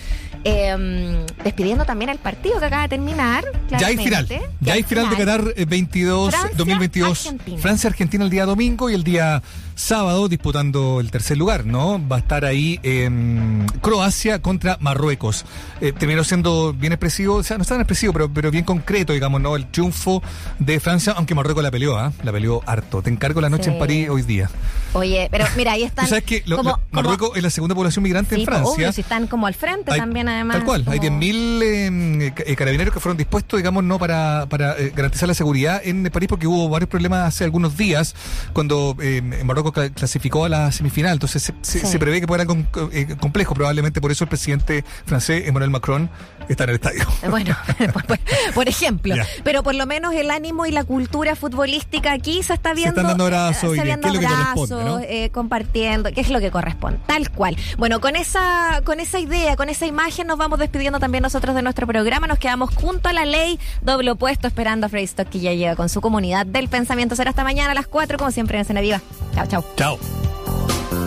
Em, 0.44 1.26
despidiendo 1.42 1.84
también 1.84 2.10
el 2.10 2.18
partido 2.18 2.60
que 2.60 2.66
acaba 2.66 2.82
de 2.82 2.90
terminar. 2.90 3.44
Ya 3.70 3.88
hay 3.88 3.96
final. 3.96 4.28
Ya, 4.60 4.74
hay 4.74 4.84
final, 4.84 5.10
de 5.10 5.16
Qatar 5.16 5.42
22, 5.66 6.32
2022. 6.56 7.34
Francia-Argentina 7.58 8.22
el 8.22 8.30
día 8.30 8.46
domingo 8.46 8.88
y 8.88 8.94
el 8.94 9.02
día 9.02 9.42
sábado 9.74 10.28
disputando 10.28 11.00
el 11.00 11.10
tercer 11.10 11.36
lugar, 11.36 11.66
¿no? 11.66 12.00
Va 12.06 12.16
a 12.16 12.18
estar 12.20 12.44
ahí 12.44 12.78
en 12.82 13.66
Croacia 13.80 14.40
contra 14.40 14.78
Marruecos. 14.80 15.44
Eh, 15.80 15.92
terminó 15.92 16.24
siendo 16.24 16.72
bien 16.72 16.92
expresivo, 16.92 17.36
o 17.36 17.42
sea, 17.42 17.56
no 17.58 17.62
es 17.62 17.68
tan 17.68 17.80
expresivo, 17.80 18.12
pero, 18.12 18.32
pero 18.32 18.50
bien 18.50 18.64
concreto, 18.64 19.12
digamos, 19.12 19.40
¿no? 19.40 19.56
El 19.56 19.66
triunfo 19.66 20.22
de 20.58 20.80
Francia, 20.80 21.14
aunque 21.16 21.34
Marruecos 21.34 21.62
la 21.62 21.70
peleó, 21.70 21.96
¿ah? 21.96 22.12
La 22.22 22.32
peleó 22.32 22.62
harto. 22.66 23.02
Te 23.02 23.10
encargo 23.10 23.40
la 23.40 23.50
noche 23.50 23.70
en 23.70 23.78
París 23.78 24.08
hoy 24.08 24.22
día. 24.22 24.50
Oye, 24.92 25.28
pero 25.30 25.44
mira, 25.56 25.72
ahí 25.72 25.82
están. 25.84 26.06
sabes 26.06 26.24
que 26.24 26.44
Marruecos 26.90 27.36
es 27.36 27.42
la 27.42 27.50
segunda 27.50 27.74
población 27.74 28.02
migrante 28.02 28.36
en 28.36 28.44
Francia. 28.44 28.74
Obvio, 28.74 28.92
si 28.92 29.00
están 29.00 29.26
como 29.26 29.46
al 29.46 29.54
frente 29.54 29.96
también, 29.96 30.28
además. 30.28 30.58
Tal 30.58 30.64
cual, 30.64 30.84
hay 30.86 30.98
10.000 30.98 31.62
eh, 31.62 32.34
eh, 32.46 32.56
carabineros 32.56 32.94
que 32.94 33.00
fueron 33.00 33.16
dispuestos, 33.16 33.58
digamos, 33.58 33.82
no 33.82 33.98
para, 33.98 34.46
para 34.48 34.74
garantizar 34.94 35.28
la 35.28 35.34
seguridad 35.34 35.80
en 35.84 36.04
París, 36.04 36.28
porque 36.28 36.46
hubo 36.46 36.68
varios 36.68 36.88
problemas 36.88 37.26
hace 37.28 37.44
algunos 37.44 37.76
días 37.76 38.14
cuando 38.52 38.96
en 39.00 39.46
Marruecos 39.64 39.90
clasificó 39.94 40.44
a 40.44 40.48
la 40.48 40.72
semifinal, 40.72 41.12
entonces 41.14 41.52
se, 41.62 41.98
prevé 41.98 42.20
que 42.20 42.26
pueda 42.26 42.44
ser 42.44 43.16
complejo 43.18 43.54
probablemente 43.54 44.00
por 44.00 44.12
eso 44.12 44.24
el 44.24 44.28
presidente 44.28 44.84
francés, 45.06 45.46
Emmanuel 45.46 45.70
Macron, 45.70 46.10
está 46.48 46.64
en 46.64 46.70
el 46.70 46.76
estadio. 46.76 47.04
Bueno, 47.30 47.56
por, 48.54 48.68
ejemplo. 48.68 49.14
Pero 49.42 49.62
por 49.62 49.74
lo 49.74 49.86
menos 49.86 50.14
el 50.14 50.30
ánimo 50.30 50.66
y 50.66 50.70
la 50.70 50.84
cultura 50.84 51.36
futbolística 51.36 52.12
aquí 52.12 52.42
se 52.42 52.54
está 52.54 52.74
viendo. 52.74 52.94
Se 52.94 53.00
están 53.00 53.06
dando 53.06 53.24
abrazos, 53.24 53.76
y 53.76 53.80
¿qué 53.80 53.90
es 53.90 53.98
lo 53.98 54.20
que 54.20 54.26
corresponde, 54.26 55.30
compartiendo, 55.32 56.12
qué 56.12 56.20
es 56.20 56.30
lo 56.30 56.40
que 56.40 56.50
corresponde, 56.50 56.98
tal 57.06 57.30
cual. 57.30 57.56
Bueno, 57.78 58.00
con 58.00 58.16
esa, 58.16 58.82
con 58.84 59.00
esa 59.00 59.18
idea, 59.18 59.56
con 59.56 59.68
esa 59.68 59.86
imagen 59.86 60.26
nos 60.26 60.38
vamos 60.38 60.58
despidiendo 60.58 60.98
también 60.98 61.22
nosotros 61.22 61.54
de 61.54 61.62
nuestro 61.62 61.86
programa. 61.86 62.26
Nos 62.26 62.38
quedamos 62.38 62.74
junto 62.74 63.08
a 63.08 63.12
la 63.12 63.24
ley, 63.24 63.58
doble 63.82 64.10
opuesto, 64.10 64.46
esperando 64.48 64.86
a 64.86 64.88
Frey 64.88 65.04
Stock 65.04 65.28
que 65.28 65.40
ya 65.40 65.52
llega 65.52 65.76
con 65.76 65.88
su 65.88 66.00
comunidad 66.00 66.46
del 66.46 66.68
pensamiento. 66.68 67.16
Será 67.16 67.30
hasta 67.30 67.44
mañana 67.44 67.72
a 67.72 67.74
las 67.74 67.86
4, 67.86 68.18
como 68.18 68.30
siempre 68.30 68.56
en 68.56 68.62
Escena 68.62 68.80
Viva. 68.80 69.00
Chao, 69.34 69.46
chao. 69.46 69.53
Tchau. 69.54 69.62
Tchau. 69.76 71.03